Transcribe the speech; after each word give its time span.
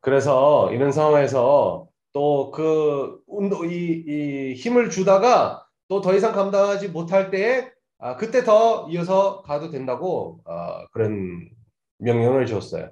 그래서 0.00 0.72
이런 0.72 0.92
상황에서 0.92 1.88
또 2.12 2.50
그 2.52 3.20
운동 3.26 3.70
이, 3.70 4.04
이 4.06 4.54
힘을 4.54 4.90
주다가 4.90 5.66
또 5.88 6.00
더 6.00 6.14
이상 6.14 6.32
감당하지 6.32 6.88
못할 6.88 7.30
때에 7.30 7.70
아, 7.98 8.16
그때 8.16 8.44
더 8.44 8.88
이어서 8.90 9.42
가도 9.42 9.70
된다고 9.70 10.40
아, 10.44 10.86
그런 10.92 11.48
명령을 11.98 12.46
줬어요. 12.46 12.90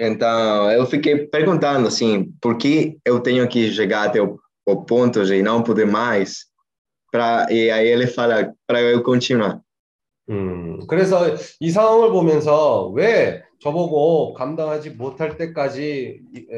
Então, 0.00 0.72
eu 0.72 0.84
fiquei 0.86 1.26
perguntando 1.28 1.86
assim, 1.86 2.32
por 2.40 2.58
que 2.58 2.98
eu 3.04 3.20
tenho 3.20 3.46
que 3.48 3.70
chegar 3.70 4.08
até 4.08 4.20
o, 4.20 4.38
o 4.66 4.84
ponto 4.84 5.24
de 5.24 5.40
não 5.40 5.62
poder 5.62 5.86
mais? 5.86 6.46
Pra, 7.12 7.46
e 7.48 7.70
aí 7.70 7.86
ele 7.86 8.08
fala 8.08 8.52
para 8.66 8.80
eu 8.80 9.02
continuar. 9.02 9.60
음, 10.30 10.80
그래서 10.88 11.36
이 11.60 11.70
상황을 11.70 12.10
보면서 12.10 12.88
왜 12.88 13.44
저보고 13.64 14.34
감당하지 14.34 14.90
못할 14.90 15.38
때까지 15.38 16.20
에, 16.36 16.52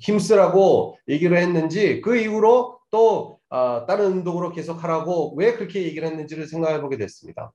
힘쓰라고 0.00 0.98
얘기를 1.08 1.38
했는지 1.38 2.02
그 2.02 2.18
이후로 2.18 2.78
또 2.90 3.38
아, 3.48 3.86
다른 3.88 4.18
운동으로 4.18 4.52
계속 4.52 4.84
하라고 4.84 5.34
왜 5.36 5.54
그렇게 5.54 5.82
얘기를 5.84 6.06
했는지를 6.06 6.46
생각해 6.46 6.82
보게 6.82 6.98
됐습니다. 6.98 7.52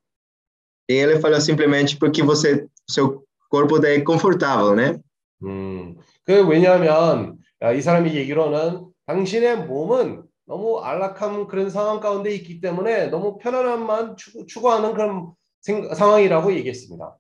E 0.90 0.96
ele 0.96 1.20
falou 1.20 1.40
simplesmente 1.40 1.98
porque 2.00 2.24
você, 2.24 2.66
seu 2.88 3.24
corpo 3.52 3.78
é 3.86 4.04
confortável, 4.04 4.76
né? 4.76 5.00
음, 5.44 5.96
그 6.26 6.44
왜냐하면 6.48 7.38
아, 7.60 7.72
이 7.74 7.82
사람이 7.82 8.16
얘기로는 8.16 8.88
당신의 9.06 9.68
몸은 9.68 10.24
너무 10.48 10.80
안락한 10.80 11.48
그런 11.48 11.70
상황 11.70 12.00
가운데 12.00 12.34
있기 12.34 12.60
때문에 12.60 13.08
너무 13.08 13.38
편안함만 13.38 14.18
추구, 14.18 14.48
추구하는 14.48 14.94
그런 14.94 15.34
생, 15.62 15.94
상황이라고 15.94 16.54
얘기했습니다. 16.54 17.16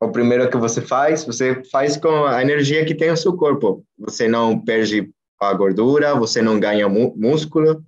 O 0.00 0.10
primeiro 0.10 0.50
que 0.50 0.56
você 0.58 0.82
faz, 0.82 1.24
você 1.24 1.62
faz 1.72 1.96
com 1.96 2.26
a 2.26 2.42
energia 2.42 2.84
que 2.84 2.94
tem 2.94 3.10
o 3.10 3.16
seu 3.16 3.34
corpo. 3.34 3.82
Você 3.98 4.28
não 4.28 4.58
perde 4.62 5.10
a 5.40 5.54
gordura, 5.54 6.14
você 6.14 6.42
não 6.42 6.60
ganha 6.60 6.88
músculo. 6.88 7.82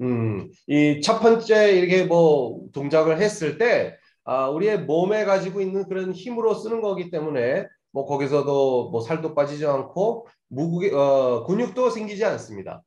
음, 0.00 0.50
이 0.66 1.00
첫 1.00 1.20
번째 1.20 1.72
이렇게 1.78 2.04
뭐 2.04 2.62
동작을 2.72 3.20
했을 3.20 3.56
때 3.58 3.96
아, 4.24 4.48
우리의 4.48 4.80
몸에 4.84 5.24
가지고 5.24 5.60
있는 5.60 5.86
그런 5.88 6.12
힘으로 6.12 6.54
쓰는 6.54 6.80
거기 6.80 7.10
때문에 7.10 7.66
뭐 7.92 8.04
거기서도 8.06 8.90
뭐 8.90 9.00
살도 9.00 9.34
빠지지 9.34 9.66
않고 9.66 10.26
무게 10.48 10.92
어, 10.92 11.44
근육도 11.46 11.90
생기지 11.90 12.24
않습니다. 12.24 12.82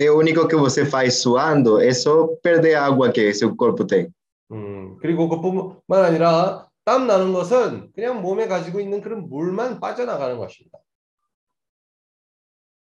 E 0.00 0.08
o 0.08 0.16
único 0.18 0.48
que 0.48 0.56
você 0.56 0.84
faz 0.84 1.18
suando 1.22 1.78
é 1.80 1.92
só 1.92 2.26
perder 2.42 2.74
a 2.74 2.84
água 2.86 3.12
que 3.12 3.32
seu 3.34 3.54
corpo 3.54 3.86
tem. 3.86 4.08
음, 4.50 4.96
그리고 5.00 5.28
그뿐만 5.28 6.04
아니라 6.04 6.68
땀 6.84 7.06
나는 7.06 7.32
것은 7.32 7.90
그냥 7.94 8.20
몸에 8.20 8.46
가지고 8.46 8.80
있는 8.80 9.00
그런 9.00 9.28
물만 9.28 9.80
빠져나가는 9.80 10.36
것입니다. 10.36 10.78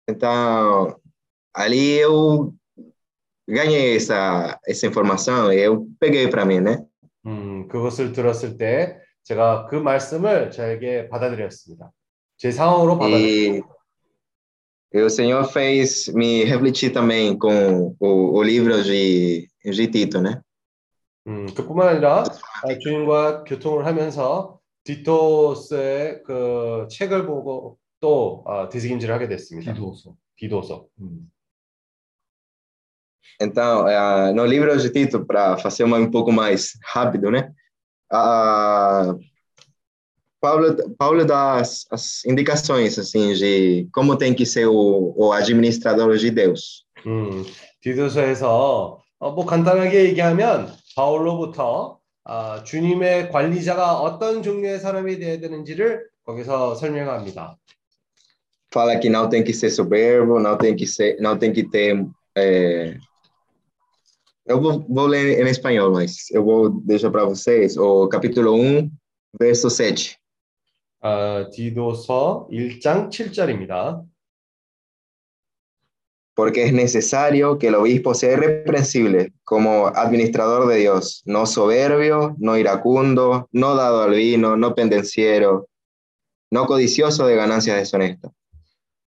Então, 0.09 0.97
ali 1.53 1.99
eu 1.99 2.53
ganhei 3.49 3.97
essa, 3.97 4.59
essa 4.67 4.87
informação 4.87 5.53
e 5.53 5.61
eu 5.61 5.87
peguei 6.01 6.29
para 6.29 6.45
mim, 6.45 6.61
né? 6.61 6.85
음, 7.27 7.69
그것을 7.69 8.13
들었을 8.13 8.57
때 8.57 8.99
제가 9.23 9.67
그 9.67 9.77
말씀을 9.77 10.51
저에게 10.51 11.09
받아들였습니다. 11.09 11.93
제 12.39 12.51
상황으로 12.51 12.99
받아들였습니다. 12.99 13.67
E, 14.93 14.99
e 14.99 15.03
o 15.03 15.11
Senhor 15.11 15.45
fez 15.45 16.09
me 16.09 16.43
refletir 16.45 16.93
também 16.93 17.39
com 17.39 17.95
o, 18.01 18.39
o 18.39 18.43
livro 18.43 18.83
de, 18.83 19.49
de 19.65 19.87
Tito, 19.89 20.21
né? 20.21 20.41
음, 21.31 21.47
그뿐만 21.55 21.89
아니라 21.89 22.25
아, 22.25 22.79
주님과 22.81 23.45
교통을 23.45 23.87
하면서 23.87 24.59
디토스의 24.83 26.23
그 26.25 26.89
책을 26.91 27.25
보고 27.27 27.79
또 28.01 28.43
아, 28.47 28.69
되새김질을 28.69 29.15
하게 29.15 29.29
됐습니다. 29.29 29.73
디도서. 29.73 30.15
디도서. 30.37 30.87
음. 31.01 31.31
Então, 33.43 33.89
eh, 33.89 34.33
no 34.35 34.45
livro 34.45 34.77
de 34.77 34.91
Tito, 34.91 35.25
para 35.25 35.57
fazer 35.57 35.85
uma, 35.85 35.97
um 35.97 36.11
pouco 36.11 36.31
mais 36.31 36.79
rápido, 36.85 37.31
né? 37.31 37.51
Ah, 38.13 39.15
Paulo, 40.41 40.77
Paulo 40.99 41.25
dá 41.25 41.55
as, 41.55 41.87
as 41.91 42.25
indicações, 42.27 42.99
assim, 42.99 43.33
de 43.33 43.89
como 43.93 44.17
tem 44.17 44.35
que 44.35 44.45
ser 44.45 44.67
o, 44.67 45.15
o 45.17 45.33
administrador 45.33 46.17
de 46.19 46.31
Deus. 46.31 46.85
음, 47.07 47.45
디도서에서 47.81 49.01
어, 49.19 49.31
뭐 49.33 49.47
간단하게 49.47 50.05
얘기하면 50.07 50.80
바울로부터 50.97 51.99
아, 52.25 52.63
주님의 52.65 53.31
관리자가 53.31 54.01
어떤 54.01 54.43
종류의 54.43 54.79
사람이 54.81 55.19
되어야 55.19 55.41
되는지를 55.41 56.09
거기서 56.25 56.75
설명합니다. 56.75 57.57
Fala 58.73 59.01
que 59.01 59.09
não 59.11 59.29
tem 59.29 59.43
que 59.43 59.53
ser 59.53 59.69
soberbo, 59.71 60.39
não 60.39 60.57
tem 60.57 60.77
que 60.77 60.87
ser, 60.87 61.17
não 61.21 61.37
tem 61.37 61.53
que 61.53 61.69
ter. 61.69 62.07
eh, 62.37 62.97
Eu 64.47 64.61
vou, 64.61 64.85
vou 64.89 65.07
ler 65.07 65.41
em 65.41 65.49
espanhol, 65.51 65.93
mas 65.93 66.31
eu 66.31 66.45
vou 66.45 66.71
deixar 66.71 67.11
para 67.11 67.25
vocês 67.25 67.77
o 67.77 68.09
capítulo 68.09 68.55
1, 68.55 68.91
verso 69.41 69.71
7. 69.71 70.17
아, 71.03 71.49
디도서 71.53 72.49
1장 72.51 73.11
7절입니다. 73.11 74.03
porque 76.40 76.66
es 76.66 76.74
necesario 76.74 77.58
que 77.58 77.68
el 77.68 77.76
obispo 77.76 78.14
sea 78.14 78.34
irreprensible 78.34 79.34
como 79.44 79.88
administrador 79.88 80.68
de 80.68 80.78
Dios, 80.78 81.22
no 81.26 81.46
soberbio, 81.46 82.36
no 82.40 82.58
iracundo, 82.58 83.48
no 83.52 83.76
dado 83.76 84.04
al 84.04 84.12
vino, 84.12 84.58
no 84.58 84.76
pendenciero, 84.76 85.68
no 86.52 86.66
codicioso 86.66 87.26
de 87.26 87.36
ganancias 87.36 87.78
deshonestas. 87.78 88.32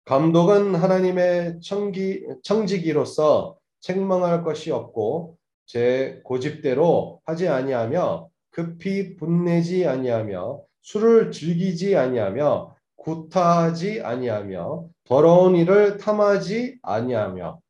감독은 0.04 0.74
하나님의 0.74 1.60
청기, 1.60 2.26
청지기로서 2.42 3.56
책망할 3.80 4.42
것이 4.42 4.72
없고 4.72 5.38
제 5.64 6.20
고집대로 6.24 7.20
하지 7.24 7.46
아니하며 7.46 8.28
급히 8.50 9.16
분내지 9.16 9.86
아니하며 9.86 10.60
술을 10.82 11.30
즐기지 11.30 11.96
아니하며 11.96 12.74
구타하지 12.96 14.02
아니하며 14.02 14.84
더러운 15.04 15.56
일을 15.56 15.98
탐하지 15.98 16.78
아니하며 16.82 17.60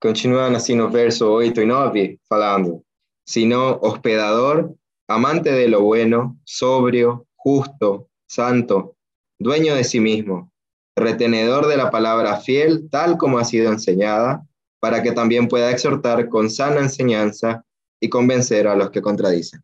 Continúan 0.00 0.56
así 0.56 0.74
los 0.74 0.90
versos 0.92 1.28
8 1.30 1.62
y 1.62 1.66
9, 1.66 2.18
falando, 2.28 2.82
sino 3.24 3.78
hospedador, 3.82 4.74
amante 5.06 5.52
de 5.52 5.68
lo 5.68 5.82
bueno, 5.82 6.36
sobrio, 6.42 7.24
justo, 7.36 8.08
santo, 8.26 8.96
dueño 9.38 9.76
de 9.76 9.84
sí 9.84 10.00
mismo, 10.00 10.50
retenedor 10.96 11.68
de 11.68 11.76
la 11.76 11.92
palabra 11.92 12.38
fiel 12.38 12.88
tal 12.90 13.16
como 13.16 13.38
ha 13.38 13.44
sido 13.44 13.70
enseñada, 13.70 14.44
para 14.80 15.04
que 15.04 15.12
también 15.12 15.46
pueda 15.46 15.70
exhortar 15.70 16.28
con 16.28 16.50
sana 16.50 16.80
enseñanza 16.80 17.64
y 18.00 18.08
convencer 18.08 18.66
a 18.66 18.74
los 18.74 18.90
que 18.90 19.00
contradicen. 19.00 19.62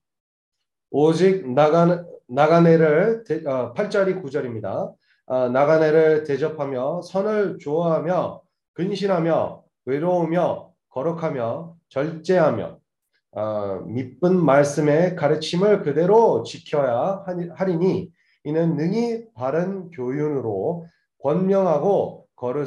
오직 0.90 1.46
나가, 1.46 2.04
나가네를 2.27 3.23
대, 3.25 3.43
어, 3.45 3.73
8절이 3.73 4.21
9절입니다. 4.23 4.93
아, 5.27 5.49
나가네를 5.49 6.23
대접하며 6.23 7.01
선을 7.03 7.57
좋아하며 7.59 8.41
근신하며 8.73 9.63
외로우며 9.85 10.71
거룩하며 10.89 11.75
절제하며 11.89 12.79
아, 13.35 13.81
미쁜 13.87 14.43
말씀의 14.43 15.15
가르침을 15.15 15.81
그대로 15.83 16.43
지켜야 16.43 17.23
하리니 17.55 18.11
이는 18.43 18.75
능히 18.75 19.25
바른 19.33 19.89
교훈으로 19.91 20.87
권명하고 21.21 22.27
거르, 22.35 22.65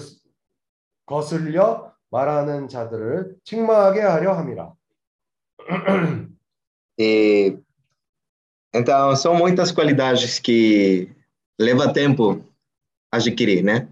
거슬려 1.05 1.93
말하는 2.11 2.69
자들을 2.69 3.37
책망하게 3.45 4.01
하려 4.01 4.33
함이라. 4.33 4.73
E, 6.99 7.57
então, 8.79 9.17
são 9.17 9.35
muitas 9.35 9.73
qualidades 9.73 10.39
que 10.39 11.09
leva 11.59 11.93
tempo 11.93 12.45
adquirir, 13.11 13.63
né? 13.63 13.89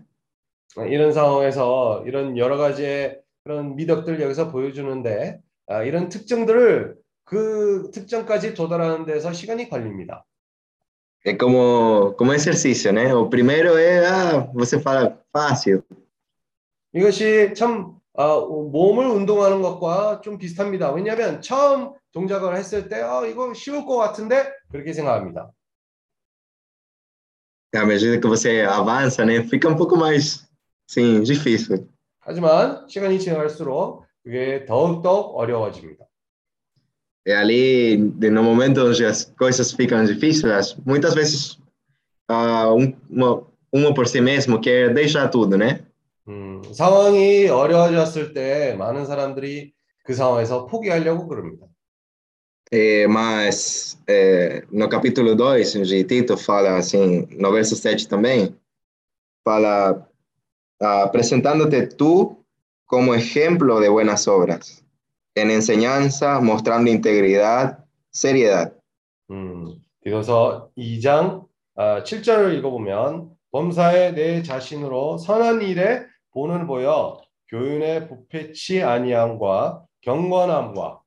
이런 0.77 1.13
상황에서 1.13 2.03
이런 2.07 2.37
여러 2.37 2.57
가지의 2.57 3.21
그런 3.45 3.77
미덕들 3.77 4.21
여기서 4.21 4.51
보여주는데 4.51 5.41
아, 5.69 5.83
이런 5.83 6.09
특징들을 6.09 6.97
그 7.25 7.91
특정까지 7.93 8.55
도달하는 8.55 9.05
데서 9.05 9.33
시간이 9.33 9.69
걸립니다. 9.69 10.25
É 11.27 11.35
como, 11.39 12.15
como 12.19 12.35
exercício, 12.35 12.93
né? 12.93 13.15
O 13.15 13.31
primeiro 13.31 13.79
é, 13.79 14.07
ah, 14.07 14.51
você 14.53 14.79
fala 14.79 15.19
fácil. 15.33 15.83
이것이 16.93 17.55
참 17.55 17.99
아, 18.15 18.37
몸을 18.37 19.07
운동하는 19.07 19.63
것과 19.63 20.21
좀 20.21 20.37
비슷합니다. 20.37 20.93
왜냐하면 20.93 21.41
처음 21.41 21.95
동작을 22.15 22.57
했을 22.57 22.89
때 22.89 23.03
아, 23.03 23.27
이거 23.27 23.53
쉬울 23.53 23.85
것 23.85 23.97
같은데 23.97 24.51
그렇게 24.71 24.93
생각합니다. 24.93 25.51
À 27.75 27.85
medida 27.85 28.21
que 28.21 28.29
você 28.29 28.63
avança, 28.63 29.25
né? 29.25 29.43
Fica 29.43 29.69
um 29.69 29.75
pouco 29.75 29.97
mais, 29.97 30.49
sim, 30.87 31.23
difícil. 31.25 31.89
하지만 32.21 32.87
시간이 32.89 33.19
지나갈수록 33.19 34.05
그게 34.23 34.65
더욱더 34.65 35.13
어려워집니다. 35.35 36.07
É 37.27 37.35
ali, 37.35 37.97
no 37.97 38.43
momento 38.43 38.87
onde 38.87 39.05
as 39.05 39.25
coisas 39.37 39.73
ficam 39.73 40.05
difíceis, 40.05 40.77
muitas 40.87 41.15
vezes 41.15 41.59
a 42.29 42.73
um, 42.73 42.95
uma, 43.11 43.47
uma 43.73 43.95
por 43.95 44.07
si 44.07 44.21
mesmo, 44.21 44.61
quer 44.61 44.93
deixar 44.95 45.29
tudo, 45.31 45.57
né? 45.57 45.85
음, 46.29 46.63
상황이 46.73 47.49
어려워졌을 47.49 48.35
때 48.35 48.75
많은 48.79 49.05
사람들이 49.07 49.73
그 50.05 50.15
상황에서 50.15 50.67
포기하려고 50.67 51.27
그럽니다. 51.27 51.67
É, 52.71 53.07
mas 53.07 54.01
é, 54.09 54.65
no 54.71 54.89
capítulo 54.89 55.35
2 55.35 55.87
de 55.87 56.05
Tito 56.05 56.37
fala 56.37 56.77
assim, 56.77 57.27
no 57.39 57.53
verso 57.53 57.77
7 57.77 58.09
também, 58.09 58.57
fala 59.45 60.09
ah, 60.81 61.03
apresentándote 61.05 61.87
tú 61.87 62.45
como 62.87 63.15
ejemplo 63.15 63.81
de 63.81 63.89
buenas 63.89 64.27
obras, 64.27 64.85
en 65.37 65.51
enseñanza, 65.51 66.41
mostrando 66.41 66.91
integridad, 66.91 67.85
seriedad. 68.11 68.73
음, 69.31 69.81
비로소 70.03 70.71
2장 70.77 71.47
아, 71.77 72.03
7절을 72.03 72.57
읽어보면 72.59 73.31
범사에 73.51 74.13
내 74.13 74.43
자신으로 74.43 75.19
선한 75.19 75.63
일에 75.63 76.05
본을 76.33 76.67
보여 76.67 77.21
교훈에 77.49 78.09
부패치 78.09 78.83
아니함과 78.83 79.85
경건함과 80.03 81.04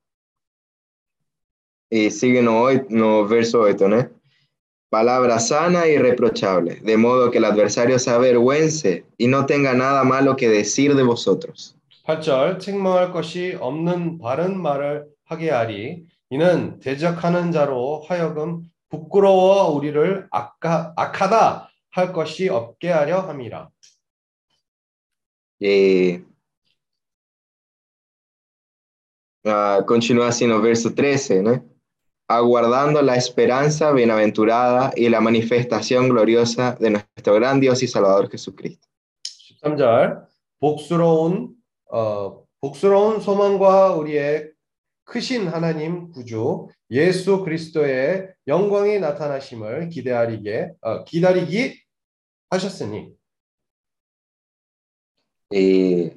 Y 1.90 2.10
sigue 2.10 2.42
no, 2.42 2.62
oit- 2.64 2.88
no 2.90 3.26
verso 3.26 3.60
8, 3.62 3.88
¿no? 3.88 4.08
Palabra 4.90 5.38
sana 5.38 5.86
y 5.86 5.98
reprochable, 5.98 6.76
de 6.82 6.96
modo 6.96 7.30
que 7.30 7.38
el 7.38 7.44
adversario 7.44 7.98
se 7.98 8.10
avergüence 8.10 9.04
y 9.18 9.26
no 9.26 9.44
tenga 9.46 9.74
nada 9.74 10.02
malo 10.04 10.36
que 10.36 10.48
decir 10.48 10.94
de 10.94 11.02
vosotros. 11.02 11.74
8절 12.06 12.58
책망할 12.58 13.12
것이 13.12 13.56
없는 13.60 14.18
바른 14.18 14.60
말을 14.60 15.06
하게 15.26 15.50
하리 15.50 16.06
이는 16.30 16.80
대적하는 16.80 17.52
자로 17.52 18.02
하여금 18.08 18.62
부끄러워 18.88 19.68
우리를 19.74 20.26
악하, 20.30 20.94
악하다 20.96 21.68
할 21.90 22.12
것이 22.14 22.48
없게 22.48 22.88
하려 22.90 23.20
함이라. 23.20 23.68
Y 25.60 26.24
ah, 29.44 29.84
continúa 29.86 30.28
así 30.28 30.44
en 30.44 30.52
el 30.52 30.62
verso 30.62 30.94
13, 30.94 31.42
¿no? 31.42 31.64
Aguardando 32.27 33.01
la 33.01 33.15
esperanza 33.15 33.91
bienaventurada 33.91 34.91
y 34.95 35.09
la 35.09 35.21
manifestación 35.21 36.09
gloriosa 36.09 36.75
de 36.79 36.91
nuestro 36.91 37.35
gran 37.35 37.59
Dios 37.59 37.83
y 37.83 37.87
Salvador 37.87 38.29
Jesucristo. 38.29 38.87
13절 39.63 40.25
복스러운 40.59 41.55
어, 41.91 42.43
복스러운 42.61 43.19
소망과 43.19 43.93
우리의 43.95 44.51
크신 45.05 45.47
하나님 45.47 46.09
구주 46.11 46.69
예수 46.89 47.43
그리스도의 47.43 48.33
영광이 48.47 48.99
나타나심을 48.99 49.89
기대하리게 49.89 50.73
어, 50.81 51.03
기다리기 51.03 51.81
하셨으니 52.49 53.13
E 55.53 56.11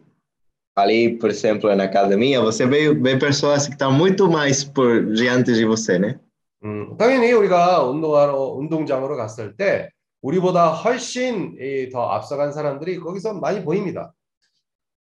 ali, 0.80 1.18
por 1.18 1.30
exemplo, 1.30 1.74
na 1.74 1.84
academia, 1.84 2.40
você 2.40 2.66
vê, 2.66 2.92
vê 2.94 3.18
pessoas 3.18 3.66
que 3.66 3.72
estão 3.72 3.90
muito 3.90 4.28
mais 4.30 4.62
por 4.62 5.06
diante 5.14 5.54
de 5.54 5.64
você, 5.64 5.98
né? 5.98 6.18
음, 6.64 6.96
당연히 6.96 7.32
우리가 7.32 7.82
운동하러 7.84 8.56
운동장으로 8.56 9.16
갔을 9.16 9.56
때 9.56 9.90
우리보다 10.22 10.72
훨씬 10.72 11.56
이, 11.60 11.88
더 11.90 12.10
앞서간 12.10 12.52
사람들이 12.52 12.98
거기서 12.98 13.34
많이 13.34 13.62
보입니다. 13.62 14.12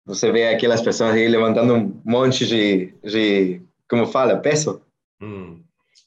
Você 0.05 0.31
vê 0.31 0.47
aquelas 0.47 0.81
pessoas 0.81 1.13
aí 1.13 1.27
levantando 1.27 1.75
um 1.75 2.01
monte 2.03 2.45
de, 2.47 2.93
de 3.03 3.61
como 3.87 4.07
fala, 4.07 4.41
peso. 4.41 4.81
음, 5.21 5.63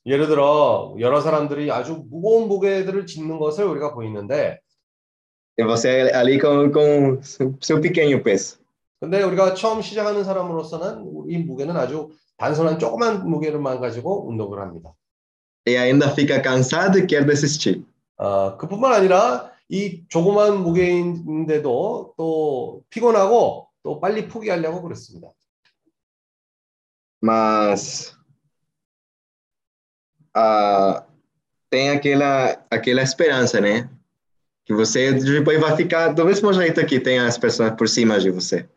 예를 0.07 0.27
들어 0.27 0.97
여러 0.99 1.21
사람들이 1.21 1.71
아주 1.71 2.05
무거운 2.11 2.49
무게들을 2.49 3.07
짚는 3.07 3.39
것을 3.39 3.65
우리가 3.65 3.95
보이는데 3.95 4.59
E 5.57 5.63
você 5.63 6.11
ali 6.13 6.41
com, 6.41 6.73
com 6.73 7.23
seu, 7.23 7.55
seu 7.61 7.81
pequeno 7.81 8.21
peso. 8.21 8.58
근데 9.00 9.24
우리가 9.24 9.54
처음 9.54 9.82
시작하는 9.82 10.24
사람으로서는 10.24 11.30
이 11.30 11.38
무게는 11.38 11.78
아주 11.78 12.10
단순한 12.38 12.80
조그만 12.80 13.30
무게를만 13.30 13.80
가지고 13.80 14.28
운동을 14.30 14.60
합니다. 14.60 14.94
E 15.68 15.78
ainda 15.78 16.10
fica 16.12 16.42
cansado 16.42 16.98
e 16.98 17.06
quer 17.06 17.26
desistir. 17.26 17.84
아, 18.18 18.58
그뿐만 18.58 18.94
아니라 18.94 19.52
이 19.70 20.04
조그만 20.10 20.62
무게인데도 20.64 22.14
또 22.18 22.82
피곤하고 22.90 23.68
또 23.84 24.00
빨리 24.00 24.28
포기하려고 24.28 24.82
그랬습니다. 24.82 25.30
Mas 27.22 28.16
ah, 30.34 31.06
tem 31.70 31.90
aquela, 31.90 32.66
aquela 32.70 33.02
esperança, 33.02 33.60
né? 33.60 33.90
Que 34.66 34.74
você 34.74 35.14
depois 35.14 35.60
vai 35.60 35.76
ficar 35.76 36.14
do 36.14 36.26
mesmo 36.26 36.54
jeito 36.54 36.86
que 36.86 37.00
tem 37.00 37.20
as 37.20 37.38
pessoas 37.38 37.72
por 37.76 37.88
cima 37.88 38.20
de 38.20 38.32
você. 38.32 38.68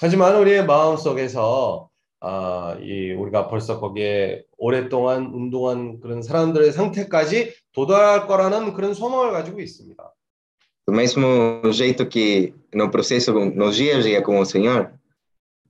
하지만 0.00 0.36
우리의 0.36 0.64
마음 0.64 0.96
속에서 0.96 1.88
아, 2.20 2.76
이 2.80 3.12
우리가 3.12 3.48
벌써 3.48 3.78
거기에 3.80 4.44
오랫동안 4.56 5.26
운동한 5.26 6.00
그런 6.00 6.22
사람들의 6.22 6.72
상태까지 6.72 7.54
도달할 7.72 8.26
거라는 8.26 8.74
그런 8.74 8.94
소망을 8.94 9.32
가지고 9.32 9.60
있습니다. 9.60 10.14
Do 10.86 10.94
mesmo 10.94 11.70
jeito 11.70 12.08
que 12.08 12.54
no 12.74 12.90
processo, 12.90 13.32
no 13.32 13.70
dia 13.70 13.98
a 13.98 14.00
dia 14.00 14.22
com 14.22 14.40
o 14.40 14.44
Senhor, 14.44 14.90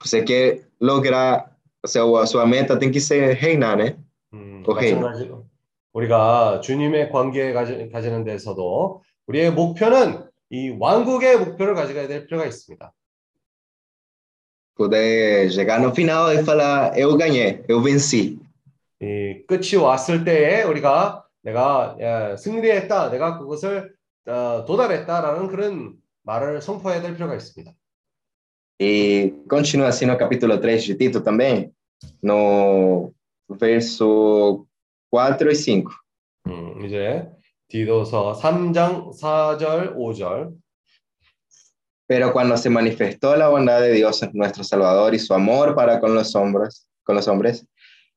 você 0.00 0.22
quer 0.22 0.68
lograr, 0.80 1.56
o 1.82 1.88
seu, 1.88 2.16
a 2.16 2.24
sua 2.24 2.46
meta 2.46 2.78
tem 2.78 2.92
que 2.92 3.00
ser 3.00 3.34
reinar, 3.34 3.76
né? 3.76 3.96
음, 4.32 4.62
오케이. 4.66 4.94
마찬가지로 4.94 5.44
우리가 5.92 6.60
주님의 6.60 7.10
관계에 7.10 7.52
가지, 7.52 7.90
가지는 7.90 8.24
데서도 8.24 9.02
우리의 9.26 9.52
목표는 9.52 10.24
이 10.50 10.70
왕국의 10.78 11.38
목표를 11.38 11.74
가져가야 11.74 12.06
될 12.06 12.26
필요가 12.26 12.46
있습니다. 12.46 12.94
Poder 14.78 15.50
chegar 15.50 15.80
no 15.80 15.92
final 15.92 16.32
e 16.32 16.44
falar, 16.44 16.96
eu 16.96 17.16
ganhei, 17.16 17.64
eu 17.66 17.82
venci. 17.82 18.38
이 19.02 19.44
끝이 19.48 19.74
왔을 19.74 20.24
때에 20.24 20.62
우리가 20.62 21.24
내가 21.42 21.96
야, 22.00 22.36
승리했다, 22.36 23.10
내가 23.10 23.38
그것을 23.38 23.92
어, 24.26 24.64
도달했다라는 24.64 25.48
그런 25.48 25.96
말을 26.22 26.62
선포해야 26.62 27.02
될 27.02 27.14
필요가 27.14 27.34
있습니다. 27.34 27.74
E 28.80 29.34
continua 29.50 29.88
assim 29.88 30.06
no 30.06 30.16
capítulo 30.16 30.60
3 30.60 30.86
de 30.86 30.94
Tito 30.94 31.22
também, 31.24 31.72
no 32.22 33.12
verso 33.48 34.64
4 35.10 35.50
e 35.50 35.54
5. 35.56 35.90
음, 36.46 36.84
이제 36.84 37.28
디도서 37.66 38.38
3장 38.40 39.10
4절 39.10 39.96
5절 39.96 40.54
Pero 42.07 42.33
cuando 42.33 42.57
se 42.57 42.69
manifestó 42.69 43.35
la 43.35 43.49
bondad 43.49 43.81
de 43.81 43.93
Dios 43.93 44.21
nuestro 44.33 44.63
Salvador 44.63 45.15
y 45.15 45.19
su 45.19 45.33
amor 45.33 45.73
para 45.73 45.99
con 45.99 46.13
los 46.13 46.35
hombres, 46.35 46.87
con 47.03 47.15
los 47.15 47.27
hombres, 47.27 47.65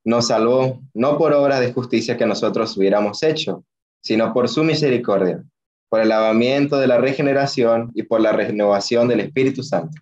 nos 0.04 0.28
salvó 0.28 0.80
no 0.94 1.18
por 1.18 1.32
obra 1.32 1.60
de 1.60 1.72
justicia 1.72 2.16
que 2.16 2.26
nosotros 2.26 2.76
hubiéramos 2.76 3.22
hecho, 3.22 3.64
sino 4.00 4.32
por 4.32 4.48
su 4.48 4.62
misericordia, 4.64 5.42
por 5.88 6.00
el 6.00 6.08
lavamiento 6.08 6.78
de 6.78 6.86
la 6.86 6.98
regeneración 6.98 7.90
y 7.94 8.02
por 8.04 8.20
la 8.20 8.32
renovación 8.32 9.08
del 9.08 9.20
Espíritu 9.20 9.62
Santo. 9.62 10.00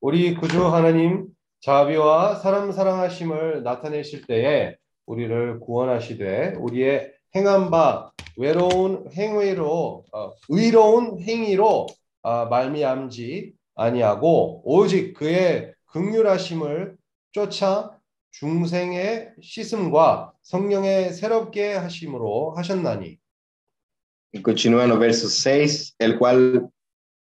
우리 0.00 0.34
구주 0.34 0.64
하나님 0.68 1.26
자비와 1.60 2.36
사람 2.36 2.70
사랑하심을 2.70 3.64
나타내실 3.64 4.26
때에 4.26 4.76
우리를 5.06 5.58
구원하시되 5.58 6.54
우리의 6.56 7.12
행한 7.34 7.70
바 7.70 8.12
외로운 8.36 9.08
행위로 9.12 10.04
어, 10.12 10.32
의로운 10.48 11.20
행위로 11.20 11.66
어, 11.66 11.86
말미암지 12.23 13.53
아니하고 13.75 14.61
오직 14.65 15.13
그의 15.13 15.73
극률하심을 15.87 16.97
쫓아 17.31 17.99
중생의 18.31 19.33
씻음과 19.41 20.33
성령의 20.41 21.13
새롭게 21.13 21.73
하심으로 21.73 22.53
하셨나니 22.55 23.17
el 24.35 24.41
verso 24.97 25.27
6, 25.27 25.95
el 25.99 26.17
cual 26.17 26.67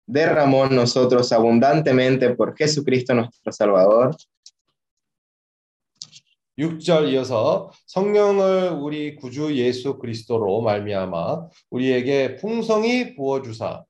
derramó 0.06 0.66
en 0.66 0.75
nosotros 0.75 1.32
abundantemente 1.32 2.36
por 2.36 2.54
Jesucristo 2.56 3.16
nuestro 3.16 3.52
Salvador, 3.52 4.16
6절 6.60 7.10
이어서 7.10 7.72
성령을 7.88 8.70
우리 8.80 9.16
구주 9.16 9.58
예수 9.58 9.98
그리스도로 9.98 10.62
말미암아 10.62 11.50
우리에게 11.72 12.36
풍성히 12.36 13.16
부어 13.16 13.42
주사 13.42 13.84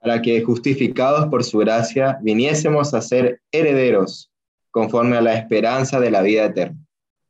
para 0.00 0.20
que 0.20 0.42
justificados 0.42 1.26
por 1.28 1.42
su 1.44 1.58
gracia 1.58 2.18
viniésemos 2.22 2.94
a 2.94 3.00
ser 3.00 3.40
herederos 3.50 4.30
conforme 4.70 5.16
a 5.16 5.20
la 5.20 5.34
esperanza 5.34 6.00
de 6.00 6.10
la 6.10 6.22
vida 6.22 6.44
eterna. 6.44 6.78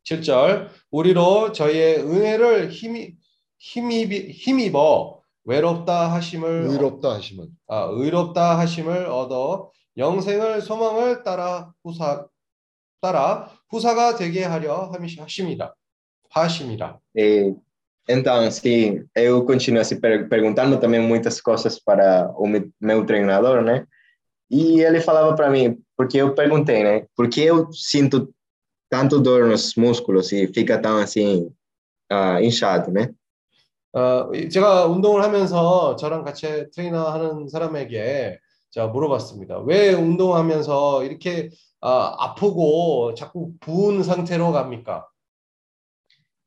7절 0.04 0.68
우리로 0.90 1.50
저희의 1.52 1.98
은혜를 1.98 2.70
힘이 2.70 3.16
힘입 3.58 4.12
힘입어 4.30 5.20
외롭다 5.44 6.12
하심을 6.12 6.66
의롭다 6.68 7.14
하심은 7.14 7.48
아, 7.66 7.88
의롭다 7.90 8.58
하심을 8.58 9.06
얻어 9.06 9.72
영생을 9.96 10.60
소망을 10.60 11.24
따라 11.24 11.72
후사 11.82 12.26
따라 13.00 13.50
후사가 13.70 14.16
되게 14.16 14.44
하려 14.44 14.92
하심이라 14.92 15.74
하심이라 16.30 17.00
Eh, 17.18 17.54
Então, 18.09 18.35
assim, 18.41 19.03
eu 19.15 19.45
continuo 19.45 19.79
assim, 19.81 19.99
per 19.99 20.27
perguntando 20.27 20.79
também 20.79 20.99
muitas 20.99 21.39
coisas 21.39 21.79
para 21.79 22.31
o 22.35 22.47
me- 22.47 22.71
meu 22.81 23.05
treinador, 23.05 23.61
né? 23.61 23.85
E 24.49 24.81
ele 24.81 24.99
falava 24.99 25.35
para 25.35 25.49
mim, 25.49 25.77
porque 25.95 26.17
eu 26.17 26.33
perguntei, 26.35 26.83
né? 26.83 27.05
Por 27.15 27.29
que 27.29 27.41
eu 27.41 27.71
sinto 27.71 28.33
tanto 28.89 29.19
dor 29.19 29.47
nos 29.47 29.75
músculos 29.75 30.31
e 30.33 30.47
fica 30.47 30.77
tão 30.81 30.97
assim 30.97 31.49
ah, 32.11 32.41
inchado, 32.41 32.91
né? 32.91 33.13
어, 33.93 34.29
이- 34.33 34.49
제가 34.49 34.85
운동을 34.87 35.21
하면서 35.23 35.95
저랑 35.97 36.23
같이 36.23 36.69
트레이너 36.71 37.09
하는 37.09 37.47
사람에게 37.49 38.39
제가 38.71 38.87
물어봤습니다. 38.87 39.59
왜 39.59 39.93
운동하면서 39.93 41.03
이렇게 41.05 41.49
아, 41.81 42.15
아프고 42.19 43.13
자꾸 43.15 43.53
부은 43.59 44.03
상태로 44.03 44.51
갑니까? 44.51 45.07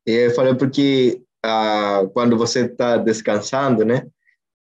E 0.07 0.11
eu 0.11 0.29
falei 0.31 0.55
porque 0.55 1.19
ah, 1.42 2.02
quando 2.12 2.36
você 2.36 2.66
está 2.66 2.96
descansando, 2.96 3.84
né? 3.84 4.06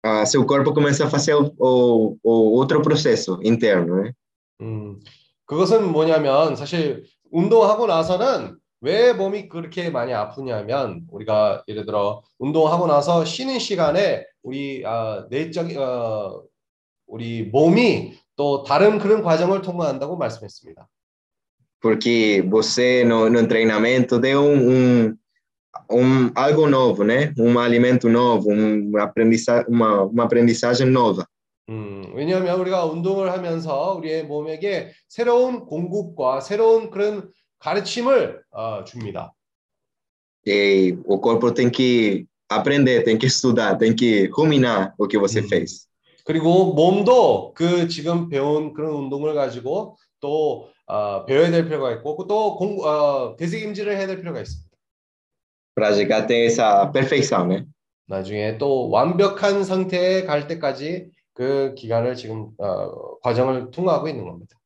Ah, 0.03 0.25
seu 0.25 0.45
corpo 0.45 0.73
começa 0.73 1.05
a 1.05 1.09
fazer 1.09 1.33
o, 1.33 1.53
o, 1.57 2.17
o 2.23 2.31
outro 2.57 2.81
processo 2.81 3.39
interno, 3.43 4.03
né? 4.03 4.13
음, 4.61 4.99
그것은 5.45 5.91
뭐냐면 5.91 6.55
사실 6.55 7.05
운동하고 7.31 7.85
나서는 7.85 8.57
왜 8.81 9.13
몸이 9.13 9.49
그렇게 9.49 9.89
많이 9.89 10.13
아프냐면 10.13 11.05
우리가 11.11 11.63
예를 11.67 11.85
들어 11.85 12.21
운동하고 12.37 12.87
나서 12.87 13.25
쉬는 13.25 13.59
시간에 13.59 14.25
우리 14.43 14.83
아, 14.85 15.25
내적 15.29 15.75
어, 15.77 16.43
우리 17.07 17.43
몸이 17.43 18.13
또 18.35 18.63
다른 18.63 18.99
그런 18.99 19.23
과정을 19.23 19.61
통과한다고 19.61 20.17
말씀했습니다. 20.17 20.87
Porque 21.79 22.41
você 22.41 23.03
no, 23.03 23.27
no 23.27 23.47
treinamento 23.47 24.19
deu 24.19 24.41
um, 24.41 24.69
um, 24.69 25.17
um 25.91 26.31
algo 26.35 26.67
novo, 26.67 27.03
né? 27.03 27.33
Um 27.37 27.57
alimento 27.59 28.09
novo, 28.09 28.49
um 28.51 28.97
aprendiza, 28.97 29.65
uma, 29.67 30.03
uma 30.03 30.23
aprendizagem 30.23 30.87
nova. 30.89 31.25
음, 31.69 32.13
왜냐하면 32.15 32.59
우리가 32.61 32.85
운동을 32.85 33.31
하면서 33.31 33.93
우리의 33.95 34.25
몸에게 34.25 34.91
새로운 35.09 35.65
공급과 35.65 36.39
새로운 36.39 36.89
그런 36.89 37.29
가르침을 37.59 38.41
어, 38.51 38.83
줍니다. 38.85 39.33
E 40.45 40.97
o 41.05 41.19
corpo 41.19 41.53
tem 41.53 41.69
que 41.69 42.25
aprender, 42.47 43.03
tem 43.03 43.17
que 43.17 43.25
estudar, 43.27 43.77
tem 43.77 43.93
que 43.93 44.29
ruminar 44.31 44.93
o 44.97 45.07
que 45.07 45.17
você 45.17 45.41
Hum. 45.41 45.47
fez. 45.49 45.87
그리고 46.23 46.73
몸도 46.73 47.53
그 47.53 47.87
지금 47.87 48.29
배운 48.29 48.73
그런 48.73 48.93
운동을 48.95 49.33
가지고 49.33 49.97
또 50.19 50.69
어, 50.85 51.25
배워야 51.25 51.51
될 51.51 51.65
필요가 51.65 51.91
있고 51.93 52.27
또 52.27 52.55
공, 52.55 52.79
어, 52.81 53.35
되새김질을 53.37 53.97
해야 53.97 54.07
될 54.07 54.19
필요가 54.19 54.39
있습니다. 54.41 54.66
Para 55.77 55.93
chegar 55.93 56.23
até 56.23 56.45
essa 56.45 56.87
perfeição, 56.87 57.45
né? 57.45 57.63
나중에 58.07 58.57
또 58.57 58.89
완벽한 58.89 59.63
상태에 59.63 60.23
갈 60.23 60.47
때까지 60.47 61.11
그 61.33 61.75
기간을 61.75 62.15
지금 62.15 62.49
어, 62.57 63.19
과정을 63.19 63.69
통과하고 63.69 64.07
있는 64.07 64.25
겁니다. 64.25 64.57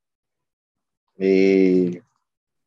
E 1.20 2.02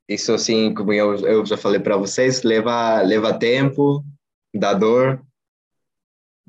isso, 0.06 0.34
assim, 0.34 0.74
como 0.74 0.92
eu, 0.92 1.16
eu 1.26 1.46
já 1.46 1.56
falei 1.56 1.80
para 1.80 1.96
vocês, 1.96 2.42
leva, 2.42 3.00
leva 3.00 3.38
tempo, 3.38 4.04
dá 4.52 4.74
dor, 4.74 5.24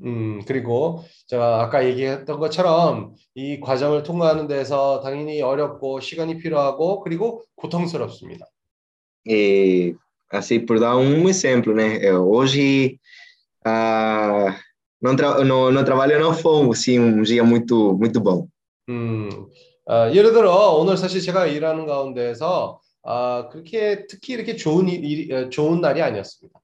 음, 0.04 0.42
그리고 0.46 1.04
제가 1.28 1.64
아까 1.64 1.86
얘기했던 1.86 2.38
것처럼 2.40 3.16
이 3.34 3.62
과정을 3.62 4.04
통과하는 4.04 4.48
데서 4.48 5.00
당연히 5.00 5.42
어렵고 5.42 6.02
시간이 6.02 6.38
필요하고 6.38 7.00
그리고 7.00 7.44
고통스럽습니다. 7.56 8.46
E 9.28 9.96
assim, 10.31 10.61
por 10.65 10.79
dar 10.81 10.97
um 10.97 11.29
exemplo, 11.29 11.75
né? 11.75 11.99
Eu, 12.03 12.29
hoje, 12.29 12.99
ah, 13.65 14.57
não 15.01 15.17
tra 15.17 15.45
no, 15.45 15.71
no 15.71 15.85
trabalho 15.85 16.21
não 16.21 16.35
foi 16.35 16.69
assim, 16.71 16.99
um 16.99 17.23
dia 17.23 17.43
muito, 17.45 17.95
muito 17.99 18.21
bom. 18.21 18.49
음, 18.89 19.29
아, 19.87 20.11
예를 20.13 20.33
들어 20.33 20.75
오늘 20.77 20.97
사실 20.97 21.21
제가 21.21 21.47
일하는 21.47 21.87
가운데에서 21.87 22.81
아, 23.03 23.49
그렇게 23.51 24.07
특히 24.09 24.35
이렇게 24.35 24.57
좋은 24.57 24.89
일, 24.89 25.05
일- 25.05 25.33
어, 25.33 25.49
좋은 25.51 25.81
날이 25.81 26.03
아니었습니다. 26.03 26.59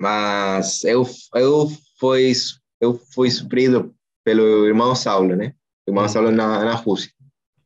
Mas 0.00 0.84
eu, 0.84 1.04
eu, 1.34 1.68
fui, 1.98 2.32
eu 2.80 2.94
fui 3.12 3.30
suprido 3.30 3.92
pelo 4.24 4.66
irmão 4.66 4.94
Saulo, 4.94 5.34
né? 5.34 5.54
O 5.86 5.90
irmão 5.90 6.04
Hum. 6.04 6.08
Saulo 6.08 6.30
na, 6.30 6.64
na 6.64 6.74
Rússia. 6.74 7.10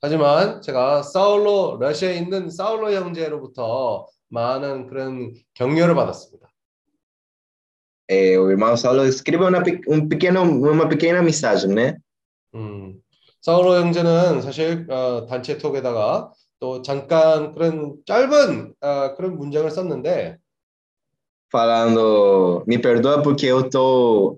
하지만 0.01 0.61
제가 0.63 1.03
사울로 1.03 1.77
러시아에 1.79 2.17
있는 2.17 2.51
사울로 2.51 2.91
형제로부터 2.93 4.07
많은 4.30 4.88
그런 4.88 5.34
격려를 5.54 5.96
받았습니다. 5.96 6.48
É, 8.10 8.40
o 8.40 8.50
irmão 8.50 8.78
Saulo 8.78 9.04
escreveu 9.06 9.48
uma, 9.50 9.62
um 9.90 10.08
pequeno, 10.08 10.42
uma 10.42 10.88
pequena 10.88 11.22
mensagem, 11.22 11.74
né? 11.74 11.98
음, 12.56 13.02
사울로 13.42 13.76
형제는 13.76 14.42
사실 14.42 14.90
어, 14.90 15.26
단체 15.28 15.58
톡에다가 15.58 16.32
또 16.60 16.82
잠깐 16.82 17.54
그런 17.54 17.98
짧은 18.06 18.74
어, 18.82 19.16
그런 19.16 19.38
문장을 19.38 19.70
썼는데 19.70 20.38
Falando, 21.50 22.66
me 22.68 22.78
perdoa 22.78 23.22
porque 23.22 23.46
eu 23.46 23.70
tô 23.70 24.38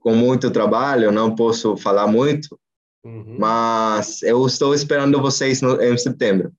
com 0.00 0.14
muito 0.14 0.52
trabalho, 0.52 1.10
não 1.10 1.34
posso 1.34 1.76
falar 1.76 2.06
muito, 2.06 2.56
음, 3.04 3.36
mas 3.40 4.22
eu 4.22 4.46
estou 4.46 4.72
esperando 4.72 5.20
vocês 5.20 5.60
no, 5.60 5.82
em 5.82 5.98
setembro. 5.98 6.52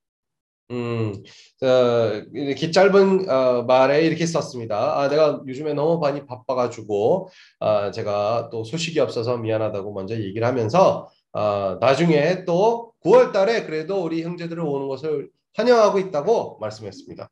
음, 0.70 1.24
자, 1.60 2.26
이렇게 2.34 2.70
짧은 2.70 3.30
어, 3.30 3.64
말에 3.64 4.06
이렇게 4.06 4.26
썼습니다. 4.26 5.00
아, 5.00 5.08
내가 5.08 5.42
요즘에 5.48 5.74
너무 5.74 6.00
많이 6.00 6.26
바빠가지고 6.26 7.30
아, 7.60 7.92
제가 7.92 8.50
또 8.52 8.64
소식이 8.64 9.00
없어서 9.00 9.38
미안하다고 9.38 9.94
먼저 9.94 10.16
얘기를 10.16 10.46
하면서 10.46 11.10
아, 11.32 11.78
나중에 11.80 12.44
또 12.46 12.92
9월 13.04 13.32
달에 13.32 13.66
그래도 13.66 14.04
우리 14.04 14.24
형제들을 14.24 14.62
오는 14.62 14.88
것을 14.88 15.30
환영하고 15.54 16.00
있다고 16.00 16.58
말씀했습니다. 16.60 17.30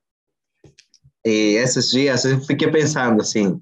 E 1.26 1.56
esses 1.56 1.90
dias 1.92 2.26
eu 2.26 2.38
fiquei 2.42 2.70
pensando 2.70 3.22
assim, 3.22 3.58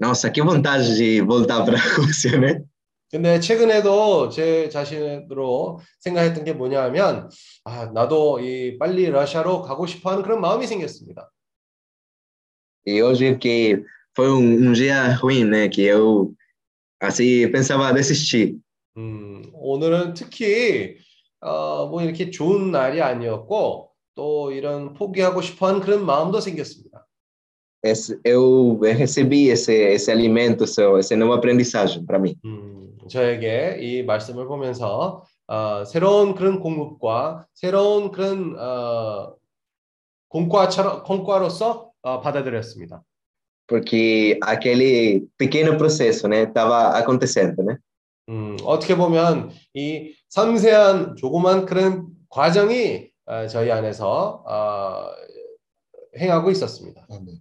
nossa, 0.00 0.28
que 0.30 0.42
vontade 0.42 0.96
de 0.96 1.22
voltar 1.22 1.64
para 1.64 1.76
a 1.76 1.80
Rússia, 1.96 2.38
né? 2.38 2.64
근데 3.10 3.38
최근에도 3.38 4.28
제 4.30 4.68
자신으로 4.68 5.80
생각했던 6.00 6.44
게 6.44 6.52
뭐냐 6.52 6.82
하면 6.84 7.30
아, 7.64 7.86
나도 7.86 8.40
이 8.40 8.78
빨리 8.78 9.08
러시아로 9.08 9.62
가고 9.62 9.86
싶어 9.86 10.10
하는 10.10 10.22
그런 10.22 10.40
마음이 10.40 10.66
생겼습니다. 10.66 11.30
E 12.88 13.00
hoje 13.02 13.36
que 13.38 13.84
foi 14.14 14.28
um, 14.28 14.68
um 14.68 14.72
dia 14.72 15.14
ruim, 15.16 15.44
né? 15.44 15.68
Que 15.68 15.82
eu 15.82 16.34
assim 17.00 17.50
pensava 17.50 17.92
desistir. 17.92 18.58
음, 18.96 19.42
오늘은 19.52 20.14
특히 20.14 20.96
어, 21.40 21.86
뭐 21.86 22.02
이렇게 22.02 22.30
좋은 22.30 22.70
날이 22.70 23.02
아니었고 23.02 23.90
또 24.14 24.52
이런 24.52 24.94
포기하고 24.94 25.42
싶어 25.42 25.68
하는 25.68 25.80
그런 25.80 26.04
마음도 26.04 26.40
생겼습니다. 26.40 27.06
Esse, 27.84 28.18
eu 28.24 28.78
recebi 28.80 29.50
esse 29.50 29.72
esse 29.72 30.10
alimento, 30.10 30.64
esse, 30.64 30.82
esse 30.98 31.14
novo 31.14 31.34
aprendizagem 31.34 32.04
para 32.04 32.18
mim. 32.18 32.34
음, 32.44 32.75
저에게 33.08 33.78
이 33.80 34.02
말씀을 34.02 34.46
보면서 34.46 35.24
어, 35.46 35.84
새로운 35.84 36.34
그런 36.34 36.60
공급과 36.60 37.46
새로운 37.54 38.10
그런 38.10 38.58
어, 38.58 39.34
공과처럼 40.28 41.04
공과로서 41.04 41.90
어, 42.02 42.20
받아들였습니다. 42.20 43.02
Porque 43.68 44.38
aquele 44.42 45.26
pequeno 45.36 45.76
processo, 45.76 46.28
né, 46.28 46.44
estava 46.44 46.96
acontecendo, 46.96 47.64
né? 47.64 47.76
음, 48.28 48.56
어떻게 48.64 48.96
보면 48.96 49.50
이 49.74 50.14
섬세한 50.28 51.16
조그만 51.16 51.66
그런 51.66 52.06
과정이 52.28 53.10
어, 53.26 53.46
저희 53.48 53.70
안에서 53.70 54.44
어, 54.46 55.10
행하고 56.16 56.50
있었습니다. 56.50 57.06
아멘. 57.10 57.40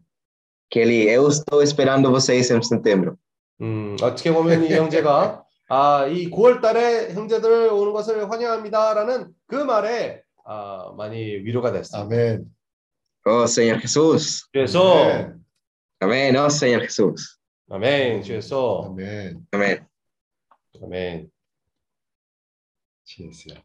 Ele, 0.75 1.07
eu 1.09 1.29
estou 1.29 1.61
esperando 1.63 2.11
vocês 2.11 2.51
em 2.51 2.61
setembro. 2.61 3.15
음, 3.61 3.95
어떻게 4.01 4.33
보면 4.33 4.65
이 4.65 4.73
형제가 4.73 5.44
아, 5.67 6.05
이 6.05 6.29
9월 6.29 6.61
달에 6.61 7.13
형제들 7.13 7.69
오는 7.71 7.91
것을 7.91 8.29
환영합니다라는 8.29 9.33
그 9.47 9.55
말에 9.55 10.21
아, 10.43 10.93
많이 10.95 11.17
위로가 11.17 11.71
됐습니다. 11.71 12.05
아멘. 12.05 12.45
Oh, 13.27 13.43
Senhor 13.45 13.81
Jesus. 13.81 14.47
그래서 14.51 14.79
아멘. 14.93 15.43
Amém. 15.99 16.35
Oh, 16.35 16.45
Senhor 16.45 16.81
Jesus. 16.87 17.39
아멘. 17.69 18.21
주에서 18.21 18.83
아멘. 18.85 19.47
Amém. 19.51 19.83
아멘. 20.83 21.31
Jesus. 23.03 23.59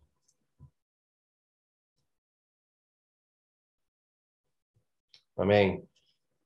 Amém. 5.37 5.83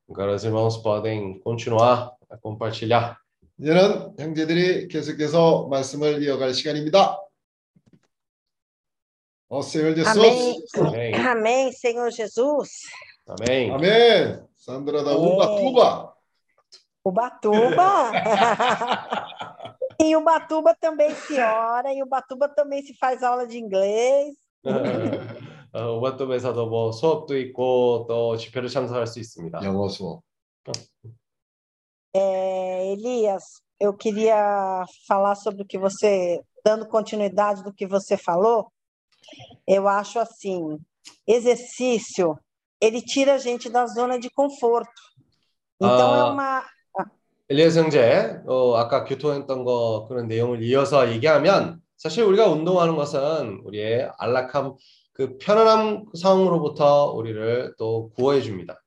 Agora 0.08 0.34
os 0.34 0.44
irmãos 0.44 0.76
podem 0.78 1.38
continuar 1.40 2.12
a 2.28 2.36
compartilhar. 2.36 3.23
이제는 3.58 4.14
형제들이 4.18 4.88
계속해서 4.88 5.68
말씀을 5.68 6.22
이어갈 6.22 6.52
시간입니다. 6.54 7.20
어, 9.48 9.60
Senhor 9.60 9.94
Jesus. 9.94 10.18
Amém. 10.18 10.64
Amém. 10.76 11.14
Amém, 11.14 11.72
Senhor 11.72 12.10
Jesus. 12.10 12.70
Amém. 13.28 13.70
아멘. 13.70 14.46
산드라 14.56 15.04
다 15.04 15.12
네. 15.12 15.16
우바 15.16 15.56
투바. 15.56 16.14
Ubatuba. 17.04 18.12
em 20.00 20.16
Ubatuba 20.16 20.74
também 20.80 21.14
se 21.14 21.38
ora, 21.38 21.92
em 21.92 22.02
Ubatuba 22.02 22.48
também 22.48 22.82
se 22.82 22.94
faz 22.94 23.22
aula 23.22 23.46
de 23.46 23.58
inglês. 23.58 24.34
어, 25.72 25.96
오바톱에서도 25.96 26.66
뭐 26.66 26.92
수업도 26.92 27.38
있고 27.38 28.06
또 28.08 28.36
집회를 28.36 28.68
참석할 28.68 29.06
수 29.06 29.20
있습니다. 29.20 29.62
영어 29.62 29.88
수업. 29.88 30.22
É, 32.13 32.91
Elias, 32.91 33.43
eu 33.79 33.93
queria 33.93 34.83
falar 35.07 35.35
sobre 35.35 35.63
o 35.63 35.65
que 35.65 35.77
você, 35.77 36.41
dando 36.65 36.87
continuidade 36.87 37.63
do 37.63 37.73
que 37.73 37.85
você 37.85 38.17
falou, 38.17 38.71
eu 39.67 39.87
acho 39.87 40.19
assim, 40.19 40.77
exercício, 41.27 42.37
ele 42.81 43.01
tira 43.01 43.35
a 43.35 43.37
gente 43.37 43.69
da 43.69 43.85
zona 43.85 44.19
de 44.19 44.29
conforto. 44.29 44.91
Então 45.79 46.15
é 46.15 46.21
Ah. 46.21 46.31
uma, 46.31 46.63
엘리아스 47.51 47.79
형제, 47.79 48.41
어, 48.45 48.75
아까 48.75 49.03
교통했던 49.05 49.63
거 49.63 50.05
그런 50.07 50.27
내용을 50.27 50.61
이어서 50.61 51.11
얘기하면 51.11 51.81
사실 51.97 52.23
우리가 52.23 52.47
운동하는 52.47 52.95
것은 52.95 53.61
우리의 53.65 54.11
안락함, 54.19 54.75
그 55.13 55.37
편안함 55.39 56.05
상황으로부터 56.15 57.11
우리를 57.11 57.73
또 57.79 58.11
구호해 58.15 58.41
줍니다. 58.41 58.79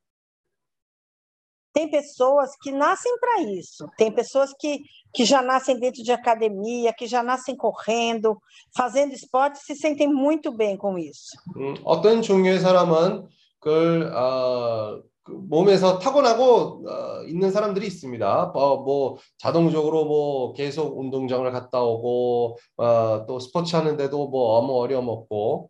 tem 1.77 1.89
pessoas 1.89 2.51
que 2.61 2.71
nascem 2.71 3.17
para 3.19 3.41
isso, 3.41 3.87
tem 3.97 4.11
pessoas 4.11 4.53
que, 4.59 4.79
que 5.11 5.25
já 5.25 5.41
nascem 5.41 5.79
dentro 5.79 6.03
de 6.03 6.11
academia, 6.11 6.93
que 6.93 7.07
já 7.07 7.23
nascem 7.23 7.55
correndo, 7.55 8.37
fazendo 8.77 9.13
esporte, 9.13 9.59
se 9.59 9.75
sentem 9.75 10.07
muito 10.07 10.51
bem 10.51 10.77
com 10.77 10.97
isso. 10.97 11.35
음, 11.57 11.75
어떤 11.83 12.21
종류의 12.21 12.59
사람은 12.59 13.27
그걸 13.59 14.13
어, 14.13 15.01
그 15.23 15.31
몸에서 15.31 15.97
타고나고 15.99 16.85
어, 16.87 17.23
있는 17.27 17.49
사람들이 17.49 17.87
있습니다. 17.87 18.51
어, 18.53 18.83
뭐 18.83 19.17
자동적으로 19.37 20.05
뭐 20.05 20.53
계속 20.53 20.99
운동장을 20.99 21.49
갔다 21.51 21.81
오고 21.81 22.57
어, 22.77 23.25
또 23.25 23.39
스포츠 23.39 23.75
하는데도 23.75 24.27
뭐 24.27 24.59
아무 24.59 24.73
어려움 24.77 25.07
없고 25.09 25.69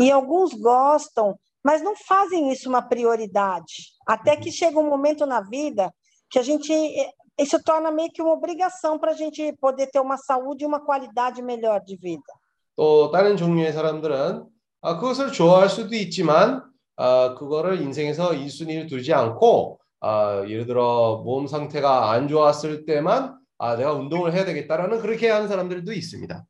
E 0.00 0.10
alguns 0.12 0.54
gostam, 0.54 1.34
mas 1.62 1.82
não 1.82 1.94
fazem 1.96 2.50
isso 2.52 2.68
uma 2.68 2.82
prioridade. 2.82 3.92
Até 4.06 4.36
que 4.36 4.50
chega 4.50 4.78
um 4.78 4.88
momento 4.88 5.26
na 5.26 5.40
vida 5.40 5.92
que 6.30 6.38
a 6.38 6.42
gente. 6.42 6.72
Isso 7.38 7.62
torna 7.62 7.90
meio 7.90 8.10
que 8.10 8.20
uma 8.20 8.32
obrigação 8.32 8.98
para 8.98 9.12
a 9.12 9.14
gente 9.14 9.52
poder 9.60 9.86
ter 9.88 10.00
uma 10.00 10.16
saúde 10.16 10.64
e 10.64 10.66
uma 10.66 10.80
qualidade 10.80 11.40
melhor 11.42 11.80
de 11.84 11.96
vida. 11.96 12.32
또 12.76 13.10
다른 13.10 13.36
종류의 13.36 13.72
사람들은 13.72 14.44
아, 14.82 14.96
그것을 14.98 15.32
좋아할 15.32 15.68
수도 15.68 15.96
있지만 15.96 16.62
아, 16.96 17.34
그거를 17.36 17.80
인생에서 17.80 18.30
1순위를 18.30 18.88
두지 18.88 19.12
않고 19.12 19.80
아, 20.00 20.44
예를 20.46 20.66
들어 20.66 21.22
몸 21.24 21.46
상태가 21.48 22.12
안 22.12 22.28
좋았을 22.28 22.86
때만 22.86 23.36
아, 23.58 23.76
내가 23.76 23.92
운동을 23.92 24.32
해야 24.32 24.44
되겠다라는 24.44 25.00
그렇게 25.00 25.28
하는 25.28 25.48
사람들도 25.48 25.92
있습니다. 25.92 26.46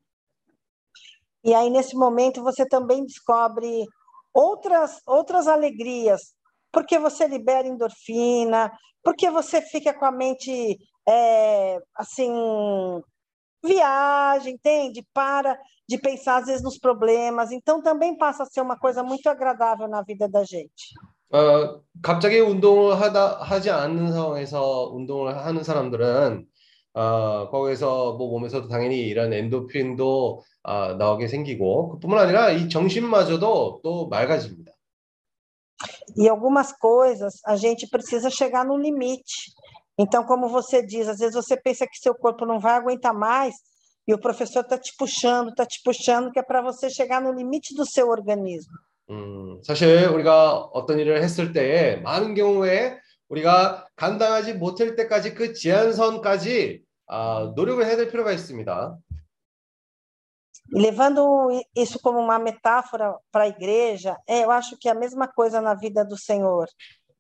E 1.45 1.55
aí, 1.55 1.71
nesse 1.71 1.97
momento, 1.97 2.43
você 2.43 2.67
também 2.69 3.07
descobre 3.07 3.87
outras, 4.33 5.01
outras 5.07 5.47
alegrias, 5.47 6.35
porque 6.73 6.99
você 6.99 7.27
libera 7.27 7.67
endorfina, 7.67 8.71
porque 9.03 9.31
você 9.31 9.63
fica 9.63 9.93
com 9.95 10.05
a 10.05 10.13
mente 10.13 10.79
é, 11.09 11.79
assim, 11.95 12.33
viagem, 13.65 14.55
entende? 14.55 15.05
Para 15.13 15.59
de 15.89 15.99
pensar, 15.99 16.37
às 16.37 16.47
vezes, 16.47 16.63
nos 16.63 16.79
problemas. 16.79 17.51
Então, 17.51 17.83
também 17.83 18.17
passa 18.17 18.43
a 18.43 18.47
ser 18.47 18.61
uma 18.61 18.79
coisa 18.79 19.03
muito 19.03 19.27
agradável 19.29 19.89
na 19.89 20.03
vida 20.03 20.29
da 20.29 20.45
gente. 20.45 20.95
어, 21.31 21.83
갑자기 22.03 22.41
운동을 22.41 22.99
하다 22.99 23.41
하지 23.43 23.71
않는 23.71 24.13
상황에서 24.13 24.91
운동을 24.95 25.37
하는 25.37 25.63
사람들은 25.63 26.47
어, 26.95 27.51
거기서 27.51 28.15
뭐 28.15 28.31
몸에서도 28.31 28.69
당연히 28.69 29.01
이런 29.01 29.33
엔도핀도 29.35 30.43
아, 30.64 30.96
나오게 30.98 31.28
생기고 31.28 31.90
그뿐만 31.90 32.20
아니라 32.20 32.52
이 32.52 32.70
정신마저도 32.70 33.82
또 33.84 34.08
맑아집니다. 34.08 34.72
E 36.16 36.30
algumas 36.30 36.72
coisas 36.72 37.42
a 37.46 37.56
gente 37.56 37.88
precisa 37.90 38.30
chegar 38.30 38.66
no 38.66 38.78
limite. 38.78 39.52
Então, 39.98 40.24
como 40.24 40.48
você 40.48 40.82
diz, 40.86 41.08
às 41.08 41.20
vezes 41.20 41.36
você 41.36 41.58
pensa 41.58 41.86
que 41.86 41.98
seu 41.98 42.16
corpo 42.16 42.46
não 42.46 42.60
vai 42.60 42.76
aguentar 42.76 43.14
mais 43.14 43.54
e 44.08 44.14
o 44.14 44.20
professor 44.20 44.62
está 44.62 44.78
te 44.78 44.94
puxando, 44.98 45.50
está 45.50 45.66
te 45.66 45.82
puxando, 45.84 46.32
que 46.32 46.40
é 46.40 46.44
para 46.44 46.62
você 46.62 46.90
chegar 46.90 47.22
no 47.22 47.32
limite 47.32 47.76
do 47.76 47.86
seu 47.86 48.10
organismo. 48.10 48.74
음, 49.10 49.62
사실 49.64 50.08
우리가 50.08 50.70
어떤 50.72 50.98
일을 50.98 51.22
했을 51.22 51.52
때에 51.52 51.98
많은 51.98 52.36
경우에 52.36 52.98
우리가 53.28 53.88
감당하지 53.96 54.54
못할 54.54 54.96
때까지 54.96 55.34
그 55.34 55.54
제한선까지 55.54 56.82
아, 57.08 57.52
노력을 57.56 57.86
해야 57.86 57.98
될 57.98 58.10
필요가 58.10 58.32
있습니다. 58.32 58.98
E 60.73 60.81
levando 60.81 61.49
isso 61.75 61.99
como 62.01 62.19
uma 62.19 62.39
metáfora 62.39 63.15
para 63.33 63.45
a 63.45 63.49
igreja, 63.49 64.17
é, 64.27 64.45
eu 64.45 64.51
acho 64.51 64.77
que 64.79 64.89
é 64.89 64.93
a 64.93 64.95
mesma 64.95 65.27
coisa 65.27 65.61
na 65.61 65.75
vida 65.75 66.05
do 66.05 66.17
Senhor. 66.17 66.67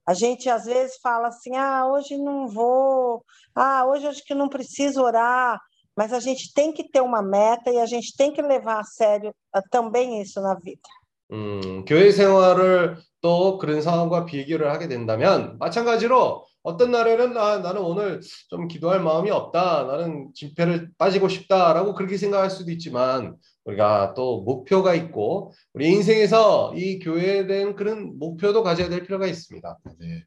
A 0.06 0.14
gente 0.14 0.48
às 0.48 0.64
vezes 0.64 0.98
fala 1.02 1.28
assim: 1.28 1.56
ah, 1.56 1.86
hoje 1.86 2.16
não 2.16 2.48
vou, 2.48 3.22
ah, 3.54 3.86
hoje 3.86 4.06
acho 4.06 4.24
que 4.24 4.34
não 4.34 4.48
preciso 4.48 5.02
orar, 5.02 5.58
mas 5.96 6.12
a 6.12 6.20
gente 6.20 6.52
tem 6.54 6.72
que 6.72 6.88
ter 6.88 7.00
uma 7.00 7.22
meta 7.22 7.70
e 7.70 7.78
a 7.78 7.86
gente 7.86 8.16
tem 8.16 8.32
que 8.32 8.40
levar 8.40 8.80
a 8.80 8.84
sério 8.84 9.34
ah, 9.52 9.62
também 9.70 10.20
isso 10.22 10.40
na 10.40 10.54
vida. 10.54 10.88
음, 11.30 11.84
교회 11.84 12.10
생활을 12.10 12.96
또 13.20 13.58
그런 13.58 13.82
상황과 13.82 14.24
비교를 14.24 14.70
하게 14.70 14.88
된다면 14.88 15.58
마찬가지로 15.58 16.46
어떤 16.63 16.91
날에는 16.91 17.37
아, 17.37 17.59
나는 17.59 17.81
오늘 17.81 18.21
좀 18.49 18.67
기도할 18.67 19.01
마음이 19.01 19.29
없다. 19.29 19.83
나는 19.83 20.29
집회를 20.33 20.91
빠지고 20.97 21.27
싶다라고 21.27 21.93
그렇게 21.93 22.17
생각할 22.17 22.49
수도 22.49 22.71
있지만 22.71 23.35
우리가 23.65 24.13
또 24.15 24.41
목표가 24.41 24.95
있고 24.95 25.53
우리 25.73 25.89
인생에서 25.91 26.73
이 26.75 26.99
교회에 26.99 27.47
대한 27.47 27.75
그런 27.75 28.17
목표도 28.17 28.63
가져야 28.63 28.89
될 28.89 29.03
필요가 29.03 29.27
있습니다. 29.27 29.77
네. 29.99 30.23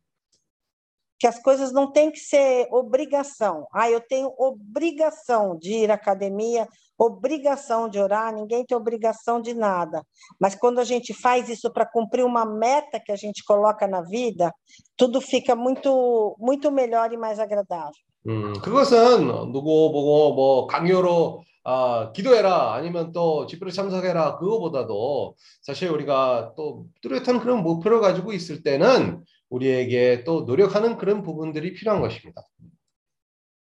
Que 1.19 1.27
as 1.27 1.39
coisas 1.39 1.71
não 1.71 1.91
têm 1.91 2.11
que 2.11 2.19
ser 2.19 2.67
obrigação. 2.71 3.67
Ah, 3.71 3.89
eu 3.89 4.01
tenho 4.01 4.33
obrigação 4.39 5.55
de 5.55 5.71
ir 5.71 5.91
à 5.91 5.93
academia, 5.93 6.67
obrigação 6.97 7.87
de 7.87 7.99
orar, 7.99 8.33
ninguém 8.33 8.65
tem 8.65 8.75
obrigação 8.75 9.39
de 9.39 9.53
nada. 9.53 10.03
Mas 10.39 10.55
quando 10.55 10.79
a 10.79 10.83
gente 10.83 11.13
faz 11.13 11.47
isso 11.47 11.71
para 11.71 11.85
cumprir 11.85 12.25
uma 12.25 12.45
meta 12.45 12.99
que 12.99 13.11
a 13.11 13.15
gente 13.15 13.43
coloca 13.43 13.87
na 13.87 14.01
vida, 14.01 14.51
tudo 14.97 15.21
fica 15.21 15.55
muito, 15.55 16.35
muito 16.39 16.71
melhor 16.71 17.13
e 17.13 17.17
mais 17.17 17.39
agradável. 17.39 17.93
음, 18.27 18.53
그것은 18.61 19.51
누구 19.51 19.91
보고 19.91 20.33
뭐 20.33 20.67
강요로 20.67 21.43
아, 21.63 22.11
기도해라 22.11 22.73
아니면 22.73 23.11
또 23.11 23.45
집회를 23.45 23.71
참석해라 23.71 24.37
그거보다도 24.37 25.35
사실 25.61 25.89
우리가 25.89 26.53
또 26.55 26.85
뚜렷한 27.01 27.39
그런 27.39 27.61
목표를 27.63 27.99
가지고 27.99 28.33
있을 28.33 28.63
때는 28.63 29.23
우리에게 29.49 30.23
또 30.23 30.41
노력하는 30.41 30.97
그런 30.97 31.21
부분들이 31.23 31.73
필요한 31.73 32.01
것입니다. 32.01 32.43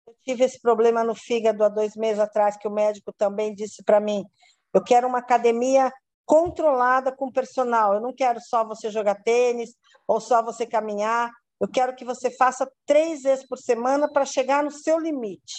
Eu 0.06 0.14
tive 0.24 0.44
esse 0.44 0.60
problema 0.60 1.04
no 1.04 1.14
fígado 1.14 1.62
há 1.62 1.68
dois 1.68 1.94
meses 1.96 2.18
atrás, 2.18 2.56
que 2.56 2.66
o 2.66 2.70
médico 2.70 3.12
também 3.12 3.54
disse 3.54 3.84
para 3.84 4.00
mim: 4.00 4.24
eu 4.76 4.82
quero 4.82 5.08
uma 5.08 5.20
academia 5.20 5.90
controlada 6.26 7.10
com 7.10 7.32
personal. 7.32 7.94
Eu 7.94 8.00
não 8.00 8.12
quero 8.12 8.38
só 8.40 8.62
você 8.62 8.90
jogar 8.90 9.22
tênis 9.22 9.70
ou 10.06 10.20
só 10.20 10.42
você 10.42 10.66
caminhar. 10.66 11.30
Eu 11.58 11.66
quero 11.66 11.96
que 11.96 12.04
você 12.04 12.30
faça 12.30 12.70
três 12.84 13.22
vezes 13.22 13.46
por 13.46 13.56
semana 13.56 14.06
para 14.12 14.26
chegar 14.26 14.62
no 14.62 14.70
seu 14.70 14.98
limite. 14.98 15.54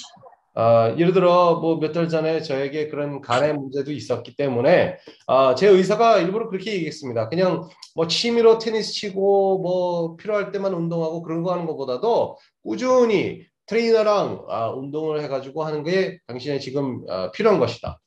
아, 0.54 0.94
예를 0.98 1.12
들어 1.14 1.56
뭐 1.60 1.78
몇 1.78 1.92
달 1.92 2.08
전에 2.08 2.42
저에게 2.42 2.88
그런 2.88 3.20
간의 3.20 3.54
문제도 3.54 3.90
있었기 3.90 4.36
때문에 4.36 4.98
아, 5.26 5.54
제 5.54 5.68
의사가 5.68 6.18
일부러 6.18 6.48
그렇게 6.48 6.74
얘기했습니다. 6.74 7.28
그냥 7.28 7.68
뭐 7.94 8.06
취미로 8.06 8.58
테니스 8.58 8.92
치고 8.92 9.58
뭐 9.60 10.16
필요할 10.16 10.52
때만 10.52 10.74
운동하고 10.74 11.22
그런 11.22 11.42
거 11.42 11.52
하는 11.52 11.66
것보다도 11.66 12.36
꾸준히 12.62 13.46
트레이너랑 13.66 14.44
아, 14.48 14.70
운동을 14.70 15.22
해가지고 15.22 15.64
하는 15.64 15.82
게 15.84 16.18
당신의 16.26 16.60
지금 16.60 17.02
아, 17.08 17.30
필요한 17.30 17.58
것이다. 17.58 17.98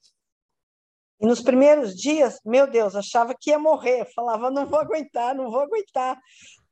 E 1.18 1.26
nos 1.26 1.42
primeiros 1.42 1.96
dias, 1.96 2.42
meu 2.46 2.68
Deus, 2.70 2.94
achava 2.94 3.34
que 3.40 3.50
ia 3.50 3.58
morrer. 3.58 4.02
Eu 4.02 4.06
falava, 4.14 4.52
não 4.52 4.66
vou 4.68 4.78
aguentar, 4.78 5.34
não 5.34 5.50
vou 5.50 5.62
aguentar. 5.62 6.20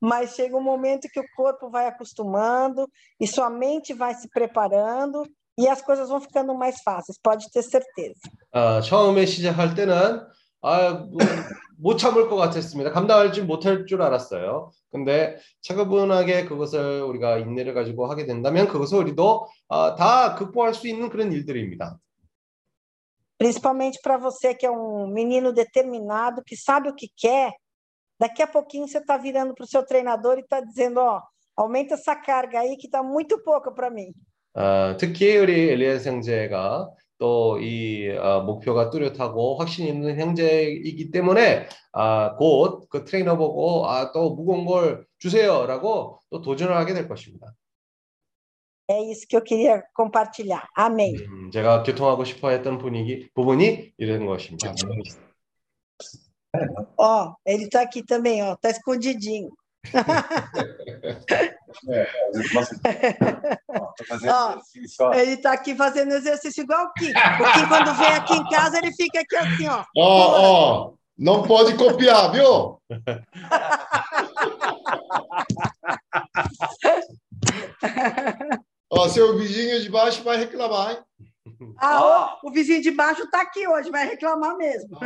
Mas 0.02 0.36
chega 0.36 0.58
um 0.58 0.62
momento 0.62 1.08
que 1.08 1.20
o 1.20 1.24
corpo 1.34 1.70
vai 1.70 1.88
acostumando 1.88 2.86
e 3.22 3.26
sua 3.26 3.50
mente 3.50 3.94
vai 3.94 4.14
se 4.14 4.30
preparando 4.30 5.24
e 5.57 5.69
as 5.69 5.83
coisas 5.83 6.09
vão 6.09 6.21
ficando 6.21 6.55
mais 6.55 6.81
fáceis, 6.83 7.19
pode 7.23 7.51
ter 7.51 7.63
certeza. 7.63 8.21
아, 8.53 8.81
처음에 8.81 9.27
시작할 9.27 9.75
때는 9.75 10.27
아, 10.63 10.93
뭐, 10.93 11.19
못 11.77 11.97
참을 11.97 12.29
것 12.29 12.37
같았습니다. 12.37 12.91
감당할지 12.91 13.43
못할 13.43 13.87
줄 13.87 14.03
알았어요. 14.03 14.71
근데 14.91 15.39
차분하게 15.63 16.47
그것을 16.47 17.03
우리가 17.03 17.39
인내를 17.39 17.75
가지고 17.75 18.07
하게 18.07 18.27
된다면 18.27 18.69
그것을 18.69 18.99
우리도 18.99 19.47
아, 19.69 19.95
다 19.95 20.35
극복할 20.35 20.75
수 20.75 20.89
있는 20.89 21.09
그런 21.09 21.33
일들입니다. 21.33 21.99
Principalmente 23.39 24.01
para 24.03 24.19
você 24.19 24.53
que 24.53 24.67
é 24.67 24.71
um 24.71 25.07
menino 25.07 25.53
determinado, 25.53 26.43
que 26.45 26.57
sabe 26.57 26.89
o 26.89 26.95
que 26.95 27.07
quer. 27.17 27.53
Daqui 28.19 28.43
a 28.43 28.49
pouquinho 28.49 28.89
você 28.89 28.99
está 28.99 29.17
virando 29.17 29.55
para 29.55 29.63
o 29.63 29.69
seu 29.69 29.87
treinador 29.87 30.39
e 30.39 30.41
está 30.41 30.61
dizendo: 30.61 30.99
Ó, 30.99 31.21
Aumenta 31.59 31.95
essa 31.95 32.15
carga 32.15 32.61
aí 32.61 32.77
que 32.77 32.89
tá 32.89 33.03
muito 33.03 33.37
pouca 33.43 33.73
para 33.73 33.91
mim. 33.91 34.15
아, 34.56 34.98
특히 35.00 35.38
우리 35.38 35.70
엘리아스 35.72 36.10
형제가 36.10 36.90
또이 37.18 38.10
목표가 38.46 38.90
뚜렷하고 38.90 39.58
확신 39.58 39.88
있는 39.88 40.20
형제이기 40.20 41.12
때문에 41.12 41.68
아, 41.94 42.36
곧 42.36 42.88
그 42.90 43.06
트레이너 43.06 43.38
보고 43.38 43.88
아, 43.88 44.12
또 44.12 44.36
무거운 44.36 44.66
걸 44.66 45.06
주세요라고 45.20 46.20
또 46.30 46.42
도전을 46.42 46.76
하게 46.76 46.94
될 46.94 47.08
것입니다. 47.08 47.54
É 48.90 49.00
isso 49.10 49.26
que 49.28 49.38
eu 49.38 49.42
queria 49.42 49.82
compartilhar. 49.96 50.68
Amém. 50.78 51.16
음, 51.16 51.52
제가 51.52 51.84
교통하고 51.84 52.26
싶어 52.26 52.50
했던 52.50 52.78
분위기 52.78 53.30
부분이 53.34 53.94
이런 53.98 54.26
것입니다. 54.26 54.74
Ó, 56.98 57.34
ele 57.46 57.70
tá 57.70 57.82
aqui 57.82 58.04
também, 58.06 58.44
ó, 58.44 58.56
tá 58.58 58.70
escondidinho. 58.70 59.50
Ó, 65.00 65.14
Ele 65.14 65.38
tá 65.38 65.54
aqui 65.54 65.76
fazendo 65.76 66.14
exercício 66.14 66.64
igual 66.64 66.86
o 66.86 66.94
Kim. 66.94 67.10
O 67.10 67.54
Kim, 67.54 67.68
quando 67.68 67.94
vem 67.96 68.08
aqui 68.08 68.34
em 68.34 68.50
casa, 68.50 68.78
ele 68.78 68.94
fica 68.94 69.20
aqui 69.20 69.36
assim, 69.36 69.68
ó. 69.68 69.84
Ó, 69.98 70.42
ó, 70.42 70.94
não 71.18 71.44
pode 71.44 71.76
copiar, 71.76 72.32
viu? 72.32 72.80
Ó, 78.90 79.10
seu 79.10 79.38
vizinho 79.38 79.82
de 79.82 79.90
baixo 79.90 80.24
vai 80.24 80.38
reclamar, 80.38 80.92
hein? 80.92 80.98
Ah, 81.78 82.02
ó, 82.02 82.48
o 82.48 82.52
vizinho 82.52 82.82
de 82.82 82.92
baixo 82.92 83.30
tá 83.30 83.42
aqui 83.42 83.68
hoje, 83.68 83.90
vai 83.90 84.08
reclamar 84.08 84.56
mesmo. 84.56 84.98
Ó, 84.98 85.00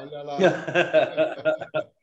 olha 0.00 0.22
lá. 0.22 0.36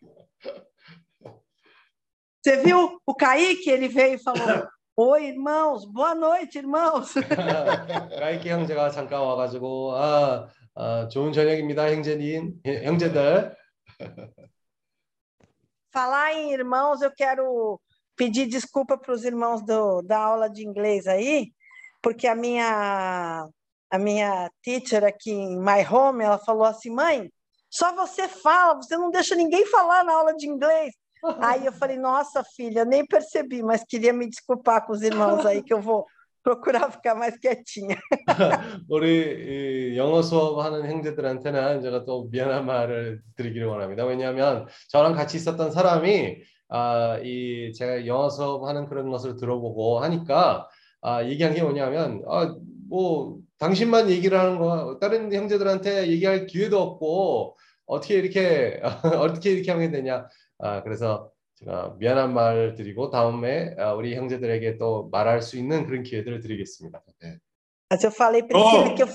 Você 2.43 2.57
viu 2.59 2.99
o 3.05 3.15
Kaique? 3.15 3.71
Ele 3.71 3.89
veio 3.89 4.15
e 4.15 4.23
falou: 4.23 4.67
Oi, 4.97 5.27
irmãos, 5.27 5.85
boa 5.85 6.15
noite, 6.15 6.59
irmãos. 6.59 7.15
까이키 8.19 8.49
형제가 8.49 8.91
잠깐 8.91 9.21
와가지고 9.21 9.95
아, 9.95 10.49
아, 10.75 11.09
좋은 11.09 11.33
저녁입니다, 11.33 11.91
형제님, 11.91 12.61
예, 12.67 12.85
형제들. 12.85 13.55
Falar 15.93 16.35
em 16.35 16.53
irmãos, 16.53 17.01
eu 17.01 17.13
quero 17.13 17.81
pedir 18.17 18.47
desculpa 18.47 18.99
para 18.99 19.13
os 19.13 19.25
irmãos 19.25 19.63
do, 19.65 20.03
da 20.03 20.19
aula 20.19 20.51
de 20.51 20.67
inglês 20.67 21.07
aí, 21.07 21.53
porque 22.03 22.27
a 22.27 22.35
minha 22.35 23.49
a 23.91 23.99
minha 23.99 24.51
teacher 24.63 25.05
aqui 25.05 25.31
em 25.31 25.59
My 25.59 25.87
Home, 25.89 26.25
ela 26.25 26.39
falou 26.39 26.65
assim, 26.65 26.91
mãe, 26.91 27.31
só 27.71 27.95
você 27.95 28.29
fala, 28.29 28.75
você 28.75 28.97
não 28.97 29.11
deixa 29.11 29.35
ninguém 29.35 29.65
falar 29.67 30.05
na 30.05 30.13
aula 30.13 30.35
de 30.35 30.49
inglês. 30.49 30.93
Aí 31.40 31.66
eu 31.66 31.72
falei, 31.72 31.98
nossa 31.98 32.44
filha, 32.56 32.84
nem 32.84 33.06
percebi, 33.06 33.64
mas 33.64 33.84
queria 33.84 34.12
me 34.12 34.30
desculpar 34.30 34.86
com 34.86 34.94
os 34.94 35.02
irmãos 35.02 35.46
aí, 35.46 35.64
que 35.64 35.74
eu 35.74 35.82
vou 35.82 36.06
procurar 36.44 36.92
ficar 36.92 37.16
mais 37.16 37.38
quietinha. 37.40 37.98
우리 38.90 39.94
이 39.94 39.98
영어 39.98 40.22
수업하는 40.22 40.86
형제들한테는 40.92 41.82
제가 41.82 42.04
또 42.04 42.28
미안한 42.30 42.66
말을 42.66 43.22
드리기를 43.38 43.68
원합니다. 43.68 44.06
왜냐하면 44.06 44.68
저랑 44.90 45.14
같이 45.14 45.38
있었던 45.38 45.72
사람이 45.72 46.44
아, 46.68 47.20
이 47.24 47.72
제가 47.74 48.06
영어 48.06 48.30
수업하는 48.30 48.88
그런 48.88 49.10
것을 49.10 49.38
들어보고 49.38 50.00
하니까 50.00 50.68
아, 51.02 51.24
얘기한 51.24 51.54
게 51.54 51.64
뭐냐면 51.64 52.22
아, 52.28 52.54
뭐 52.90 53.38
당신만 53.58 54.10
얘기를 54.10 54.38
하는 54.38 54.60
거 54.60 54.98
다른 55.00 55.34
형제들한테 55.34 56.08
얘기할 56.08 56.46
기회도 56.46 56.80
없고 56.82 57.58
어떻게 57.86 58.16
이렇게 58.16 58.82
어떻게 59.22 59.52
이렇게 59.52 59.72
하게 59.72 59.92
되냐. 59.92 60.28
아, 60.64 60.82
k래서 60.82 61.30
제가 61.56 61.96
미안한 62.00 62.34
말 62.34 62.74
드리고 62.74 63.12
아, 63.14 63.94
우리 63.94 64.16
형제들에게 64.16 64.78
또 64.78 65.10
말할 65.12 65.42
수 65.42 65.58
있는 65.58 65.86
그런 65.86 66.04
기회들을 66.04 66.40
드리겠습니다. 66.40 67.02
네. 67.22 67.38
Mas 67.92 68.04
eu 68.04 68.12
falei 68.12 68.42
para 68.42 68.58
Oh. 68.58 68.82
ele 68.82 68.96
que 68.96 69.04
eu, 69.04 69.08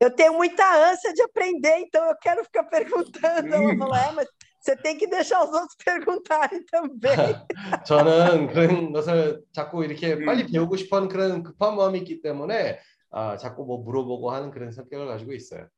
eu 0.00 0.10
tenho 0.10 0.32
muita 0.32 0.64
ânsia 0.90 1.12
de 1.12 1.22
aprender, 1.22 1.76
então 1.78 2.04
eu 2.06 2.16
quero 2.20 2.42
ficar 2.42 2.64
perguntando. 2.64 3.54
Ela 3.54 3.76
falou, 3.76 3.94
é, 3.94 4.12
mas 4.12 4.26
você 4.58 4.74
tem 4.76 4.96
que 4.96 5.06
deixar 5.06 5.44
os 5.44 5.52
outros 5.52 5.76
perguntarem 5.84 6.64
também. 6.66 7.36
저는 7.84 8.48
그런 8.48 8.92
것을 8.92 9.42
자꾸 9.52 9.84
이렇게 9.84 10.24
빨리 10.24 10.50
배우고 10.50 10.76
싶어하는 10.76 11.08
그런 11.08 11.42
급한 11.42 11.76
마음이 11.76 11.98
있기 11.98 12.22
때문에 12.22 12.80
아, 13.10 13.36
자꾸 13.36 13.64
뭐 13.66 13.78
물어보고 13.84 14.30
하는 14.32 14.50
그런 14.50 14.72
성격을 14.72 15.06
가지고 15.06 15.34
있어요. 15.34 15.68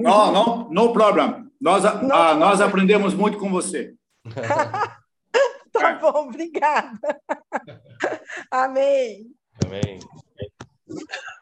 Não, 0.00 0.32
não, 0.32 0.70
no 0.70 0.92
problem. 0.92 1.46
Nós, 1.60 1.82
Não 2.02 2.16
ah, 2.16 2.34
nós 2.34 2.60
aprendemos 2.60 3.14
muito 3.14 3.38
com 3.38 3.50
você. 3.50 3.94
Tá 5.72 5.94
bom, 5.94 6.26
obrigada. 6.26 6.98
Amém. 8.50 9.30
아 9.64 11.39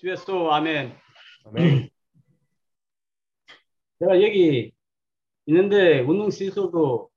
주 0.00 0.10
예수 0.10 0.50
아멘. 0.50 0.94
아멘. 1.44 1.88
제가 3.98 4.22
여기 4.22 4.72
있는데 5.46 6.00
운동 6.00 6.30
시설도 6.30 7.10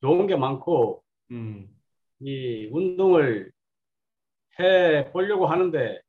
좋은 0.00 0.26
게 0.26 0.36
많고 0.36 1.02
음. 1.30 1.68
이 2.20 2.68
운동을 2.70 3.52
해 4.58 5.10
보려고 5.12 5.46
하는데 5.46 6.00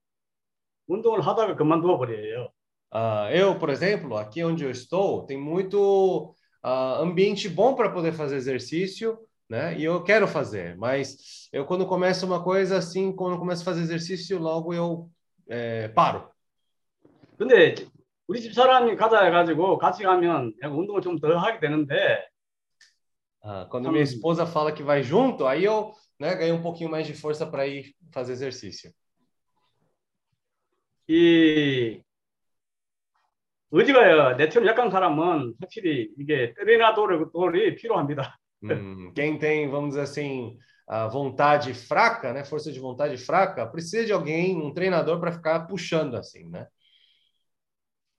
운동을 0.88 1.22
하다가 1.22 1.56
그만두어 1.56 1.98
버려요. 1.98 2.52
Ah, 2.94 3.30
eu, 3.34 3.58
por 3.58 3.70
exemplo, 3.70 4.18
aqui 4.18 4.44
onde 4.44 4.66
eu 4.66 4.70
estou, 4.72 5.26
tem 5.26 5.38
muito 5.38 6.36
ah, 6.62 6.98
ambiente 7.00 7.48
bom 7.48 7.74
para 7.74 7.90
poder 7.90 8.12
fazer 8.12 8.36
exercício, 8.36 9.18
né? 9.50 9.78
E 9.80 9.86
eu 9.86 10.04
quero 10.04 10.28
fazer, 10.28 10.76
mas 10.76 11.48
eu 11.54 11.66
quando 11.66 11.88
começo 11.88 12.26
uma 12.26 12.44
coisa 12.44 12.78
assim, 12.78 13.16
quando 13.16 13.40
começo 13.40 13.62
a 13.62 13.66
fazer 13.66 13.82
exercício, 13.82 14.38
logo 14.38 14.74
eu 14.74 15.10
eh, 15.51 15.93
paro. 15.95 16.33
근데 17.39 17.75
우리 18.27 18.41
집 18.41 18.55
사람이 18.55 18.97
가자 18.97 19.25
해가지고 19.25 19.79
같이 19.79 20.03
가면 20.03 20.55
운동을 20.63 21.01
좀더 21.01 21.37
하게 21.39 21.61
되는데 21.61 22.27
Ah, 23.49 23.65
quando 23.71 23.93
minha 23.93 24.03
esposa 24.03 24.45
fala 24.45 24.73
que 24.73 24.83
vai 24.83 25.05
junto, 25.05 25.47
aí 25.47 25.65
eu, 25.65 25.93
né, 26.19 26.35
ganho 26.35 26.57
um 26.57 26.63
pouquinho 26.63 26.91
mais 26.91 27.07
de 27.07 27.15
força 27.15 27.47
para 27.47 27.65
ir 27.65 27.95
fazer 28.13 28.33
exercício. 28.33 28.93
이 31.09 32.03
의지가 33.71 34.35
내처럼 34.35 34.67
약한 34.67 34.91
사람은 34.91 35.55
확실히 35.61 36.11
이게 36.19 36.55
트레이너돌이 36.55 37.77
필요합니다. 37.77 38.37
Hum, 38.65 39.13
quem 39.15 39.39
tem, 39.39 39.71
vamos 39.71 39.91
dizer 39.91 40.03
assim, 40.03 40.59
a 40.88 41.08
vontade 41.08 41.74
fraca, 41.74 42.34
né, 42.34 42.44
força 42.44 42.72
de 42.72 42.80
vontade 42.80 43.18
fraca, 43.18 43.66
precisa 43.66 44.06
de 44.06 44.12
alguém, 44.12 44.62
um 44.62 44.74
treinador 44.74 45.20
para 45.20 45.32
ficar 45.32 45.68
puxando 45.68 46.16
assim, 46.16 46.50
né? 46.50 46.68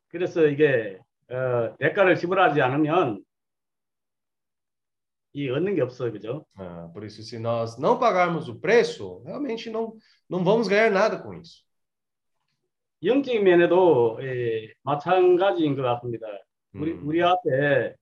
그래서 0.09 0.47
이게 0.47 0.99
어, 1.31 1.77
대가를 1.79 2.17
지불하지 2.17 2.61
않으면 2.61 3.25
이 5.35 5.49
얻는 5.49 5.75
게 5.75 5.81
없어요, 5.81 6.13
그죠? 6.13 6.45
Ah, 6.59 6.91
por 6.93 7.05
isso, 7.05 7.23
se 7.23 7.39
nós 7.39 7.79
não 7.79 7.99
pagarmos 7.99 8.49
o 8.49 8.61
preço, 8.61 9.23
realmente 9.25 9.71
não, 9.71 9.95
não 10.29 10.45
vamos 10.45 10.69
ganhar 10.69 10.91
nada 10.91 11.19
com 11.23 11.33
isso. 11.35 11.65
영적인 13.03 13.43
면에도 13.43 14.19
예, 14.23 14.73
마찬가지인 14.83 15.75
것 15.75 15.83
같습니다. 15.83 16.27
우리 16.75 16.93
Hum, 16.93 17.07
우리 17.07 17.23
앞에 17.23 17.95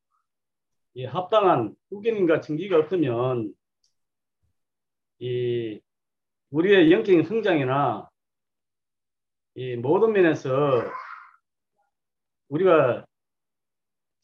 이 0.95 1.05
합당한 1.05 1.75
후견인과 1.91 2.41
증기가 2.41 2.77
없으면 2.77 3.53
이 5.20 5.80
우리의 6.50 6.92
영적인 6.92 7.24
성장이나 7.24 8.10
이 9.56 9.76
모든 9.76 10.12
면에서 10.12 10.84
우리가 12.50 13.06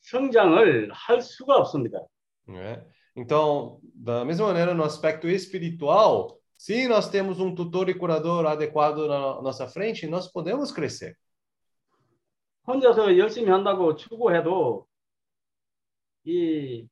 성장을 0.01 0.91
할 0.91 1.21
수가 1.21 1.57
없습니다. 1.57 1.99
né? 2.47 2.83
Então, 3.15 3.79
da 3.93 4.25
mesma 4.25 4.47
maneira, 4.47 4.73
no 4.73 4.83
aspecto 4.83 5.27
espiritual, 5.27 6.39
se 6.57 6.87
nós 6.87 7.09
temos 7.09 7.39
um 7.39 7.53
tutor 7.53 7.89
e 7.89 7.93
curador 7.93 8.45
adequado 8.45 9.07
na 9.07 9.41
nossa 9.41 9.67
frente, 9.67 10.07
nós 10.07 10.31
podemos 10.31 10.71
crescer. 10.71 11.15
혼자서 12.67 13.17
열심히 13.17 13.49
한다고 13.49 13.95
추구해도 13.95 14.85
이, 16.25 16.87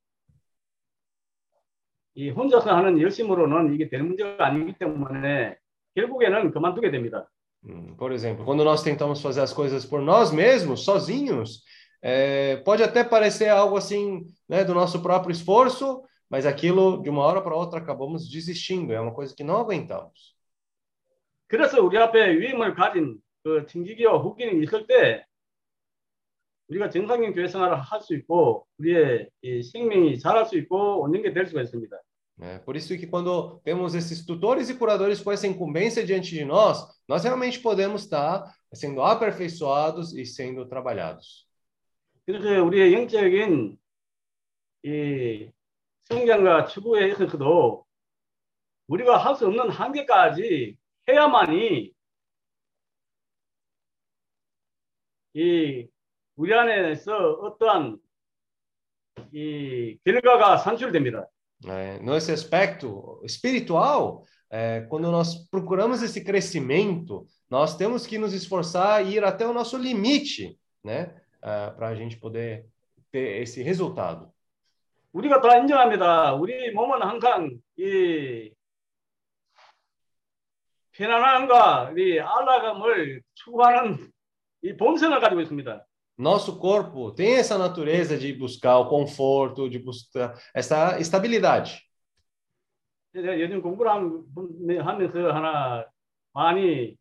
이 2.16 2.30
혼자서 2.30 2.76
하는 2.76 3.00
열심으로는 3.00 3.74
이게 3.74 3.90
될 3.90 4.04
문제가 4.04 4.48
아니기 4.48 4.74
때문에 4.78 5.58
결국에는 5.96 6.52
그만두게 6.52 6.92
됩니다. 6.92 7.30
Hum, 7.64 7.96
Por 7.98 8.14
exemplo, 8.14 8.46
quando 8.46 8.64
nós 8.64 8.84
tentamos 8.84 9.22
fazer 9.22 9.42
as 9.42 9.54
coisas 9.54 9.86
por 9.86 10.02
nós 10.02 10.32
mesmos, 10.32 10.86
sozinhos, 10.86 11.64
é, 12.02 12.58
pode 12.64 12.82
até 12.84 13.04
parecer 13.04 13.50
algo 13.50 13.76
assim, 13.76 14.26
né, 14.48 14.64
do 14.64 14.74
nosso 14.74 15.02
próprio 15.02 15.32
esforço, 15.32 16.02
mas 16.30 16.46
aquilo, 16.46 17.02
de 17.02 17.10
uma 17.10 17.24
hora 17.24 17.42
para 17.42 17.56
outra, 17.56 17.80
acabamos 17.80 18.30
desistindo. 18.30 18.94
É 18.94 19.00
uma 19.00 19.14
coisa 19.14 19.36
que 19.36 19.44
não 19.44 19.58
aguentamos. 19.58 20.38
그래서 21.48 21.82
우리 21.82 21.98
앞에 21.98 22.38
위임을 22.38 22.76
가진 22.76 23.18
그 23.44 23.66
청지기와 23.66 24.20
후기는 24.20 24.62
있을 24.62 24.86
때 24.86 25.26
우리가 26.70 26.90
정상인 26.90 27.34
교회 27.34 27.48
생활을 27.48 27.78
할 27.82 28.02
수 28.02 28.14
있고 28.16 28.68
우리의 28.78 29.30
이 29.42 29.64
생명이 29.64 30.20
자랄 30.20 30.46
수 30.46 30.58
있고 30.58 31.04
얻는 31.04 31.34
될 31.34 31.46
수가 31.48 31.62
있습니다. 31.64 31.98
né? 32.38 32.60
Por 32.64 32.78
isso 32.78 32.96
que 32.98 33.06
quando 33.06 33.60
temos 33.66 33.94
esses 33.96 34.26
tutores 34.26 34.70
e 34.70 34.76
curadores 34.76 35.22
com 35.22 35.32
essa 35.32 35.46
incumbência 35.46 36.06
diante 36.06 36.34
de 36.34 36.46
nós, 36.46 36.78
nós 37.08 37.24
realmente 37.26 37.60
podemos 37.60 38.04
estar 38.04 38.46
sendo 38.74 39.02
aperfeiçoados 39.02 40.14
e 40.16 40.26
sendo 40.26 40.66
trabalhados. 40.68 41.46
그래서 42.26 42.64
우리의 42.64 42.94
영적인 42.94 43.78
이 44.86 45.52
성장과 46.04 46.68
추구에 46.68 47.10
있어서도 47.10 47.86
우리가 48.88 49.18
할 49.18 49.36
수 49.36 49.46
없는 49.48 49.70
한계까지 49.70 50.78
해야만이 51.10 51.92
이 55.34 55.88
우리 56.40 56.54
안에서 56.54 57.34
어떠한 57.42 58.00
이 59.34 59.98
결과가 60.06 60.56
산출됩니다. 60.56 61.28
né? 61.66 62.00
Nesse 62.00 62.32
aspecto 62.32 63.20
espiritual, 63.26 64.24
é, 64.50 64.88
quando 64.90 65.12
nós 65.12 65.50
procuramos 65.52 66.02
esse 66.02 66.24
crescimento, 66.24 67.28
nós 67.50 67.76
temos 67.76 68.08
que 68.08 68.18
nos 68.18 68.34
esforçar 68.34 69.06
e 69.06 69.16
ir 69.16 69.24
até 69.26 69.46
o 69.46 69.52
nosso 69.52 69.78
limite, 69.78 70.58
né? 70.82 71.14
para 71.42 71.90
a 71.90 71.96
gente 71.96 72.18
poder 72.18 72.66
ter 73.12 73.42
esse 73.42 73.62
resultado. 73.62 74.32
우리가 75.12 75.42
다 75.42 75.58
인정합니다. 75.58 76.36
우리 76.36 76.72
몸은 76.72 77.02
항상 77.02 77.50
이 77.78 78.54
편안함과 80.94 81.96
이 81.98 82.18
안락함을 82.18 83.24
추구하는 83.34 84.10
이 84.62 84.78
본성을 84.78 85.20
가지고 85.20 85.42
있습니다. 85.42 85.86
Nosso 86.19 86.59
corpo 86.59 87.11
tem 87.11 87.35
essa 87.35 87.59
natureza 87.59 88.17
de 88.17 88.33
buscar 88.33 88.79
o 88.79 88.89
conforto, 88.89 89.69
de 89.69 89.79
buscar 89.79 90.35
essa 90.55 90.99
estabilidade. 91.01 91.83
제가 93.15 93.39
요즘 93.39 93.63
공부를 93.63 93.91
함- 93.93 94.25
하면서 94.81 95.33
하나 95.33 95.87
많이 96.33 96.97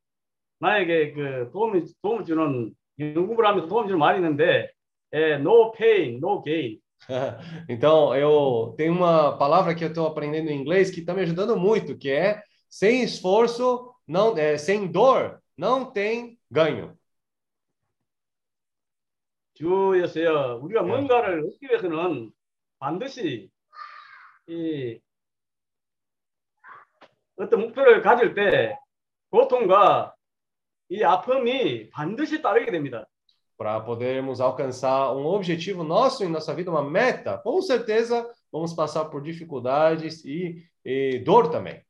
나에게 0.60 1.14
그 1.14 1.50
도움이 1.52 1.86
도움을 2.04 2.24
주는 2.24 2.72
연구를 3.00 3.50
하면서 3.50 3.68
도움을 3.68 3.88
주는 3.88 4.00
말이 4.00 4.20
있는데 4.20 4.70
예, 5.14 5.36
no 5.38 5.72
pain, 5.72 6.20
no 6.20 6.42
gain. 6.44 6.80
Então, 7.70 8.16
eu 8.16 8.74
tenho 8.78 8.94
uma 8.94 9.38
palavra 9.38 9.76
que 9.76 9.84
eu 9.84 9.90
estou 9.90 10.08
aprendendo 10.08 10.50
em 10.50 10.60
inglês 10.60 10.90
que 10.90 11.02
está 11.02 11.14
me 11.14 11.22
ajudando 11.22 11.58
muito, 11.58 11.98
que 11.98 12.10
é 12.10 12.42
sem 12.70 13.04
esforço, 13.04 13.94
não, 14.08 14.38
é, 14.38 14.58
sem 14.58 14.88
dor, 14.88 15.40
não 15.58 15.92
tem 15.92 16.40
ganho. 16.50 16.98
주였어요. 19.59 20.61
우리가 20.63 20.83
네. 20.83 20.89
뭔가를 20.89 21.45
얻기 21.45 21.67
위해서는 21.67 22.31
반드시 22.79 23.51
이 24.47 25.01
어떤 27.37 27.61
목표를 27.61 28.03
가질 28.03 28.35
때 28.35 28.79
고통과 29.31 30.15
이 30.89 31.03
아픔이 31.03 31.91
반드시 31.91 32.41
따르게 32.41 32.71
됩니다. 32.71 33.05
Para 33.59 33.85
podermos 33.85 34.41
alcançar 34.41 35.13
um 35.17 35.27
objetivo 35.27 35.83
nosso 35.83 36.25
em 36.25 36.31
nossa 36.31 36.55
vida, 36.55 36.71
uma 36.71 36.89
meta, 36.89 37.39
com 37.39 37.61
certeza 37.61 38.25
vamos 38.53 38.73
passar 38.73 39.07
por 39.07 39.21
dificuldades 39.21 40.25
e, 40.25 40.65
e 40.85 41.19
dor 41.25 41.51
também. 41.51 41.83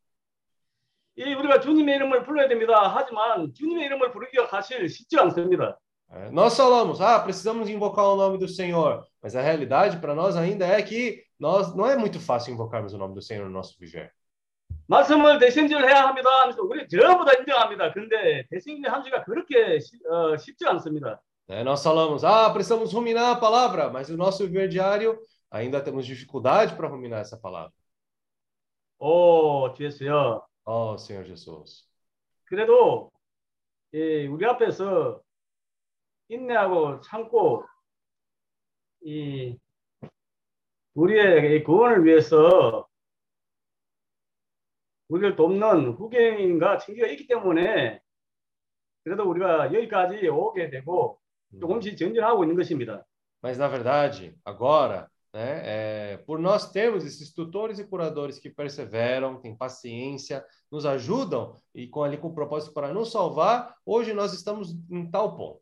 이 1.17 1.35
우리가 1.35 1.61
주님의 1.61 1.97
이름을 1.97 2.25
불러야 2.25 2.49
됩니다. 2.49 2.95
하지만 2.97 3.53
주님의 3.53 3.85
이름을 3.85 4.13
부르기가 4.13 4.47
사실 4.47 4.89
쉽지 4.89 5.19
않습니다. 5.19 5.79
É, 6.10 6.30
Nós 6.32 6.56
falamos, 6.56 7.02
ah, 7.02 7.20
precisamos 7.20 7.70
invocar 7.70 8.06
o 8.06 8.16
nome 8.16 8.38
do 8.38 8.48
Senhor, 8.48 9.06
mas 9.22 9.36
a 9.36 9.42
realidade 9.42 9.98
para 9.98 10.14
nós 10.14 10.36
ainda 10.36 10.66
é 10.66 10.82
que 10.82 11.24
nós 11.40 11.76
não 11.76 11.86
é 11.88 11.98
muito 11.98 12.20
fácil 12.20 12.54
invocarmos 12.54 12.94
o 12.94 12.98
nome 12.98 13.16
do 13.16 13.22
Senhor 13.22 13.46
no 13.46 13.52
nosso 13.52 13.76
viver. 13.80 14.12
말씀을 14.88 15.40
대신질해야 15.40 16.08
합니다. 16.08 16.30
하면서 16.42 16.62
우리 16.62 16.88
전부 16.88 17.26
다 17.26 17.32
인정합니다. 17.40 17.94
근데 17.94 18.46
대신질 18.50 18.92
함수가 18.92 19.24
그렇게 19.24 19.80
쉽- 19.80 20.06
어, 20.06 20.38
쉽지 20.38 20.66
않습니다. 20.68 21.20
né? 21.48 21.64
Nós 21.64 21.82
falamos, 21.84 22.24
ah, 22.24 22.50
precisamos 22.52 22.94
ruminar 22.94 23.32
a 23.32 23.36
palavra, 23.40 23.90
mas 23.90 24.10
no 24.10 24.18
nosso 24.18 24.46
viver 24.46 24.68
diário 24.70 25.18
ainda 25.50 25.82
temos 25.82 26.06
dificuldade 26.06 26.76
para 26.76 26.88
ruminar 26.88 27.22
essa 27.22 27.38
palavra. 27.38 27.72
오, 29.00 29.74
주였어요. 29.74 30.42
Oh, 30.66 30.96
Senhor 30.98 31.26
Jesus. 31.26 31.86
그래도 32.46 33.12
이 33.94 34.28
우리 34.28 34.46
앞에서 34.46 35.20
인내하고 36.30 37.02
참고 37.02 37.66
이 39.02 39.58
우리의 40.94 41.58
이 41.58 41.64
구원을 41.64 42.06
위해서 42.06 42.88
우리를 45.10 45.36
돕는 45.36 45.94
후계인과 45.94 46.80
친구가 46.80 47.08
있기 47.08 47.28
때문에 47.28 48.02
그래도 49.04 49.30
우리가 49.30 49.74
여기까지 49.74 50.28
오게 50.28 50.70
되고 50.70 51.20
조금씩 51.60 51.98
전진하고 51.98 52.44
있는 52.44 52.56
것입니다. 52.56 53.06
Mas 53.44 53.58
na 53.58 53.68
verdade, 53.68 54.34
agora, 54.46 55.12
né, 55.34 55.62
é, 55.66 56.18
por 56.26 56.40
nós 56.40 56.72
termos 56.72 57.06
esses 57.06 57.34
tutores 57.34 57.78
e 57.78 57.86
curadores 57.86 58.40
que 58.40 58.50
perseveram, 58.50 59.42
têm 59.42 59.54
paciência, 59.54 60.46
nos 60.72 60.86
ajudam 60.86 61.54
e 61.76 61.86
com 61.88 62.04
ali 62.04 62.18
com 62.18 62.30
o 62.30 62.34
propósito 62.34 62.74
para 62.74 62.94
nos 62.94 63.12
salvar, 63.12 63.76
hoje 63.86 64.14
nós 64.14 64.32
estamos 64.34 64.74
em 64.90 65.12
tal 65.12 65.36
ponto. 65.36 65.62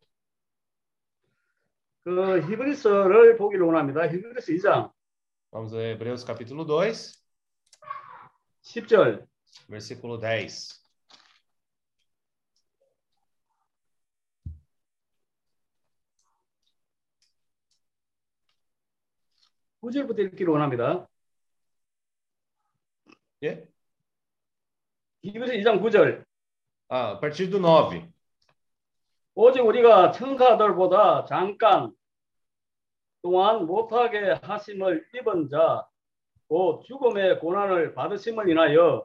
그 2.07 2.41
히브리서를 2.49 3.37
보기를 3.37 3.67
원합니다. 3.67 4.07
히브리서 4.07 4.53
2장 4.53 4.93
Vamos 5.51 5.75
ler 5.75 5.95
Hebreus 5.95 6.25
capítulo 6.25 6.63
2, 6.65 7.19
10절 8.63 9.27
versículo 9.69 10.21
10. 10.21 10.87
구절부터 19.81 20.23
읽기를 20.23 20.53
원합니다. 20.53 21.09
É? 23.43 23.67
히브리서 25.25 25.55
2장 25.55 25.83
9절 25.83 26.25
Ah, 26.89 27.15
a 27.17 27.21
partir 27.21 27.51
do 27.51 27.59
9. 27.59 28.09
오직 29.35 29.61
우리가 29.61 30.13
천사들보다 30.13 31.25
잠깐 31.25 31.96
동안 33.27 33.67
못하게 33.67 34.39
하심을 34.41 35.05
입은 35.13 35.49
자, 35.49 35.85
곧 36.47 36.85
죽음의 36.85 37.41
고난을 37.41 37.93
받으심을 37.93 38.49
인하여 38.49 39.05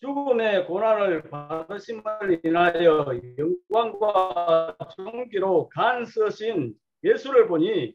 죽음의 0.00 0.66
고난을 0.66 1.28
받으심을 1.28 2.40
인하여 2.42 3.04
영광과 3.38 4.74
존귀로 4.96 5.68
간서신 5.68 6.72
예수를 7.02 7.46
보니 7.46 7.94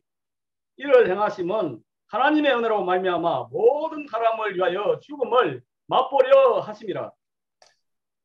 이를 0.78 1.10
행하심은 1.10 1.80
하나님의 2.10 2.54
은혜로 2.54 2.84
말미암아 2.86 3.48
모든 3.50 4.06
사람을 4.08 4.56
위하여 4.56 5.00
죽음을 5.00 5.63
맛보려 5.88 6.60
하심이라. 6.60 7.12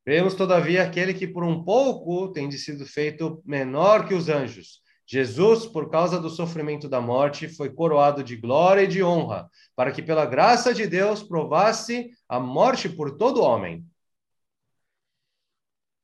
Vemos, 0.06 0.36
todavia, 0.36 0.82
aquele 0.82 1.14
que 1.14 1.26
por 1.26 1.42
um 1.44 1.64
pouco 1.64 2.30
tem 2.30 2.46
de 2.46 2.58
sido 2.58 2.84
feito 2.84 3.40
menor 3.42 4.06
que 4.06 4.12
os 4.12 4.28
anjos. 4.28 4.83
Jesus, 5.06 5.66
por 5.66 5.90
causa 5.90 6.18
do 6.18 6.30
sofrimento 6.30 6.88
da 6.88 7.00
morte, 7.00 7.48
foi 7.48 7.70
coroado 7.70 8.24
de 8.24 8.36
glória 8.36 8.82
e 8.82 8.86
de 8.86 9.02
honra, 9.02 9.50
para 9.76 9.92
que 9.92 10.02
pela 10.02 10.24
graça 10.24 10.72
de 10.72 10.86
Deus 10.86 11.22
provasse 11.22 12.10
a 12.28 12.40
morte 12.40 12.88
por 12.88 13.16
todo 13.16 13.42
homem. 13.42 13.84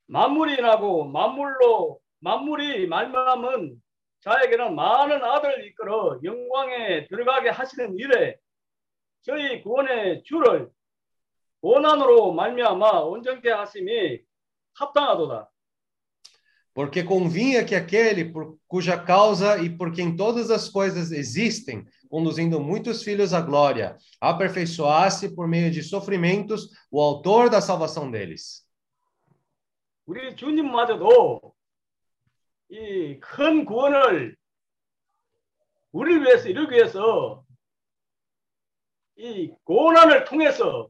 만물이 0.06 0.60
나고 0.60 1.04
만물로 1.04 2.00
만물이 2.18 2.88
말미암은 2.88 3.80
자에게는 4.20 4.74
많은 4.74 5.22
아들을 5.22 5.66
이끌어 5.68 6.18
영광에 6.22 7.06
들어가게 7.06 7.50
하시는 7.50 7.96
일에 7.96 8.36
저희 9.22 9.62
구원의 9.62 10.24
주를 10.24 10.68
고난으로 11.60 12.32
말미암아 12.32 13.00
온전케 13.02 13.50
하심이 13.50 14.20
합당하도다. 14.74 15.49
Porque 16.73 17.03
convinha 17.03 17.63
que 17.63 17.73
aquele 17.73 18.25
por 18.25 18.57
cuja 18.67 18.97
causa 18.97 19.57
e 19.63 19.69
por 19.69 19.93
quem 19.93 20.15
todas 20.15 20.51
as 20.51 20.67
coisas 20.67 21.11
existem, 21.11 21.85
conduzindo 22.09 22.59
muitos 22.59 23.01
filhos 23.01 23.33
à 23.33 23.39
glória, 23.39 23.97
aperfeiçoasse 24.19 25.33
por 25.33 25.47
meio 25.47 25.71
de 25.71 25.81
sofrimentos 25.81 26.69
o 26.91 27.01
autor 27.01 27.49
da 27.49 27.61
salvação 27.61 28.11
deles. 28.11 28.65
우리 30.05 30.35
주님마저도 30.35 31.55
이 32.69 33.19
큰 33.19 33.65
구원을 33.65 34.35
우리를 35.91 36.23
위해서 36.23 36.49
이루기 36.49 36.75
위해서 36.75 37.43
이 39.17 39.51
고난을 39.63 40.25
통해서 40.25 40.89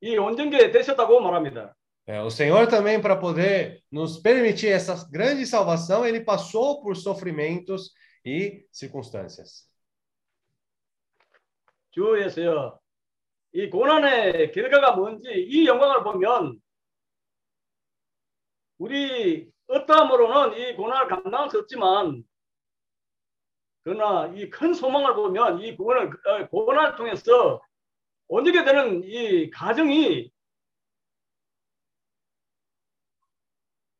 이 0.00 0.16
온전케 0.16 0.70
되셨다고 0.70 1.20
말합니다. 1.20 1.74
É, 2.09 2.21
o 2.21 2.29
Senhor 2.29 2.67
também, 2.67 3.01
para 3.01 3.17
poder 3.17 3.83
nos 3.91 4.17
permitir 4.17 4.69
essa 4.69 5.05
grande 5.11 5.45
salvação, 5.45 6.05
ele 6.05 6.21
passou 6.21 6.81
por 6.81 6.95
sofrimentos 6.95 7.91
e 8.23 8.65
circunstâncias. 8.71 9.67
주 11.91 12.17
예수여, 12.21 12.79
이 13.53 13.69
고난의 13.69 14.51
결과가 14.53 14.95
뭔지 14.95 15.29
이 15.33 15.65
영광을 15.67 16.03
보면 16.03 16.61
우리 18.77 19.49
어떠함으로는 19.67 20.57
이 20.57 20.75
고난을 20.75 21.07
감당할 21.07 21.49
수 21.49 21.59
없지만 21.59 22.23
그러나 23.83 24.27
이 24.35 24.49
큰 24.49 24.73
소망을 24.73 25.15
보면 25.15 25.59
이 25.61 25.75
고난을, 25.75 26.07
어, 26.25 26.47
고난을 26.49 26.95
통해서 26.95 27.61
온전게 28.27 28.63
되는 28.63 29.01
이 29.03 29.49
가정이 29.49 30.31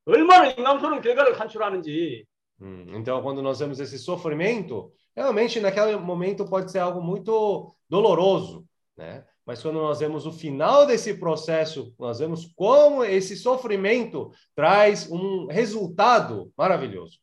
얼마나 0.06 0.50
인간스러운 0.50 1.00
결과를 1.00 1.34
산출하는지 1.36 2.24
Hum, 2.60 2.86
Então, 2.94 3.20
quando 3.22 3.42
nós 3.42 3.58
vemos 3.58 3.80
esse 3.80 3.98
sofrimento, 3.98 4.92
realmente 5.16 5.58
naquele 5.60 5.96
momento 5.96 6.44
pode 6.44 6.70
ser 6.70 6.78
algo 6.78 7.02
muito 7.02 7.74
doloroso, 7.88 8.64
né? 8.96 9.26
Mas 9.44 9.60
quando 9.60 9.80
nós 9.80 9.98
vemos 9.98 10.24
o 10.26 10.32
final 10.32 10.86
desse 10.86 11.18
processo, 11.18 11.92
nós 11.98 12.20
vemos 12.20 12.46
como 12.54 13.04
esse 13.04 13.36
sofrimento 13.36 14.30
traz 14.54 15.10
um 15.10 15.46
resultado 15.46 16.52
maravilhoso. 16.56 17.18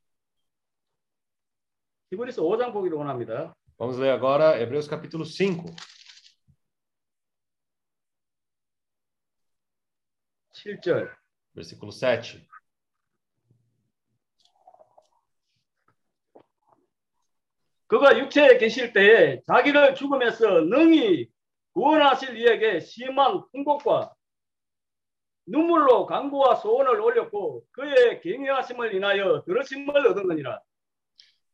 히브리서 2.12 2.42
5장 2.42 2.74
보기를 2.74 2.98
원합니다. 2.98 3.56
Vamos 3.78 3.98
ler 3.98 4.10
agora 4.12 4.60
Hebreus 4.60 4.88
capítulo 4.90 5.24
5, 5.24 5.74
7절. 10.54 11.10
versículo 11.54 11.92
7. 11.92 12.46
그가 17.95 18.19
육체에 18.19 18.59
계실 18.59 18.93
때에 18.93 19.41
자기를 19.47 19.95
죽음에서 19.95 20.63
능히 20.63 21.29
구원하실 21.75 22.37
이에게 22.37 22.81
심한 22.81 23.41
통곡과 23.53 24.13
눈물로 25.47 26.05
강구와 26.07 26.57
소원을 26.57 27.01
올렸고 27.01 27.63
그의 27.71 28.21
경외하심을 28.21 28.97
인하여 28.97 29.45
들으심을 29.45 30.09
얻었느니라. 30.09 30.61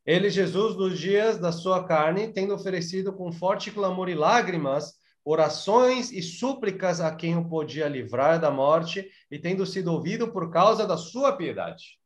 Ele, 0.07 0.31
Jesus, 0.31 0.77
nos 0.77 0.99
dias 0.99 1.39
da 1.39 1.53
sua 1.53 1.87
carne, 1.87 2.33
tendo 2.33 2.55
oferecido 2.55 3.15
com 3.15 3.31
forte 3.31 3.71
clamor 3.71 4.09
e 4.09 4.15
lágrimas, 4.15 4.95
orações 5.23 6.11
e 6.11 6.23
súplicas 6.23 7.03
a 7.03 7.15
quem 7.15 7.37
o 7.37 7.47
podia 7.51 7.87
livrar 7.87 8.41
da 8.41 8.51
morte, 8.51 9.11
e 9.31 9.39
tendo 9.39 9.67
sido 9.67 9.93
ouvido 9.93 10.33
por 10.33 10.51
causa 10.51 10.87
da 10.87 10.97
sua 10.97 11.37
piedade. 11.37 12.01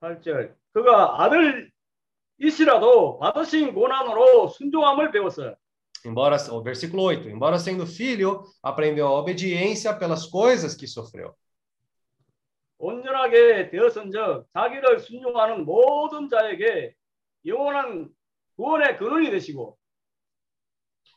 8절. 0.00 0.54
그가 0.72 1.22
아들 1.22 1.70
이시라도 2.39 3.19
받으신 3.19 3.73
고난으로 3.73 4.47
순종함을 4.49 5.11
배웠어. 5.11 5.55
Embora, 6.03 6.35
o 6.49 6.63
versículo 6.63 7.03
8, 7.03 7.29
embora 7.29 7.59
sendo 7.59 7.85
filho, 7.85 8.43
aprendeu 8.63 9.07
a 9.07 9.11
obediência 9.11 9.93
pelas 9.93 10.25
coisas 10.25 10.75
que 10.75 10.87
sofreu. 10.87 11.35
온전하게 12.79 13.69
되었은즉 13.69 14.47
자기를 14.53 14.99
순종하는 14.99 15.65
모든 15.65 16.27
자에게 16.27 16.95
영원한 17.45 18.09
구원의 18.55 18.97
근원이 18.97 19.29
되시고 19.29 19.77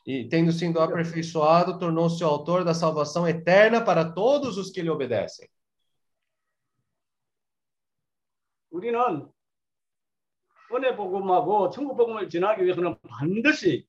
E, 0.07 0.29
tendo 0.29 0.51
sido 0.51 0.79
aperfeiçoado, 0.79 1.79
tornou-se 1.79 2.23
o 2.23 2.27
autor 2.27 2.63
da 2.63 2.75
salvação 2.75 3.27
eterna 3.27 3.83
para 3.83 4.13
todos 4.13 4.55
os 4.55 4.69
que 4.69 4.83
lhe 4.83 4.89
obedecem. 4.89 5.47
우리는 8.69 9.27
은혜 10.73 10.95
복음하고 10.95 11.69
천국 11.69 11.95
복음을 11.97 12.29
지나기 12.29 12.63
위해서는 12.63 12.95
반드시 13.07 13.85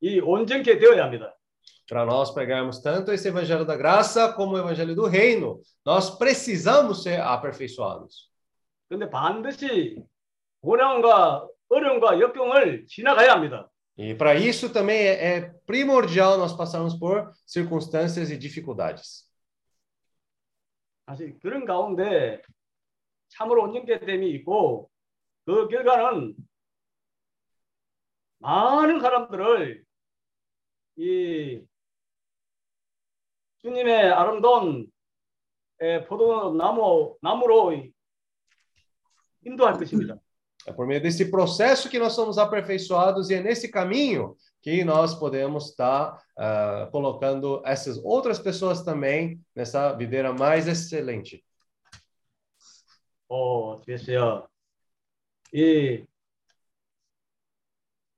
이 0.00 0.20
온전케 0.20 0.78
되어야 0.78 1.04
합니다. 1.04 1.36
Para 1.88 2.04
nós 2.04 2.32
pegarmos 2.34 2.80
tanto 2.80 3.12
esse 3.12 3.28
evangelho 3.28 3.64
da 3.64 3.76
graça 3.76 4.32
como 4.32 4.54
o 4.54 4.58
evangelho 4.58 4.94
do 4.94 5.06
reino, 5.06 5.60
nós 5.84 6.18
precisamos 6.18 7.02
ser 7.02 7.20
aperfeiçoados. 7.20 8.30
그런데 8.88 9.10
반드시 9.10 10.02
고난과 10.62 11.48
어려움과 11.68 12.20
역경을 12.20 12.86
지나가야 12.86 13.32
합니다. 13.32 13.68
E 13.98 14.14
para 14.14 14.34
isso 14.34 14.72
também 14.72 14.96
é, 14.96 15.36
é 15.36 15.40
primordial 15.66 16.38
nós 16.38 16.56
passarmos 16.56 16.94
por 16.94 17.30
circunstâncias 17.46 18.30
e 18.30 18.38
dificuldades. 18.38 19.30
사실 21.06 21.38
그런 21.40 21.64
가운데 21.64 22.40
참으로 23.28 23.64
온전케 23.64 24.00
됨이 24.00 24.30
있고 24.36 24.90
그 25.46 25.68
결과는 25.68 26.34
많은 28.38 29.00
사람들을 29.00 29.84
이 30.96 31.62
주님의 33.62 34.12
아름다운 34.12 34.86
에, 35.80 36.04
포도나무 36.04 37.16
나무로 37.22 37.72
인도할 39.44 39.78
것입니다. 39.78 40.18
É 40.64 40.72
por 40.72 40.86
meio 40.86 41.02
desse 41.02 41.28
processo 41.28 41.88
que 41.88 41.98
nós 41.98 42.12
somos 42.12 42.38
aperfeiçoados 42.38 43.30
e 43.30 43.34
é 43.34 43.40
nesse 43.40 43.68
caminho 43.68 44.36
que 44.60 44.84
nós 44.84 45.12
podemos 45.12 45.70
estar 45.70 46.22
ah, 46.38 46.88
colocando 46.92 47.60
essas 47.64 47.98
outras 48.04 48.38
pessoas 48.38 48.84
também 48.84 49.40
nessa 49.56 49.92
videira 49.92 50.32
mais 50.32 50.68
excelente. 50.68 51.44
어, 53.28 53.80
됐어요. 53.84 54.48
이 55.53 56.03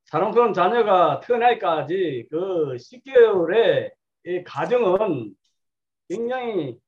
사랑스러운 0.06 0.54
자녀가 0.54 1.20
태어날까지 1.20 2.28
그 2.32 2.76
10개월의 2.78 3.92
이 4.26 4.44
가정은 4.44 5.36
굉장히 6.08 6.80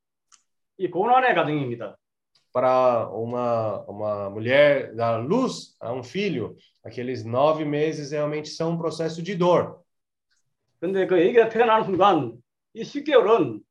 이 0.77 0.89
고난의 0.89 1.35
가정입니다. 1.35 1.97
Para 2.53 3.07
uma, 3.13 3.85
uma 3.87 4.29
mulher 4.29 4.93
dar 4.93 5.21
luz 5.21 5.77
a 5.79 5.93
um 5.93 6.03
filho, 6.03 6.57
aqueles 6.83 7.23
nove 7.23 7.63
meses 7.63 8.11
realmente 8.11 8.49
são 8.49 8.71
um 8.71 8.77
processo 8.77 9.23
de 9.23 9.35
dor. 9.35 9.79
근데 10.81 11.05
그 11.05 11.17
애기가 11.19 11.49
태어나는 11.49 11.85
순간 11.85 12.33
이 12.73 12.81
10개월은 12.81 13.61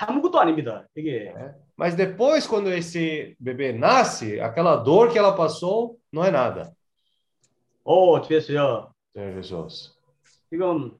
아무것도 0.00 0.38
아닙니다. 0.40 0.86
이게 0.96 1.32
Mas 1.76 1.94
depois, 1.94 2.46
quando 2.46 2.72
esse 2.72 3.36
bebê 3.38 3.72
nasce, 3.72 4.40
aquela 4.40 4.76
dor 4.76 5.10
que 5.10 5.18
ela 5.18 5.34
passou 5.36 5.98
não 6.12 6.24
é 6.24 6.30
nada. 6.30 6.72
어, 7.84 8.20
됐어요. 8.20 8.92
Senhor 9.14 9.32
Jesus. 9.34 9.96
지금 10.50 10.98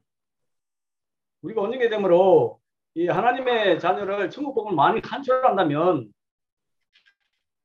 우리가 1.41 1.61
언젠게 1.61 1.89
되므로 1.89 2.59
이 2.95 3.07
하나님의 3.07 3.79
자녀를 3.79 4.29
천국 4.29 4.55
복음을 4.55 4.75
많이 4.75 5.01
간절한다면 5.01 6.11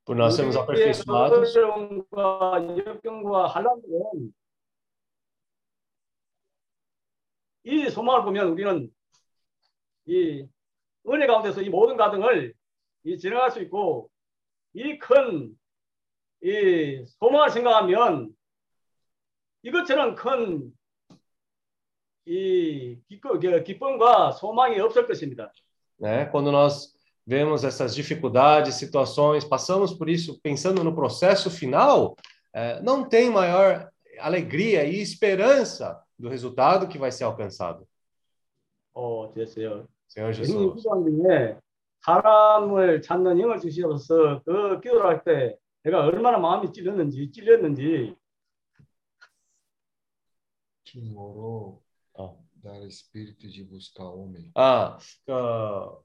Por 0.06 0.16
nós 0.16 0.34
sermos 0.34 0.54
aperfeiçoados, 0.54 1.56
역경과 1.56 3.46
한란들은 3.46 4.34
이 7.64 7.88
소망을 7.88 8.22
보면 8.24 8.48
우리는 8.48 8.90
이 10.06 10.46
은혜 11.07 11.27
가운데서 11.27 11.61
이 11.61 11.69
모든 11.69 11.97
가정을 11.97 12.53
이 13.03 13.17
지나갈 13.17 13.51
수 13.51 13.61
있고 13.61 14.09
이 14.73 14.97
큰 14.99 15.55
이 16.41 17.03
소망을 17.19 17.49
생각하면 17.49 18.29
이것처럼 19.63 20.15
큰 20.15 20.73
이 22.25 22.97
기쁨과 23.65 24.31
소망이 24.33 24.79
없을 24.79 25.07
것입니다. 25.07 25.51
né? 25.99 26.25
Quando 26.31 26.51
nós 26.51 26.95
vemos 27.25 27.63
essas 27.63 27.95
dificuldades, 27.95 28.75
situações, 28.75 29.43
passamos 29.43 29.93
por 29.93 30.07
isso 30.07 30.39
pensando 30.41 30.83
no 30.83 30.93
processo 30.95 31.49
final, 31.49 32.15
eh, 32.53 32.79
não 32.81 33.07
tem 33.09 33.29
maior 33.31 33.89
alegria 34.19 34.83
e 34.85 35.01
esperança 35.01 36.01
do 36.17 36.29
resultado 36.29 36.87
que 36.87 36.97
vai 36.99 37.11
ser 37.11 37.23
alcançado. 37.23 37.87
어, 38.93 39.31
됐어요. 39.33 39.87
기도한 40.14 41.04
중에 41.04 41.58
사람을 42.00 43.02
찾는 43.02 43.40
영을 43.40 43.60
주시옵소서 43.60 44.42
그 44.44 44.80
기도를 44.80 45.06
할 45.06 45.24
때 45.24 45.56
내가 45.82 46.04
얼마나 46.04 46.38
마음이 46.38 46.72
찔렸는지 46.72 47.30
찔렸는지 47.30 48.16
orou 51.16 51.82
Ó. 52.14 52.36
dar 52.54 52.80
espírito 52.86 53.48
de 53.48 53.64
buscar 53.64 54.06
homem. 54.06 54.50
Ah, 54.54 54.96
ah, 55.28 55.98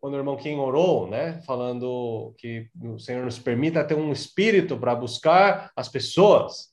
quando 0.00 0.14
o 0.14 0.16
irmão 0.16 0.36
Kim 0.36 0.58
orou, 0.58 1.08
né, 1.08 1.40
falando 1.42 2.34
que 2.38 2.68
o 2.82 2.98
Senhor 2.98 3.24
nos 3.24 3.38
permita 3.38 3.86
ter 3.86 3.94
um 3.94 4.12
espírito 4.12 4.78
para 4.78 4.94
buscar 4.94 5.70
as 5.76 5.88
pessoas. 5.88 6.72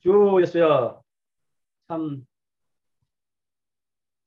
주 0.00 0.12
예수야 0.40 1.00
참 1.88 2.24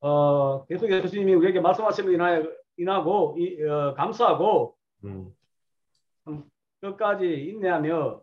어, 0.01 0.65
계속 0.67 0.91
예수님이 0.91 1.35
우리에게 1.35 1.61
말씀하심을 1.61 2.13
인하여 2.15 2.45
인하고 2.77 3.37
이, 3.39 3.63
어, 3.63 3.95
감사하고 3.95 4.77
Hum. 5.05 5.33
끝까지 6.81 7.27
인내하며 7.27 8.23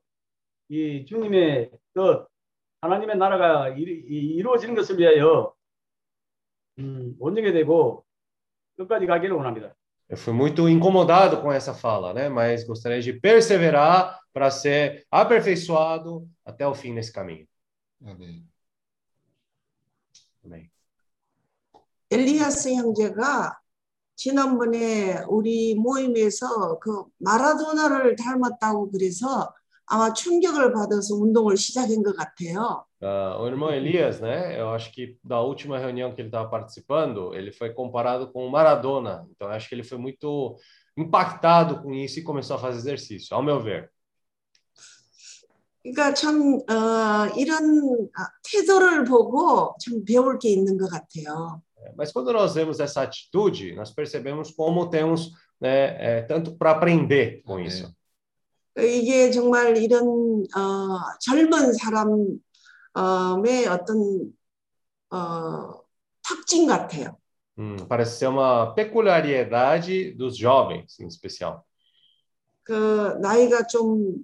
이 0.70 1.06
주님의 1.06 1.72
뜻 1.94 2.28
하나님의 2.82 3.18
나라가 3.18 3.70
이, 3.70 3.82
이, 3.84 4.36
이루어지는 4.36 4.74
것을 4.76 4.98
위하여 4.98 5.54
음, 6.80 7.16
온전히 7.20 7.52
되고 7.52 8.06
끝까지 8.78 9.06
가기를 9.06 9.36
원합니다. 9.36 9.76
Eu 10.10 10.18
fui 10.18 10.34
muito 10.34 10.68
incomodado 10.68 11.42
com 11.42 11.54
essa 11.54 11.74
fala, 11.74 12.14
né? 12.14 12.28
Mas 12.28 12.66
gostaria 12.66 13.02
de 13.02 13.14
perseverar 13.14 14.20
para 14.34 14.52
ser 14.52 15.06
aperfeiçoado 15.10 16.28
até 16.44 16.68
o 16.68 16.74
fim 16.76 16.92
nesse 16.94 17.14
caminho. 17.14 17.48
아멘. 18.04 18.44
Amém. 20.44 20.70
엘리아스 22.11 22.73
형제가 22.75 23.59
지난번에 24.15 25.23
우리 25.29 25.75
모임에서 25.75 26.79
그 26.79 27.05
마라도나를 27.19 28.17
닮았다고 28.17 28.91
그래서 28.91 29.53
아마 29.87 30.13
충격을 30.13 30.73
받아서 30.73 31.15
운동을 31.15 31.57
시작한 31.57 32.03
것 32.03 32.17
같아요. 32.17 32.85
Ah, 33.01 33.37
o 33.39 33.47
irmão 33.47 33.71
Elias, 33.71 34.21
né? 34.21 34.59
Eu 34.59 34.71
acho 34.71 34.91
que 34.91 35.19
da 35.23 35.41
última 35.41 35.79
reunião 35.79 36.15
que 36.15 36.21
ele 36.21 36.29
estava 36.29 36.49
participando, 36.49 37.35
ele 37.35 37.53
foi 37.53 37.71
comparado 37.73 38.33
com 38.33 38.47
o 38.47 38.51
Maradona. 38.51 39.27
Então, 39.31 39.49
acho 39.49 39.69
que 39.69 39.75
ele 39.75 39.85
foi 39.85 39.99
muito 39.99 40.57
impactado 40.97 41.83
com 41.83 41.93
isso 41.93 42.19
e 42.19 42.23
começou 42.23 42.57
a 42.57 42.59
fazer 42.59 42.79
exercício, 42.79 43.37
ao 43.37 43.43
meu 43.43 43.61
ver. 43.61 43.91
그러니까 45.83 46.15
참 46.15 46.59
어, 46.69 47.29
이런 47.37 48.09
아, 48.17 48.29
태도를 48.43 49.05
보고 49.05 49.77
참 49.79 50.05
배울 50.05 50.37
게 50.39 50.49
있는 50.49 50.77
것 50.77 50.91
같아요. 50.91 51.63
Mas 51.97 52.13
quando 52.13 52.33
nós 52.33 52.55
vemos 52.55 52.81
essa 52.81 53.03
atitude, 53.03 53.75
nós 53.75 53.91
percebemos 53.91 54.51
como 54.51 54.89
temos 54.89 55.33
né, 55.61 56.19
é, 56.19 56.23
tanto 56.23 56.57
para 56.57 56.71
aprender 56.73 57.43
com 57.45 57.55
Amém. 57.55 57.67
isso. 57.67 57.95
이게 58.79 59.31
정말 59.31 59.75
이런 59.79 60.45
어, 60.55 61.19
젊은 61.21 61.73
사람의 61.73 63.67
어떤 63.67 64.33
어, 65.11 65.81
특징 66.23 66.67
같아요. 66.67 67.17
Hum, 67.59 67.77
parece 67.89 68.19
ser 68.19 68.27
uma 68.27 68.75
peculiaridade 68.75 70.13
dos 70.13 70.37
jovens, 70.37 71.01
em 71.01 71.07
especial. 71.07 71.65
그 72.63 73.17
나이가 73.23 73.67
좀 73.67 74.17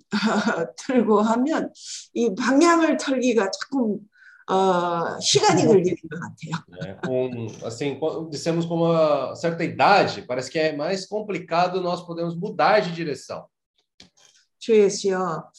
들고 0.77 1.23
하면 1.23 1.73
이 2.13 2.35
방향을 2.35 2.97
털기가 2.99 3.51
조금 3.53 4.01
어, 4.52 5.20
시간이 5.20 5.66
걸리는 5.66 5.98
것 6.10 6.20
같아요. 6.20 6.64
né? 6.70 6.98
Com, 7.06 7.48
assim, 7.66 8.00
quando 8.00 8.30
dissemos 8.30 8.66
com 8.66 8.76
uma 8.76 9.36
certa 9.36 9.64
idade, 9.64 10.22
parece 10.22 10.50
que 10.50 10.58
é 10.58 10.74
mais 10.76 11.06
complicado 11.06 11.82
nós 11.82 12.06
podemos 12.06 12.34
mudar 12.36 12.80
de 12.80 12.94
direção. 12.94 13.46
주 14.60 14.76
예수여, 14.76 15.52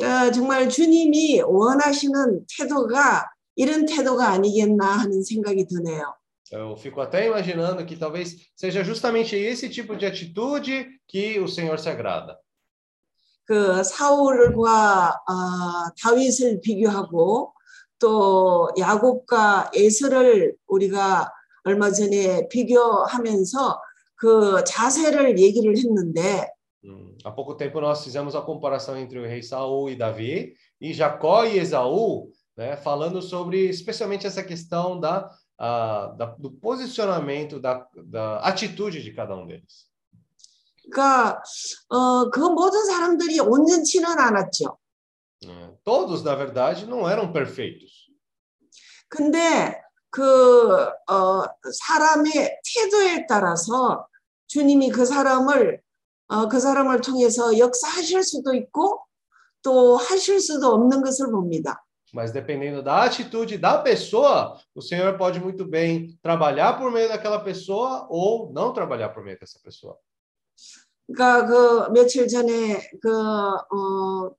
어, 0.00 0.30
정말 0.32 0.68
주님이 0.68 1.40
원하시는 1.40 2.46
태도가 2.56 3.30
이런 3.56 3.86
태도가 3.86 4.28
아니겠나 4.28 4.86
하는 4.86 5.22
생각이 5.22 5.66
드네요. 5.66 6.14
Eu 6.50 6.76
fico 6.78 7.02
até 7.02 7.26
imaginando 7.26 7.84
que 7.84 7.94
talvez 7.94 8.34
seja 8.56 8.82
justamente 8.82 9.36
esse 9.36 9.68
tipo 9.68 9.94
de 9.94 10.06
atitude 10.06 10.86
que 11.06 11.38
o 11.40 11.48
Senhor 11.48 11.78
se 11.78 11.88
agrada. 11.88 12.38
그 13.44 13.82
사울과 13.82 15.08
어, 15.26 15.94
다윗을 16.02 16.60
비교하고 16.60 17.52
또 18.03 18.69
야곱과 18.77 19.71
에서를 19.73 20.57
우리가 20.67 21.31
얼마 21.63 21.89
전에 21.89 22.49
비교하면서 22.49 23.81
그 24.15 24.61
자세를 24.65 25.39
얘기를 25.39 25.77
했는데 25.77 26.49
Hum, 26.85 27.15
Há 27.23 27.31
pouco 27.33 27.55
tempo 27.55 27.79
nós 27.79 28.03
fizemos 28.03 28.35
a 28.35 28.41
comparação 28.41 28.97
entre 28.97 29.17
o 29.17 29.23
rei 29.25 29.41
Saul 29.41 29.89
e 29.89 29.95
Davi 29.95 30.53
e 30.81 30.93
Jacó 30.93 31.45
e 31.45 31.57
Esaú, 31.57 32.29
né, 32.57 32.75
falando 32.75 33.21
sobre 33.21 33.69
especialmente 33.69 34.27
essa 34.27 34.43
questão 34.43 34.99
da, 34.99 35.31
ah, 35.57 36.13
da- 36.17 36.35
do 36.37 36.51
posicionamento, 36.51 37.57
da, 37.57 37.87
da 38.03 38.39
atitude 38.39 39.01
de 39.01 39.13
cada 39.13 39.33
um 39.33 39.47
deles. 39.47 39.87
그러니까 40.91 41.41
어, 41.87 42.29
그 42.29 42.41
모든 42.41 42.83
사람들이 42.83 43.39
온전치는 43.39 44.19
않았죠. 44.19 44.77
né. 45.44 45.74
Todos, 45.84 46.22
na 46.22 46.34
verdade, 46.34 46.86
não 46.86 47.08
eram 47.08 47.32
perfeitos. 47.32 48.08
근데 49.08 49.80
그 50.10 50.90
어, 51.08 51.44
사람의 51.86 52.60
태도에 52.74 53.26
따라서 53.26 54.06
주님이 54.46 54.90
그 54.90 55.04
사람을 55.04 55.80
어, 56.28 56.48
그 56.48 56.60
사람을 56.60 57.00
통해서 57.00 57.56
역사하실 57.56 58.22
수도 58.22 58.54
있고 58.54 59.00
또 59.62 59.96
하실 59.96 60.40
수도 60.40 60.68
없는 60.68 61.02
것을 61.02 61.30
봅니다. 61.30 61.84
Mas 62.14 62.32
dependendo 62.32 62.82
da 62.82 63.02
atitude 63.02 63.58
da 63.58 63.82
pessoa, 63.82 64.58
o 64.74 64.80
Senhor 64.80 65.18
pode 65.18 65.40
muito 65.40 65.66
bem 65.66 66.18
trabalhar 66.22 66.78
por 66.78 66.90
meio 66.90 67.06
daquela 67.08 67.38
pessoa 67.40 68.06
ou 68.08 68.50
não 68.52 68.72
trabalhar 68.72 69.10
por 69.10 69.22
meio 69.22 69.38
dessa 69.38 69.60
pessoa. 69.62 69.96
그러니까 71.06 71.46
그 71.46 71.90
며칠 71.92 72.28
전에 72.28 72.90
그 73.00 73.10
어, 73.10 74.34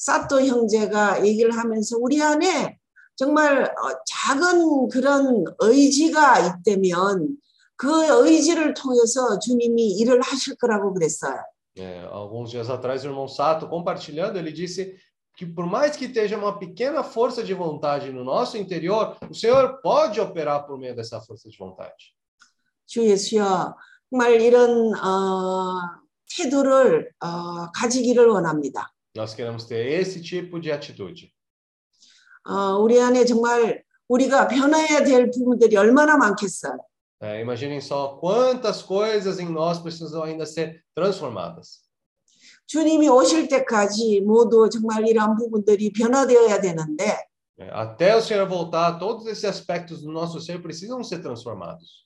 사또 0.00 0.40
형제가 0.40 1.26
얘기를 1.26 1.54
하면서 1.54 1.96
우리 1.98 2.22
안에 2.22 2.78
정말 3.16 3.64
어, 3.64 4.02
작은 4.06 4.88
그런 4.88 5.44
의지가 5.58 6.38
있다면 6.38 7.36
그 7.76 8.26
의지를 8.26 8.72
통해서 8.72 9.38
주님이 9.38 9.92
일을 9.98 10.22
하실 10.22 10.56
거라고 10.56 10.94
그랬어요. 10.94 11.38
É, 11.76 12.00
alguns 12.10 12.50
dias 12.50 12.68
atrás, 12.70 13.04
o 13.04 13.08
irmão 13.08 13.28
Sato, 13.28 13.68
compartilhando, 13.68 14.38
ele 14.38 14.52
disse 14.52 14.96
que 15.36 15.46
por 15.46 15.66
mais 15.66 15.96
que 15.96 16.06
esteja 16.06 16.36
uma 16.36 16.58
pequena 16.58 17.04
força 17.04 17.42
de 17.42 17.54
vontade 17.54 18.10
no 18.10 18.24
nosso 18.24 18.56
interior, 18.56 19.16
o 19.30 19.34
Senhor 19.34 19.80
pode 19.82 20.18
operar 20.20 20.66
por 20.66 20.78
meio 20.78 20.96
dessa 20.96 21.20
força 21.20 21.48
de 21.48 21.58
vontade. 21.58 22.14
주 22.86 23.04
예수여, 23.04 23.76
정말 24.10 24.40
이런 24.40 24.94
어, 24.98 25.78
태도를 26.36 27.12
어, 27.20 27.70
가지기를 27.72 28.26
원합니다. 28.26 28.92
Nós 29.15 29.33
queremos 29.33 29.65
ter 29.65 29.85
esse 29.99 30.21
tipo 30.21 30.59
de 30.59 30.71
atitude. 30.71 31.31
어, 32.47 32.77
우리 32.77 32.99
안에 33.01 33.25
정말 33.25 33.83
우리가 34.07 34.47
변화해야 34.47 35.03
될 35.03 35.31
부분들이 35.31 35.75
얼마나 35.77 36.15
많겠어요. 36.17 36.77
É, 37.21 37.41
imaginem 37.41 37.79
só 37.79 38.19
quantas 38.19 38.83
coisas 38.83 39.39
em 39.39 39.49
nós 39.49 39.79
precisam 39.79 40.23
ainda 40.23 40.45
ser 40.45 40.83
transformadas. 40.93 41.83
주님이 42.67 43.07
오실 43.07 43.47
때까지 43.47 44.21
모두 44.21 44.69
정말 44.69 45.07
이러한 45.07 45.35
부분들이 45.35 45.91
변화되어야 45.91 46.61
되는데 46.61 47.25
É, 47.57 47.69
até 47.71 48.13
o 48.17 48.21
Senhor 48.21 48.45
voltar, 48.49 48.99
todos 48.99 49.27
esses 49.27 49.45
aspectos 49.45 50.01
do 50.01 50.11
nosso 50.11 50.41
ser 50.41 50.61
precisam 50.61 51.01
ser 51.03 51.21
transformados. 51.21 52.05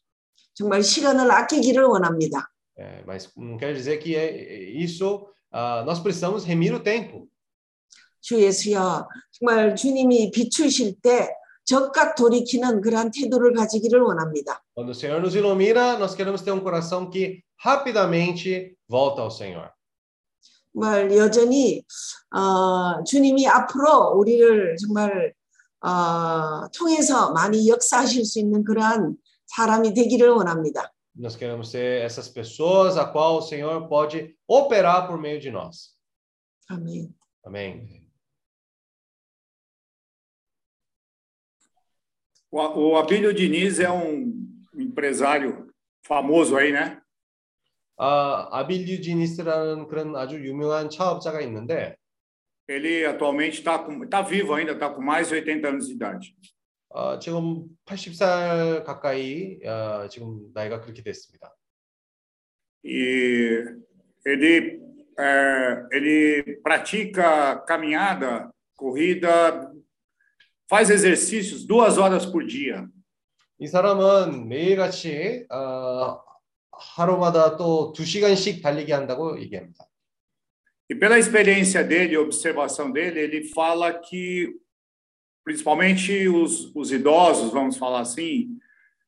정말 0.53 0.83
시간을 0.83 1.31
아끼기를 1.31 1.83
원합니다. 1.83 2.51
É, 2.77 3.03
mas 3.03 3.29
não 3.35 3.57
quer 3.57 3.73
dizer 3.73 3.97
que 3.97 4.15
é, 4.15 4.29
é 4.29 4.69
isso, 4.77 5.27
ah, 5.54 5.84
nós 5.86 6.00
precisamos 6.00 6.44
remir 6.44 6.74
o 6.74 6.80
tempo. 6.80 7.28
주 8.20 8.40
예수여, 8.40 9.06
정말 9.32 9.76
주님이 9.76 10.30
비추실 10.30 11.00
때 11.00 11.30
적각 11.64 12.14
돌이키는 12.14 12.80
그러한 12.80 13.10
태도를 13.10 13.52
가지기를 13.52 14.00
원합니다. 14.00 14.62
Quando 14.74 14.90
o 14.90 14.94
Senhor 14.94 15.20
nos 15.20 15.34
ilumina, 15.34 15.96
nós 15.98 16.14
queremos 16.14 16.42
ter 16.42 16.50
um 16.50 16.60
coração 16.60 17.10
que 17.10 17.42
rapidamente 17.56 18.76
volta 18.88 19.22
ao 19.22 19.30
Senhor. 19.30 19.70
정말 20.72 21.16
여전히 21.16 21.82
어, 22.34 23.04
주님이 23.04 23.46
앞으로 23.46 24.14
우리를 24.16 24.76
정말 24.78 25.32
어, 25.80 26.66
통해서 26.76 27.30
많이 27.32 27.68
역사하실 27.68 28.24
수 28.24 28.40
있는 28.40 28.64
그러한 28.64 29.16
사람이 29.46 29.94
되기를 29.94 30.30
원합니다. 30.30 30.93
Nós 31.15 31.35
queremos 31.35 31.71
ser 31.71 32.01
essas 32.01 32.29
pessoas 32.29 32.97
a 32.97 33.05
qual 33.05 33.37
o 33.37 33.41
Senhor 33.41 33.87
pode 33.87 34.35
operar 34.47 35.07
por 35.07 35.19
meio 35.19 35.39
de 35.39 35.51
nós. 35.51 35.97
아멘. 36.69 37.13
Amém. 37.43 38.07
O, 42.51 42.59
o 42.59 42.97
Abílio 42.97 43.33
Diniz 43.33 43.79
é 43.79 43.89
um 43.91 44.33
empresário 44.75 45.71
famoso 46.03 46.55
aí, 46.55 46.71
né? 46.71 47.01
아, 48.01 48.59
아빌류 48.59 49.01
지니스라는 49.01 49.87
그런 49.89 50.15
아주 50.15 50.39
유명한 50.39 50.89
차업자가 50.89 51.41
있는데 51.41 51.97
Ele 52.65 53.03
atualmente 53.05 53.59
está 53.59 53.83
tá 54.09 54.21
vivo 54.21 54.53
ainda, 54.53 54.71
está 54.71 54.89
com 54.89 55.01
mais 55.01 55.27
de 55.27 55.35
80 55.35 55.67
anos 55.67 55.87
de 55.87 55.93
idade. 55.95 56.35
어, 56.93 57.19
지금 57.19 57.65
80살 57.85 58.83
가까이 58.83 59.59
어, 59.65 60.07
지금 60.09 60.51
나이가 60.53 60.81
그렇게 60.81 61.03
됐습니다. 61.03 61.55
E 62.83 63.61
ele, 64.25 64.81
é, 65.19 65.87
ele 65.91 66.61
pratica 66.63 67.59
caminhada, 67.67 68.49
corrida, 68.75 69.69
faz 70.69 70.89
exercícios 70.89 71.67
duas 71.67 71.97
horas 71.97 72.25
por 72.25 72.45
dia. 72.45 72.87
이 73.61 73.67
사람은 73.67 74.47
매일같이 74.47 75.45
어, 75.49 76.21
하루마다 76.71 77.57
또 77.57 77.91
두 77.91 78.05
시간씩 78.05 78.61
달리기 78.61 78.91
한다고 78.93 79.39
얘기합니다. 79.41 79.85
E 80.89 80.95
pela 80.95 81.19
experiência 81.19 81.83
dele, 81.83 82.17
observação 82.17 82.91
dele, 82.91 83.19
ele 83.19 83.43
fala 83.49 83.93
que, 83.99 84.49
principalmente 85.43 86.27
os, 86.27 86.73
os 86.75 86.91
idosos, 86.91 87.51
vamos 87.51 87.77
falar 87.77 88.01
assim, 88.01 88.57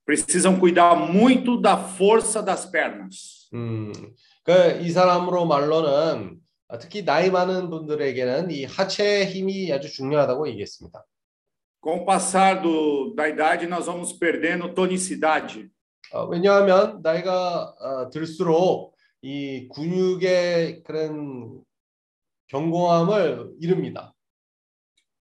precisam 0.06 0.60
cuidar 0.60 0.96
muito 0.96 1.60
da 1.60 1.78
força 1.78 2.42
das 2.42 2.66
pernas. 2.66 3.50
음, 3.54 3.92
그이 4.44 4.90
사람으로 4.90 5.46
말로는 5.46 6.40
특히 6.80 7.04
나이 7.04 7.30
많은 7.30 7.70
분들에게는 7.70 8.50
이 8.50 8.64
하체 8.64 9.26
힘이 9.26 9.72
아주 9.72 9.92
중요하다고 9.92 10.48
얘기했습니다. 10.50 11.06
Com 11.84 12.02
o 12.02 12.06
passar 12.06 12.62
do, 12.62 13.14
da 13.16 13.28
idade, 13.28 13.66
nós 13.66 13.88
vamos 13.88 14.14
perdendo 14.14 14.74
tonicidade. 14.74 15.68
어, 16.14 16.26
왜냐하면 16.26 17.02
나이가 17.02 17.74
어, 17.80 18.10
들수록 18.10 18.96
이 19.22 19.68
근육의 19.74 20.84
그런 20.84 21.62
견고함을 22.48 23.52
잃습니다. 23.62 24.14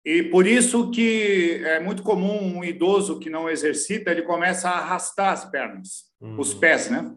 E 0.05 0.21
por 0.23 0.45
isso 0.45 0.91
que 0.91 1.61
é 1.65 1.79
muito 1.79 2.03
comum 2.03 2.57
um 2.57 2.63
idoso 2.63 3.19
que 3.19 3.29
não 3.29 3.49
exercita, 3.49 4.11
ele 4.11 4.21
começa 4.21 4.69
a 4.69 4.77
arrastar 4.77 5.33
as 5.33 5.45
pernas, 5.49 6.11
음, 6.21 6.39
os 6.39 6.53
pés, 6.53 6.91
né? 6.91 7.11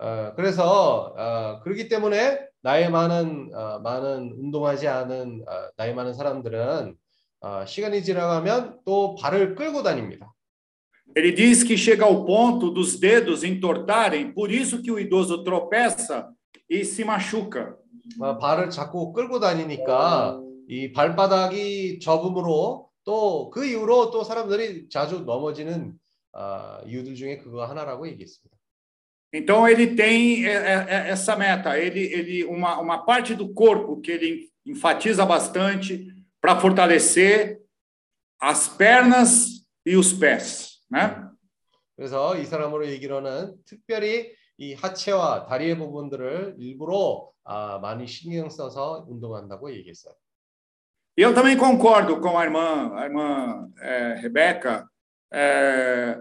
어, 0.00 0.32
그래서 0.36 1.12
어, 1.16 1.60
그렇기 1.64 1.88
때문에 1.88 2.46
나이 2.62 2.88
많은 2.88 3.50
어, 3.52 3.80
많은 3.80 4.32
운동하지 4.38 4.86
않은 4.86 5.44
어, 5.48 5.70
나이 5.76 5.92
많은 5.92 6.14
사람들은 6.14 6.94
어, 7.40 7.64
시간이 7.66 8.04
지나가면 8.04 8.80
또 8.84 9.16
발을 9.16 9.56
끌고 9.56 9.82
다닙니다. 9.82 10.32
Ele 11.16 11.32
diz 11.32 11.64
que 11.64 11.76
chega 11.76 12.04
ao 12.04 12.24
ponto 12.24 12.70
dos 12.70 13.00
dedos 13.00 13.42
entortarem, 13.42 14.32
por 14.32 14.52
isso 14.52 14.82
que 14.82 14.92
o 14.92 14.98
idoso 14.98 15.42
tropeça 15.42 16.28
e 16.70 16.84
se 16.84 17.04
machuca. 17.04 17.76
어, 18.20 18.38
발을 18.38 18.70
자꾸 18.70 19.12
끌고 19.12 19.40
다니니까 19.40 20.40
이 20.67 20.91
발바닥이 20.91 21.99
접음으로 21.99 22.89
또 23.03 23.49
그 23.51 23.65
이후로 23.65 24.11
또 24.11 24.23
사람들이 24.23 24.89
자주 24.89 25.19
넘어지는 25.21 25.93
어, 26.33 26.79
이유들 26.85 27.15
중에 27.15 27.37
그거 27.37 27.65
하나라고 27.65 28.07
얘기했습니다. 28.07 28.57
Então 29.35 29.67
ele 29.67 29.95
tem 29.95 30.45
essa 30.45 31.35
meta, 31.35 31.75
ele, 31.75 32.01
ele 32.13 32.43
uma, 32.43 32.79
uma 32.79 33.03
parte 33.03 33.33
do 33.33 33.51
corpo 33.51 33.99
que 33.99 34.11
ele 34.11 34.49
enfatiza 34.63 35.25
bastante 35.25 36.07
para 36.39 36.59
fortalecer 36.59 37.59
as 38.39 38.67
pernas 38.67 39.65
e 39.83 39.95
os 39.97 40.13
pés, 40.13 40.83
né? 40.91 41.27
그래서 41.95 42.37
이 42.37 42.45
사람으로 42.45 42.87
얘기로는 42.89 43.55
특별히 43.65 44.31
이 44.57 44.75
하체와 44.75 45.47
다리의 45.47 45.77
부분들을 45.79 46.55
일부러 46.59 47.31
아, 47.43 47.79
많이 47.79 48.05
신경 48.05 48.49
써서 48.49 49.05
운동한다고 49.09 49.73
얘기했어요. 49.73 50.13
E 51.16 51.22
eu 51.22 51.34
também 51.34 51.56
concordo 51.56 52.20
com 52.20 52.38
a 52.38 52.44
irmã, 52.44 52.94
a 52.94 53.04
irmã 53.04 53.68
é, 53.80 54.14
Rebeca. 54.20 54.88
É, 55.32 56.16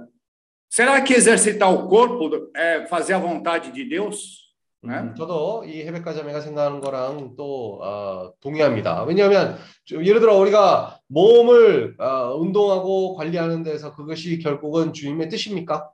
será 0.70 1.02
que 1.02 1.14
exercitar 1.14 1.72
o 1.74 1.88
corpo 1.88 2.30
é 2.56 2.86
fazer 2.88 3.14
a 3.14 3.20
vontade 3.20 3.72
de 3.72 3.84
Deus? 3.84 4.48
네? 4.84 4.94
음, 5.02 5.16
저도 5.16 5.64
이 5.66 5.82
헤베카 5.84 6.14
자매가 6.14 6.40
생각하는 6.40 6.80
거랑 6.80 7.36
또 7.36 7.80
어, 7.82 8.32
동의합니다. 8.40 9.04
왜냐하면 9.06 9.58
저- 9.86 10.04
예를 10.04 10.20
들어 10.20 10.38
우리가 10.38 11.00
몸을 11.08 11.96
어, 12.00 12.36
운동하고 12.38 13.16
관리하는 13.16 13.64
데서 13.64 13.94
그것이 13.96 14.38
결국은 14.40 14.94
주님의 14.94 15.30
뜻입니까? 15.30 15.90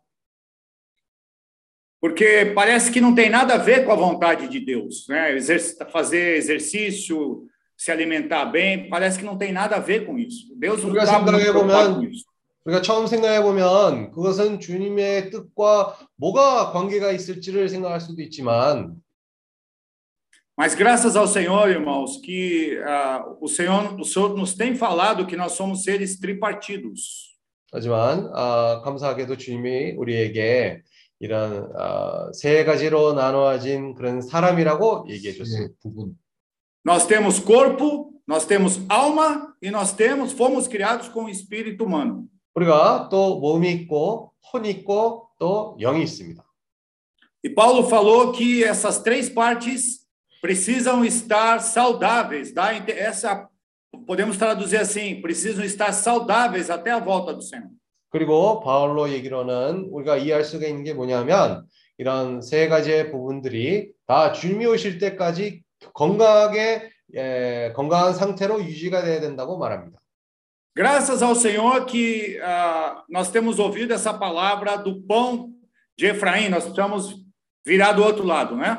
Porque 2.01 2.53
parece 2.53 2.91
que 2.91 2.99
não 2.99 3.15
tem 3.15 3.29
nada 3.29 3.53
a 3.55 3.57
ver 3.57 3.85
com 3.85 3.93
a 3.93 3.95
vontade 3.95 4.49
de 4.49 4.59
Deus, 4.59 5.07
né? 5.07 5.31
Exercita, 5.37 5.85
fazer 5.85 6.35
exercício, 6.35 7.47
se 7.77 7.91
alimentar 7.91 8.45
bem, 8.45 8.89
parece 8.89 9.19
que 9.19 9.25
não 9.25 9.37
tem 9.37 9.51
nada 9.51 9.75
a 9.75 9.79
ver 9.79 10.05
com 10.05 10.17
isso. 10.17 10.47
Deus 10.57 10.83
não 10.83 10.91
우리가 10.91 11.03
está 11.03 11.19
muito 11.19 11.31
생각해 11.31 11.51
preocupado 11.51 11.93
보면 11.93 11.95
com 11.95 12.11
isso. 12.11 12.25
우리가 12.65 12.81
처음 12.81 13.07
생각해 13.07 13.41
보면 13.41 14.11
그것은 14.11 14.59
주님의 14.59 15.31
뜻과 15.31 15.97
뭐가 16.15 16.71
관계가 16.71 17.11
있을지를 17.11 17.67
생각할 17.67 17.99
수도 17.99 18.21
있지만 18.21 19.01
Mas 20.55 20.75
graças 20.75 21.15
ao 21.15 21.25
Senhor, 21.25 21.67
irmãos, 21.67 22.21
que 22.21 22.79
ah, 22.85 23.25
o 23.41 23.47
Senhor, 23.47 23.99
o 23.99 24.05
Senhor 24.05 24.37
nos 24.37 24.53
tem 24.53 24.75
falado 24.75 25.25
que 25.25 25.35
nós 25.35 25.53
somos 25.53 25.83
seres 25.83 26.19
tripartidos. 26.19 27.33
하지만 27.71 28.29
아, 28.35 28.81
감사하게도 28.83 29.37
주님이 29.37 29.93
우리에게 29.97 30.83
이런 31.19 31.71
아, 31.75 32.29
세 32.33 32.63
가지로 32.65 33.13
나누어진 33.13 33.95
그런 33.95 34.21
사람이라고 34.21 35.07
얘기해 35.09 35.33
줬습니다. 35.33 35.73
부분. 35.81 36.15
Nós 36.85 37.05
temos 37.05 37.39
corpo, 37.39 38.13
nós 38.27 38.45
temos 38.45 38.81
alma 38.89 39.55
e 39.61 39.71
nós 39.71 39.93
temos, 39.93 40.31
fomos 40.33 40.67
criados 40.67 41.07
com 41.09 41.25
o 41.25 41.29
espírito 41.29 41.85
humano. 41.85 42.27
우리가 42.55 43.09
또 43.09 43.39
몸이 43.39 43.71
있고 43.71 44.31
혼이 44.53 44.69
있고 44.69 45.29
또 45.39 45.75
영이 45.79 46.03
있습니다. 46.03 46.43
E 47.45 47.49
Paulo 47.49 47.83
falou 47.87 48.31
que 48.31 48.63
essas 48.63 49.01
três 49.01 49.27
partes 49.29 50.05
precisam 50.41 51.03
estar 51.03 51.59
saudáveis, 51.59 52.53
dá 52.53 52.73
inte- 52.73 52.91
essa 52.91 53.49
podemos 54.05 54.37
traduzir 54.37 54.77
assim, 54.77 55.21
precisam 55.21 55.63
estar 55.63 55.91
saudáveis 55.93 56.69
até 56.69 56.91
a 56.91 56.99
volta 56.99 57.33
do 57.33 57.41
Senhor. 57.41 57.69
그리고 58.09 58.59
바울로 58.59 59.09
얘기로는 59.09 59.87
우리가 59.91 60.17
이해할 60.17 60.43
수가 60.43 60.67
있는 60.67 60.83
게 60.83 60.93
뭐냐면 60.93 61.65
이런 61.97 62.41
세 62.41 62.67
가지의 62.67 63.11
부분들이 63.11 63.91
다 64.05 64.31
주님이 64.31 64.67
오실 64.67 64.99
때까지 64.99 65.63
건강하게 65.94 66.90
예, 67.14 67.72
건강한 67.74 68.14
상태로 68.14 68.62
유지가 68.62 69.02
돼야 69.02 69.20
된다고 69.20 69.58
말합니다. 69.58 69.98
Graças 70.74 71.22
ao 71.22 71.34
Senhor 71.34 71.86
que 71.86 72.38
ah, 72.40 73.02
nós 73.10 73.30
temos 73.32 73.58
ouvido 73.58 73.92
essa 73.92 74.14
palavra 74.14 74.76
do 74.76 75.02
pão 75.02 75.50
de 75.96 76.06
Efraim, 76.06 76.48
nós 76.50 76.64
precisamos 76.64 77.16
virar 77.66 77.92
do 77.92 78.04
outro 78.04 78.24
lado, 78.24 78.54
né? 78.56 78.78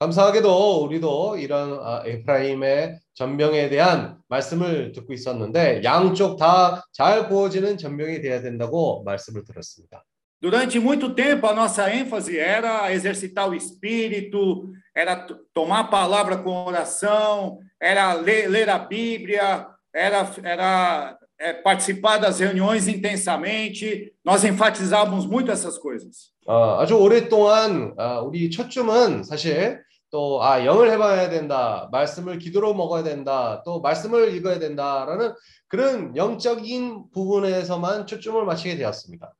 감사하게도 0.00 0.84
우리도 0.84 1.38
이런 1.38 1.78
아, 1.82 2.02
에프라임의 2.04 3.00
전병에 3.14 3.68
대한 3.68 4.18
말씀을 4.28 4.92
듣고 4.92 5.12
있었는데 5.12 5.82
양쪽 5.84 6.36
다 6.36 6.82
잘 6.92 7.28
구워지는 7.28 7.78
전병이 7.78 8.20
돼야 8.20 8.42
된다고 8.42 9.02
말씀을 9.04 9.44
들었습니다. 9.44 10.04
Durante 10.41 10.77
muito 10.77 11.13
tempo, 11.15 11.47
a 11.47 11.53
nossa 11.53 11.89
ênfase 11.93 12.37
era 12.37 12.91
exercitar 12.91 13.49
o 13.49 13.55
espírito, 13.55 14.71
era 14.93 15.15
t- 15.15 15.33
tomar 15.53 15.79
a 15.79 15.83
palavra 15.85 16.37
com 16.37 16.65
oração, 16.65 17.59
era 17.81 18.13
ler, 18.13 18.49
ler 18.49 18.69
a 18.69 18.77
Bíblia, 18.77 19.67
era, 19.93 20.29
era 20.43 21.17
é, 21.39 21.53
participar 21.53 22.17
das 22.17 22.39
reuniões 22.41 22.87
intensamente. 22.89 24.13
Nós 24.23 24.43
enfatizávamos 24.43 25.25
muito 25.25 25.49
essas 25.49 25.77
coisas. 25.77 26.33
어, 26.45 26.77
아주 26.79 26.97
오랫동안 26.97 27.93
아, 27.97 28.19
우리 28.19 28.51
첫줌은 28.51 29.23
사실 29.23 29.79
또 30.11 30.43
아, 30.43 30.63
영을 30.65 30.91
해봐야 30.91 31.29
된다, 31.29 31.87
말씀을 31.91 32.37
기도로 32.37 32.73
먹어야 32.73 33.01
된다, 33.03 33.61
또 33.63 33.79
말씀을 33.79 34.35
읽어야 34.35 34.59
된다라는 34.59 35.33
그런 35.69 36.15
영적인 36.17 37.05
부분에서만 37.13 38.05
초점을 38.07 38.43
맞추게 38.45 38.75
되었습니다. 38.75 39.33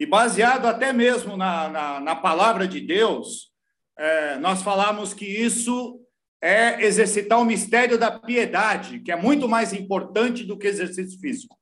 E 0.00 0.06
baseado 0.06 0.66
até 0.66 0.92
mesmo 0.92 1.36
na, 1.36 1.68
na, 1.68 2.00
na 2.00 2.16
palavra 2.16 2.68
de 2.68 2.80
Deus, 2.80 3.50
é, 3.98 4.36
nós 4.38 4.62
falamos 4.62 5.14
que 5.14 5.24
isso 5.24 6.00
é 6.42 6.84
exercitar 6.84 7.40
o 7.40 7.44
mistério 7.44 7.98
da 7.98 8.10
piedade, 8.18 9.00
que 9.00 9.10
é 9.10 9.16
muito 9.16 9.48
mais 9.48 9.72
importante 9.72 10.44
do 10.44 10.58
que 10.58 10.66
exercício 10.66 11.18
físico. 11.18 11.56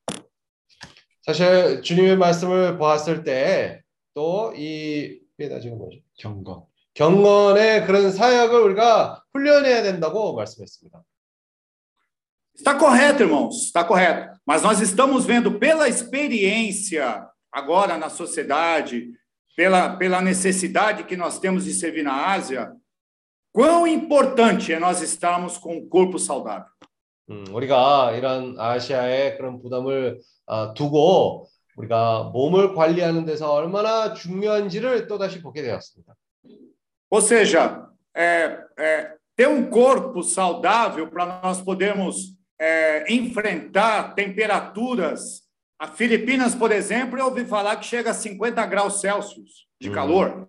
사실 1.24 1.80
주님의 1.80 2.16
말씀을 2.16 2.76
보았을 2.76 3.24
때 3.24 3.84
또 4.14 4.54
이 4.56 5.18
그게 5.36 5.48
다 5.48 5.58
지금 5.58 5.78
뭐죠? 5.78 5.98
경건. 6.18 6.62
경건의 6.94 7.84
그런 7.86 8.12
사역을 8.12 8.60
우리가 8.60 9.24
훈련해야 9.32 9.82
된다고 9.82 10.34
말씀했습니다. 10.34 11.02
Está 12.56 12.78
correto, 12.78 13.24
irmãos, 13.24 13.64
está 13.64 13.82
correto. 13.84 14.38
Mas 14.46 14.62
nós 14.62 14.80
estamos 14.80 15.26
vendo 15.26 15.58
pela 15.58 15.88
experiência 15.88 17.28
agora 17.52 17.96
na 17.96 18.08
sociedade, 18.08 19.12
pela, 19.56 19.96
pela 19.96 20.20
necessidade 20.20 21.04
que 21.04 21.16
nós 21.16 21.38
temos 21.38 21.64
de 21.64 21.72
servir 21.72 22.02
na 22.02 22.32
Ásia, 22.32 22.72
quão 23.52 23.86
importante 23.86 24.72
é 24.72 24.78
nós 24.78 25.00
estarmos 25.00 25.56
com 25.56 25.76
um 25.76 25.88
corpo 25.88 26.18
saudável. 26.18 26.68
음, 27.30 27.44
우리가 27.52 28.12
이런 28.12 28.58
아시아의 28.58 29.38
그런 29.38 29.62
부담을 29.62 30.20
아, 30.46 30.74
두고 30.74 31.48
우리가 31.76 32.30
몸을 32.34 32.74
관리하는 32.74 33.24
데서 33.24 33.50
얼마나 33.50 34.12
중요한지를 34.12 35.06
또다시 35.06 35.40
보게 35.40 35.62
되었습니다. 35.62 36.14
Ou 37.10 37.20
seja, 37.20 37.88
é, 38.14 38.58
é, 38.78 39.14
ter 39.36 39.48
um 39.48 39.70
corpo 39.70 40.22
saudável 40.22 41.08
para 41.08 41.40
nós 41.42 41.60
podermos 41.60 42.36
é, 42.58 43.12
enfrentar 43.12 44.14
temperaturas. 44.14 45.42
A 45.78 45.88
Filipinas, 45.88 46.54
por 46.54 46.70
exemplo, 46.72 47.18
eu 47.18 47.26
ouvi 47.26 47.44
falar 47.44 47.76
que 47.76 47.86
chega 47.86 48.10
a 48.10 48.14
50 48.14 48.64
graus 48.66 49.00
Celsius 49.00 49.66
de 49.80 49.88
Hum. 49.90 49.92
calor. 49.94 50.46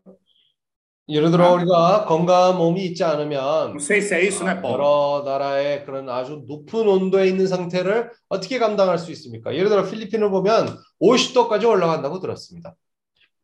예를 1.08 1.30
들어 1.30 1.54
우리가 1.54 2.06
건강한 2.06 2.58
몸이 2.58 2.84
있지 2.86 3.04
않으면 3.04 3.74
Não 3.74 3.80
sei 3.80 4.02
se 4.02 4.16
é 4.16 4.24
isso, 4.26 4.44
né, 4.44 4.52
아, 4.54 4.62
Paulo? 4.62 4.74
여러 4.74 5.24
나라의 5.24 5.86
그런 5.86 6.10
아주 6.10 6.44
높은 6.48 6.88
온도에 6.88 7.28
있는 7.28 7.46
상태를 7.48 8.12
어떻게 8.28 8.58
감당할 8.58 8.98
수 8.98 9.12
있습니까? 9.12 9.54
예를 9.54 9.70
들어 9.70 9.84
필리핀을 9.86 10.32
보면 10.32 10.76
50도까지 11.00 11.68
올라간다고 11.70 12.20
들었습니다. 12.20 12.76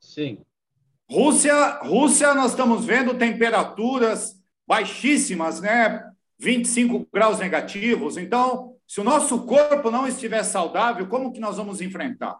Sim. 0.02 0.40
Rússia, 1.08 1.80
Rússia, 1.84 2.34
nós 2.34 2.52
estamos 2.52 2.86
vendo 2.86 3.14
temperaturas 3.18 4.34
baixíssimas, 4.66 5.60
né? 5.62 6.02
25 6.40 7.06
graus 7.14 7.38
negativos. 7.38 8.18
Então, 8.18 8.74
se 8.88 9.00
o 9.02 9.04
nosso 9.04 9.46
corpo 9.46 9.90
não 9.90 10.08
estiver 10.08 10.44
saudável, 10.44 11.08
como 11.08 11.32
que 11.32 11.40
nós 11.40 11.58
vamos 11.58 11.82
enfrentar? 11.82 12.40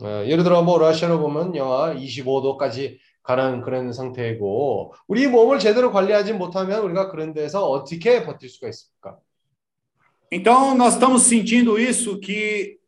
어, 0.00 0.24
예를 0.26 0.42
들어 0.42 0.62
뭐 0.62 0.78
러시아로 0.78 1.20
보면 1.20 1.54
영하 1.54 1.94
25도까지 1.94 2.98
가는 3.22 3.60
그런 3.62 3.92
상태이고 3.92 4.94
우리 5.06 5.28
몸을 5.28 5.58
제대로 5.58 5.92
관리하지 5.92 6.32
못하면 6.32 6.82
우리가 6.82 7.10
그런 7.10 7.32
데서 7.32 7.68
어떻게 7.68 8.24
버틸 8.24 8.48
수가 8.48 8.68
있습니까? 8.68 9.18
Então, 10.32 10.74
nós 10.74 10.94
estamos 10.94 11.22
sentindo 11.24 11.78
isso 11.78 12.18
que 12.18 12.80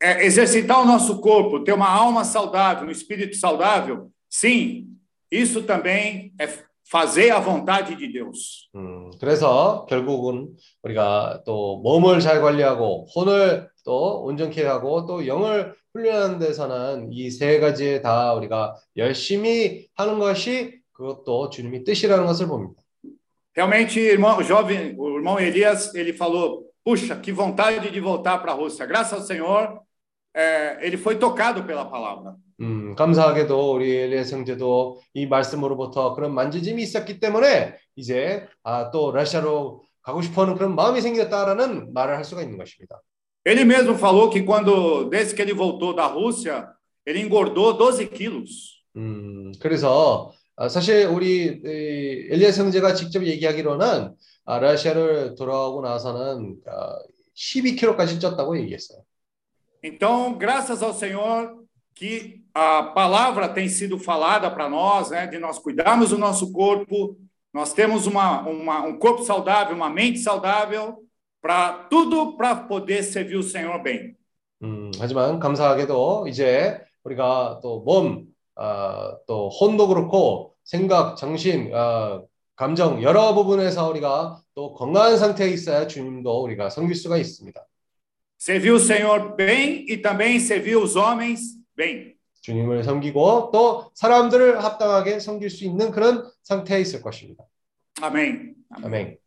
é, 0.00 0.24
exercitar 0.24 0.80
o 0.80 0.86
nosso 0.86 1.20
corpo, 1.20 1.62
ter 1.62 1.72
uma 1.74 1.88
alma 1.88 2.24
saudável, 2.24 2.88
um 2.88 2.90
espírito 2.90 3.36
saudável, 3.36 4.10
sim, 4.28 4.88
isso 5.30 5.62
também 5.62 6.32
é 6.38 6.48
fazer 6.90 7.30
a 7.30 7.38
vontade 7.40 7.96
de 7.96 8.06
Deus. 8.12 8.68
음, 8.74 9.10
그래서 9.20 9.86
결국은 9.88 10.48
우리가 10.82 11.42
또 11.46 11.80
몸을 11.82 12.20
잘 12.20 12.40
관리하고 12.40 13.06
혼을 13.14 13.68
또 13.84 14.22
온전케 14.24 14.64
하고 14.64 15.06
또 15.06 15.26
영을 15.26 15.74
훈련하는 15.94 16.38
데서는 16.38 17.12
이 17.12 17.30
세 17.30 17.60
가지에 17.60 18.00
다 18.02 18.32
우리가 18.34 18.74
열심히 18.96 19.88
하는 19.94 20.18
것이 20.18 20.80
그것도 20.92 21.50
주님이 21.50 21.84
뜻이라는 21.84 22.24
것을 22.26 22.46
봅니다. 22.46 22.80
Realmente, 23.54 24.00
irmão, 24.00 24.38
o 24.38 24.42
jovem, 24.42 24.94
o 24.98 25.18
irmão 25.18 25.38
Elias, 25.38 25.94
ele 25.94 26.14
falou: 26.14 26.64
puxa, 26.82 27.16
que 27.20 27.30
vontade 27.32 27.90
de 27.90 28.00
voltar 28.00 28.38
para 28.38 28.52
a 28.52 28.54
Rússia. 28.54 28.86
Graças 28.86 29.12
ao 29.12 29.20
Senhor, 29.26 29.78
é, 30.34 30.78
ele 30.86 30.96
foi 30.96 31.16
tocado 31.16 31.64
pela 31.64 31.84
palavra. 31.84 32.34
음, 32.60 32.75
감사하게도 32.95 33.73
우리 33.73 33.95
엘리야스 33.95 34.35
형제도 34.35 35.01
이 35.13 35.25
말씀으로부터 35.25 36.13
그런 36.13 36.33
만지짐이 36.33 36.81
있었기 36.81 37.19
때문에 37.19 37.75
이제 37.95 38.47
아, 38.63 38.91
또 38.91 39.11
러시아로 39.11 39.83
가고 40.01 40.21
싶어하는 40.21 40.55
그런 40.55 40.75
마음이 40.75 41.01
생겼다라는 41.01 41.93
말을 41.93 42.15
할 42.15 42.23
수가 42.23 42.41
있는 42.41 42.57
것입니다. 42.57 43.01
Ele 43.45 43.61
mesmo 43.61 43.95
falou 43.95 44.29
que 44.29 44.43
quando, 44.43 45.09
desde 45.09 45.33
que 45.33 45.41
ele 45.41 45.53
voltou 45.53 45.95
da 45.95 46.07
Rússia, 46.07 46.67
ele 47.05 47.21
engordou 47.21 47.77
12 47.77 48.09
quilos. 48.09 48.83
음, 48.97 49.53
그래서 49.59 50.31
아, 50.55 50.67
사실 50.67 51.05
우리 51.05 51.45
이, 51.45 52.27
엘리야스 52.31 52.61
형제가 52.61 52.93
직접 52.93 53.25
얘기하기로는 53.25 54.13
아, 54.45 54.59
러시아를 54.59 55.35
돌아오고 55.35 55.81
나서는 55.81 56.57
아, 56.67 56.99
12kg까지 57.35 58.19
쪘다고 58.19 58.59
얘기했어요. 58.59 59.01
Então, 59.83 60.37
graças 60.37 60.81
ao 60.81 60.93
Senhor 60.93 61.63
que 61.93 62.43
a 62.56 62.82
palavra 62.82 63.48
tem 63.48 63.68
sido 63.68 63.98
falada 63.98 64.50
para 64.50 64.68
nós, 64.68 65.10
né, 65.10 65.26
de 65.26 65.38
nós 65.38 65.58
cuidarmos 65.58 66.10
do 66.10 66.18
nosso 66.18 66.52
corpo, 66.52 67.16
nós 67.52 67.72
temos 67.72 68.06
uma, 68.06 68.40
uma, 68.42 68.82
um 68.82 68.98
corpo 68.98 69.22
saudável, 69.24 69.76
uma 69.76 69.90
mente 69.90 70.18
saudável, 70.18 70.98
para 71.40 71.72
tudo 71.90 72.36
para 72.36 72.54
poder 72.54 73.02
servir 73.02 73.36
o 73.36 73.42
Senhor 73.42 73.82
bem. 73.82 74.16
음, 74.62 74.92
하지만 74.98 75.40
감사하게도 75.40 76.26
이제 76.28 76.80
우리가 77.02 77.60
또 77.62 77.80
몸, 77.80 78.26
아, 78.54 79.16
또 79.26 79.48
혼도 79.48 79.88
그렇고 79.88 80.54
생각, 80.62 81.16
정신, 81.16 81.72
아, 81.74 82.22
감정 82.54 83.02
여러 83.02 83.34
부분에서 83.34 83.88
우리가 83.90 84.40
또 84.54 84.72
건강한 84.74 85.16
상태에 85.18 85.48
있어야 85.48 85.86
주님도 85.86 86.42
우리가 86.44 86.70
섬길 86.70 86.94
수가 86.94 87.16
있습니다. 87.16 87.60
Servir 88.38 88.72
o 88.74 88.78
Senhor 88.78 89.36
bem 89.36 89.86
e 89.88 89.96
também 89.98 90.38
servir 90.38 90.76
os 90.76 90.96
homens 90.96 91.56
bem. 91.76 92.15
주님을 92.47 92.85
섬기고 92.85 93.51
또 93.51 93.91
사람들을 93.93 94.63
합당하게 94.63 95.19
섬길 95.19 95.49
수 95.49 95.65
있는 95.65 95.91
그런 95.91 96.31
상태에 96.43 96.79
있을 96.79 97.01
것입니다. 97.01 97.43
아멘. 98.01 98.55
아멘. 98.69 99.17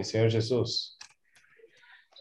Senhor 0.00 0.28
Jesus. 0.28 0.98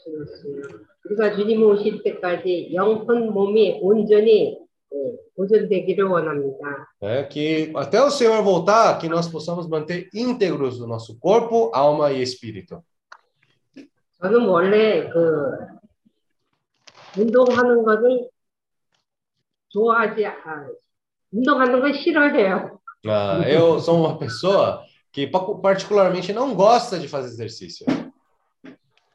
예수. 0.08 0.86
우리가 1.06 1.36
주님 1.36 1.64
오실 1.64 2.04
때까지 2.04 2.70
영혼 2.76 3.34
몸이 3.34 3.80
온전히 3.82 4.60
예, 4.97 5.17
보존되기를 5.37 6.05
원합니다. 6.05 6.87
É 7.01 7.25
que 7.25 7.73
até 7.75 8.01
o 8.03 8.11
Senhor 8.11 8.43
voltar, 8.43 8.99
que 8.99 9.09
nós 9.09 9.27
possamos 9.29 9.67
manter 9.69 10.09
íntegros 10.15 10.81
o 10.81 10.87
nosso 10.87 11.19
corpo, 11.19 11.71
alma 11.75 12.13
e 12.13 12.23
espírito. 12.23 12.83
저는 14.21 14.47
원래 14.47 15.09
그 15.09 15.57
운동하는 17.19 17.83
것을 17.85 18.29
좋아하지 19.71 20.27
아, 20.27 20.33
운동하는 21.33 21.81
걸 21.81 21.95
싫어해요. 21.95 22.79
Ah, 23.05 23.43
eu 23.49 23.81
sou 23.81 23.99
uma 23.99 24.17
pessoa 24.17 24.85
que 25.11 25.27
pa- 25.27 25.55
particularmente 25.61 26.33
não 26.33 26.55
gosta 26.55 26.99
de 26.99 27.09
fazer 27.09 27.29
exercício. 27.31 27.85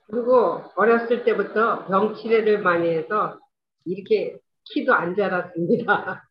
그리고 0.10 0.62
어렸을 0.76 1.24
때부터 1.24 1.86
병 1.88 2.16
치레를 2.16 2.60
많이 2.60 2.90
해서 2.90 3.38
이렇게 3.86 4.38
키도 4.65 4.93
안 4.95 5.15
자랐습니다. 5.17 6.23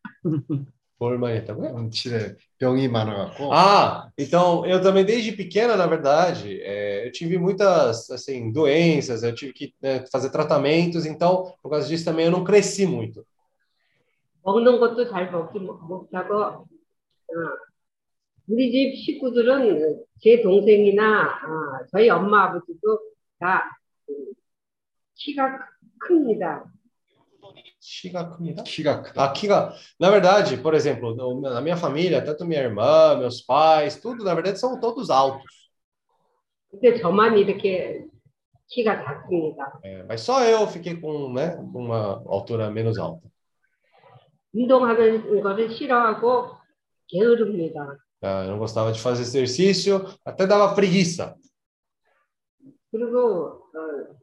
뭘 0.98 1.18
많이 1.18 1.36
했다고요? 1.38 1.74
원칠에 1.74 2.36
병이 2.58 2.86
많아갖고 2.88 3.52
Ah, 3.52 4.08
então 4.16 4.64
eu 4.66 4.80
também 4.80 5.04
desde 5.04 5.32
pequena, 5.32 5.76
na 5.76 5.86
verdade, 5.86 6.60
é, 6.62 7.06
eu 7.06 7.10
tive 7.10 7.38
muitas 7.38 8.08
assim 8.10 8.52
doenças, 8.52 9.24
eu 9.24 9.34
tive 9.34 9.52
que 9.52 9.74
né, 9.82 10.04
fazer 10.12 10.30
tratamentos, 10.30 11.04
então 11.04 11.52
por 11.60 11.70
causa 11.70 11.88
disso 11.88 12.04
também 12.04 12.26
eu 12.26 12.30
não 12.30 12.44
cresci 12.44 12.86
muito. 12.86 13.24
먹는 14.44 14.78
것도 14.80 15.08
잘 15.10 15.30
먹지 15.30 15.58
못- 15.58 15.80
못하고 15.86 16.34
어, 16.34 16.66
우리 18.48 18.70
집 18.72 18.96
식구들은 19.04 20.04
제 20.20 20.42
동생이나 20.42 21.22
어, 21.22 21.86
저희 21.90 22.08
엄마 22.10 22.44
아버지도 22.44 22.98
다 23.38 23.76
음, 24.08 24.14
키가 25.14 25.58
큽니다. 26.00 26.64
키가 27.79 28.29
큽니다. 28.29 28.63
키가 28.63 29.01
크다. 29.03 29.23
A 29.27 29.33
키가, 29.33 29.73
na 29.99 30.09
verdade, 30.09 30.57
por 30.61 30.73
exemplo, 30.73 31.15
no- 31.15 31.39
na 31.41 31.61
minha 31.61 31.77
família, 31.77 32.23
tanto 32.23 32.45
minha 32.45 32.61
irmã, 32.61 33.15
meus 33.17 33.41
pais, 33.41 33.95
tudo, 34.01 34.23
na 34.23 34.33
verdade, 34.33 34.59
são 34.59 34.79
todos 34.79 35.09
altos. 35.09 35.69
근데 36.69 36.99
저만 36.99 37.37
이렇게 37.37 38.05
키가 38.67 39.03
작습니다. 39.03 39.79
É, 39.83 40.03
mas 40.03 40.21
só 40.21 40.43
eu 40.43 40.67
fiquei 40.67 40.99
com, 40.99 41.31
né, 41.33 41.55
com 41.55 41.79
uma 41.79 42.21
altura 42.27 42.69
menos 42.69 42.97
alta. 42.97 43.25
운동하는 44.53 45.41
거를 45.41 45.69
싫어하고 45.69 46.57
게으릅니다. 47.07 47.97
Ah, 48.21 48.43
eu 48.45 48.51
não 48.51 48.57
gostava 48.57 48.91
de 48.91 48.99
fazer 48.99 49.21
exercício, 49.21 50.03
até 50.25 50.45
dava 50.47 50.73
preguiça. 50.73 51.35
그리고 52.91 53.61
어, 53.75 54.17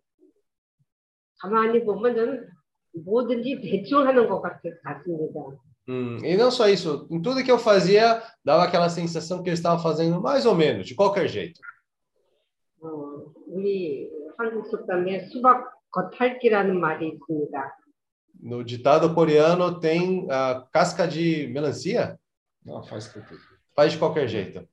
가만히 1.38 1.84
보면 1.84 2.16
저는 2.16 2.48
뭐든지 2.94 3.60
대충 3.60 4.06
하는 4.06 4.28
것 4.28 4.40
같, 4.40 4.60
같습니다. 4.82 5.40
Hum, 5.86 6.16
e 6.24 6.34
não 6.36 6.50
só 6.50 6.68
isso, 6.68 7.06
em 7.10 7.20
tudo 7.20 7.44
que 7.44 7.50
eu 7.50 7.58
fazia, 7.58 8.22
dava 8.42 8.64
aquela 8.64 8.88
sensação 8.88 9.42
que 9.42 9.50
eu 9.50 9.54
estava 9.54 9.78
fazendo 9.82 10.20
mais 10.20 10.46
ou 10.46 10.54
menos, 10.54 10.86
de 10.86 10.94
qualquer 10.94 11.28
jeito. 11.28 11.60
어, 12.80 13.32
우리 13.48 14.10
한국 14.38 14.66
속담에 14.68 15.28
수박 15.28 15.72
겉핥기라는 15.90 16.78
말이 16.80 17.08
있습니다. 17.08 17.72
No 18.42 18.62
ditado 18.64 19.14
coreano 19.14 19.78
tem 19.80 20.26
a 20.30 20.66
casca 20.72 21.06
de 21.06 21.46
melancia, 21.48 22.18
Não, 22.64 22.82
faz 22.84 23.06
com 23.08 23.20
tudo. 23.22 23.40
faz 23.76 23.92
de 23.92 23.98
qualquer 23.98 24.26
jeito. 24.28 24.66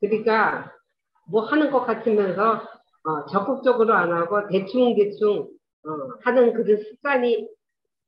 그러니까 0.00 0.72
뭐 1.26 1.42
하는 1.46 1.70
것 1.70 1.84
같으면서 1.86 2.62
어, 3.04 3.26
적극적으로 3.26 3.94
안 3.94 4.12
하고 4.12 4.46
대충 4.48 4.94
대충 4.94 5.38
어, 5.38 5.48
하는 6.23 6.53
그런 6.53 6.77
습관이 6.83 7.47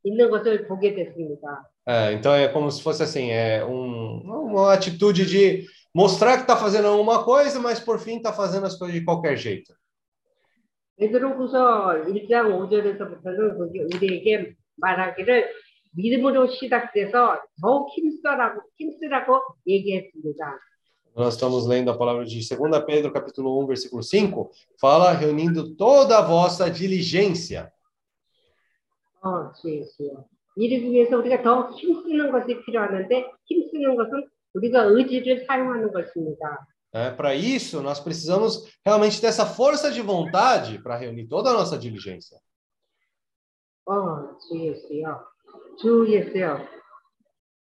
있는 0.03 0.29
것을 0.29 0.67
보게 0.67 0.93
됐습니다. 0.95 1.69
É, 1.85 2.13
então 2.13 2.33
é 2.33 2.47
como 2.47 2.71
se 2.71 2.81
fosse 2.81 3.03
assim, 3.03 3.29
é 3.31 3.63
um, 3.65 4.21
uma 4.23 4.73
atitude 4.73 5.25
de 5.25 5.65
mostrar 5.93 6.37
que 6.37 6.43
está 6.43 6.55
fazendo 6.55 6.87
alguma 6.87 7.25
coisa, 7.25 7.59
mas 7.59 7.79
por 7.79 7.99
fim 7.99 8.17
está 8.17 8.31
fazendo 8.31 8.65
as 8.65 8.77
coisas 8.77 8.97
de 8.97 9.03
qualquer 9.03 9.35
jeito. 9.37 9.73
베드로후서 10.97 12.05
1장 12.07 12.53
5절에서부터는 12.53 13.95
우리에게 13.95 14.55
말하기를 14.77 15.49
믿음으로 15.95 16.47
시작돼서 16.47 17.41
더욱 17.61 17.89
힘쓰라고 17.89 18.61
힘쓰라고 18.77 19.41
얘기했습니다. 19.67 20.59
Nós 21.14 21.34
estamos 21.34 21.66
lendo 21.66 21.90
a 21.90 21.98
palavra 21.98 22.24
de 22.24 22.40
2 22.40 22.84
Pedro, 22.86 23.12
capítulo 23.12 23.60
1, 23.64 23.66
versículo 23.66 24.02
5, 24.02 24.50
fala 24.80 25.12
reunindo 25.12 25.74
toda 25.74 26.18
a 26.18 26.22
vossa 26.22 26.70
diligência. 26.70 27.72
어, 29.20 29.52
주 29.52 29.68
예수요. 29.68 30.24
이를 30.56 30.82
위해서 30.82 31.16
우리가 31.16 31.42
더 31.42 31.70
힘쓰는 31.72 32.30
것이 32.30 32.60
필요하는데 32.64 33.32
힘쓰는 33.46 33.96
것은 33.96 34.28
우리가 34.54 34.84
의지를 34.84 35.44
사용하는 35.46 35.92
것입니다. 35.92 36.66
É, 36.92 37.10
para 37.10 37.34
isso, 37.34 37.82
nós 37.82 38.00
precisamos 38.00 38.64
realmente 38.84 39.20
dessa 39.20 39.44
força 39.44 39.90
de 39.90 40.00
vontade 40.00 40.78
para 40.82 40.96
reunir 40.96 41.26
toda 41.26 41.50
a 41.50 41.52
nossa 41.52 41.76
diligência. 41.76 42.38
어, 43.86 44.38
주 44.38 44.56
예수요. 44.56 45.26
주 45.80 46.06
예수요. 46.08 46.66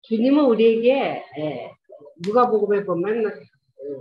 주님은 0.04 0.46
우리에게 0.46 1.24
예, 1.38 1.72
누가복음에 2.21 2.85
보면 2.85 3.27
예, 3.27 3.97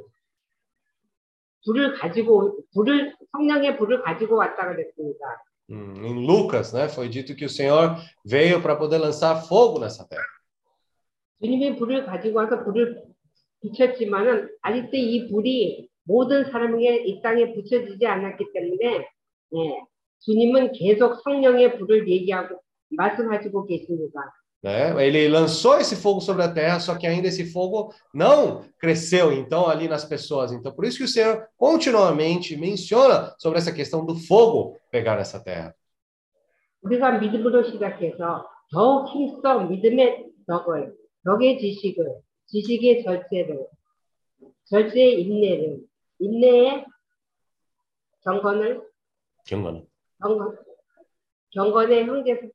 불을 1.66 1.94
가지고 1.96 2.58
불을 2.74 3.16
성령의 3.32 3.78
불을 3.78 4.02
가지고 4.04 4.38
왔다 4.38 4.68
그랬습니다. 4.68 5.44
Hum, 5.72 6.04
em 6.04 6.26
Lucas, 6.26 6.74
né, 6.74 6.90
foi 6.90 7.10
dito 7.10 7.36
que 7.36 7.46
o 7.46 7.50
Senhor 7.50 7.96
veio 8.26 8.60
para 8.60 8.76
poder 8.76 8.98
lançar 8.98 9.36
fogo 9.46 9.80
nessa 9.80 10.08
terra. 10.08 10.26
주님이 11.42 11.76
불을 11.78 12.06
가지고 12.06 12.40
와서 12.40 12.64
불을 12.64 13.04
붙였지만은 13.62 14.50
아직도 14.62 14.98
이 14.98 15.30
불이 15.30 15.90
모든 16.04 16.50
사람에게 16.52 17.04
이 17.06 17.22
땅에 17.22 17.54
붙여지지 17.54 18.06
않았기 18.06 18.52
때문에 18.52 19.08
예, 19.56 19.82
주님은 20.22 20.72
계속 20.74 21.22
성령의 21.24 21.78
불을 21.78 22.10
얘기하고 22.10 22.62
말씀하시고 22.90 23.68
계십니다. 23.68 24.34
Né? 24.65 25.07
Ele 25.07 25.29
lançou 25.29 25.77
esse 25.79 25.95
fogo 25.95 26.23
sobre 26.23 26.43
a 26.43 26.51
terra, 26.51 26.81
só 26.81 26.97
que 26.97 27.07
ainda 27.07 27.29
esse 27.29 27.53
fogo 27.53 27.93
não 28.15 28.65
cresceu, 28.79 29.31
então, 29.31 29.69
ali 29.69 29.87
nas 29.87 30.07
pessoas. 30.07 30.53
Então, 30.53 30.73
por 30.73 30.87
isso 30.87 30.97
que 30.97 31.05
o 31.05 31.09
Senhor 31.09 31.47
continuamente 31.55 32.57
menciona 32.57 33.35
sobre 33.39 33.59
essa 33.59 33.71
questão 33.71 34.07
do 34.07 34.17
fogo 34.17 34.79
pegar 34.91 35.17
nessa 35.17 35.39
terra. 35.39 35.75
우리가 36.83 37.19
믿음으로 37.19 37.65
시작해서 37.65 38.47
더욱 38.71 39.09
힘써 39.09 39.61
믿음의 39.61 40.27
덕을, 40.47 40.95
덕의 41.25 41.59
지식을, 41.59 42.21
지식의 42.47 43.05
절제를, 43.05 43.67
절제의 44.65 45.23
인내를, 45.23 45.81
인내의 46.21 46.87
경건을, 48.23 48.83
경건은. 49.47 49.87
경건, 50.23 50.57
경건의 51.53 52.07
형제, 52.07 52.51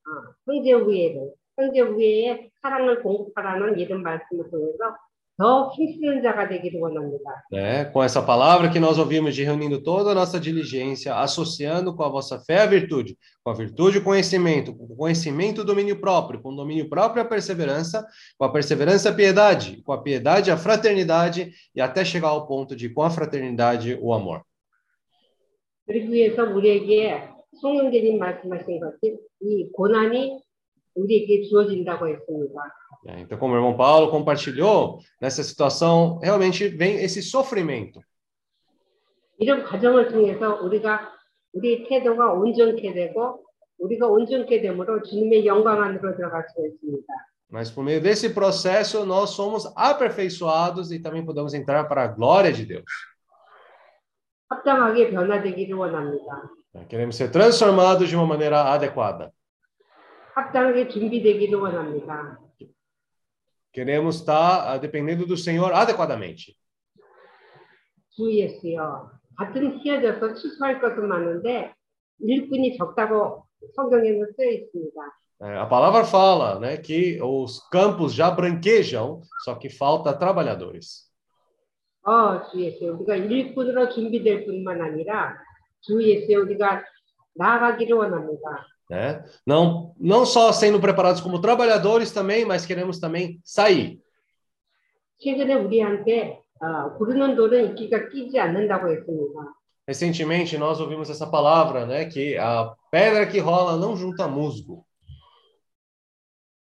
어, 0.00 0.34
형제 0.46 0.72
우애를, 0.72 1.32
형제 1.56 1.80
우애의 1.80 2.50
사랑을 2.62 3.02
공급하라는 3.02 3.78
이런 3.78 4.02
말씀을 4.02 4.50
통해서 4.50 4.96
더 5.38 5.70
힘쓰는 5.74 6.22
자가 6.22 6.48
되기를 6.48 6.80
원합니다. 6.80 7.44
Né? 7.52 7.84
Com 7.92 8.02
essa 8.02 8.22
palavra 8.22 8.70
que 8.70 8.80
nós 8.80 8.98
ouvimos 8.98 9.34
de 9.34 9.44
reunindo 9.44 9.82
toda 9.82 10.12
a 10.12 10.14
nossa 10.14 10.40
diligência, 10.40 11.14
associando 11.14 11.94
com 11.94 12.02
a 12.02 12.08
vossa 12.08 12.40
fé 12.40 12.62
a 12.62 12.66
virtude, 12.66 13.18
com 13.44 13.50
a 13.50 13.54
virtude 13.54 13.98
o 13.98 14.02
conhecimento, 14.02 14.74
com 14.74 14.84
o 14.84 14.96
conhecimento 14.96 15.60
o 15.60 15.64
domínio 15.64 16.00
próprio, 16.00 16.40
com 16.40 16.52
o 16.52 16.56
domínio 16.56 16.88
próprio 16.88 17.22
a 17.22 17.26
perseverança, 17.26 18.06
com 18.38 18.46
a 18.46 18.48
perseverança 18.50 19.10
a 19.10 19.12
piedade, 19.12 19.82
com 19.82 19.92
a 19.92 20.00
piedade 20.00 20.50
a 20.50 20.56
fraternidade 20.56 21.52
e 21.74 21.82
até 21.82 22.02
chegar 22.02 22.28
ao 22.28 22.46
ponto 22.46 22.74
de 22.74 22.88
com 22.88 23.02
a 23.02 23.10
fraternidade 23.10 23.98
o 24.00 24.14
amor. 24.14 24.42
그러기 25.86 26.10
위해서 26.10 26.42
우리에게 26.42 27.28
송영재님 27.60 28.18
말씀하신 28.18 28.80
것이 28.80 29.18
이 29.40 29.70
고난이 29.72 30.42
우리에게 30.94 31.42
주어진다고 31.42 32.08
했습니다. 32.08 32.54
É, 33.08 33.20
Então, 33.20 33.38
como 33.38 33.54
o 33.54 33.56
irmão 33.56 33.76
Paulo 33.76 34.10
compartilhou, 34.10 34.98
nessa 35.20 35.42
situação 35.44 36.18
realmente 36.18 36.68
vem 36.68 36.96
esse 36.96 37.22
sofrimento. 37.22 38.00
이런 39.38 39.62
과정을 39.64 40.08
통해서 40.08 40.60
우리가 40.62 41.12
우리 41.52 41.86
태도가 41.86 42.32
온전케 42.32 42.92
되고 42.94 43.44
우리가 43.78 44.06
온전케 44.06 44.60
됨으로 44.62 45.02
주님의 45.02 45.44
영광 45.46 45.82
안으로 45.82 46.16
들어갈 46.16 46.44
수 46.48 46.66
있습니다. 46.66 47.06
Mas 47.48 47.70
por 47.70 47.84
meio 47.84 48.00
desse 48.00 48.30
processo, 48.34 49.04
nós 49.06 49.30
somos 49.30 49.70
aperfeiçoados 49.76 50.90
e 50.90 50.98
também 50.98 51.24
podemos 51.24 51.54
entrar 51.54 51.84
para 51.84 52.02
a 52.02 52.08
glória 52.08 52.52
de 52.52 52.64
Deus. 52.66 52.84
합당하게 54.48 55.10
변화되기를 55.10 55.76
원합니다. 55.76 56.50
né? 56.72 56.84
Queremos 56.88 57.16
ser 57.16 57.30
transformados 57.30 58.08
de 58.08 58.16
uma 58.16 58.26
maneira 58.26 58.62
adequada. 58.72 59.32
합당하게 60.34 60.88
준비되기를 60.88 61.58
원합니다. 61.58 62.38
Queremos 63.72 64.16
estar 64.16 64.68
ah, 64.68 64.78
dependendo 64.78 65.26
do 65.26 65.36
Senhor 65.36 65.72
adequadamente. 65.72 66.56
주 68.10 68.32
예수여 68.32 69.10
같은 69.36 69.78
휘어져서 69.78 70.34
취소할 70.34 70.80
것은 70.80 71.08
많은데 71.08 71.74
일꾼이 72.20 72.76
적다고 72.78 73.46
성경에는 73.74 74.32
쓰여 74.36 74.50
있습니다. 74.50 75.00
É, 75.38 75.58
a 75.58 75.66
palavra 75.66 76.02
fala 76.02 76.58
né, 76.58 76.78
que 76.78 77.20
os 77.20 77.60
campos 77.68 78.14
já 78.14 78.30
branquejam, 78.30 79.20
só 79.44 79.54
que 79.54 79.68
falta 79.68 80.18
trabalhadores. 80.18 81.06
어, 82.02 82.42
주 82.48 82.60
예수 82.60 82.86
우리가 82.86 83.16
일꾼으로 83.16 83.90
준비될 83.90 84.46
뿐만 84.46 84.80
아니라 84.80 85.36
주 85.80 86.02
예수 86.02 86.32
우리가 86.40 86.82
나아가기를 87.34 87.96
원합니다. 87.96 88.66
Né? 88.88 89.24
Não, 89.46 89.94
não 89.98 90.24
só 90.24 90.52
sendo 90.52 90.80
preparados 90.80 91.20
como 91.20 91.40
trabalhadores 91.40 92.12
também, 92.12 92.44
mas 92.44 92.64
queremos 92.64 93.00
também 93.00 93.40
sair. 93.44 93.98
최근에 95.18 95.54
우리한테 95.54 96.40
어, 96.60 96.96
구르는 96.96 97.36
돌은 97.36 97.72
이끼가 97.72 98.08
끼지 98.08 98.38
않는다고 98.38 98.88
했습니다. 98.90 99.54
Recentemente, 99.88 100.58
nós 100.58 100.80
ouvimos 100.80 101.08
essa 101.10 101.26
palavra, 101.30 101.86
né, 101.86 102.06
que 102.06 102.36
a 102.36 102.74
pedra 102.90 103.24
que 103.24 103.38
rola 103.38 103.76
não 103.76 103.96
junta 103.96 104.26
musgo. 104.26 104.84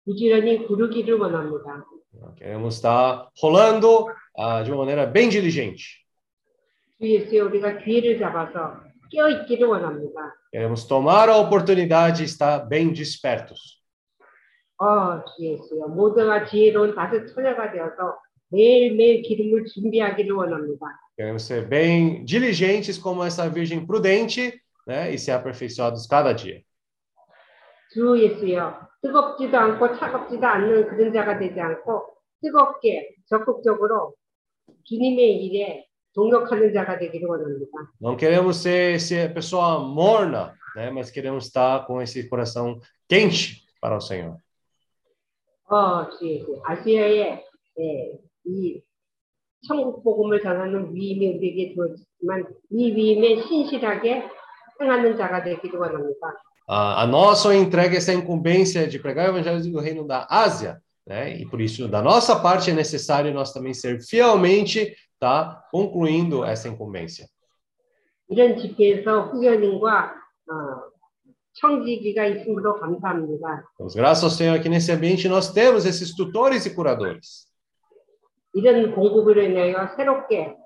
부지런히 0.05 0.67
구르기를 0.67 1.19
원합니다. 1.19 1.85
Queremos 2.37 2.77
estar 2.77 3.29
rolando 3.41 4.07
ah, 4.37 4.63
de 4.63 4.71
uma 4.73 4.79
maneira 4.79 5.07
bem 5.07 5.29
diligente. 5.29 6.05
주 6.99 7.07
예수에 7.07 7.41
우리가 7.41 7.79
기회를 7.79 8.19
잡아서 8.19 8.81
깨어 9.13 9.29
있기를 9.31 9.69
원합니다. 9.69 10.35
Queremos 10.53 10.87
tomar 10.87 11.29
a 11.29 11.37
oportunidade 11.37 12.19
de 12.19 12.25
estar 12.25 12.69
bem 12.69 12.93
despertos. 12.93 13.79
어, 14.81 15.25
주 15.25 15.45
예수여 15.45 15.89
모두가 15.89 16.47
지혜로운 16.47 16.95
다섯 16.95 17.27
처녀가 17.27 17.73
되어서 17.73 18.19
매일매일 18.51 19.23
기름을 19.23 19.65
준비하기를 19.67 20.33
원합니다. 20.33 20.87
Queremos 21.17 21.43
ser 21.43 21.69
bem 21.69 22.25
diligentes 22.25 22.99
como 22.99 23.25
essa 23.25 23.51
virgem 23.51 23.85
prudente, 23.85 24.61
né, 24.87 25.13
e 25.13 25.19
ser 25.19 25.33
aperfeiçoados 25.33 26.07
cada 26.07 26.33
dia. 26.35 26.63
주 27.93 28.17
예수여 28.19 28.89
뜨겁지도 29.03 29.57
않고 29.57 29.97
차갑지도 29.97 30.47
않는 30.47 30.89
그런 30.89 31.13
자가 31.13 31.39
되지 31.39 31.59
않고 31.59 32.05
뜨겁게 32.43 33.17
적극적으로 33.29 34.15
주님의 34.85 35.45
일에 35.45 35.87
동력하는 36.15 36.73
자가 36.73 36.99
되기를 36.99 37.29
원합니다. 37.29 37.71
Não 38.01 38.17
queremos 38.17 38.57
ser, 38.57 39.01
ser 39.01 39.33
pessoa 39.33 39.79
morna, 39.79 40.55
né, 40.75 40.91
mas 40.91 41.11
queremos 41.11 41.47
estar 41.47 41.87
com 41.87 42.03
esse 42.03 42.29
coração 42.29 42.81
quente 43.09 43.65
para 43.81 43.97
o 43.97 44.01
Senhor. 44.01 44.37
어, 45.71 46.09
주 46.11 46.27
예수 46.27 46.61
아시아에 46.65 47.45
예, 47.81 48.19
이 48.47 48.81
천국 49.67 50.03
복음을 50.03 50.41
전하는 50.41 50.95
위임이 50.95 51.37
우리에게 51.37 51.75
주어지지만 51.75 52.47
이 52.71 52.93
위임에 52.93 53.43
신실하게 53.43 54.25
행하는 54.81 55.17
자가 55.17 55.45
되기를 55.45 55.79
원합니다. 55.79 56.43
A, 56.71 57.03
a 57.03 57.07
nós 57.07 57.43
foi 57.43 57.57
entregue 57.57 57.97
essa 57.97 58.13
incumbência 58.13 58.87
de 58.87 58.99
pregar 58.99 59.27
o 59.27 59.39
evangelho 59.39 59.73
do 59.73 59.81
reino 59.81 60.07
da 60.07 60.27
Ásia, 60.29 60.83
né? 61.07 61.39
E 61.39 61.47
por 61.47 61.61
isso, 61.61 61.89
da 61.89 62.03
nossa 62.03 62.39
parte, 62.41 62.71
é 62.71 62.75
necessário 62.75 63.33
nós 63.33 63.53
também 63.53 63.73
ser 63.73 64.01
fielmente 64.03 64.95
está 65.23 65.65
concluindo 65.71 66.45
essa 66.45 66.69
incumbência. 66.69 67.27
이런 68.29 68.57
집회에서 68.59 69.31
후견인과 69.31 70.15
어, 70.51 70.89
청지기가 71.55 72.27
있음으로 72.27 72.79
감사합니다. 72.79 73.65
Damos 73.79 73.95
graças 73.95 74.25
ao 74.25 74.31
Senhor 74.31 74.61
que 74.61 74.69
nesse 74.69 74.93
ambiente 74.93 75.29
nós 75.29 75.53
temos 75.53 75.87
esses 75.87 76.15
tutores 76.15 76.67
e 76.67 76.75
curadores. 76.75 77.49
이런 78.55 78.95
공급으로 78.95 79.43
인하여 79.43 79.95
새롭게 79.97 80.57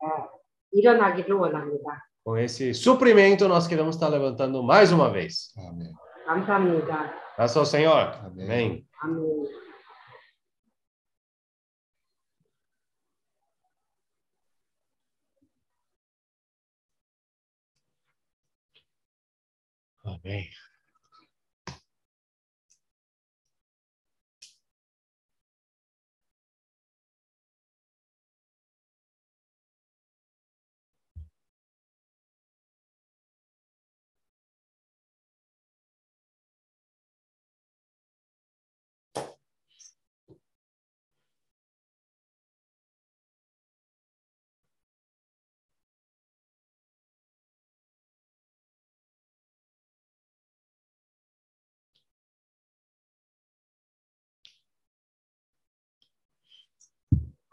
어, 0.00 0.28
일어나기를 0.72 1.34
원합니다. 1.34 2.04
Com 2.24 2.36
esse 2.36 2.74
suprimento, 2.74 3.48
nós 3.48 3.66
queremos 3.66 3.94
estar 3.96 4.08
levantando 4.08 4.62
mais 4.62 4.92
uma 4.92 5.08
vez. 5.10 5.52
아멘. 5.56 5.92
감사합니다. 6.26 7.14
Graças 7.36 7.56
ao 7.56 7.64
Senhor. 7.64 8.12
Amém. 8.24 8.84
Amém. 9.02 9.61
Oh, 20.05 20.17
man. 20.23 20.45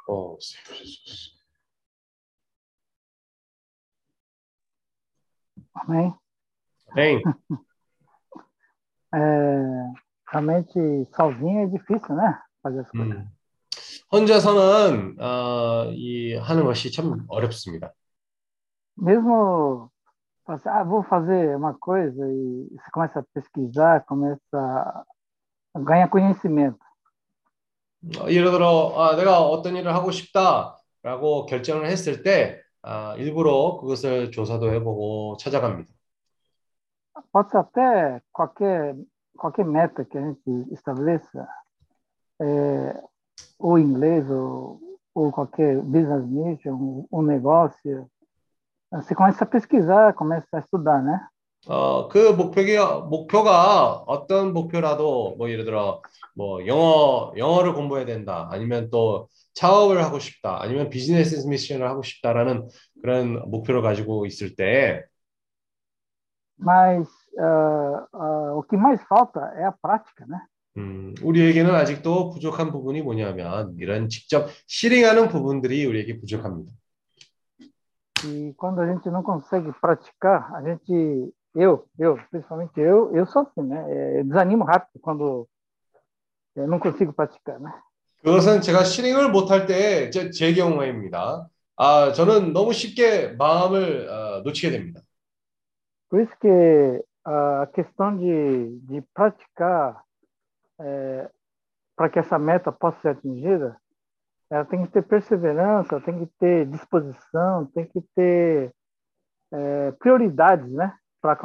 Oh, 0.10 0.38
Senhor 0.40 0.78
Jesus. 0.78 1.36
Amém. 5.74 6.14
Amém. 6.92 7.22
É, 9.14 9.20
realmente, 10.30 10.80
sozinho 11.16 11.64
é 11.64 11.68
difícil, 11.68 12.16
né? 12.16 12.42
Fazer 12.62 12.82
as 12.82 12.92
coisas. 12.92 13.18
음. 13.18 13.36
혼자서는 14.12 15.18
어, 15.20 15.92
이 15.94 16.36
하는 16.36 16.64
것이 16.64 16.92
참 16.92 17.26
어렵습니다. 17.28 17.92
Mesmo 18.98 19.92
assim, 20.48 20.70
ah, 20.70 20.84
vou 20.84 21.04
fazer 21.04 21.56
uma 21.58 21.74
coisa 21.74 22.26
e 22.32 22.68
você 22.72 22.92
começa 22.92 23.20
a 23.20 23.26
pesquisar, 23.34 24.06
começa 24.06 25.06
a 25.74 25.80
ganhar 25.80 26.08
conhecimento. 26.08 26.80
어, 28.19 28.31
예를 28.31 28.51
들어 28.51 28.95
아, 28.97 29.17
내가 29.17 29.41
어떤 29.43 29.77
일을 29.77 29.95
하고 29.95 30.11
싶다라고 30.11 31.47
결정을 31.47 31.87
했을 31.87 32.23
때 32.23 32.61
아, 32.83 33.15
일부러 33.17 33.79
그것을 33.81 34.31
조사도 34.31 34.73
해보고 34.73 35.37
찾아갑니다. 35.39 35.93
Até 37.33 38.21
qualquer, 38.33 38.97
qualquer 39.37 39.65
meta 39.65 40.05
que 40.05 40.19
a 40.19 40.23
gente 40.23 40.73
estabeleça, 40.73 41.47
é, 42.41 43.01
ou 43.59 43.79
inglês, 43.79 44.29
ou, 44.31 44.81
ou 45.15 45.31
qualquer 45.31 45.81
business 45.83 46.27
niche, 46.27 46.71
um, 46.71 47.07
um 47.13 47.23
negócio. 47.23 48.11
Você 48.93 49.15
começa 49.15 49.45
a 49.45 49.47
pesquisar, 49.47 50.15
começa 50.15 50.47
a 50.53 50.61
estudar, 50.61 51.03
né? 51.03 51.29
어, 51.67 52.09
그 52.09 52.33
목표가 52.33 53.01
목표가 53.01 53.93
어떤 54.07 54.53
목표라도 54.53 55.37
뭐 55.37 55.51
예를 55.51 55.65
들어 55.65 56.03
뭐 56.35 56.67
영어 56.67 57.33
영어를 57.37 57.75
공부해야 57.75 58.07
된다 58.07 58.49
아니면 58.51 58.89
또 58.91 59.29
창업을 59.55 60.03
하고 60.03 60.19
싶다 60.19 60.63
아니면 60.63 60.89
비즈니스 60.89 61.47
미션을 61.47 61.87
하고 61.89 62.03
싶다라는 62.03 62.69
그런 63.03 63.51
목표를 63.51 63.83
가지고 63.83 64.27
있을 64.27 64.57
때 64.57 65.05
Mas 66.63 67.09
ah, 67.39 68.07
ah, 68.13 68.53
o 68.55 68.63
que 68.63 68.77
mais 68.77 69.01
falta 69.09 69.41
é 69.57 69.65
a 69.65 69.73
prática, 69.73 70.27
né? 70.27 70.39
음, 70.77 71.15
우리에게는 71.23 71.75
아직도 71.75 72.31
부족한 72.31 72.71
부분이 72.71 73.03
뭐냐면 73.03 73.75
이런 73.79 74.09
직접 74.09 74.49
실행하는 74.67 75.29
부분들이 75.29 75.87
우리에게 75.87 76.21
부족합니다. 76.21 76.73
E 78.25 78.53
quando 78.59 78.83
a 78.83 78.87
gente 78.87 79.09
não 79.09 79.23
consegue 79.23 79.73
praticar, 79.81 80.55
a 80.55 80.63
gente, 80.63 81.33
eu, 81.56 81.86
eu, 81.98 82.18
principalmente 82.30 82.80
eu, 82.80 83.16
eu 83.16 83.26
sou 83.26 83.44
assim, 83.44 83.62
né? 83.68 83.86
É, 83.90 84.20
Eu 84.20 84.24
desanimo 84.26 84.64
rápido 84.64 85.00
quando 85.02 85.48
eu 86.56 86.68
não 86.68 86.80
consigo 86.80 87.14
praticar, 87.14 87.60
né? 87.60 87.74
그것은 88.24 88.62
제가 88.62 88.84
실행을 88.84 89.30
못할 89.30 89.68
때 89.68 90.10
제 90.10 90.54
경우입니다. 90.54 91.48
아, 91.78 92.12
저는 92.12 92.54
너무 92.54 92.74
쉽게 92.74 93.36
마음을 93.38 94.10
어, 94.10 94.42
놓치게 94.42 94.72
됩니다. 94.72 95.02
Por 96.10 96.22
isso 96.22 96.32
que 96.40 97.04
a 97.26 97.68
questão 97.74 98.16
de, 98.18 98.80
de 98.88 99.02
praticar 99.14 100.04
para 101.96 102.10
que 102.10 102.20
essa 102.20 102.38
meta 102.38 102.72
possa 102.72 103.00
ser 103.02 103.10
atingida, 103.10 103.78
ela 104.50 104.66
tem 104.66 104.86
que 104.86 104.92
ter 104.92 105.02
perseverança, 105.02 106.02
tem 106.02 106.20
que 106.20 106.32
ter 106.40 106.66
disposição, 106.68 107.66
tem 107.68 107.86
que 107.86 108.02
ter 108.16 108.72
é, 109.52 109.92
prioridades, 109.94 110.70
né, 110.72 110.94
Para. 111.21 111.37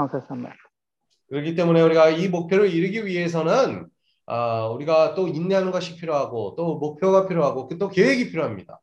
그렇기 1.28 1.56
때문에 1.56 1.82
우리가 1.82 2.10
이 2.10 2.28
목표를 2.30 2.70
이루기 2.70 3.06
위해서는 3.06 3.88
아, 4.28 4.68
우리가 4.68 5.16
또 5.16 5.28
인내하는 5.28 5.72
것이 5.72 5.96
필요하고 5.98 6.56
또 6.56 6.78
목표가 6.78 7.28
필요하고 7.28 7.68
또 7.78 7.90
계획이 7.90 8.32
필요합니다. 8.32 8.80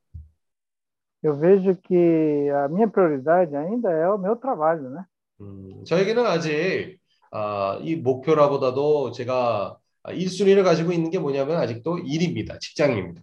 Eu 1.25 1.39
vejo 1.39 1.77
que 1.81 2.51
a 2.51 2.67
minha 2.69 2.89
prioridade 2.89 3.55
ainda 3.55 3.93
é 3.93 4.09
o 4.09 4.19
meu 4.19 4.35
trabalho, 4.35 4.91
né? 4.91 5.05
음, 5.41 5.85
저에게는 5.85 6.27
아직 6.27 6.99
아, 7.31 7.79
이 7.81 7.95
목표라보다도 7.97 9.13
제가 9.13 9.79
1순위를 10.05 10.65
가지고 10.65 10.91
있는 10.93 11.11
게 11.11 11.19
뭐냐면 11.21 11.59
아직도 11.59 11.99
일입니다. 11.99 12.59
직장입니다. 12.59 13.23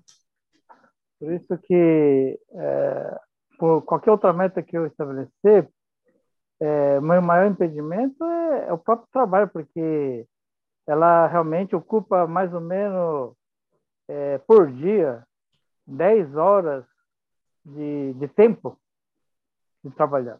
Por 1.20 1.34
isso 1.34 1.57
que 1.67 2.39
é, 2.55 3.17
por 3.59 3.84
qualquer 3.84 4.11
outra 4.11 4.32
meta 4.32 4.63
que 4.63 4.78
eu 4.78 4.86
estabelecer, 4.88 5.67
é, 6.60 6.99
meu 6.99 7.22
maior 7.22 7.49
impedimento 7.49 8.24
é, 8.24 8.68
é 8.70 8.74
o 8.74 8.78
próprio 8.78 9.07
trabalho, 9.12 9.47
porque 9.49 10.26
ela 10.88 11.28
realmente 11.28 11.76
ocupa 11.76 12.28
mais 12.28 12.53
ou 12.53 12.62
menos 12.62 13.34
é, 14.07 14.38
por 14.39 14.72
dia 14.72 15.24
10 15.88 16.36
horas 16.36 16.84
de, 17.64 18.14
de 18.14 18.28
tempo 18.28 18.78
de 19.84 19.91
trabalhar. 19.91 20.39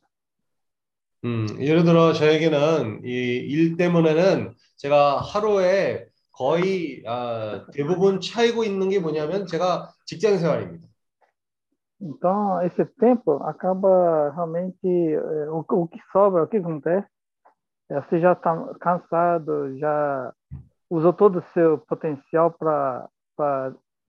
음, 1.26 1.48
예를 1.60 1.84
들어 1.84 2.14
저에게는 2.14 3.02
이 3.04 3.46
일 3.50 3.76
때문에는 3.76 4.54
제가 4.78 5.20
하루에 5.20 6.08
거의 6.32 7.04
아, 7.06 7.66
대부분 7.74 8.22
차이고 8.22 8.64
있는 8.64 8.90
게 8.90 9.00
뭐냐면 9.00 9.46
제가 9.46 9.94
직장 10.06 10.38
생활입니다. 10.38 10.89
Então, 12.02 12.62
esse 12.62 12.86
tempo 12.86 13.44
acaba 13.44 14.32
realmente 14.32 14.88
é, 14.88 15.50
o, 15.50 15.66
o 15.68 15.88
que 15.88 16.00
sobra, 16.12 16.44
o 16.44 16.48
que 16.48 16.58
acontece, 16.58 17.08
é, 17.90 18.00
você 18.02 18.20
já 18.20 18.34
está 18.34 18.56
cansado, 18.80 19.78
já 19.78 20.34
usou 20.90 21.12
todo 21.12 21.40
o 21.40 21.44
seu 21.54 21.78
potencial 21.78 22.52
para 22.52 23.10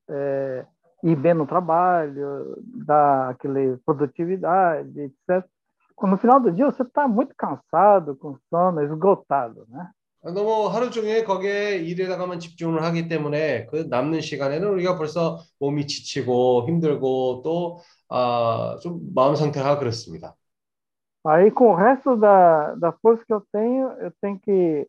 é, 0.09 0.67
ir 1.03 1.17
bem 1.17 1.35
no 1.35 1.47
trabalho, 1.47 2.57
dar 2.87 3.31
aquela 3.31 3.79
produtividade, 3.85 5.01
etc. 5.01 5.45
No 6.01 6.17
final 6.17 6.41
do 6.41 6.51
dia 6.51 6.65
você 6.65 6.83
está 6.83 7.07
muito 7.09 7.35
cansado, 7.37 8.17
com 8.17 8.39
sono, 8.49 8.83
esgotado, 8.83 9.67
né? 9.69 9.91
너무 10.23 10.67
하루 10.67 10.91
종일 10.91 11.25
거기에 11.25 11.77
일에다가만 11.79 12.41
집중을 12.41 12.83
하기 12.85 13.09
때문에 13.09 13.67
그 13.67 13.87
남는 13.89 14.21
시간에는 14.21 14.69
우리가 14.69 14.99
벌써 14.99 15.39
몸이 15.59 15.87
지치고 15.87 16.67
힘들고 16.69 17.43
또 17.43 17.81
아, 18.09 18.77
좀 18.83 19.01
마음 19.15 19.35
상태가 19.35 19.79
그렇습니다. 19.79 20.35
Aí, 21.23 21.51
com 21.51 21.69
o 21.69 21.75
resto 21.75 22.17
da, 22.17 22.75
da 22.77 22.93
força 22.93 23.23
que 23.27 23.33
eu 23.33 23.43
tenho, 23.53 23.93
eu 24.01 24.11
tenho 24.23 24.41
que 24.41 24.87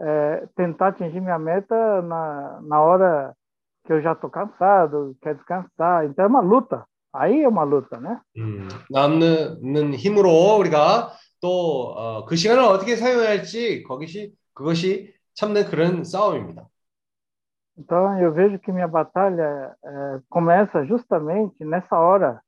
é, 0.00 0.46
tentar 0.54 0.88
atingir 0.88 1.20
minha 1.20 1.38
meta 1.40 2.02
na, 2.02 2.60
na 2.62 2.80
hora 2.80 3.34
que 3.84 3.92
eu 3.92 4.00
já 4.00 4.12
estou 4.12 4.30
cansado, 4.30 5.16
quer 5.20 5.34
descansar. 5.34 6.04
Então, 6.06 6.24
é 6.24 6.28
uma 6.28 6.40
luta. 6.40 6.84
Aí 7.12 7.42
é 7.42 7.48
uma 7.48 7.64
luta, 7.64 7.98
né? 7.98 8.20
음, 8.36 8.68
남는 8.90 9.94
힘으로 9.94 10.56
우리가 10.58 11.12
또그 11.40 12.36
시간을 12.36 12.62
어떻게 12.62 12.94
사용해야 12.94 13.30
할지 13.30 13.82
거기시 13.84 14.32
그것이 14.55 15.13
참는 15.33 15.65
그런 15.65 16.03
싸움입니다. 16.03 16.67
Então 17.77 18.19
eu 18.19 18.33
vejo 18.33 18.59
que 18.59 18.71
minha 18.71 18.87
batalha 18.87 19.75
é, 19.83 20.19
começa 20.29 20.85
justamente 20.85 21.63
nessa 21.63 21.97
hora 21.97 22.41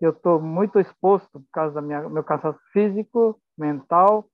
eu 0.00 0.10
estou 0.10 0.40
muito 0.40 0.78
exposto 0.78 1.40
por 1.40 1.50
causa 1.52 1.80
do 1.80 2.10
meu 2.10 2.22
cansaço 2.22 2.58
físico, 2.72 3.40
mental, 3.56 4.28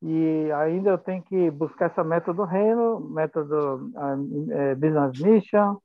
e 0.00 0.50
ainda 0.52 0.90
eu 0.90 0.98
tenho 0.98 1.22
que 1.22 1.50
buscar 1.50 1.86
essa 1.86 2.04
meta 2.04 2.32
do 2.32 2.44
reino, 2.44 3.00
método 3.00 3.90
uh, 3.96 4.76
business 4.76 5.18
mission, 5.20 5.78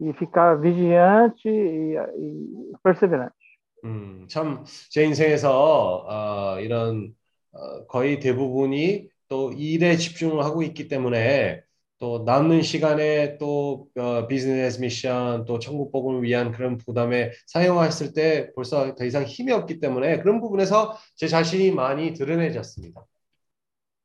e 0.00 0.12
ficar 0.14 0.54
vigiante 0.54 1.48
e, 1.48 1.96
e 1.96 2.72
perseverante. 2.82 3.34
음, 3.84 4.26
참, 4.28 4.64
제 4.90 5.04
인생에서 5.04 6.04
어, 6.08 6.60
이런 6.60 7.14
어, 7.52 7.86
거의 7.86 8.18
대부분이 8.18 9.08
또 9.33 9.51
일에 9.51 9.97
집중을 9.97 10.43
하고 10.45 10.61
있기 10.61 10.87
때문에 10.87 11.63
또 11.97 12.23
남는 12.23 12.61
시간에 12.61 13.39
또 13.39 13.87
어, 13.97 14.27
비즈니스 14.27 14.79
미션 14.79 15.45
또 15.45 15.57
천국 15.57 15.91
복음을 15.91 16.21
위한 16.21 16.51
그런 16.51 16.77
부담에 16.77 17.31
사용했을 17.47 18.13
때 18.13 18.51
벌써 18.53 18.93
더 18.93 19.03
이상 19.03 19.23
힘이 19.23 19.51
없기 19.51 19.79
때문에 19.79 20.19
그런 20.19 20.39
부분에서 20.39 20.97
제 21.15 21.27
자신이 21.27 21.71
많이 21.71 22.13
드러내졌습니다. 22.13 23.01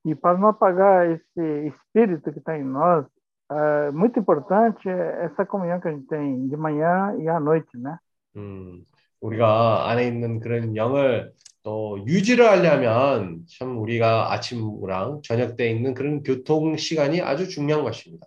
E 0.06 0.14
para 0.14 0.38
não 0.38 0.48
apagar 0.48 1.10
esse 1.10 1.68
espírito 1.68 2.32
que 2.32 2.38
está 2.38 2.56
em 2.56 2.64
nós, 2.64 3.04
é 3.50 3.90
muito 3.90 4.18
importante 4.18 4.88
essa 4.88 5.44
comunhão 5.44 5.78
que 5.78 5.88
a 5.88 5.92
gente 5.92 6.06
tem 6.06 6.48
de 6.48 6.56
manhã 6.56 7.14
e 7.18 7.28
à 7.28 7.38
noite, 7.38 7.76
né? 7.76 7.98
음, 8.36 8.82
우리가 9.20 9.90
안에 9.90 10.06
있는 10.06 10.40
그런 10.40 10.74
영을 10.74 11.34
또 11.62 12.04
유지를 12.06 12.48
하려면 12.48 13.42
참 13.48 13.78
우리가 13.78 14.32
아침이랑 14.32 15.22
저녁 15.22 15.56
때 15.56 15.70
있는 15.70 15.94
그런 15.94 16.22
교통 16.22 16.76
시간이 16.76 17.20
아주 17.20 17.48
중요한 17.48 17.84
것입니다. 17.84 18.26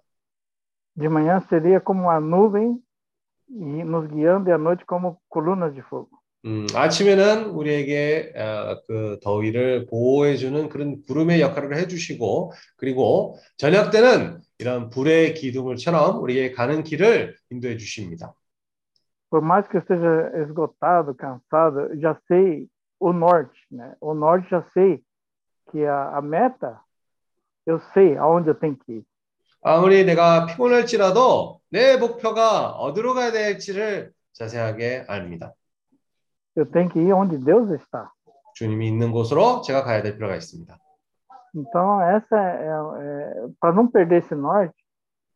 De 0.95 1.07
manhã 1.07 1.39
seria 1.49 1.79
como 1.79 2.03
uma 2.03 2.19
nuvem 2.19 2.77
e 3.49 3.83
nos 3.83 4.07
guiando 4.07 4.49
e 4.49 4.53
à 4.53 4.57
noite 4.57 4.85
como 4.85 5.21
colunas 5.29 5.73
de 5.73 5.81
fogo. 5.81 6.09
음, 6.45 6.65
아침에는 6.73 7.51
우리에게 7.51 8.33
어, 8.35 8.81
그 8.87 9.19
더위를 9.21 9.85
보호해 9.85 10.37
주는 10.37 10.69
그런 10.69 11.03
구름의 11.03 11.39
역할을 11.39 11.77
해 11.77 11.87
주시고 11.87 12.51
그리고 12.77 13.37
저녁 13.57 13.91
때는 13.91 14.41
이런 14.57 14.89
불의 14.89 15.35
기둥을처럼 15.35 16.21
우리에게 16.21 16.51
가는 16.53 16.83
길을 16.83 17.35
인도해 17.51 17.77
주십니다. 17.77 18.33
Por 19.29 19.41
mais 19.41 19.65
que 19.69 19.77
eu 19.77 19.81
esteja 19.81 20.29
esgotado, 20.43 21.15
cansado, 21.15 21.97
já 22.01 22.19
sei 22.27 22.67
o 23.00 23.12
norte, 23.12 23.58
né? 23.70 23.96
O 24.00 24.14
norte 24.14 24.48
já 24.50 24.62
sei 24.72 25.02
que 25.70 25.84
a, 25.84 26.16
a 26.16 26.22
meta, 26.22 26.80
eu 27.66 27.78
sei 27.92 28.16
aonde 28.16 28.48
eu 28.48 28.54
tenho 28.54 28.76
que 28.76 28.92
ir. 28.92 29.06
아무리 29.62 30.04
내가 30.04 30.46
피곤할지라도 30.46 31.60
내 31.70 31.96
목표가 31.96 32.70
어디로 32.70 33.14
가야 33.14 33.32
될지를 33.32 34.12
자세하게 34.32 35.06
압니다. 35.08 35.54
Eu 36.54 36.66
tenho 36.70 36.88
que 36.88 37.00
ir 37.00 37.12
onde 37.12 37.36
Deus 37.38 37.70
está. 37.72 38.12
주님이 38.54 38.88
있는 38.88 39.10
곳으로 39.10 39.62
제가 39.62 39.82
가야 39.82 40.02
될 40.02 40.14
필요가 40.14 40.36
있습니다. 40.36 40.78
Então, 41.54 42.00
essa 42.00 42.36
é, 42.36 42.68
é 42.68 43.48
para 43.58 43.72
não 43.72 43.88
perder 43.88 44.22
esse 44.22 44.34
norte, 44.34 44.74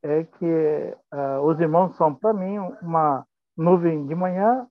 é 0.03 0.25
que 0.25 0.95
uh, 1.13 1.41
os 1.43 1.59
irmãos 1.61 1.97
são 1.97 2.15
para 2.15 2.33
mim 2.33 2.59
uma 2.83 3.25
nuvem 3.57 4.07
de 4.07 4.15
manhã 4.15 4.67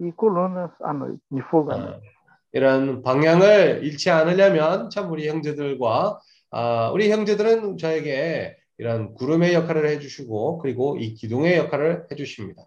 e 0.00 0.12
colunas 0.12 0.70
à 0.80 0.92
noite, 0.92 1.20
de 1.30 1.42
fogo 1.42 1.72
à 1.72 1.78
noite. 1.78 2.20
이런 2.52 3.02
방향을 3.02 3.84
잃지 3.84 4.10
않으려면 4.10 4.90
참 4.90 5.10
우리 5.10 5.28
형제들과 5.28 6.18
아, 6.50 6.90
우리 6.92 7.10
형제들은 7.10 7.76
저에게 7.76 8.56
이런 8.78 9.14
구름의 9.14 9.54
역할을 9.54 9.86
해주시고 9.86 10.58
그리고 10.58 10.96
이 10.98 11.14
기둥의 11.14 11.58
역할을 11.58 12.08
해주십니다. 12.10 12.64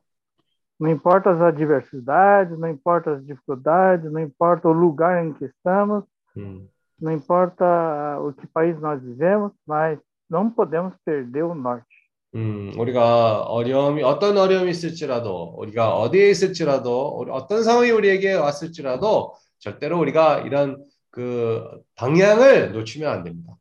Não 0.80 0.89
importa 0.89 1.32
as 1.32 1.41
adversidades, 1.41 2.57
não 2.57 2.67
importa 2.67 3.13
as 3.13 3.26
dificuldades, 3.26 4.11
não 4.11 4.19
importa 4.19 4.67
o 4.67 4.74
lugar 4.74 5.24
em 5.24 5.34
que 5.34 5.45
estamos, 5.45 6.03
음. 6.36 6.67
não 6.99 7.11
importa 7.11 8.19
o 8.19 8.34
que 8.34 8.47
país 8.47 8.78
nós 8.80 9.01
vivemos, 9.01 9.51
mas 9.65 9.99
não 10.30 10.49
podemos 10.49 10.93
perder 11.05 11.43
o 11.43 11.53
norte. 11.53 11.96
음, 12.35 12.72
우리가 12.79 13.43
어려움이 13.43 14.03
어떤 14.03 14.37
어려움이 14.37 14.70
있을지라도 14.70 15.55
우리가 15.57 15.97
어디에 15.97 16.31
있을지라도 16.31 17.26
어떤 17.31 17.62
상황이 17.62 17.91
우리에게 17.91 18.35
왔을지라도 18.35 19.35
절대로 19.59 19.99
우리가 19.99 20.41
이런 20.41 20.85
그 21.11 21.83
방향을 21.95 22.72
놓치면 22.72 23.11
안 23.11 23.24
됩니다. 23.24 23.57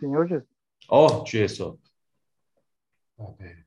Senhor 0.00 0.26
Jesus. 0.26 0.46
어, 0.88 1.24
주 1.24 1.40
예수. 1.40 1.78
아, 3.18 3.24
네. 3.38 3.62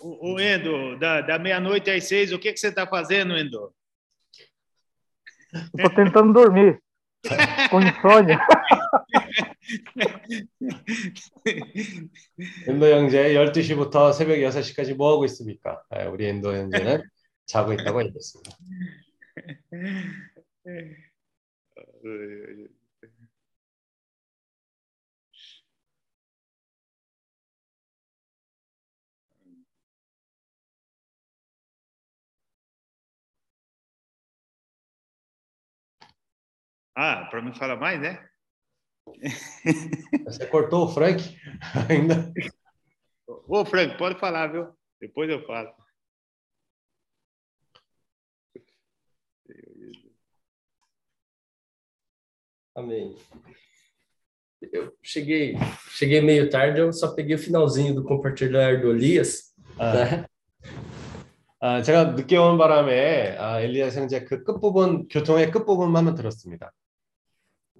O, 0.00 0.32
o 0.32 0.40
Endo, 0.40 0.98
da, 0.98 1.20
da 1.20 1.38
meia-noite 1.38 1.90
às 1.90 2.04
seis, 2.04 2.32
o 2.32 2.38
que, 2.38 2.50
que 2.52 2.58
você 2.58 2.68
está 2.68 2.86
fazendo, 2.86 3.36
Endo? 3.36 3.70
Estou 5.54 5.90
tentando 5.94 6.32
dormir. 6.32 6.80
com 7.70 7.80
insônia. 7.80 8.38
엔도 12.68 12.90
형제 12.90 13.34
12시부터 13.34 14.12
새벽 14.12 14.36
6시까지 14.36 14.94
뭐 14.94 15.12
하고 15.12 15.24
있습니까? 15.24 15.82
네, 15.90 16.04
우리 16.06 16.26
엔도 16.26 16.54
형제는 16.54 17.02
자고 17.46 17.72
있다고 17.72 18.02
얘기했습니다. 18.04 18.56
Ah, 36.95 37.27
para 37.29 37.41
não 37.41 37.53
falar 37.53 37.77
mais, 37.77 37.99
né? 38.01 38.29
Você 40.25 40.45
cortou 40.47 40.85
o 40.85 40.89
Frank 40.89 41.23
ainda? 41.89 42.31
Ô, 43.47 43.65
Frank, 43.65 43.97
pode 43.97 44.19
falar, 44.19 44.47
viu? 44.47 44.67
Depois 44.99 45.29
eu 45.29 45.45
falo. 45.45 45.73
Amém. 52.75 53.15
Eu 54.61 54.93
cheguei, 55.01 55.55
cheguei 55.89 56.21
meio 56.21 56.49
tarde, 56.49 56.79
eu 56.79 56.91
só 56.91 57.13
peguei 57.13 57.35
o 57.35 57.39
finalzinho 57.39 57.95
do 57.95 58.03
compartilhar 58.03 58.81
do 58.81 58.91
Elias. 58.91 59.53
아, 59.77 59.93
né? 59.93 60.25
아, 61.61 61.81
제가 61.81 62.11
늦게 62.11 62.37
온 62.37 62.57
바람에 62.57 63.37
아, 63.37 63.61
엘리야스 63.61 63.99
형제 63.99 64.23
그 64.23 64.43
끝부분 64.43 65.07
교통의 65.07 65.51
끝부분만 65.51 66.13
들었습니다. 66.15 66.71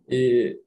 E 0.10 0.60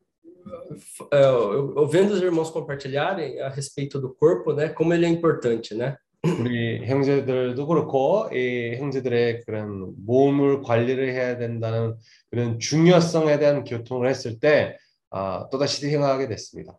é, 1.12 1.24
eu, 1.24 1.74
eu 1.76 1.86
vendo 1.86 2.12
os 2.12 2.22
irmãos 2.22 2.50
compartilharem 2.50 3.40
a 3.40 3.48
respeito 3.48 4.00
do 4.00 4.14
corpo, 4.14 4.52
né, 4.52 4.68
como 4.68 4.92
ele 4.92 5.06
é 5.06 5.08
importante, 5.08 5.74
né? 5.74 5.96
우리 6.24 6.86
형제들도 6.86 7.66
그렇고 7.66 8.28
이 8.32 8.76
형제들의 8.76 9.42
그런 9.44 9.92
몸을 10.06 10.62
관리를 10.62 11.12
해야 11.12 11.36
된다는 11.36 11.96
그런 12.30 12.60
중요성에 12.60 13.40
대한 13.40 13.64
교통을 13.64 14.08
했을 14.08 14.38
때 14.38 14.78
아, 15.10 15.48
또다시 15.50 15.80
생각하게 15.80 16.28
됐습니다. 16.28 16.78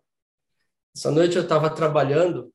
Essa 0.95 1.11
noite 1.11 1.36
eu 1.36 1.43
estava 1.43 1.70
trabalhando 1.70 2.51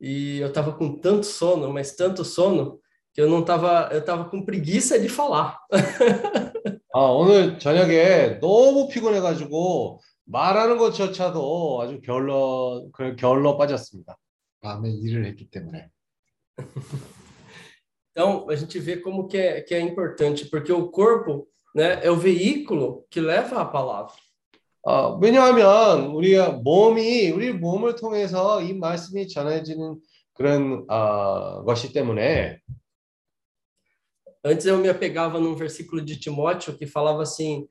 e 0.00 0.40
eu 0.40 0.48
estava 0.48 0.72
com 0.72 0.98
tanto 0.98 1.24
sono, 1.24 1.72
mas 1.72 1.94
tanto 1.94 2.24
sono 2.24 2.80
que 3.12 3.20
eu 3.20 3.28
não 3.28 3.40
estava, 3.40 3.90
eu 3.92 4.00
estava 4.00 4.24
com 4.24 4.44
preguiça 4.44 4.98
de 4.98 5.08
falar. 5.08 5.56
아, 6.91 7.01
오늘 7.01 7.59
저녁에 7.59 8.39
너무 8.39 8.87
피곤해가지고 8.87 10.01
말하는 10.25 10.77
것조차도 10.77 11.81
아주 11.81 12.01
게을러 12.01 12.87
그 12.91 13.15
게을러 13.15 13.57
빠졌습니다. 13.57 14.17
밤에 14.61 14.89
일을 14.89 15.25
했기 15.25 15.49
때문에. 15.49 15.89
Então 18.11 18.49
a 18.49 18.55
gente 18.55 18.79
vê 18.79 18.97
como 18.97 19.27
que 19.27 19.37
é, 19.37 19.61
que 19.61 19.73
é 19.73 19.79
importante, 19.79 20.49
porque 20.49 20.73
o 20.73 20.89
corpo, 20.89 21.47
né, 21.73 22.03
é 22.03 22.11
o 22.11 22.17
veículo 22.17 23.05
que 23.09 23.21
leva 23.21 23.61
a 23.61 23.65
palavra. 23.65 24.13
어, 24.81 25.17
왜냐하면 25.21 26.07
우리가 26.07 26.51
몸이 26.63 27.29
우리 27.29 27.53
몸을 27.53 27.95
통해서 27.95 28.61
이 28.61 28.73
말씀이 28.73 29.27
전해지는 29.27 29.99
그런 30.33 30.85
어, 30.89 31.63
것이 31.63 31.93
때문에 31.93 32.59
Antes 34.49 34.65
eu 34.65 34.77
me 34.77 34.89
apegava 34.89 35.39
num 35.39 35.55
versículo 35.55 36.01
de 36.01 36.19
Timóteo 36.19 36.75
que 36.75 36.87
falava 36.87 37.21
assim: 37.21 37.67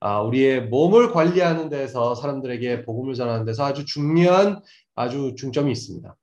아, 0.00 0.08
어, 0.08 0.10
아, 0.10 0.16
아, 0.16 0.22
우리의 0.22 0.68
몸을 0.68 1.12
관리하는 1.12 1.68
데서 1.68 2.14
사람들에게 2.14 2.84
복음을 2.84 3.14
전하는 3.14 3.44
데서 3.44 3.64
아주 3.64 3.84
중요한 3.84 4.60
아주 4.94 5.34
중점이 5.36 5.70
있습니다. 5.72 6.16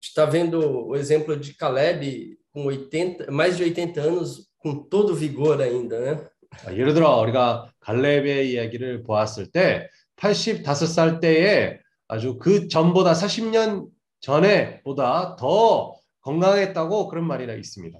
está 0.00 0.26
vendo 0.26 0.60
o 0.60 0.96
exemplo 0.96 1.34
de 1.40 1.54
Caleb 1.58 2.36
com 2.52 2.66
80, 2.66 3.26
mais 3.30 3.56
de 3.56 3.64
80 3.64 3.98
anos, 4.00 4.50
com 4.58 4.86
todo 4.88 5.14
vigor 5.14 5.60
ainda, 5.62 5.98
né? 5.98 6.28
아, 6.66 6.72
예를 6.72 6.94
들어 6.94 7.20
우리가 7.20 7.72
갈렙의 7.80 8.52
이야기를 8.52 9.02
보았을 9.02 9.50
때 9.50 9.88
85살 10.16 11.20
때에 11.20 11.78
아주 12.06 12.38
그 12.38 12.68
전보다 12.68 13.14
40년 13.14 13.88
전에보다 14.20 15.36
더 15.36 15.96
건강했다고 16.20 17.08
그런 17.08 17.26
말이 17.26 17.44
있습니다. 17.44 17.98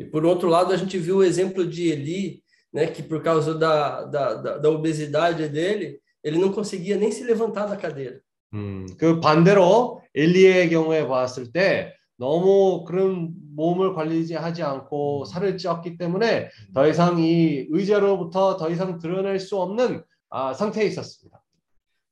E 0.00 0.10
por 0.10 0.26
outro 0.26 0.48
lado, 0.48 0.72
a 0.72 0.76
gente 0.76 0.98
viu 0.98 1.18
o 1.18 1.24
exemplo 1.24 1.64
de 1.70 1.92
Eli, 1.92 2.42
né, 2.73 2.87
que 2.87 3.01
por 3.01 3.21
causa 3.21 3.53
da, 3.55 4.03
da, 4.05 4.33
da, 4.35 4.57
da 4.57 4.69
obesidade 4.69 5.47
dele, 5.47 5.99
ele 6.23 6.37
não 6.37 6.51
conseguia 6.51 6.97
nem 6.97 7.11
se 7.11 7.23
levantar 7.23 7.67
da 7.67 7.77
cadeira. 7.77 8.21
음, 8.53 8.87
그 8.97 9.19
반대로 9.19 10.01
엘리의 10.15 10.69
경우에 10.69 11.07
봤을 11.07 11.51
때 11.51 11.93
너무 12.17 12.83
그런 12.83 13.31
몸을 13.55 13.93
관리하지 13.93 14.63
않고 14.63 15.25
살을 15.25 15.57
쪘기 15.57 15.97
때문에 15.97 16.49
더 16.73 16.87
이상 16.87 17.19
이 17.19 17.67
의자로부터 17.69 18.57
더 18.57 18.69
이상 18.69 18.97
드러낼 18.97 19.39
수 19.39 19.57
없는 19.57 20.03
아, 20.29 20.53
상태에 20.53 20.85
있었습니다. 20.85 21.39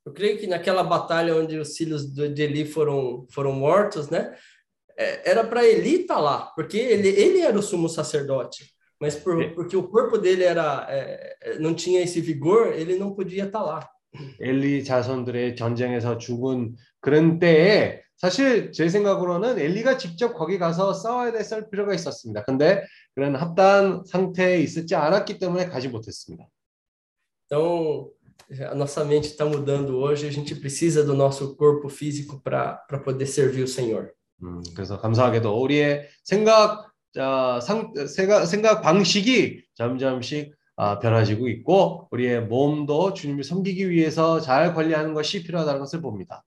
Eu 0.06 0.14
creio 0.14 0.38
que 0.38 0.48
naquela 0.48 0.84
batalha 0.84 1.36
onde 1.36 1.58
os 1.58 1.76
filhos 1.76 2.14
de 2.14 2.42
Eli 2.42 2.64
foram 2.64 3.28
foram 3.30 3.52
mortos, 3.52 4.10
né? 4.10 4.34
Era 5.26 5.44
para 5.44 5.66
Eli 5.66 6.02
estar 6.02 6.16
tá 6.16 6.22
lá, 6.22 6.38
porque 6.56 6.78
ele 6.78 7.10
ele 7.10 7.42
era 7.42 7.60
o 7.60 7.62
sumo 7.62 7.90
sacerdote, 7.90 8.71
Mas 9.03 9.17
por, 9.17 9.53
porque 9.57 9.77
o 9.77 9.89
corpo 9.89 10.17
dele 10.17 10.45
era 10.45 10.87
é, 10.89 11.59
não 11.59 11.75
tinha 11.75 12.01
esse 12.01 12.21
vigor, 12.21 12.69
ele 12.69 12.97
não 12.97 13.13
podia 13.13 13.47
estar 13.47 13.61
lá. 13.61 13.91
엘리 14.39 14.85
자손들의 14.85 15.57
전쟁에서 15.57 16.19
죽은 16.19 16.77
그런 17.01 17.41
때에 17.41 18.03
사실 18.17 18.71
제 18.71 18.89
생각으로는 18.89 19.59
엘리가 19.59 19.97
직접 19.97 20.35
거기 20.35 20.57
가서 20.57 20.95
싸워야 20.95 21.33
됐을 21.33 21.69
필요가 21.69 21.95
있었습니다. 21.95 22.45
근데 22.45 22.85
그런 23.17 23.35
합당 23.35 24.05
상태에 24.05 24.61
있었지 24.61 24.95
않았기 24.95 25.41
때문에 25.41 25.67
가지 25.67 25.89
못했습니다. 25.89 26.47
Então, 27.51 28.09
a 28.53 28.75
nossa 28.77 29.05
mente 29.05 29.27
está 29.27 29.45
mudando 29.45 29.99
hoje, 29.99 30.29
a 30.29 30.31
gente 30.31 30.55
precisa 30.55 31.03
do 31.03 31.15
nosso 31.15 31.57
corpo 31.57 31.89
físico 31.89 32.41
para 32.41 32.79
poder 33.05 33.27
servir 33.27 33.65
o 33.65 33.69
Senhor. 33.69 34.13
음, 34.45 34.63
그래서 34.77 35.01
감사하게도 35.01 35.61
우리의 35.61 36.09
생각 36.23 36.92
자, 37.15 37.61
상, 37.63 37.93
생각, 38.07 38.47
생각 38.47 38.81
방식이 38.81 39.65
점점씩 39.75 40.55
아, 40.77 40.99
변화지고 40.99 41.49
있고 41.49 42.09
우리의 42.11 42.47
몸도 42.47 43.13
주님을 43.13 43.45
섬기기 43.45 43.91
위해서 43.91 44.41
잘 44.41 44.75
관리하는 44.75 45.13
것이 45.13 45.43
필요하다는 45.43 45.81
것을 45.81 46.01
봅니다. 46.01 46.45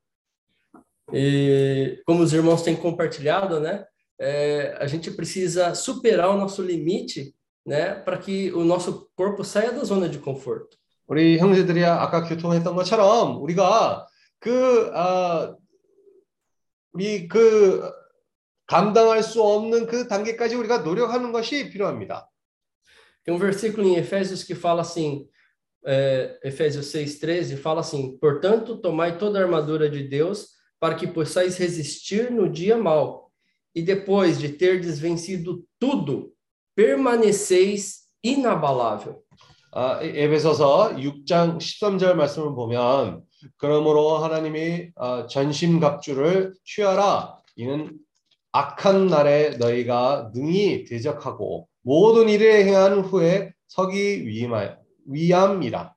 E 1.14 2.02
como 2.06 2.24
os 2.24 2.34
irmãos 2.34 2.64
têm 2.64 2.76
compartilhado, 2.76 3.60
né, 3.60 3.86
é, 4.20 4.76
a 4.80 4.88
gente 4.88 5.12
precisa 5.12 5.76
superar 5.76 6.30
o 6.30 6.38
nosso 6.38 6.64
limite, 6.64 7.36
né, 7.64 7.94
para 7.94 8.18
que 8.18 8.52
o 8.54 8.66
nosso 8.66 9.08
corpo 9.16 9.44
saia 9.44 9.72
da 9.72 9.84
zona 9.84 10.10
de 10.10 10.18
conforto. 10.18 10.78
우리 11.08 11.38
형제들이 11.38 11.86
아까 11.86 12.24
교통했던 12.24 12.76
것처럼 12.76 13.40
우리가 13.40 14.08
그 14.40 14.92
아, 14.96 15.56
우리 16.92 17.28
그 17.28 17.92
감당할 18.68 19.24
수 19.24 19.42
없는 19.44 19.88
그 19.88 20.08
단계까지 20.08 20.56
우리가 20.56 20.80
노력하는 20.80 21.32
것이 21.32 21.70
필요합니다. 21.70 22.30
Tem 23.24 23.34
um 23.34 23.40
versículo 23.40 23.88
em 23.88 23.98
Efésios 23.98 24.44
que 24.44 24.54
fala 24.54 24.82
assim, 24.82 25.28
é, 25.84 26.40
Efésios 26.44 26.92
6,13, 26.92 27.58
fala 27.58 27.82
assim: 27.82 28.18
Portanto, 28.20 28.78
tomai 28.78 29.18
toda 29.18 29.40
a 29.40 29.44
armadura 29.44 29.90
de 29.90 30.04
Deus 30.08 30.50
para 30.80 30.96
que 30.96 31.08
possais 31.08 31.58
resistir 31.58 32.30
no 32.30 32.48
dia 32.48 32.78
mau, 32.78 33.32
e 33.74 33.82
depois 33.82 34.38
de 34.38 34.50
ter 34.50 34.80
desvencido 34.80 35.66
tudo, 35.80 36.34
permaneceis 36.76 38.06
inabalável. 38.24 39.24
아, 39.78 40.00
에베소서 40.02 40.96
6장 40.96 41.58
13절 41.58 42.14
말씀을 42.14 42.56
보면 42.56 43.24
그러므로 43.58 44.20
하나님이 44.20 44.92
어, 44.96 45.28
전심갑주를 45.28 46.54
취하라 46.64 47.40
이는 47.58 47.98
악한 48.55 49.07
날에 49.07 49.57
너희가 49.59 50.33
능히 50.35 50.85
대적하고 50.85 51.69
모든 51.83 52.29
일을 52.29 52.65
행한 52.65 53.01
후에 53.01 53.53
서기 53.69 54.27
위함이라. 55.07 55.95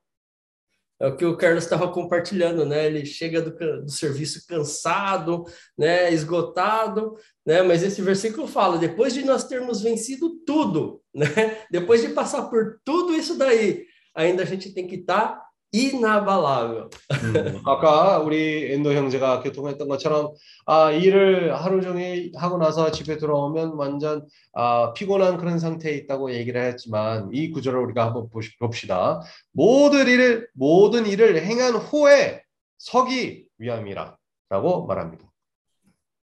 É 1.00 1.08
o 1.08 1.16
que 1.16 1.24
o 1.24 1.36
Carlos 1.36 1.64
estava 1.64 1.88
compartilhando, 1.88 2.64
né? 2.64 2.86
Ele 2.86 3.04
chega 3.04 3.42
do, 3.42 3.50
do 3.50 3.90
serviço 3.90 4.46
cansado, 4.46 5.44
né? 5.76 6.12
Esgotado, 6.12 7.16
né? 7.44 7.62
Mas 7.62 7.82
esse 7.82 8.00
versículo 8.00 8.46
fala: 8.46 8.78
depois 8.78 9.12
de 9.12 9.24
nós 9.24 9.44
termos 9.44 9.82
vencido 9.82 10.38
tudo, 10.46 11.02
né? 11.12 11.26
Depois 11.70 12.00
de 12.00 12.08
passar 12.10 12.44
por 12.44 12.80
tudo 12.84 13.12
isso 13.12 13.36
daí, 13.36 13.84
ainda 14.14 14.44
a 14.44 14.46
gente 14.46 14.72
tem 14.72 14.86
que 14.86 14.96
estar 14.96 15.30
tá 15.30 15.44
inaballável. 15.71 16.89
음, 17.23 17.61
아까 17.65 18.19
우리 18.19 18.71
엔도 18.73 18.93
형제가 18.93 19.41
교통했던 19.43 19.87
것처럼 19.87 20.33
아, 20.65 20.91
일을 20.91 21.55
하루 21.55 21.81
종일 21.81 22.31
하고 22.35 22.57
나서 22.57 22.91
집에 22.91 23.17
들어오면 23.17 23.73
완전 23.75 24.25
아, 24.53 24.93
피곤한 24.93 25.37
그런 25.37 25.59
상태에 25.59 25.93
있다고 25.93 26.33
얘기를 26.33 26.63
했지만 26.63 27.29
이 27.31 27.51
구절을 27.51 27.79
우리가 27.79 28.05
한번 28.07 28.29
보시, 28.29 28.57
봅시다. 28.57 29.21
모든 29.51 30.07
일을 30.07 30.47
모든 30.53 31.05
일을 31.05 31.43
행한 31.43 31.75
후에 31.75 32.43
서기 32.77 33.47
위함이라라고 33.57 34.85
말합니다. 34.87 35.29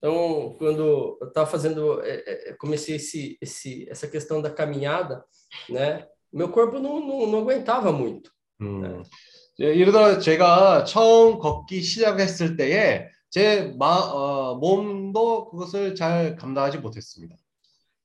Então, 0.00 0.54
quando 0.58 1.18
eu 1.20 1.28
estava 1.28 1.44
fazendo, 1.50 2.00
comecei 2.60 2.94
esse, 2.94 3.36
esse, 3.40 3.84
essa 3.90 4.06
questão 4.06 4.40
da 4.40 4.48
caminhada, 4.48 5.24
né? 5.68 6.06
Meu 6.32 6.50
corpo 6.50 6.78
não, 6.78 7.00
não, 7.00 7.26
não 7.26 7.40
aguentava 7.40 7.90
muito. 7.90 8.30
음. 8.60 9.02
네. 9.58 9.76
예를 9.78 9.92
들어 9.92 10.18
제가 10.18 10.84
처음 10.84 11.38
걷기 11.38 11.82
시작했을 11.82 12.56
때에 12.56 13.08
제 13.30 13.74
마, 13.78 13.86
어, 13.96 14.54
몸도 14.56 15.50
그것을 15.50 15.94
잘 15.94 16.36
감당하지 16.36 16.78
못했습니다. 16.78 17.36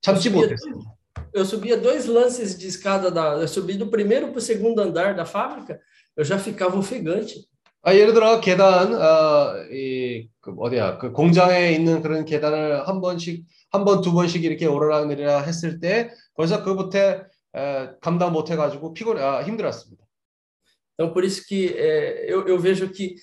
참지 0.01 0.29
못했습니다. 0.29 0.91
Eu 1.35 1.43
subia 1.45 1.77
dois 1.81 2.07
lances 2.07 2.57
de 2.57 2.67
escada 2.67 3.09
da, 3.09 3.37
eu 3.41 3.47
subi 3.47 3.75
do 3.77 3.87
primeiro 3.89 4.27
para 4.29 4.37
o 4.37 4.41
segundo 4.41 4.81
andar 4.81 5.15
da 5.15 5.25
fábrica, 5.25 5.79
eu 6.15 6.23
já 6.23 6.37
ficava 6.37 6.77
ofegante. 6.77 7.47
아, 7.81 7.93
예를 7.93 8.13
들어 8.13 8.39
계단 8.39 8.93
어, 8.93 9.55
이, 9.71 10.29
그 10.41 10.53
어디야 10.57 10.97
그 10.99 11.11
공장에 11.11 11.71
있는 11.71 12.01
그런 12.01 12.25
계단을 12.25 12.87
한 12.87 13.01
번씩 13.01 13.45
한 13.71 13.83
번 13.85 14.01
두 14.01 14.13
번씩 14.13 14.43
이렇게 14.43 14.65
오르락 14.67 15.07
내리락 15.07 15.47
했을 15.47 15.79
때 15.79 16.11
벌써 16.35 16.63
그부터 16.63 16.97
에, 17.55 17.89
감당 18.01 18.31
못 18.33 18.49
해가지고 18.51 18.93
피곤 18.93 19.17
아, 19.19 19.43
힘들었습니다. 19.43 20.02
Então, 20.94 21.12
por 21.12 21.24
isso 21.24 21.46
que 21.46 21.68
é, 21.76 22.32
eu, 22.32 22.46
eu, 22.48 22.58
vejo 22.58 22.88
que 22.88 23.14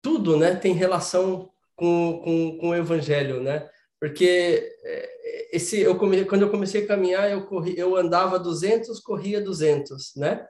tudo 0.00 0.36
né, 0.36 0.54
tem 0.54 0.72
relação 0.72 1.50
com, 1.76 2.20
com, 2.24 2.58
com 2.58 2.68
o 2.70 2.74
evangelho, 2.74 3.42
né? 3.42 3.68
Porque 4.00 4.72
é, 4.82 5.56
esse, 5.56 5.80
eu 5.80 5.96
come, 5.96 6.24
quando 6.24 6.42
eu 6.42 6.50
comecei 6.50 6.84
a 6.84 6.86
caminhar, 6.86 7.30
eu, 7.30 7.46
corri, 7.46 7.78
eu 7.78 7.96
andava 7.96 8.38
200, 8.38 8.98
corria 9.00 9.40
200, 9.40 10.16
né? 10.16 10.46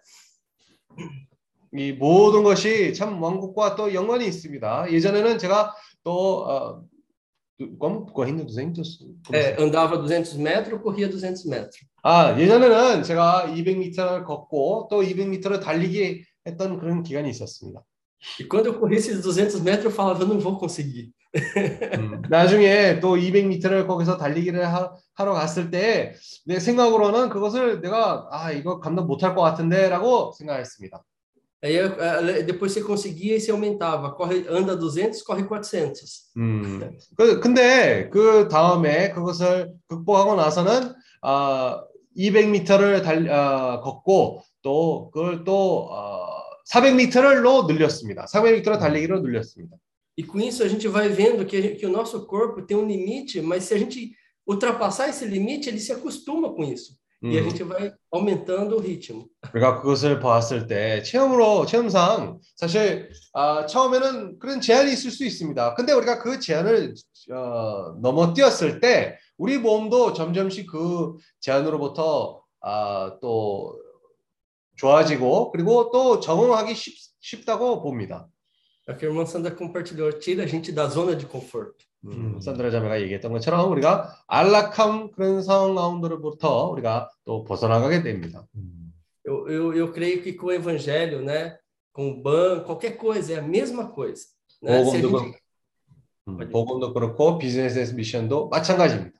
이 1.72 1.92
모든 1.92 2.42
것이 2.42 2.92
참 2.94 3.22
왕국과 3.22 3.76
또 3.76 3.94
연관이 3.94 4.26
있습니다. 4.26 4.90
예전에는 4.90 5.38
제가 5.38 5.72
또 6.02 6.44
어, 6.48 6.84
correndo 8.12 8.44
200? 8.44 8.98
É, 9.32 9.62
andava 9.62 9.96
200 9.96 10.34
metros, 10.34 10.80
corria 10.82 11.08
200 11.08 11.46
metros. 11.46 11.78
아, 12.02 12.36
예전에는 12.38 13.02
제가 13.02 13.46
200m를 13.54 14.24
걷고 14.24 14.88
또 14.90 15.02
200m를 15.02 15.60
달리기 15.62 16.24
했던 16.45 16.79
그런 16.79 17.03
기간이 17.03 17.29
있었습니다. 17.29 17.81
E 18.39 18.45
quando 18.45 18.67
eu 18.67 18.79
corri 18.79 18.95
esses 18.95 19.21
200 19.21 19.61
metros, 19.61 19.85
eu 19.85 19.91
falava, 19.91 20.23
eu 20.23 20.27
não 20.27 20.39
vou 20.39 20.57
conseguir. 20.57 21.11
음, 21.99 22.21
나중에 22.29 22.99
또 23.01 23.17
200m를 23.17 23.87
거기서 23.87 24.17
달리기를 24.17 24.65
하, 24.65 24.93
하러 25.15 25.33
갔을 25.33 25.69
때 25.69 26.13
내 26.45 26.59
생각으로는 26.59 27.29
그것을 27.29 27.81
내가 27.81 28.27
아 28.31 28.51
이거 28.51 28.79
감당 28.79 29.07
못할 29.07 29.35
것 29.35 29.41
같은데라고 29.41 30.31
생각했습니다. 30.37 31.03
Aí 31.63 32.45
depois 32.45 32.71
você 32.73 32.81
conseguia 32.81 33.35
e 33.35 33.39
você 33.39 33.51
aumentava, 33.51 34.13
corre 34.13 34.45
anda 34.47 34.75
200, 34.75 35.23
corre 35.25 35.43
400. 35.43 35.93
음. 36.37 36.95
그 37.17 37.39
근데 37.39 38.09
그 38.09 38.47
다음에 38.47 39.09
그것을 39.11 39.73
극복하고 39.87 40.35
나서는 40.35 40.93
아 41.23 41.83
200m를 42.15 43.03
달 43.03 43.29
아, 43.31 43.81
걷고 43.81 44.41
또 44.61 45.09
그걸 45.11 45.43
또 45.43 45.89
어, 45.89 46.34
400m를 46.71 47.67
늘렸습니다. 47.67 48.25
400m로 48.25 48.79
달리기로 48.79 49.21
늘렸습니다. 49.21 49.77
E 50.17 50.23
com 50.23 50.39
isso 50.39 50.63
a 50.63 50.67
gente 50.67 50.87
vai 50.87 51.09
vendo 51.09 51.45
que, 51.45 51.75
que 51.75 51.85
o 51.85 51.89
nosso 51.89 52.25
corpo 52.25 52.61
tem 52.61 52.77
um 52.77 52.87
limite, 52.87 53.41
mas 53.41 53.65
se 53.65 53.73
a 53.73 53.77
gente 53.77 54.15
ultrapassar 54.47 55.09
esse 55.09 55.25
limite, 55.25 55.67
ele 55.67 55.79
se 55.79 55.91
acostuma 55.91 56.53
com 56.53 56.63
isso. 56.63 56.97
E 57.21 57.37
a 57.37 57.41
음, 57.41 57.49
gente 57.49 57.63
vai 57.63 57.91
aumentando 58.11 58.77
o 58.77 58.79
ritmo. 58.79 59.27
우리가 59.53 59.81
그것을 59.81 60.19
봤을 60.19 60.67
때 60.67 61.01
체험으로 61.01 61.65
체험상 61.65 62.39
사실 62.55 63.09
아, 63.33 63.65
처음에는 63.65 64.37
그런 64.37 64.61
제한이 64.61 64.91
있을 64.93 65.11
수 65.11 65.25
있습니다. 65.25 65.73
근데 65.75 65.93
우리가 65.93 66.19
그 66.19 66.39
제한을 66.39 66.93
어, 67.31 67.95
넘어뛰었을 68.01 68.79
때 68.79 69.17
우리 69.37 69.57
몸도 69.57 70.13
점점씩 70.13 70.67
그 70.69 71.15
제한으로부터 71.39 72.43
아, 72.61 73.17
또 73.21 73.79
좋아지고 74.75 75.51
그리고 75.51 75.91
또 75.91 76.19
적응하기 76.19 76.73
쉽, 76.75 76.93
쉽다고 77.19 77.81
봅니다. 77.81 78.27
É 78.87 78.93
o 78.93 78.97
que 78.97 79.05
a 79.05 79.09
irmã 79.09 79.23
Sandra 79.25 79.49
compartilhou, 79.55 80.11
tira 80.19 80.43
a 80.43 80.47
gente 80.47 80.71
da 80.71 80.85
zona 80.87 81.15
de 81.15 81.25
conforto. 81.25 81.73
음, 82.05 82.39
산드라 82.39 82.69
자매가 82.69 83.01
얘기했던 83.01 83.31
것처럼 83.31 83.71
우리가 83.71 84.13
안락함 84.27 85.09
그런 85.11 85.41
상황 85.41 85.73
가운데로부터 85.73 86.69
우리가 86.69 87.09
또 87.25 87.43
벗어나가게 87.43 88.03
됩니다. 88.03 88.45
Eu, 89.25 89.49
eu, 89.49 89.73
eu 89.73 89.91
creio 89.91 90.21
que 90.21 90.33
com 90.33 90.47
o 90.47 90.51
evangelho, 90.51 91.23
né, 91.23 91.57
com 91.91 92.11
o 92.11 92.21
banco, 92.21 92.65
qualquer 92.67 92.95
coisa, 92.95 93.33
é 93.33 93.39
a 93.39 93.41
mesma 93.41 93.87
coisa. 93.89 94.21
Né? 94.61 94.83
Se 94.83 94.97
a 94.97 95.01
복음도, 95.01 95.17
gente, 95.17 95.31
그- 95.31 96.29
음, 96.29 96.49
복음도 96.51 96.93
그렇고 96.93 97.39
비즈니스 97.39 97.79
미션도 97.95 98.49
마찬가지입니다. 98.49 99.17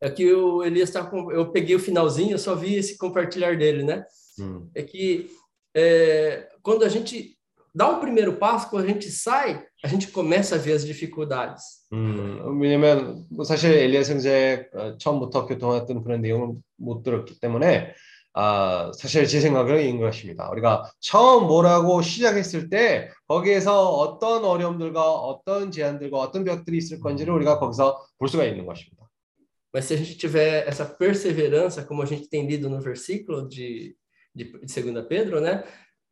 é 0.00 0.10
que 0.10 0.32
o 0.32 0.62
Elias 0.62 0.88
está 0.90 1.04
com, 1.04 1.32
eu 1.32 1.50
peguei 1.50 1.74
o 1.74 1.80
finalzinho, 1.80 2.32
eu 2.32 2.38
só 2.38 2.54
vi 2.54 2.74
esse 2.76 2.98
compartilhar 2.98 3.56
dele, 3.56 3.82
né? 3.82 4.04
음, 4.38 4.68
É 4.74 4.82
que 4.82 5.30
é, 5.74 6.48
quando 6.62 6.84
a 6.84 6.88
gente 6.88 7.36
dá 7.74 7.88
o 7.90 8.00
primeiro 8.00 8.34
passo, 8.36 8.70
quando 8.70 8.84
a 8.84 8.88
gente 8.88 9.10
sai, 9.10 9.62
a 9.84 9.88
gente 9.88 10.08
começa 10.08 10.54
a 10.54 10.58
ver 10.58 10.72
as 10.72 10.84
dificuldades. 10.86 11.86
음, 11.92 12.58
왜냐면 12.60 13.24
뭐 13.30 13.44
사실 13.44 13.72
엘리야 13.72 14.02
형제 14.02 14.68
어, 14.74 14.96
처음부터 14.98 15.46
교통했던 15.46 16.02
그런 16.02 16.20
내용을 16.22 16.56
못 16.76 17.02
들었기 17.02 17.38
때문에 17.40 17.94
아, 18.38 18.90
사실 18.94 19.26
제 19.26 19.40
생각은 19.40 19.80
이런 19.80 19.98
것입니다. 19.98 20.50
우리가 20.50 20.90
처음 21.00 21.46
뭐라고 21.46 22.02
시작했을 22.02 22.68
때 22.68 23.10
거기에서 23.28 23.88
어떤 23.90 24.44
어려움들과 24.44 25.10
어떤 25.10 25.70
제한들과 25.70 26.18
어떤 26.18 26.44
벽들이 26.44 26.76
있을 26.76 27.00
건지를 27.00 27.32
우리가 27.32 27.58
거기서 27.58 27.98
볼 28.18 28.28
수가 28.28 28.44
있는 28.44 28.66
것입니다. 28.66 28.99
Mas 29.72 29.84
se 29.86 29.94
a 29.94 29.96
gente 29.96 30.16
tiver 30.16 30.66
essa 30.66 30.84
perseverança, 30.84 31.84
como 31.84 32.02
a 32.02 32.06
gente 32.06 32.28
tem 32.28 32.46
lido 32.46 32.68
no 32.70 32.80
versículo 32.80 33.46
de, 33.48 33.94
de, 34.34 34.44
de 34.64 34.82
2 34.92 35.06
Pedro, 35.06 35.40
né? 35.40 35.64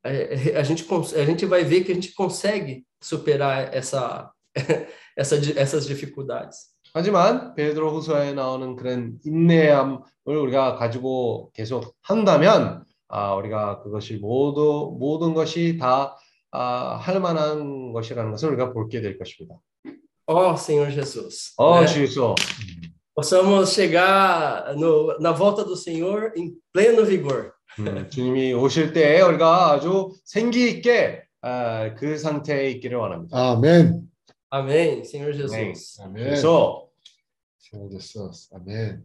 A, 0.02 0.59
a, 0.60 0.62
gente, 0.62 0.84
cons- 0.84 1.14
a 1.14 1.24
gente 1.24 1.46
vai 1.46 1.64
ver 1.64 1.82
que 1.84 1.92
a 1.92 1.94
gente 1.94 2.12
consegue 2.12 2.84
superar 3.01 3.72
essa, 3.74 4.30
essa, 5.16 5.38
di- 5.38 5.56
essas 5.59 5.86
dificuldades. 5.86 6.74
하지만 6.92 7.55
베드로 7.55 7.90
후서에 7.90 8.34
나오는 8.34 8.76
그런 8.76 9.18
인내함을 9.24 9.98
우리가 10.24 10.76
가지고 10.76 11.51
계속 11.52 11.96
한다면 12.02 12.84
아, 13.09 13.34
우리가 13.34 13.82
그것이 13.82 14.16
모두 14.18 14.94
모든 14.98 15.34
것이 15.34 15.76
다 15.78 16.16
아, 16.52 16.96
할 16.96 17.18
만한 17.20 17.92
것이라는 17.92 18.30
것을 18.30 18.51
우리가 18.51 18.72
볼게 18.72 19.01
될 19.01 19.18
것입니다. 19.18 19.56
Ó 20.26 20.55
Senhor 20.55 20.90
Jesus, 20.90 21.52
어, 21.59 21.80
né? 21.80 21.86
주여. 21.86 22.34
Possamos 23.19 23.73
chegar 23.73 24.73
no, 24.77 25.19
na 25.19 25.33
volta 25.33 25.65
do 25.65 25.75
Senhor 25.75 26.31
em 26.37 26.55
pleno 26.71 27.05
vigor. 27.05 27.51
음, 27.77 28.09
주님이 28.09 28.53
오실 28.53 28.93
때 28.93 29.21
우리가 29.21 29.71
아주 29.71 30.11
생기 30.23 30.69
있게 30.69 31.23
아, 31.41 31.93
그 31.95 32.17
상태에 32.17 32.69
있기를 32.71 32.97
원합니다. 32.97 33.37
아멘. 33.37 34.09
Amém, 34.51 35.01
Senhor 35.01 35.33
Jesus. 35.33 36.01
아멘. 36.01 36.23
그래서 36.23 36.87
Senhor 37.59 37.91
Jesus. 37.91 38.49
아멘. 38.53 39.03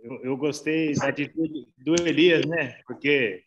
Eu, 0.00 0.20
eu 0.22 0.36
gostei 0.36 0.92
da 0.94 1.08
atitude 1.08 1.68
do 1.76 1.94
Elias, 2.06 2.46
né? 2.46 2.78
Porque 2.86 3.42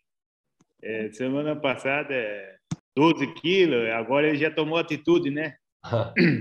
é, 0.82 1.10
semana 1.12 1.56
passada 1.56 2.12
é 2.12 2.56
12 2.94 3.34
quilos, 3.34 3.88
agora 3.90 4.28
ele 4.28 4.38
já 4.38 4.50
tomou 4.50 4.78
atitude, 4.78 5.30
né? 5.30 5.56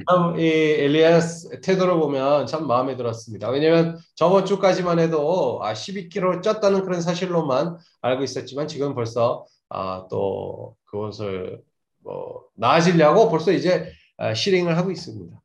참, 0.08 0.40
이 0.40 0.44
엘리아스 0.44 1.62
태도를 1.62 1.96
보면 1.96 2.46
참 2.46 2.68
마음에 2.68 2.96
들었습니다. 2.96 3.50
왜냐하면 3.50 3.98
저번 4.16 4.46
주까지만 4.46 5.00
해도 5.00 5.60
아, 5.64 5.74
12kg 5.74 6.42
쪘다는 6.44 6.84
그런 6.84 7.02
사실로만 7.02 7.78
알고 8.02 8.24
있었지만 8.24 8.68
지금 8.68 8.94
벌써 8.94 9.46
아, 9.70 10.06
또 10.12 10.76
그것을 10.86 11.62
뭐 12.04 12.46
나아지려고 12.56 13.30
벌써 13.30 13.52
이제 13.52 13.92
아, 14.18 14.34
실행을 14.36 14.78
하고 14.78 14.92
있습니다. 14.92 15.42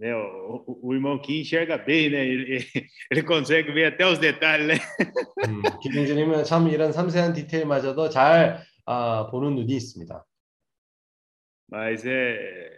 É, 0.00 0.14
o, 0.14 0.62
o- 0.66 0.80
o 0.88 0.94
irmão 0.94 1.18
Kim 1.18 1.40
enxerga 1.40 1.78
bem, 1.78 2.10
né? 2.10 2.24
Ele, 2.26 2.66
ele 3.10 3.22
consegue 3.22 3.72
ver 3.72 3.86
até 3.94 4.06
os 4.06 4.18
detalhes, 4.18 4.66
né? 4.66 4.74
음, 5.48 5.62
김영준님은 5.80 6.44
참 6.44 6.68
이런 6.68 6.92
섬세한 6.92 7.32
디테일마저도 7.32 8.10
잘 8.10 8.62
아, 8.84 9.26
보는 9.30 9.54
눈이 9.54 9.74
있습니다. 9.74 10.24
Mas 11.72 12.04
é, 12.06 12.70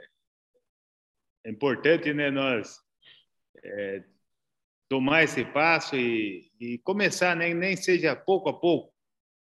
é 1.45 1.51
importante, 1.51 2.13
né? 2.15 2.31
Nós 2.31 2.79
é, 3.65 4.03
tomar 4.89 5.25
esse 5.25 5.45
passo 5.45 5.97
e, 5.97 6.51
e 6.61 6.79
começar, 6.79 7.35
né? 7.35 7.53
Nem 7.53 7.77
seja 7.77 8.15
pouco 8.17 8.49
a 8.49 8.59
pouco. 8.61 8.93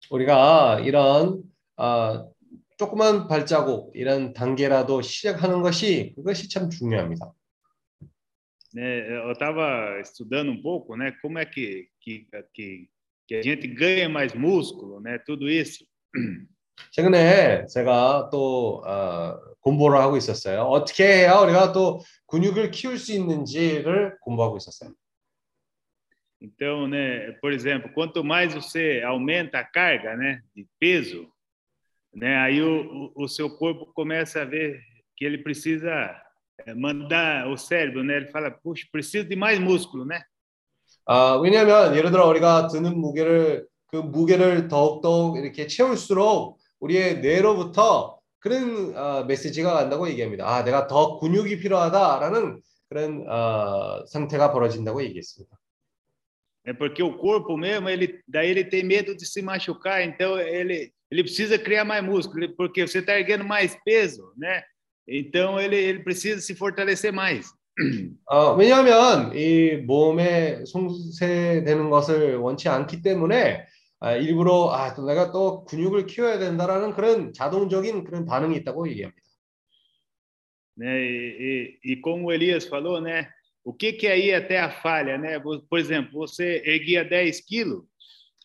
우리가 0.10 0.80
이런 0.86 1.44
아, 1.76 2.26
조그만 2.78 3.28
발자국, 3.28 3.92
이런 3.94 4.34
단계라도 4.34 5.02
시작하는 5.02 5.62
것이 5.62 6.14
그것이 6.16 6.48
참 6.50 6.70
중요합니다. 6.70 7.34
né? 8.75 9.17
Eu 9.17 9.33
estava 9.33 10.01
estudando 10.01 10.51
um 10.51 10.61
pouco, 10.61 10.97
né? 10.97 11.13
Como 11.23 11.39
é 11.39 11.45
que, 11.45 11.89
que, 12.01 12.27
que, 12.55 12.89
que 13.27 13.35
a 13.35 13.43
gente 13.43 13.67
ganha 13.67 14.09
mais 14.09 14.35
músculo, 14.35 15.01
né? 15.01 15.19
Tudo 15.19 15.49
isso. 15.49 15.85
최근에 16.91 17.67
제가 17.67 18.29
또 18.31 18.83
어, 18.85 19.39
공부를 19.61 19.99
하고 19.99 20.17
있었어요. 20.17 20.63
어떻게 20.63 21.05
해야 21.05 21.39
우리가 21.39 21.73
또 21.73 22.01
근육을 22.27 22.71
키울 22.71 22.99
수 22.99 23.13
있는지를 23.13 24.19
공부하고 24.21 24.57
있었어요. 24.57 24.93
Então, 26.41 26.89
né? 26.89 27.31
Por 27.41 27.53
exemplo, 27.53 27.93
quanto 27.95 28.25
mais 28.25 28.53
você 28.53 29.01
aumenta 29.07 29.61
a 29.61 29.65
carga, 29.65 30.17
né? 30.17 30.43
De 30.57 30.67
peso, 30.81 31.33
né? 32.13 32.37
Aí 32.39 32.61
o, 32.61 33.13
o, 33.17 33.25
o 33.25 33.29
seu 33.29 33.49
corpo 33.49 33.87
começa 33.95 34.43
a 34.43 34.45
ver 34.45 34.83
que 35.17 35.25
ele 35.25 35.39
precisa 35.39 35.89
eh, 35.89 36.23
mandar 36.76 37.48
o 37.48 37.58
cérebro, 37.58 38.04
né? 38.04 38.18
Ele 38.18 38.28
fala, 38.28 38.52
puxa, 38.52 38.86
preciso 38.92 39.28
de 39.28 39.36
mais 39.36 39.60
músculo, 39.60 40.06
né? 40.06 40.22
아, 41.06 41.36
왜냐하면 41.42 41.96
예를 41.96 42.12
들어 42.12 42.28
우리가 42.28 42.68
드는 42.68 42.98
무게를 43.00 43.66
그 43.88 43.96
무게를 43.98 44.68
더욱더욱 44.68 45.38
이렇게 45.38 45.68
채울수록 45.68 46.60
우리의 46.80 47.22
뇌로부터 47.22 48.20
그런 48.40 48.96
어, 48.96 49.24
메시지가 49.24 49.74
간다고 49.74 50.10
얘기합니다. 50.10 50.48
아, 50.48 50.64
내가 50.64 50.88
더 50.88 51.20
근육이 51.20 51.60
필요하다라는 51.60 52.62
그런 52.90 53.28
어, 53.30 54.06
상태가 54.06 54.52
벌어진다고 54.52 55.02
얘기했습니다. 55.04 55.58
É 56.66 56.74
porque 56.74 57.02
o 57.02 57.18
corpo 57.18 57.56
mesmo, 57.56 57.88
ele 57.88 58.22
daí 58.28 58.50
ele 58.50 58.66
tem 58.66 58.84
medo 58.84 59.16
de 59.16 59.26
se 59.26 59.42
machucar, 59.42 60.04
então 60.04 60.38
ele 60.38 60.92
ele 61.10 61.24
precisa 61.24 61.58
criar 61.58 61.86
mais 61.86 62.04
músculo, 62.04 62.54
porque 62.58 62.86
você 62.86 63.00
está 63.00 63.18
erguendo 63.18 63.46
mais 63.46 63.78
peso, 63.86 64.34
né? 64.36 64.62
Então 65.07 65.61
ele 65.61 65.77
ele 65.77 66.01
precisa 66.01 66.41
se 66.41 66.55
fortalecer 66.55 67.13
mais. 67.13 67.53
어, 68.27 68.55
왜냐하면 68.55 69.35
이 69.35 69.77
몸에 69.87 70.65
송세되는 70.67 71.89
것을 71.91 72.37
원치 72.37 72.69
않기 72.69 73.01
때문에 73.03 73.67
아, 74.01 74.13
일부러 74.17 74.71
아, 74.73 74.95
또 74.95 75.07
내가 75.07 75.33
또 75.33 75.65
근육을 75.65 76.07
키워야 76.07 76.39
된다라는 76.39 76.93
그런 76.93 77.33
자동적인 77.33 78.05
그런 78.05 78.27
반응이 78.27 78.57
있다고 78.59 78.89
얘기합니다. 78.89 79.23
né? 80.77 81.01
E, 81.03 81.79
e, 81.85 81.93
e 81.93 81.97
como 82.01 82.27
o 82.29 82.33
Elias 82.33 82.67
falou, 82.67 83.01
né? 83.01 83.29
O 83.65 83.73
que 83.73 83.93
que 83.93 84.07
é 84.07 84.19
ir 84.19 84.35
até 84.35 84.59
a 84.59 84.71
falha, 84.71 85.17
né? 85.19 85.39
Vo- 85.39 85.63
Por 85.69 85.79
exemplo, 85.79 86.13
você 86.13 86.63
erguia 86.67 87.05
10 87.05 87.41
quilos, 87.41 87.85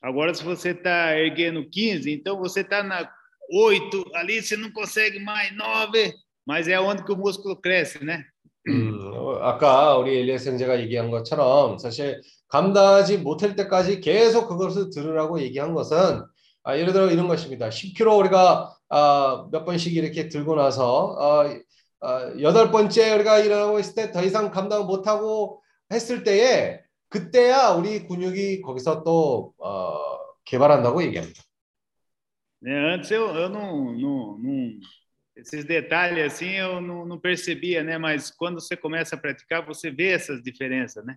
agora 0.01 0.33
se 0.33 0.43
você 0.43 0.71
está 0.71 1.17
erguendo 1.17 1.67
15, 1.69 2.11
então 2.11 2.37
você 2.37 2.61
está 2.61 2.83
na 2.83 3.09
8, 3.49 4.03
ali 4.13 4.41
você 4.41 4.55
não 4.57 4.69
consegue 4.71 5.19
mais 5.19 5.55
9, 5.55 6.13
mas 6.46 6.68
é 6.68 6.78
onde 6.80 7.04
que 7.04 7.12
o 7.12 7.16
músculo 7.16 7.56
cresce, 7.60 8.04
né? 8.04 8.24
음, 8.68 8.96
어, 9.14 9.38
아까 9.42 9.96
우리 9.96 10.16
엘리에스 10.18 10.48
형제가 10.50 10.80
얘기한 10.80 11.10
것처럼 11.10 11.78
사실 11.78 12.20
감당하지 12.48 13.18
못할 13.18 13.56
때까지 13.56 14.00
계속 14.00 14.48
그것을 14.48 14.90
들으라고 14.90 15.40
얘기한 15.40 15.74
것은 15.74 16.22
아, 16.64 16.78
예를 16.78 16.92
들어 16.92 17.10
이런 17.10 17.26
것입니다. 17.26 17.68
10kg 17.70 18.18
우리가 18.20 18.72
아, 18.88 19.48
몇 19.50 19.64
번씩 19.64 19.96
이렇게 19.96 20.28
들고 20.28 20.54
나서 20.54 21.16
아, 21.18 22.06
아, 22.06 22.32
여덟 22.40 22.70
번째 22.70 23.12
우리가 23.14 23.38
일어나고 23.40 23.80
있을 23.80 23.94
때 23.96 24.12
더 24.12 24.22
이상 24.22 24.50
감당 24.52 24.86
못하고 24.86 25.60
했을 25.92 26.22
때에 26.22 26.80
그때야 27.08 27.70
우리 27.70 28.06
근육이 28.06 28.62
거기서 28.62 29.02
또 29.02 29.54
어, 29.58 29.94
개발한다고 30.44 31.02
얘기합니다. 31.02 31.42
Né? 32.62 32.94
Antes 32.94 33.10
eu, 33.10 33.26
eu 33.34 33.48
não, 33.48 33.92
não, 33.92 34.38
não- 34.38 34.78
Esses 35.41 35.65
detalhes 35.65 36.33
assim 36.33 36.49
eu 36.49 36.81
não, 36.81 37.05
não 37.05 37.19
percebia, 37.19 37.83
né? 37.83 37.97
Mas 37.97 38.31
quando 38.31 38.59
você 38.59 38.75
começa 38.75 39.15
a 39.15 39.19
praticar, 39.19 39.65
você 39.65 39.91
vê 39.91 40.09
essas 40.09 40.41
diferenças, 40.41 41.05
né? 41.05 41.15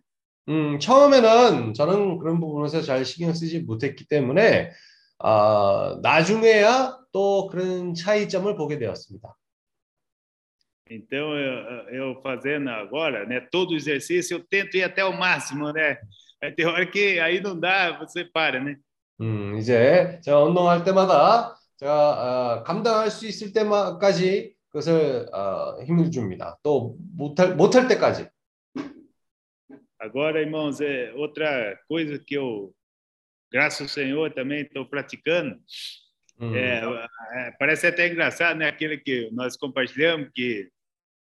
음, 0.48 0.78
처음에는 0.78 1.74
저는 1.74 2.18
그런 2.18 2.40
부분에서 2.40 2.82
잘 2.82 3.04
신경 3.04 3.32
쓰지 3.32 3.60
못했기 3.60 4.08
때문에 4.08 4.72
아, 5.18 5.98
나중에야 6.02 6.98
또 7.12 7.46
그런 7.48 7.94
차이점을 7.94 8.54
보게 8.56 8.78
되었습니다. 8.78 9.36
Então, 10.92 11.36
eu, 11.38 11.88
eu 11.92 12.20
fazendo 12.20 12.68
agora, 12.68 13.24
né? 13.24 13.40
Todo 13.40 13.76
exercício, 13.76 14.34
eu 14.34 14.44
tento 14.44 14.76
ir 14.76 14.82
até 14.82 15.04
o 15.04 15.12
máximo, 15.12 15.72
né? 15.72 15.98
Aí 16.42 16.50
tem 16.50 16.66
hora 16.66 16.84
que 16.84 17.20
aí 17.20 17.40
não 17.40 17.58
dá, 17.58 17.96
você 17.96 18.24
para, 18.24 18.58
né? 18.58 18.76
음, 19.20 19.56
이제 19.56 20.18
제가 20.22 20.42
운동할 20.42 20.82
때마다 20.82 21.54
제가 21.77 21.91
아, 21.93 22.63
감당할 22.63 23.11
수 23.11 23.27
있을 23.27 23.51
때까지 23.53 24.55
그것을 24.69 25.27
아, 25.33 25.77
힘을 25.85 26.11
줍니다. 26.11 26.57
또 26.63 26.97
못할 27.15 27.55
못할 27.55 27.87
때까지. 27.87 28.29
Agora, 29.97 30.39
irmãos, 30.39 30.81
é 30.81 31.13
outra 31.15 31.79
coisa 31.87 32.19
que 32.19 32.35
eu, 32.35 32.71
graças 33.51 33.81
ao 33.81 33.87
Senhor, 33.87 34.31
também 34.33 34.61
estou 34.61 34.85
praticando. 34.85 35.57
음, 36.39 36.53
É, 36.53 36.81
é, 37.33 37.51
parece 37.57 37.87
até 37.87 38.07
engraçado, 38.07 38.57
né? 38.57 38.67
Aquele 38.67 38.97
que 38.97 39.29
nós 39.31 39.57
compartilhamos, 39.57 40.29
que 40.35 40.69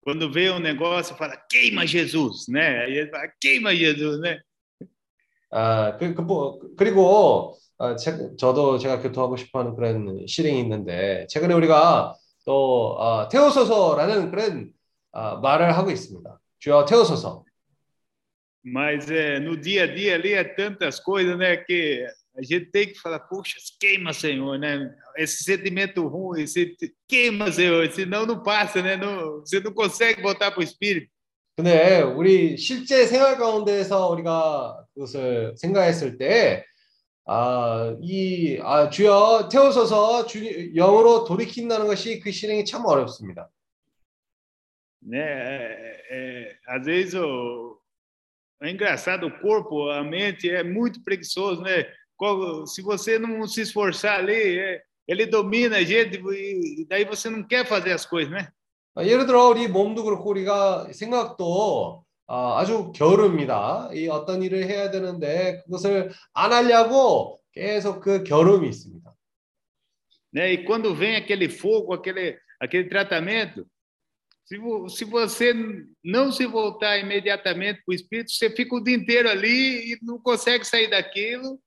quando 0.01 0.31
vê 0.31 0.49
um 0.49 0.59
negócio, 0.59 1.15
fala, 1.17 1.35
queima 1.49 1.85
Jesus, 1.85 2.47
né? 2.47 2.85
Aí 2.85 2.97
ele 2.99 3.09
fala, 3.09 3.27
queima 3.41 3.75
Jesus, 3.75 4.19
né? 4.21 4.39
아, 5.51 5.97
그, 5.99 6.13
그, 6.13 6.21
뭐, 6.21 6.59
그리고 6.77 7.57
아, 7.79 7.95
제, 7.95 8.35
저도 8.37 8.77
제가 8.77 9.01
교토하고 9.01 9.37
싶어하는 9.37 9.75
그런 9.75 10.27
실행이 10.27 10.59
있는데 10.59 11.25
최근에 11.29 11.53
우리가 11.53 12.13
또 12.45 12.97
아, 12.99 13.29
태우소서라는 13.29 14.31
그런 14.31 14.71
아, 15.13 15.37
말을 15.37 15.75
하고 15.77 15.89
있습니다. 15.89 16.39
주여 16.59 16.85
태우소서. 16.85 17.45
Mas 18.61 19.09
é, 19.09 19.39
no 19.39 19.55
dia 19.55 19.83
a 19.83 19.87
dia 19.87 20.15
ali 20.15 20.33
é 20.33 20.43
tantas 20.43 20.99
coisas, 20.99 21.37
né? 21.37 21.55
Que 21.55 22.05
a 22.37 22.41
gente 22.41 22.65
tem 22.65 22.87
que 22.87 22.99
falar, 22.99 23.19
puxa, 23.19 23.55
queima, 23.79 24.11
Senhor, 24.11 24.59
né? 24.59 24.93
Esse 25.15 25.45
sentimento 25.45 26.05
ruim, 26.05 26.41
esse, 26.41 26.75
queima, 27.07 27.49
Senhor, 27.53 27.89
senão 27.91 28.25
não 28.25 28.43
passa, 28.43 28.81
né? 28.81 28.97
Não, 28.97 29.39
você 29.39 29.61
não 29.61 29.71
consegue 29.71 30.21
voltar 30.21 30.51
para 30.51 30.59
o 30.59 30.63
Espírito. 30.63 31.09
근데 31.55 32.01
우리 32.01 32.55
실제 32.57 33.05
생활 33.05 33.37
가운데에서 33.37 34.09
우리가 34.09 34.85
그것을 34.93 35.53
생각했을 35.57 36.17
때, 36.17 36.65
아, 37.31 37.95
이, 38.01 38.59
아, 38.63 38.89
주여 38.89 39.49
태우소서 39.51 40.25
주, 40.25 40.39
영으로 40.75 41.25
돌이킨다는 41.25 41.85
것이 41.85 42.19
그 42.19 42.31
실행이 42.31 42.65
참 42.65 42.83
어렵습니다. 42.85 43.51
né? 45.03 45.19
É, 46.09 46.57
às 46.67 46.87
vezes 46.87 47.13
o, 47.13 47.79
é 48.63 48.71
engraçado 48.71 49.27
o 49.27 49.39
corpo, 49.41 49.91
a 49.91 50.03
mente 50.03 50.49
é 50.49 50.63
muito 50.63 51.03
preguiçoso, 51.03 51.61
né? 51.61 51.85
Se 52.65 52.81
você 52.81 53.19
não 53.19 53.47
se 53.47 53.61
esforçar 53.61 54.19
ali, 54.19 54.81
ele 55.07 55.27
domina 55.27 55.77
a 55.77 55.83
gente 55.83 56.19
e 56.19 56.85
daí 56.89 57.05
você 57.05 57.29
não 57.29 57.43
quer 57.43 57.63
fazer 57.63 57.91
as 57.91 58.07
coisas, 58.07 58.31
né? 58.31 58.49
아, 58.95 59.03
예를 59.03 59.27
들어 59.27 59.49
우리 59.49 59.67
몸도 59.67 60.03
그렇고 60.03 60.31
우리가 60.31 60.91
생각도 60.93 62.03
아, 62.28 62.58
아주 62.58 62.92
겨루입니다. 62.94 63.90
이 63.92 64.08
어떤 64.08 64.42
일을 64.42 64.64
해야 64.64 64.90
되는데 64.90 65.62
그것을 65.64 66.10
안 66.32 66.52
하려고 66.52 67.40
계속 67.52 68.00
그 68.00 68.24
겨름이 68.24 68.68
있습니다. 68.68 69.14
né? 70.34 70.52
E 70.52 70.64
quando 70.64 70.94
vem 70.94 71.14
aquele 71.14 71.48
fogo, 71.48 71.94
aquele 71.94 72.36
aquele 72.60 72.88
tratamento, 72.88 73.66
se, 74.44 74.58
vo, 74.58 74.88
se 74.88 75.04
você 75.04 75.54
não 76.02 76.32
se 76.32 76.44
voltar 76.46 76.98
imediatamente 76.98 77.82
para 77.84 77.92
o 77.92 77.94
Espírito, 77.94 78.30
você 78.30 78.50
fica 78.50 78.74
o 78.74 78.82
dia 78.82 78.96
inteiro 78.96 79.28
ali 79.28 79.92
e 79.92 79.98
não 80.02 80.18
consegue 80.18 80.64
sair 80.64 80.88
daquilo, 80.90 81.60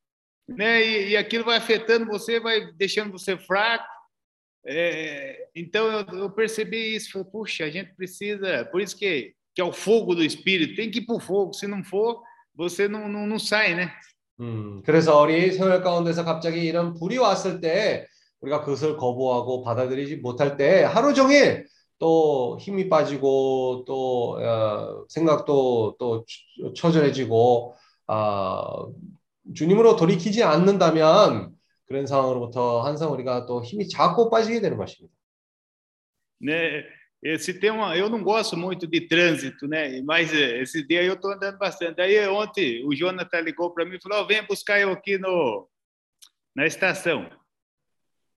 né? 0.47 0.84
E, 0.85 1.09
e 1.09 1.18
aquilo 1.18 1.45
vai 1.45 1.57
afetando 1.57 2.05
você, 2.05 2.39
vai 2.39 2.72
deixando 2.73 3.11
você 3.11 3.38
fraco. 3.38 3.88
É, 4.65 5.47
então 5.55 5.89
eu, 5.89 6.19
eu 6.19 6.30
percebi 6.30 6.95
isso, 6.95 7.11
falei, 7.14 7.27
puxa, 7.31 7.64
a 7.64 7.69
gente 7.69 7.95
precisa, 7.95 8.65
por 8.65 8.81
isso 8.81 8.97
que, 8.97 9.34
que 9.54 9.60
é 9.60 9.64
o 9.64 9.72
fogo 9.72 10.14
do 10.14 10.22
Espírito, 10.24 10.74
tem 10.76 10.90
que 10.90 11.00
ir 11.00 11.06
para 11.06 11.16
o 11.16 11.20
fogo, 11.20 11.52
se 11.52 11.66
não 11.66 11.82
for, 11.84 12.22
você 12.54 12.88
não, 12.88 13.08
não, 13.08 13.26
não 13.26 13.38
sai, 13.38 13.74
né? 13.74 13.92
음, 14.40 14.82
그래서 14.84 15.20
우리 15.20 15.52
생활 15.52 15.82
가운데서 15.82 16.24
갑자기 16.24 16.64
이런 16.64 16.94
불이 16.94 17.18
왔을 17.18 17.60
때 17.60 18.06
우리가 18.40 18.60
그것을 18.64 18.96
거부하고 18.96 19.62
받아들이지 19.62 20.16
못할 20.16 20.56
때 20.56 20.82
하루 20.82 21.14
종일 21.14 21.66
또 21.98 22.58
힘이 22.60 22.88
빠지고 22.88 23.84
또 23.86 24.38
어, 24.40 25.04
생각도 25.08 25.96
또 25.98 26.24
처- 26.26 26.72
처절해지고 26.74 27.76
아, 28.08 28.86
주님으로 29.54 29.96
돌이키지 29.96 30.42
않는다면 30.42 31.52
그런 31.86 32.06
상황으로부터 32.06 32.80
항상 32.80 33.12
우리가 33.12 33.46
또 33.46 33.62
힘이 33.62 33.88
자꾸 33.88 34.30
빠지게 34.30 34.60
되는 34.60 34.76
것입니다. 34.76 35.14
né? 36.40 36.82
Esse 37.23 37.55
tema, 37.55 37.97
eu 37.97 38.11
não 38.11 38.23
gosto 38.23 38.57
muito 38.57 38.86
de 38.86 39.01
trânsito, 39.03 39.69
né? 39.69 40.01
Mas 40.03 40.32
eh, 40.32 40.61
esse 40.61 40.86
dia 40.86 41.05
eu 41.05 41.15
estou 41.15 41.32
andando 41.32 41.57
bastante. 41.57 42.01
Aí 42.01 42.27
ontem 42.28 42.85
o 42.85 42.94
Jonathan 42.94 43.40
ligou 43.40 43.70
para 43.70 43.85
mim 43.85 43.97
e 43.97 44.03
falou: 44.03 44.24
oh, 44.24 44.27
"Vem 44.27 44.44
buscar 44.44 44.81
eu 44.81 44.90
aqui 44.90 45.19
no 45.19 45.69
na 46.55 46.66
estação". 46.66 47.28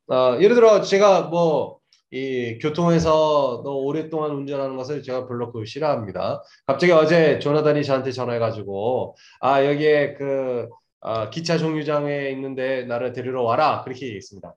어, 0.08 0.38
예를 0.40 0.56
들어 0.56 0.82
제가 0.82 1.24
뭐 1.24 1.86
이 2.16 2.60
교통에서 2.60 3.62
너 3.66 3.72
오랫동안 3.72 4.32
운전하는 4.32 4.78
것을 4.78 5.04
제가 5.04 5.28
별로 5.28 5.52
그 5.52 5.66
싫어합니다. 5.66 6.42
갑자기 6.66 6.94
어제 6.94 7.40
조나단이 7.40 7.84
저한테 7.84 8.12
전화해가지고 8.12 9.16
아 9.42 9.66
여기에 9.66 10.14
그 10.14 10.70
아, 11.02 11.30
기차 11.30 11.58
종류장에 11.58 12.30
있는데 12.32 12.84
나를 12.86 13.12
데리러 13.12 13.44
와라 13.44 13.82
그렇게 13.84 14.06
얘기했습니다. 14.06 14.56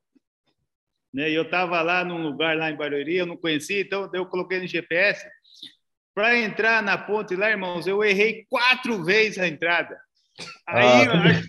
Né? 1.14 1.30
E 1.30 1.34
eu 1.34 1.44
estava 1.44 1.82
lá 1.82 2.04
num 2.04 2.22
lugar 2.22 2.58
lá 2.58 2.70
em 2.72 2.76
Barueri, 2.76 3.18
eu 3.18 3.26
não 3.26 3.38
conhecia, 3.38 3.82
então 3.82 4.10
eu 4.14 4.26
coloquei 4.26 4.60
no 4.60 4.68
GPS. 4.68 5.24
Para 6.16 6.38
entrar 6.38 6.82
na 6.84 6.98
ponte 6.98 7.36
lá, 7.36 7.50
irmãos, 7.50 7.88
eu 7.88 8.04
errei 8.04 8.46
quatro 8.50 9.04
vezes 9.04 9.40
a 9.40 9.48
entrada. 9.48 10.00
Aí, 10.68 10.86
아, 10.86 11.12
근데, 11.12 11.42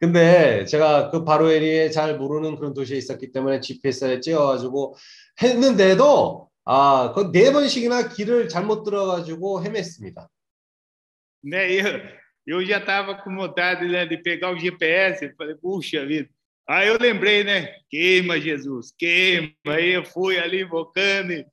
근데 0.00 0.64
제가 0.64 1.10
그 1.10 1.24
바로에리에 1.24 1.90
잘 1.90 2.16
모르는 2.16 2.56
그런 2.56 2.74
도시에 2.74 2.96
있었기 2.96 3.32
때문에 3.32 3.60
GPS에 3.60 4.20
찍어가지고 4.20 4.96
했는데도 5.42 6.48
아, 6.64 7.12
그 7.14 7.32
네 7.32 7.52
번씩이나 7.52 8.08
길을 8.08 8.48
잘못 8.48 8.84
들어가지고 8.84 9.62
헤맸습니다. 9.62 10.28
né? 11.42 11.70
Eu, 11.72 12.20
eu 12.46 12.64
já 12.64 12.78
estava 12.78 13.14
com 13.22 13.34
vontade 13.34 13.86
né, 13.88 14.06
de 14.06 14.16
pegar 14.18 14.50
o 14.52 14.58
GPS. 14.58 15.24
Eu 15.24 15.34
falei, 15.36 15.54
puxa 15.56 16.04
vida. 16.06 16.28
Aí 16.67 16.87
eu 16.87 16.97
lembrei, 16.99 17.43
né? 17.43 17.73
Queima, 17.89 18.39
Jesus, 18.39 18.91
queima. 18.97 19.51
Aí 19.67 19.93
eu 19.93 20.03
fui 20.05 20.37
ali 20.39 20.61
invocando, 20.63 21.31
e- 21.31 21.45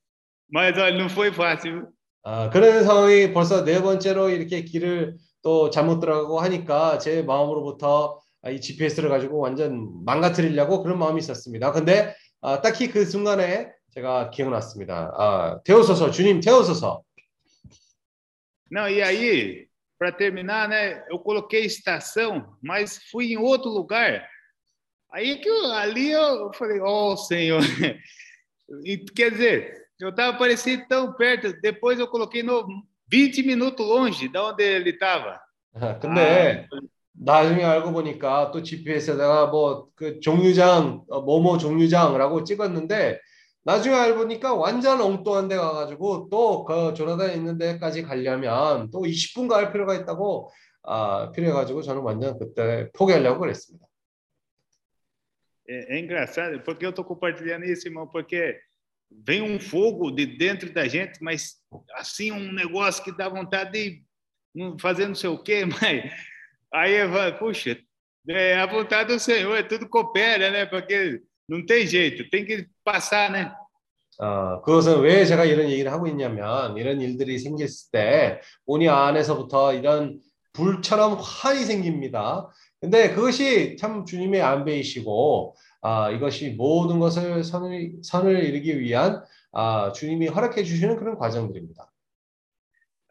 mas 0.51 0.77
olha, 0.79 0.97
não 0.99 1.09
foi 1.09 1.31
fácil. 1.33 1.73
viu? 1.73 1.89
아, 2.25 2.49
그런 2.51 2.85
상황이 2.85 3.33
벌써 3.33 3.65
네 3.65 3.83
번째로 3.83 4.31
이렇게 4.31 4.63
길을 4.63 5.17
또 5.43 5.71
잘못 5.71 5.99
들어가고 6.01 6.39
하니까 6.41 6.99
제 6.99 7.23
마음으로부터 7.23 8.21
아, 8.43 8.51
이 8.51 8.61
GPS를 8.61 9.09
가지고 9.09 9.39
완전 9.39 10.05
망가뜨리려고 10.05 10.83
그런 10.83 10.99
마음이 10.99 11.19
있었습니다. 11.19 11.73
근데 11.73 12.15
아, 12.41 12.61
딱히 12.61 12.89
그 12.89 13.05
순간에 13.05 13.71
제가 13.95 14.31
기억났습니다. 14.31 15.13
아, 15.17 15.61
태우소서, 15.65 16.11
주님 16.11 16.41
태우소서. 16.41 17.03
Não, 18.71 18.89
e 18.89 19.03
aí, 19.03 19.67
para 19.99 20.11
terminar, 20.13 20.67
né? 20.67 21.05
Eu 21.11 21.19
coloquei 21.19 21.67
estação, 21.67 22.57
mas 22.63 22.99
fui 23.11 23.33
em 23.33 23.37
outro 23.37 23.69
lugar. 23.71 24.27
Aí 25.13 25.37
que 25.39 25.49
eu, 25.49 25.73
ali 25.73 26.11
eu 26.11 26.51
falei, 26.55 26.81
ó 26.81 27.15
Senhor. 27.17 27.61
E, 28.85 28.97
quer 28.97 29.31
dizer, 29.33 29.87
eu 30.01 30.09
estava 30.09 30.39
parecido 30.39 30.85
tão 30.89 31.13
perto, 31.13 31.53
depois 31.61 31.99
eu 31.99 32.09
coloquei 32.09 32.43
no 32.43 32.67
20 33.13 33.43
minutos 33.43 33.87
longe 33.87 34.29
de 34.29 34.39
onde 34.39 34.63
ele 34.63 34.91
estava. 34.91 35.39
아, 35.75 35.99
근데 35.99 36.67
나중에 37.13 37.65
알고 37.65 37.93
보니까 37.93 38.51
또 38.51 38.63
GPS에다가 38.63 39.47
뭐 39.49 39.91
그 39.95 40.21
종류장, 40.21 41.05
어, 41.09 41.21
뭐뭐 41.21 41.59
종류장이라고 41.59 42.45
찍었는데 42.45 43.21
나중에 43.65 43.95
알고 43.95 44.19
보니까 44.21 44.55
완전 44.55 45.01
엉뚱한 45.01 45.49
데 45.49 45.57
가가지고 45.57 46.29
또 46.31 46.65
그 46.65 46.95
조나단 46.95 47.35
있는 47.35 47.59
데까지 47.59 48.03
가려면 48.03 48.91
또 48.91 49.03
20분 49.03 49.49
갈 49.49 49.73
필요가 49.73 49.95
있다고 49.95 50.51
아, 50.85 51.31
필요해가지고 51.33 51.83
저는 51.83 52.03
완전 52.03 52.39
그때 52.39 52.89
포기하려고 52.95 53.41
그랬습니다. 53.41 53.87
É, 55.68 55.96
é 55.96 56.00
engraçado, 56.00 56.60
porque 56.62 56.86
eu 56.86 56.92
estou 56.92 57.04
compartilhando 57.04 57.66
isso, 57.66 57.88
irmão, 57.88 58.08
porque 58.08 58.60
vem 59.12 59.42
um 59.42 59.60
fogo 59.60 60.12
de 60.12 60.26
dentro 60.26 60.72
da 60.72 60.88
gente, 60.88 61.22
mas 61.22 61.56
assim, 61.94 62.32
um 62.32 62.52
negócio 62.52 63.04
que 63.04 63.16
dá 63.16 63.28
vontade 63.30 63.72
de 63.72 64.04
não 64.56 64.78
fazer 64.80 65.08
não 65.08 65.16
sei 65.16 65.30
o 65.30 65.42
quê, 65.42 65.66
mas 65.66 66.12
aí 66.74 66.94
eu 66.94 67.12
falo, 67.12 67.38
puxa, 67.38 67.78
é 68.30 68.56
a 68.56 68.66
vontade 68.66 69.14
do 69.14 69.20
Senhor, 69.20 69.56
é 69.56 69.64
tudo 69.64 69.88
coopera, 69.88 70.52
né? 70.52 70.66
Porque 70.66 71.22
não 71.48 71.66
tem 71.66 71.88
jeito, 71.88 72.30
tem 72.30 72.46
que 72.46 72.68
passar, 72.84 73.30
né? 73.32 73.56
어, 74.20 74.62
그것은 74.62 75.02
왜 75.02 75.26
제가 75.26 75.46
이런 75.46 75.70
얘기를 75.70 75.92
하고 75.92 76.08
있냐면 76.08 76.76
이런 76.76 77.00
일들이 77.02 77.38
생겼을 77.38 77.92
때 77.92 78.42
본인 78.66 78.90
안에서부터 78.90 79.74
이런 79.74 80.20
불처럼 80.54 81.20
환이 81.22 81.66
생깁니다. 81.66 82.50
근데 82.83 83.15
그것이 83.15 83.77
참 83.77 84.05
주님의 84.05 84.43
안배이시고 84.43 85.55
아, 85.83 86.11
이것이 86.11 86.51
모든 86.51 86.99
것을 86.99 87.45
선을, 87.45 88.01
선을 88.03 88.43
이루기 88.43 88.81
위한 88.81 89.23
아, 89.53 89.93
주님이 89.93 90.27
허락해 90.27 90.65
주시는 90.65 90.97
그런 90.97 91.17
과정들입니다. 91.17 91.89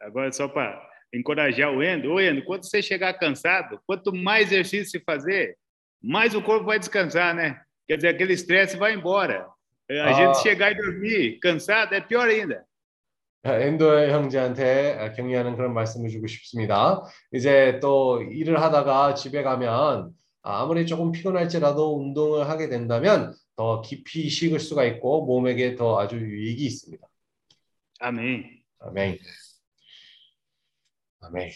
Agora, 0.04 0.30
só 0.30 0.48
para 0.48 0.78
encorajar 1.14 1.70
o 1.74 1.82
Endo, 1.82 2.12
ô 2.12 2.20
Endo, 2.20 2.44
quando 2.44 2.64
você 2.68 2.82
chegar 2.82 3.14
cansado, 3.14 3.80
quanto 3.86 4.12
mais 4.12 4.52
exercício 4.52 4.90
você 4.90 5.00
fazer, 5.00 5.56
mais 6.02 6.34
o 6.34 6.42
corpo 6.42 6.66
vai 6.66 6.78
descansar, 6.78 7.34
né? 7.34 7.58
Quer 7.88 7.96
dizer, 7.96 8.08
aquele 8.08 8.34
estresse 8.34 8.76
vai 8.76 8.92
embora. 8.94 9.46
A 9.88 10.08
Ah. 10.08 10.12
gente 10.12 10.42
chegar 10.42 10.72
e 10.72 10.74
dormir 10.74 11.38
cansado 11.40 11.94
é 11.94 12.00
pior 12.00 12.28
ainda. 12.28 12.64
엔도의 13.44 14.12
형제한테 14.12 15.12
격려하는 15.16 15.56
그런 15.56 15.74
말씀을 15.74 16.10
주고 16.10 16.26
싶습니다. 16.26 17.02
이제 17.32 17.80
또 17.80 18.22
일을 18.22 18.62
하다가 18.62 19.14
집에 19.14 19.42
가면 19.42 20.12
아무리 20.42 20.86
조금 20.86 21.12
피곤할지라도 21.12 21.98
운동을 21.98 22.48
하게 22.48 22.68
된다면 22.68 23.34
더 23.56 23.80
깊이 23.80 24.28
식을 24.28 24.60
수가 24.60 24.84
있고 24.84 25.26
몸에게 25.26 25.76
더 25.76 26.00
아주 26.00 26.16
유익이 26.16 26.64
있습니다. 26.64 27.06
Amém. 28.02 28.62
아멘. 28.80 29.18
아멘. 31.20 31.50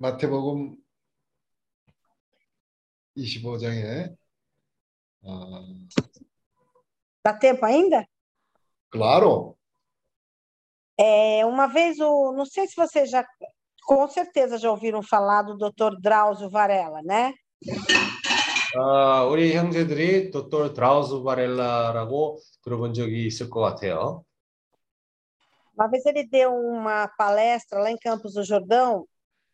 마태복음 0.00 0.76
25장에 3.16 4.16
아, 5.24 5.64
Dá 7.24 7.32
tempo 7.34 7.64
ainda? 7.64 8.06
claro. 8.90 9.56
É, 10.98 11.44
uma 11.44 11.66
vez, 11.66 11.98
o, 11.98 12.32
não 12.32 12.46
sei 12.46 12.66
se 12.66 12.76
vocês 12.76 13.10
já, 13.10 13.26
com 13.84 14.08
certeza 14.08 14.58
já 14.58 14.70
ouviram 14.70 15.02
falar 15.02 15.42
do 15.42 15.56
Dr. 15.56 16.00
Drauzio 16.00 16.48
Varela, 16.48 17.02
né? 17.02 17.34
아, 18.78 19.24
우리 19.24 19.54
형제들이 19.54 20.30
도토 20.30 20.74
드라우스 20.74 21.22
바렐라라고 21.22 22.38
들어본 22.62 22.94
적이 22.94 23.26
있을 23.26 23.48
것 23.48 23.60
같아요. 23.60 24.22
Uma 25.78 25.88
vez 25.88 26.06
ele 26.06 26.26
deu 26.26 26.54
uma 26.54 27.06
palestra 27.18 27.80
lá 27.80 27.90
em 27.90 27.98
Campos 27.98 28.32
do 28.34 28.42
Jordão 28.42 29.06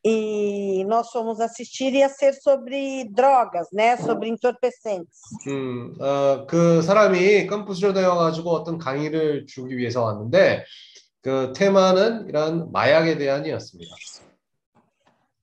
e 0.07 0.85
nós 0.85 1.11
fomos 1.11 1.41
assistir, 1.41 1.95
ia 1.95 2.09
ser 2.09 2.33
sobre 2.35 3.05
drogas, 3.11 3.69
né? 3.73 3.97
Sobre 3.99 4.29
entorpecentes. 4.29 5.21
음, 5.47 5.95
어, 6.01 6.45
그 6.47 6.83
사람이 6.83 7.47
컴퓨터에 7.47 8.05
와가지고 8.05 8.51
어떤 8.51 8.79
강의를 8.79 9.47
주기 9.47 9.77
위해서 9.77 10.03
왔는데 10.03 10.65
그 11.21 11.53
테마는 11.55 12.29
이런 12.29 12.73
마약에 12.73 13.17
대한이었습니다. 13.17 13.95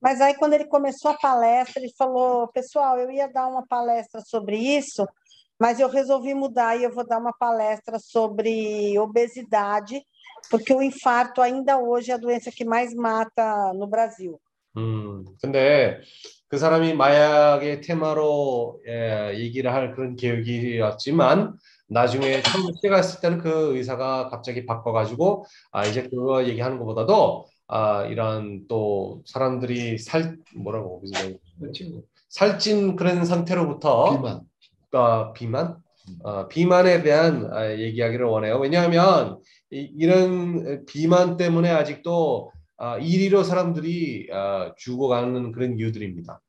Mas 0.02 0.22
aí, 0.22 0.34
quando 0.36 0.54
ele 0.54 0.66
começou 0.66 1.12
a 1.12 1.18
palestra, 1.18 1.82
ele 1.82 1.92
falou: 1.98 2.48
Pessoal, 2.50 2.98
eu 3.00 3.12
ia 3.12 3.28
dar 3.28 3.48
uma 3.48 3.66
palestra 3.68 4.22
sobre 4.26 4.58
isso, 4.58 5.06
mas 5.60 5.80
eu 5.80 5.90
resolvi 5.90 6.34
mudar 6.34 6.78
e 6.78 6.84
eu 6.84 6.94
vou 6.94 7.06
dar 7.06 7.18
uma 7.18 7.34
palestra 7.34 8.00
sobre 8.00 8.98
obesidade, 8.98 10.02
porque 10.50 10.74
o 10.74 10.82
infarto 10.82 11.42
ainda 11.42 11.78
hoje 11.78 12.12
é 12.12 12.14
a 12.14 12.18
doença 12.18 12.50
que 12.50 12.64
mais 12.64 12.94
mata 12.94 13.74
no 13.74 13.88
Brasil. 13.88 14.40
음, 14.77 15.25
근데 15.41 16.01
그 16.49 16.59
사람이 16.59 16.95
마약의 16.95 17.81
테마로 17.81 18.81
예, 18.87 19.33
얘기를 19.37 19.73
할 19.73 19.95
그런 19.95 20.17
계획이었지만 20.17 21.57
나중에 21.89 22.43
처음 22.43 22.73
시작했을 22.75 23.21
때는 23.21 23.39
그 23.39 23.77
의사가 23.77 24.29
갑자기 24.31 24.67
바꿔가지고 24.67 25.45
아 25.73 25.87
이제 25.87 26.03
그거 26.09 26.45
얘기하는 26.47 26.79
것보다도 26.79 27.47
아 27.69 28.05
이런 28.07 28.67
또 28.69 29.23
사람들이 29.27 29.99
살 29.99 30.37
뭐라고 30.57 31.03
그러지? 31.61 32.03
살찐 32.29 32.97
그런 32.97 33.25
상태로부터 33.25 34.11
비만. 34.11 34.41
아, 34.93 35.33
비만? 35.33 35.77
어, 36.23 36.49
비만에 36.49 37.03
대한 37.03 37.49
아, 37.53 37.71
얘기하기를 37.71 38.27
원해요. 38.27 38.59
왜냐하면 38.59 39.39
이, 39.71 39.91
이런 39.97 40.85
비만 40.87 41.37
때문에 41.37 41.71
아직도 41.71 42.53
아, 42.77 42.99
이리로 42.99 43.45
사람들이 43.45 44.29
아, 44.33 44.75
죽어가는 44.77 45.53
그런 45.53 45.79
이유들입니다. 45.79 46.41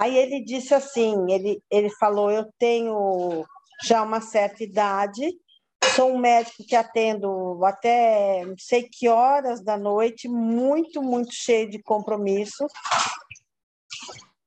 Aí 0.00 0.16
ele 0.16 0.44
disse 0.44 0.74
assim: 0.74 1.26
ele, 1.28 1.60
ele 1.68 1.90
falou, 1.90 2.30
eu 2.30 2.48
tenho 2.56 3.44
já 3.84 4.02
uma 4.02 4.20
certa 4.20 4.62
idade, 4.62 5.36
sou 5.96 6.12
um 6.14 6.18
médico 6.18 6.62
que 6.64 6.76
atendo 6.76 7.64
até 7.64 8.44
não 8.46 8.54
sei 8.56 8.88
que 8.88 9.08
horas 9.08 9.62
da 9.64 9.76
noite, 9.76 10.28
muito, 10.28 11.02
muito 11.02 11.32
cheio 11.32 11.68
de 11.68 11.82
compromisso. 11.82 12.66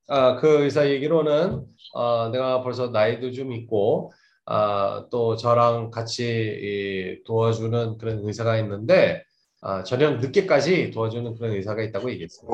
아, 0.08 0.36
그 0.36 0.64
의사 0.64 0.90
얘기로는 0.90 1.66
아, 1.96 2.30
내가 2.32 2.62
벌써 2.62 2.88
나이도 2.88 3.32
좀 3.32 3.54
있고 3.54 4.12
아, 4.46 5.06
또 5.10 5.36
저랑 5.38 5.92
같이 5.92 6.24
이, 6.26 7.24
도와주는 7.26 7.98
그런 7.98 8.20
의사가 8.26 8.58
있는데 8.60 9.24
아, 9.62 9.84
저녁 9.84 10.20
늦게까지 10.20 10.92
도와주는 10.92 11.36
그런 11.36 11.54
의사가 11.54 11.84
있다고 11.84 12.10
얘기했습니다. 12.12 12.52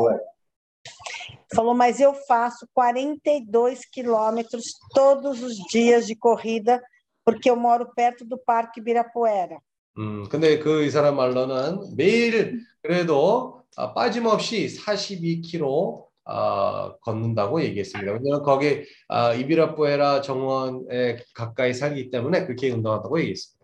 Falou, 1.54 1.74
mas 1.74 2.00
eu 2.02 2.14
faço 2.28 2.68
42 2.74 3.86
quilômetros 3.92 4.66
todos 4.94 5.42
os 5.42 5.56
dias 5.72 6.06
de 6.06 6.16
corrida, 6.16 6.82
porque 7.26 7.50
eu 7.50 7.56
moro 7.56 7.92
perto 7.96 8.26
do 8.26 8.38
Parque 8.38 8.80
Ibirapuera. 8.82 9.58
음, 9.98 10.28
근데 10.30 10.60
그 10.60 10.84
의사란 10.84 11.16
말로는 11.16 11.96
매일 11.96 12.60
그래도 12.84 13.64
아, 13.76 13.94
빠짐없이 13.94 14.68
42km 14.78 16.06
아, 16.26 16.94
걷는다고 17.02 17.62
얘기했습니다. 17.62 18.12
왜냐하면 18.12 18.44
거기 18.44 18.84
아, 19.08 19.34
이비라뿌에라 19.34 20.22
정원에 20.22 21.18
가까이 21.34 21.74
살기 21.74 22.10
때문에 22.10 22.46
그렇게 22.46 22.70
운동한다고 22.70 23.20
얘기했습니다. 23.22 23.57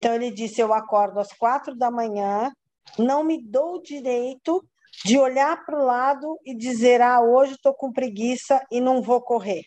Então 0.00 0.14
ele 0.14 0.30
disse: 0.30 0.60
eu 0.60 0.72
acordo 0.72 1.18
às 1.20 1.32
quatro 1.32 1.74
da 1.76 1.90
manhã, 1.90 2.52
não 2.98 3.24
me 3.24 3.42
dou 3.42 3.76
o 3.76 3.82
direito 3.82 4.64
de 5.04 5.18
olhar 5.18 5.64
para 5.64 5.78
o 5.78 5.84
lado 5.84 6.38
e 6.44 6.54
dizer: 6.54 7.00
ah, 7.00 7.20
hoje 7.20 7.52
estou 7.54 7.74
com 7.74 7.92
preguiça 7.92 8.64
e 8.70 8.80
não 8.80 9.02
vou 9.02 9.20
correr. 9.20 9.64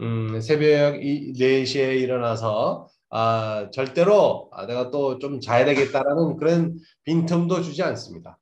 음, 0.00 0.40
새벽 0.40 1.02
이, 1.02 1.32
4시에 1.34 2.00
일어나서 2.00 2.88
아, 3.10 3.68
절대로 3.72 4.50
아, 4.52 4.66
내가 4.66 4.90
또 4.90 5.18
좀 5.20 5.40
자야 5.40 5.64
되겠다라는 5.64 6.36
그런 6.36 6.78
빈틈도 7.04 7.62
주지 7.62 7.82
않습니다. 7.82 8.38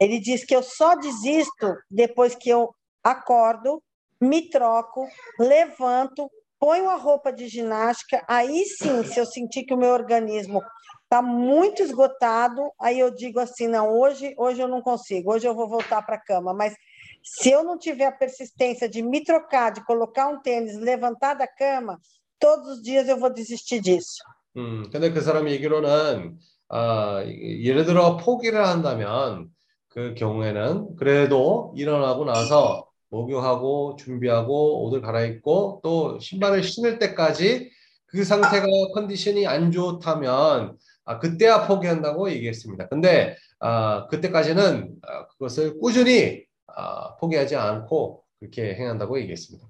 Ele 0.00 0.18
diz 0.20 0.44
que 0.46 0.54
eu 0.56 0.62
só 0.62 0.94
desisto 0.94 1.76
depois 1.90 2.34
que 2.34 2.48
eu 2.48 2.74
acordo, 3.04 3.82
me 4.20 4.48
troco, 4.48 5.06
levanto, 5.38 6.30
ponho 6.62 6.88
a 6.88 6.96
roupa 6.96 7.32
de 7.32 7.48
ginástica. 7.48 8.24
Aí 8.28 8.64
sim, 8.64 9.04
se 9.04 9.18
eu 9.18 9.26
sentir 9.26 9.64
que 9.64 9.74
o 9.74 9.78
meu 9.78 9.90
organismo 9.90 10.62
está 11.04 11.22
muito 11.22 11.82
esgotado, 11.82 12.70
aí 12.80 12.98
eu 12.98 13.10
digo 13.14 13.40
assim: 13.40 13.68
não, 13.68 13.98
hoje, 13.98 14.34
hoje 14.36 14.60
eu 14.60 14.68
não 14.68 14.82
consigo, 14.82 15.32
hoje 15.32 15.46
eu 15.46 15.54
vou 15.54 15.68
voltar 15.68 16.02
para 16.02 16.16
a 16.16 16.20
cama. 16.20 16.52
Mas 16.52 16.74
se 17.22 17.50
eu 17.50 17.62
não 17.62 17.78
tiver 17.78 18.06
a 18.06 18.12
persistência 18.12 18.88
de 18.88 19.02
me 19.02 19.22
trocar, 19.22 19.70
de 19.70 19.84
colocar 19.84 20.28
um 20.28 20.40
tênis, 20.40 20.76
levantar 20.78 21.34
da 21.34 21.46
cama, 21.46 21.98
todos 22.38 22.68
os 22.68 22.82
dias 22.82 23.08
eu 23.08 23.18
vou 23.18 23.30
desistir 23.30 23.80
disso. 23.80 24.22
음, 24.56 24.90
근데 24.90 25.10
그 25.10 25.20
사람 25.20 25.48
얘기로는 25.48 26.38
아, 26.70 27.22
예를 27.24 27.84
들어 27.84 28.16
포기를 28.16 28.66
한다면 28.66 29.48
그 29.88 30.14
경우에는 30.14 30.96
그래도 30.96 31.72
일어나고 31.76 32.24
나서 32.24 32.88
목욕하고 33.13 33.95
준비하고 33.95 34.83
옷을 34.85 35.01
갈아입고 35.01 35.81
또 35.83 36.19
신발을 36.19 36.63
신을 36.63 36.97
때까지 36.97 37.69
그 38.07 38.23
상태가 38.23 38.65
컨디션이 38.95 39.45
안 39.45 39.71
좋다면 39.71 40.77
아, 41.05 41.19
그때야 41.19 41.67
포기한다고 41.67 42.31
얘기했습니다. 42.31 42.87
근데 42.87 43.35
아, 43.59 44.07
그때까지는 44.07 44.95
아, 45.03 45.27
그것을 45.27 45.79
꾸준히 45.79 46.43
아, 46.67 47.15
포기하지 47.17 47.55
않고 47.55 48.23
그렇게 48.39 48.75
행한다고 48.75 49.19
얘기했습니다. 49.19 49.67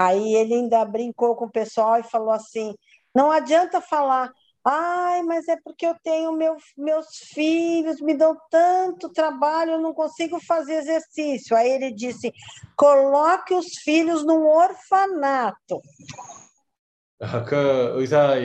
Aí 0.00 0.36
ele 0.36 0.54
ainda 0.54 0.84
brincou 0.84 1.34
com 1.34 1.46
o 1.46 1.50
pessoal 1.50 1.98
e 1.98 2.04
falou 2.04 2.30
assim: 2.30 2.72
não 3.12 3.32
adianta 3.32 3.80
falar, 3.80 4.32
ai, 4.68 5.22
mas 5.22 5.48
é 5.48 5.56
porque 5.64 5.86
eu 5.86 5.94
tenho 6.02 6.32
meu, 6.32 6.56
meus 6.76 7.06
filhos, 7.32 8.00
me 8.00 8.14
dão 8.14 8.36
tanto 8.50 9.08
trabalho, 9.08 9.72
eu 9.72 9.80
não 9.80 9.94
consigo 9.94 10.38
fazer 10.40 10.74
exercício. 10.74 11.56
Aí 11.56 11.70
ele 11.70 11.90
disse: 11.92 12.32
coloque 12.76 13.54
os 13.54 13.66
filhos 13.82 14.26
num 14.26 14.46
orfanato. 14.46 15.80
아, 17.20 17.44
그 17.44 17.94
의사 17.96 18.36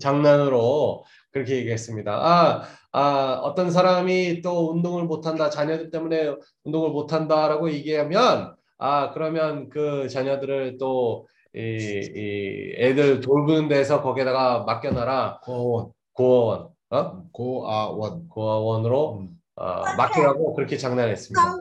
장난으로 0.00 1.04
그렇게 1.32 1.56
얘기했습니다. 1.56 2.12
아, 2.12 2.62
아, 2.92 3.40
어떤 3.42 3.70
사람이 3.70 4.42
또 4.42 4.72
운동을 4.72 5.04
못한다, 5.04 5.48
자녀들 5.48 5.90
때문에 5.90 6.34
운동을 6.64 6.90
못한다라고 6.90 7.70
얘기하면, 7.70 8.56
아, 8.78 9.10
그러면 9.12 9.68
그 9.70 10.08
자녀들을 10.08 10.76
또, 10.78 11.26
이, 11.54 11.60
이 11.60 12.74
애들 12.76 13.20
돌보는 13.20 13.68
데서 13.68 14.02
거기다가 14.02 14.64
맡겨놔라. 14.64 15.40
고아원, 15.42 15.92
고아원, 16.12 16.68
어? 16.90 17.22
고아원. 17.32 18.28
고아원으로 18.28 19.18
음. 19.18 19.40
어, 19.56 19.94
맡기라고 19.96 20.54
그렇게 20.54 20.76
장난했습니다. 20.76 21.60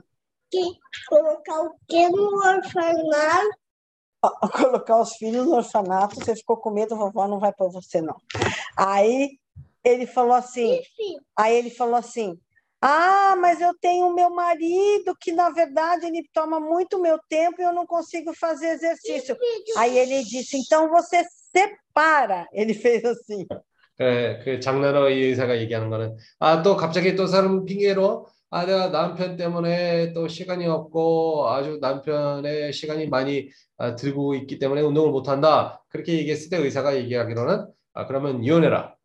colocar 1.10 1.62
o 1.62 1.76
que 1.88 2.10
no 2.10 2.40
orfanato? 2.44 3.50
Colocar 4.54 5.02
os 5.02 5.16
filhos 5.16 5.46
no 5.46 5.56
orfanato, 5.56 6.16
você 6.16 6.36
ficou 6.36 6.58
com 6.58 6.72
medo, 6.72 6.96
vovó 6.96 7.28
não 7.28 7.40
vai 7.40 7.54
para 7.54 7.68
você, 7.68 8.02
não. 8.02 8.16
Aí 8.76 9.38
ele 9.84 10.06
falou 10.06 10.34
assim, 10.34 10.82
aí 11.36 11.56
ele 11.56 11.70
falou 11.70 11.96
assim, 11.96 12.40
ah, 12.82 13.36
mas 13.38 13.60
eu 13.62 13.74
tenho 13.80 14.14
meu 14.14 14.30
marido 14.30 15.16
que 15.20 15.32
na 15.32 15.50
verdade 15.50 16.06
ele 16.06 16.28
toma 16.34 16.60
muito 16.60 17.00
meu 17.00 17.20
tempo 17.30 17.62
e 17.62 17.64
eu 17.64 17.74
não 17.74 17.86
consigo 17.86 18.34
fazer 18.34 18.70
exercício. 18.70 19.36
Aí 19.78 19.98
ele 19.98 20.24
disse, 20.24 20.58
então 20.58 20.90
você 20.90 21.24
separa. 21.52 22.48
Ele 22.54 22.74
fez 22.74 23.04
assim. 23.06 23.46
그, 23.98 24.40
그 24.46 24.60
장난으로 24.62 25.10
이 25.10 25.22
의사가 25.26 25.60
얘기하는 25.60 25.90
거는 25.90 26.16
아 26.40 26.62
또 26.64 26.78
갑자기 26.78 27.16
또 27.16 27.28
사람 27.28 27.66
핑계로 27.66 28.28
아 28.50 28.66
내가 28.66 28.92
남편 28.92 29.36
때문에 29.36 30.14
또 30.14 30.28
시간이 30.30 30.66
없고 30.68 31.50
아주 31.50 31.80
남편의 31.82 32.72
시간이 32.72 33.10
많이 33.10 33.50
아, 33.78 33.96
들고 33.96 34.36
있기 34.36 34.58
때문에 34.58 34.82
운동을 34.82 35.12
못 35.12 35.28
한다 35.28 35.84
그렇게 35.90 36.14
얘기했을 36.18 36.50
때 36.50 36.58
의사가 36.58 36.96
얘기하기로는 36.96 37.68
아 37.94 38.08
그러면 38.08 38.42
이혼해라 38.44 38.96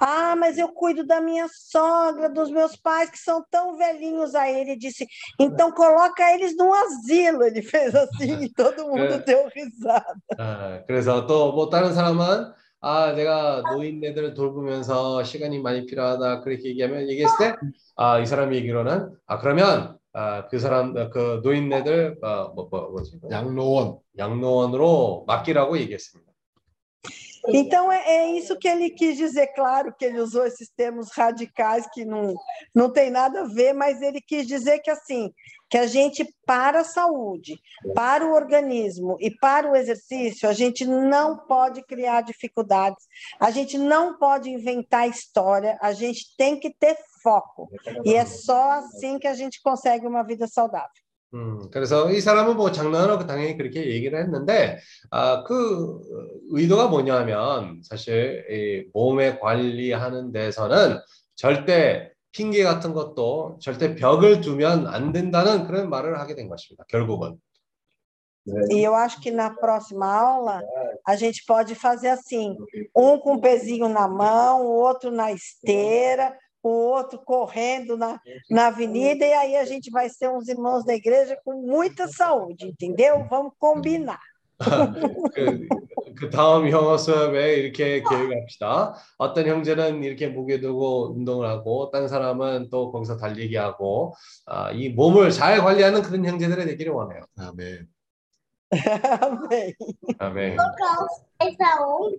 Ah, 0.00 0.34
mas 0.36 0.58
eu 0.58 0.68
cuido 0.68 1.06
da 1.06 1.20
minha 1.20 1.46
sogra, 1.48 2.28
dos 2.28 2.50
meus 2.50 2.76
pais 2.76 3.08
que 3.10 3.18
são 3.18 3.44
tão 3.50 3.76
velhinhos. 3.76 4.34
Aí 4.34 4.60
ele 4.60 4.76
disse, 4.76 5.06
então 5.40 5.70
coloca 5.72 6.22
eles 6.34 6.56
num 6.56 6.72
asilo. 6.74 7.42
Ele 7.44 7.62
fez 7.62 7.94
assim 7.94 8.42
e 8.42 8.52
todo 8.52 8.84
mundo 8.88 9.14
É. 9.14 9.18
deu 9.18 9.48
risada. 9.48 10.16
아, 10.38 10.82
그래서 10.86 11.26
또 11.26 11.52
뭐 11.52 11.70
다른 11.70 11.94
사람은 11.94 12.52
아 12.80 13.12
내가 13.12 13.62
노인네들을 13.72 14.34
돌보면서 14.34 15.24
시간이 15.24 15.58
많이 15.60 15.86
필요하다 15.86 16.42
그렇게 16.42 16.68
얘기하면 16.70 17.08
얘기했을 17.08 17.36
때 17.38 17.54
아 17.96 18.20
이 18.20 18.26
사람 18.26 18.52
얘기로는 18.54 19.10
아 19.26 19.38
그러면 19.38 19.96
아 20.12 20.46
그 20.50 20.58
사람 20.58 20.92
그 21.10 21.40
노인네들 21.42 22.18
어뭐 22.22 22.68
뭐, 22.70 22.90
뭐지 22.90 23.20
양로원. 23.30 23.98
양로원으로 24.18 25.24
맡기라고 25.26 25.78
얘기했습니다. 25.78 26.29
Então 27.47 27.91
é, 27.91 28.03
é 28.05 28.31
isso 28.37 28.57
que 28.57 28.67
ele 28.67 28.89
quis 28.89 29.17
dizer. 29.17 29.47
Claro 29.47 29.93
que 29.97 30.05
ele 30.05 30.19
usou 30.19 30.45
esses 30.45 30.69
termos 30.69 31.11
radicais 31.11 31.87
que 31.91 32.05
não, 32.05 32.33
não 32.73 32.91
tem 32.91 33.09
nada 33.09 33.41
a 33.41 33.47
ver, 33.47 33.73
mas 33.73 34.01
ele 34.01 34.21
quis 34.21 34.45
dizer 34.45 34.79
que 34.79 34.89
assim, 34.89 35.31
que 35.69 35.77
a 35.77 35.87
gente 35.87 36.27
para 36.45 36.81
a 36.81 36.83
saúde, 36.83 37.57
para 37.95 38.27
o 38.27 38.33
organismo 38.33 39.15
e 39.21 39.31
para 39.31 39.71
o 39.71 39.75
exercício, 39.75 40.49
a 40.49 40.53
gente 40.53 40.85
não 40.85 41.37
pode 41.47 41.81
criar 41.83 42.21
dificuldades, 42.21 43.05
a 43.39 43.49
gente 43.51 43.77
não 43.77 44.17
pode 44.17 44.49
inventar 44.49 45.09
história, 45.09 45.77
a 45.81 45.93
gente 45.93 46.35
tem 46.37 46.59
que 46.59 46.73
ter 46.77 46.97
foco. 47.23 47.69
E 48.03 48.13
é 48.13 48.25
só 48.25 48.71
assim 48.71 49.17
que 49.17 49.27
a 49.27 49.33
gente 49.33 49.61
consegue 49.61 50.05
uma 50.05 50.23
vida 50.23 50.45
saudável. 50.45 50.89
음, 51.33 51.69
그래서 51.71 52.11
이 52.11 52.19
사람은 52.19 52.57
뭐 52.57 52.71
장난으로 52.71 53.25
당연히 53.25 53.57
그렇게 53.57 53.89
얘기를 53.89 54.19
했는데, 54.19 54.79
아, 55.09 55.43
그 55.43 55.99
의도가 56.49 56.87
뭐냐면, 56.87 57.81
사실 57.83 58.45
이 58.49 58.89
몸에 58.93 59.39
관리하는 59.39 60.33
데서는 60.33 60.99
절대 61.35 62.11
핑계 62.33 62.63
같은 62.63 62.93
것도 62.93 63.59
절대 63.61 63.95
벽을 63.95 64.41
두면 64.41 64.87
안 64.87 65.11
된다는 65.11 65.65
그런 65.65 65.89
말을 65.89 66.19
하게 66.19 66.35
된 66.35 66.49
것입니다. 66.49 66.83
결국은. 66.89 67.39
E 68.71 68.83
eu 68.83 68.95
acho 68.95 69.21
que 69.21 69.29
na 69.29 69.51
próxima 69.51 70.07
aula 70.07 70.63
a 71.05 71.15
gente 71.15 71.45
pode 71.45 71.75
fazer 71.75 72.07
assim: 72.07 72.57
um 72.95 73.19
com 73.19 73.35
o 73.35 73.41
pezinho 73.41 73.87
na 73.87 74.07
mão, 74.07 74.65
o 74.65 74.79
outro 74.81 75.11
na 75.11 75.31
esteira, 75.31 76.35
o 76.63 76.69
outro 76.69 77.19
correndo 77.19 77.97
na, 77.97 78.19
na 78.49 78.67
avenida, 78.67 79.25
e 79.25 79.33
aí 79.33 79.55
a 79.55 79.65
gente 79.65 79.89
vai 79.89 80.09
ser 80.09 80.29
uns 80.29 80.47
irmãos 80.47 80.85
da 80.85 80.93
igreja 80.93 81.37
com 81.43 81.53
muita 81.53 82.07
saúde, 82.07 82.67
entendeu? 82.67 83.25
Vamos 83.29 83.53
combinar. 83.59 84.19
그, 85.33 85.67
그 86.15 86.29
다음 86.29 86.69
영어 86.69 86.95
수업에 86.95 87.55
이렇게 87.55 88.03
계획합시다. 88.03 88.95
어떤 89.17 89.47
형제는 89.47 90.03
이렇게 90.03 90.27
무게 90.27 90.59
두고 90.59 91.13
운동을 91.15 91.47
하고, 91.47 91.89
다른 91.89 92.07
사람은 92.07 92.69
또 92.69 92.91
거기서 92.91 93.17
달리기 93.17 93.55
하고, 93.55 94.13
아, 94.45 94.71
이 94.71 94.89
몸을 94.89 95.31
잘 95.31 95.59
관리하는 95.61 96.03
그런 96.03 96.23
형제들이 96.25 96.65
되기를 96.65 96.93
원해요. 96.93 97.23
아멘. 97.37 97.87
아멘. 100.19 100.57
Aonde? 101.41 102.17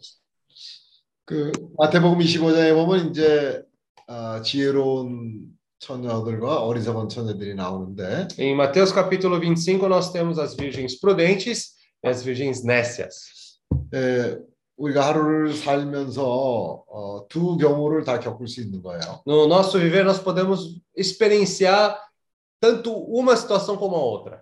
그 1.25 1.53
마태복음 1.79 2.19
25장에 2.19 2.75
보면 2.75 3.11
이제 3.11 3.63
아, 4.12 4.42
지혜로운 4.42 5.58
처녀들과 5.80 6.64
어리석은 6.64 7.10
처녀들이 7.10 7.56
나오는데 7.56 8.28
Em 8.40 8.56
Mateus 8.56 8.94
capítulo 8.94 9.40
25, 9.40 9.88
nós 9.88 10.12
temos 10.12 10.40
as 10.40 10.56
virgens 10.56 11.00
prudentes 11.00 11.76
e 12.04 12.08
as 12.08 12.24
virgens 12.24 12.64
nécias. 12.64 13.60
에, 13.94 14.38
우리가 14.78 15.08
하루를 15.08 15.54
살면서 15.54 16.84
어, 16.88 17.28
두 17.28 17.58
경우를 17.58 18.04
다 18.04 18.20
겪을 18.20 18.48
수 18.48 18.62
있는 18.62 18.82
거예요. 18.82 19.24
No 19.28 19.46
nosso 19.46 19.80
viver, 19.80 20.04
nós 20.06 20.20
podemos 20.24 20.80
experienciar 20.96 21.98
tanto 22.60 22.92
uma 22.92 23.36
situação 23.36 23.78
como 23.78 23.96
a 23.96 24.00
outra. 24.00 24.42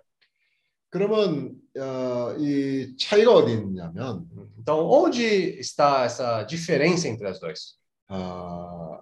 그러면 0.90 1.52
어, 1.76 2.34
이 2.38 2.96
차이가 2.98 3.32
어디 3.34 3.52
있냐면 3.52 4.26
Então, 4.58 4.86
onde 4.88 5.22
está 5.58 6.04
essa 6.04 6.42
diferença 6.44 7.08
entre 7.08 7.26
as 7.28 7.38
duas? 7.40 7.76
아, 8.08 9.00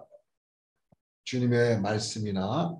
주님의 1.29 1.81
말씀이나 1.81 2.77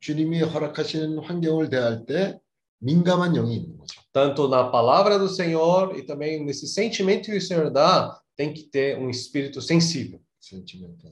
주님이 0.00 0.42
허락하시는 0.42 1.18
환경을 1.18 1.70
대할 1.70 2.06
때 2.06 2.38
민감한 2.78 3.32
영이 3.34 3.56
있는 3.56 3.76
거죠. 3.76 4.00
Tanto 4.12 4.48
na 4.48 4.70
palavra 4.70 5.18
do 5.18 5.28
Senhor 5.28 5.96
e 5.96 6.06
também 6.06 6.44
nesse 6.44 6.66
sentimento 6.68 7.30
que 7.30 7.36
o 7.36 7.40
Senhor 7.40 7.70
dá, 7.70 8.20
tem 8.36 8.52
que 8.52 8.64
ter 8.64 8.96
um 8.98 9.10
espírito 9.10 9.60
sensível 9.60 10.20
센티멘트, 10.40 11.08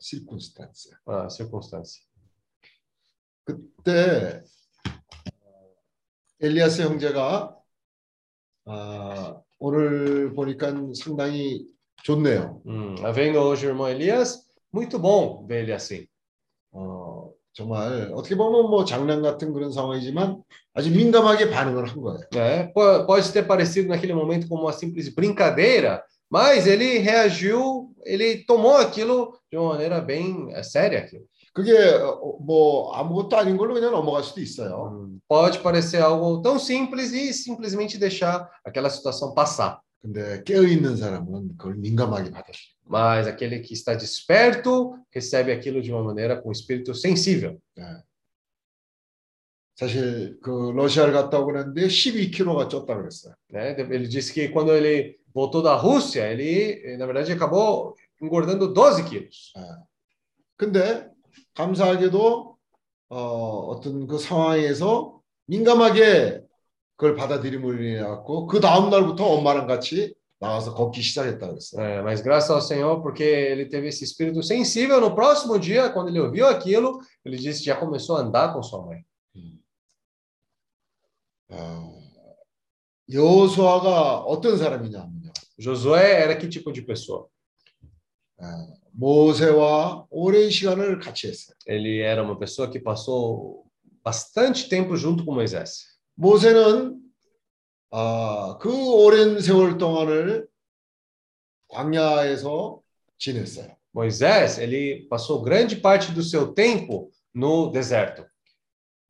실콘스탄스. 0.00 0.90
à 1.06 1.28
circunstância. 1.28 2.02
그때 3.44 4.42
엘리아스 6.40 6.82
형제가 6.82 7.56
아, 8.64 9.40
오늘 9.58 10.32
보니까 10.34 10.72
상당히 10.94 11.66
좋네요. 12.02 12.62
Hum, 12.66 12.96
vendo 13.14 13.38
hoje 13.38 13.66
o 13.66 13.70
irmão 13.70 13.88
Elias, 13.88 14.48
muito 14.72 14.98
bom 14.98 15.46
ver 15.46 15.62
ele 15.62 15.72
assim. 15.72 16.06
어, 17.56 17.56
정말 17.56 18.10
어떻게 18.14 18.34
보면 18.36 18.70
뭐 18.70 18.84
장난 18.84 19.22
같은 19.22 19.52
그런 19.52 19.70
상황이지만 19.72 20.42
아주 20.74 20.90
민감하게 20.90 21.50
반응을 21.50 21.86
한 21.88 22.00
거예요. 22.00 22.20
né? 22.34 22.72
Po- 22.72 23.06
Pode 23.06 23.32
ter 23.32 23.46
parecido 23.46 23.88
naquele 23.88 24.14
momento 24.14 24.48
como 24.48 24.62
uma 24.64 24.72
simples 24.72 25.08
brincadeira, 25.14 26.02
mas 26.30 26.66
ele 26.66 26.98
reagiu, 26.98 27.90
ele 28.06 28.44
tomou 28.46 28.76
aquilo 28.76 29.36
de 29.50 29.58
uma 29.58 29.74
maneira 29.74 30.00
bem 30.00 30.48
eh, 30.52 30.62
séria. 30.62 31.00
aquilo. 31.00 31.24
그게 31.54 31.76
어, 32.00 32.38
뭐 32.40 32.94
아무것도 32.94 33.36
아닌 33.36 33.58
걸로 33.58 33.74
그냥 33.74 33.92
넘어갈 33.92 34.22
수도 34.24 34.40
있어요. 34.40 34.88
Hum, 34.90 35.18
Pode 35.28 35.58
parecer 35.58 36.00
algo 36.02 36.40
tão 36.40 36.58
simples 36.58 37.12
e 37.12 37.32
simplesmente 37.34 37.98
deixar 37.98 38.48
aquela 38.64 38.88
situação 38.88 39.34
passar. 39.34 39.78
근데 40.07 40.41
깨어 40.45 40.63
있는 40.63 40.95
사람은 40.95 41.57
그걸 41.57 41.75
민감하게 41.75 42.31
받아들여. 42.31 42.77
Mas 42.89 43.27
aquele 43.27 43.59
que 43.59 43.73
está 43.73 43.93
desperto 43.93 44.97
recebe 45.13 45.51
aquilo 45.51 45.81
de 45.81 45.91
uma 45.91 46.01
maneira 46.01 46.41
com 46.41 46.49
espírito 46.49 46.93
sensível. 46.93 47.59
네. 47.75 47.83
사실 49.75 50.39
그 50.41 50.71
러시아를 50.73 51.11
갔다 51.11 51.39
오고 51.39 51.47
그랬는데 51.47 51.87
12kg가 51.87 52.69
쪘다 52.69 52.95
그랬어요. 52.95 53.35
Né? 53.51 53.75
Ele 53.77 54.07
disse 54.07 54.31
que 54.31 54.47
quando 54.47 54.71
ele 54.73 55.19
voltou 55.33 55.61
da 55.61 55.75
Rússia, 55.75 56.31
ele, 56.31 56.95
na 56.97 57.05
verdade, 57.05 57.33
acabou 57.33 57.95
engordando 58.21 58.73
12 58.73 59.03
quilos. 59.03 59.53
근데 60.55 61.05
감사하게도 61.53 62.57
어, 63.09 63.17
어떤 63.17 64.07
그 64.07 64.17
상황에서 64.17 65.19
민감하게 65.47 66.46
그걸 66.96 67.16
받아들임을 67.16 67.84
인해 67.84 68.00
갖고 68.00 68.46
그 68.46 68.60
다음 68.60 68.90
날부터 68.90 69.24
엄마랑 69.26 69.66
같이 69.66 70.14
나가서 70.42 70.74
걷기 70.74 71.02
시작했다 71.02 71.46
그랬어요. 71.46 71.80
É, 71.80 72.02
mas 72.02 72.20
graças 72.20 72.50
ao 72.50 72.60
Senhor, 72.60 73.00
porque 73.00 73.22
ele 73.22 73.66
teve 73.66 73.86
esse 73.88 74.02
espírito 74.02 74.42
sensível, 74.42 75.00
no 75.00 75.14
próximo 75.14 75.56
dia, 75.56 75.88
quando 75.90 76.08
ele 76.08 76.18
ouviu 76.18 76.48
aquilo, 76.48 76.98
ele 77.24 77.36
disse 77.36 77.60
que 77.60 77.66
já 77.66 77.76
começou 77.76 78.16
a 78.16 78.20
andar 78.20 78.52
com 78.52 78.60
sua 78.60 78.84
mãe. 78.84 79.04
어, 81.48 82.02
여호수아가 83.08 84.20
어떤 84.20 84.56
사람이냐면요. 84.56 85.32
Josué 85.58 86.22
era 86.22 86.36
que 86.36 86.48
tipo 86.48 86.72
de 86.72 86.82
pessoa? 86.82 87.28
어, 88.38 88.44
모세와 88.90 90.06
오랜 90.10 90.50
시간을 90.50 90.98
같이 90.98 91.28
했어요. 91.28 91.56
Ele 91.66 92.00
era 92.00 92.22
uma 92.22 92.36
pessoa 92.36 92.68
que 92.68 92.80
passou 92.80 93.66
bastante 94.02 94.68
tempo 94.68 94.96
junto 94.96 95.24
com 95.24 95.32
Moisés. 95.34 95.85
모세는 96.17 96.99
아, 97.91 98.57
그 98.59 98.91
오랜 98.91 99.39
세월 99.39 99.77
동안을 99.77 100.47
광야에서 101.69 102.81
지냈어요. 103.17 103.75
Moisés, 103.93 104.59
ele 104.59 105.07
passou 105.09 105.41
grande 105.41 105.77
parte 105.77 106.11
do 106.13 106.21
seu 106.21 106.53
tempo 106.53 107.09
no 107.35 107.71
deserto. 107.71 108.25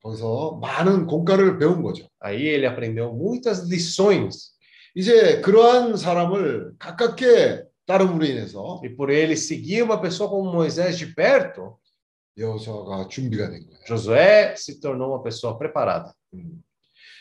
거기서 0.03 0.59
많은 0.61 1.07
공과를 1.07 1.57
배운 1.57 1.81
거죠. 1.81 2.07
Aí 2.19 2.45
ele 2.45 2.67
aprendeu 2.67 3.13
muitas 3.13 3.67
lições. 3.67 4.53
이제 4.95 5.41
그러한 5.41 5.97
사람을 5.97 6.73
가깝게 6.77 7.63
따름으로 7.85 8.25
인해서 8.25 8.81
E 8.83 8.95
por 8.95 9.09
ele 9.11 9.35
seguir 9.35 9.81
uma 9.81 9.99
pessoa 10.01 10.29
como 10.29 10.51
Moisés 10.51 10.97
de 10.97 11.13
perto, 11.15 11.79
여호수아가 12.37 13.07
준비가 13.07 13.49
된 13.49 13.65
거예요. 13.65 13.79
Josué 13.87 14.55
se 14.55 14.79
tornou 14.79 15.09
uma 15.09 15.23
pessoa 15.23 15.57
preparada. 15.57 16.13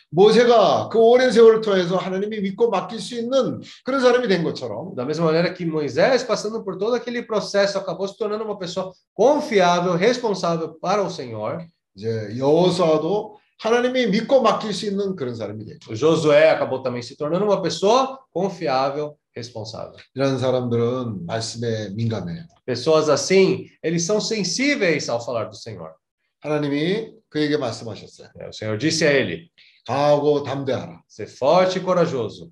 모세가 0.09 0.89
그 0.89 0.99
오랜 0.99 1.31
세월을 1.31 1.61
통해서 1.61 1.95
하나님이 1.95 2.41
믿고 2.41 2.69
맡길 2.69 2.99
수 2.99 3.15
있는 3.15 3.61
그런 3.85 4.01
사람이 4.01 4.27
된 4.27 4.43
것처럼 4.43 4.93
Da 4.95 5.05
mesma 5.05 5.25
maneira 5.25 5.53
que 5.53 5.65
Moisés, 5.65 6.23
passando 6.23 6.63
por 6.63 6.77
todo 6.77 6.95
aquele 6.95 7.23
processo, 7.23 7.77
acabou 7.77 8.07
se 8.07 8.17
tornando 8.17 8.43
uma 8.43 8.57
pessoa 8.57 8.91
confiável, 9.13 9.95
responsável 9.95 10.77
para 10.81 11.01
o 11.01 11.09
Senhor. 11.09 11.65
이제 11.95 12.35
여호수아도 12.37 13.37
하나님이 13.59 14.07
믿고 14.07 14.41
맡길 14.41 14.73
수 14.73 14.85
있는 14.85 15.15
그런 15.15 15.35
사람이 15.35 15.65
됐죠. 15.65 15.93
Josué 15.95 16.49
acabou 16.49 16.81
também 16.81 17.01
se 17.01 17.15
tornando 17.15 17.45
uma 17.45 17.61
pessoa 17.61 18.19
confiável, 18.33 19.15
responsável. 19.35 19.95
이런 20.15 20.37
사람들은 20.39 21.25
말씀에 21.25 21.89
민감해요. 21.95 22.43
Pessoas 22.65 23.07
assim, 23.09 23.67
eles 23.83 24.03
são 24.03 24.19
sensíveis 24.19 25.07
ao 25.09 25.23
falar 25.23 25.45
do 25.45 25.55
Senhor. 25.55 25.93
하나님이 26.41 27.13
그에게 27.29 27.57
말씀하셨어요. 27.57 28.29
É, 28.39 28.49
O 28.49 28.53
Senhor 28.53 28.77
disse 28.77 29.05
a 29.05 29.11
ele: 29.11 29.51
강하고 29.86 30.42
담대하라. 30.42 31.02
ser 31.08 31.28
forte 31.28 31.78
e 31.78 31.82
corajoso. 31.82 32.50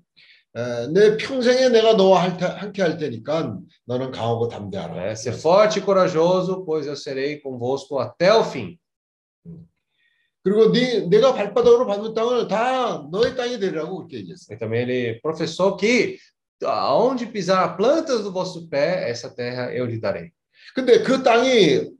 에, 0.55 0.87
내 0.87 1.17
평생에 1.17 1.69
내가 1.69 1.93
너와 1.93 2.23
할 2.23 2.37
테- 2.37 2.45
함께 2.45 2.81
할 2.81 2.97
테니까 2.97 3.57
너는 3.85 4.11
강하고 4.11 4.47
담대하라. 4.47 4.93
né? 4.95 5.11
Ser 5.11 5.33
forte 5.35 5.79
e 5.79 5.81
corajoso, 5.83 6.63
pois 6.65 6.87
eu 6.87 6.95
serei 6.95 7.41
convosco 7.41 7.99
até 7.99 8.33
o 8.33 8.41
fim. 8.43 8.77
그리고 10.43 10.71
네, 10.71 11.01
내가 11.09 11.33
발바닥으로 11.33 11.87
밟는 11.87 12.13
땅을 12.13 12.47
다 12.47 13.05
너의 13.11 13.35
땅이 13.35 13.59
되리라고 13.59 13.97
그렇게 13.97 14.17
얘기했어요. 14.17 14.55
E 14.55 14.59
também 14.59 14.83
ele 14.83 15.19
professou 15.21 15.75
que 15.75 16.17
aonde 16.63 17.25
pisar 17.25 17.63
a 17.63 17.75
plantas 17.75 18.21
do 18.23 18.31
vosso 18.31 18.69
pé, 18.69 19.09
essa 19.09 19.29
terra 19.35 19.73
eu 19.73 19.85
lhe 19.85 19.99
darei. 19.99 20.29
근데 20.75 21.01
그 21.03 21.21
땅이 21.23 21.94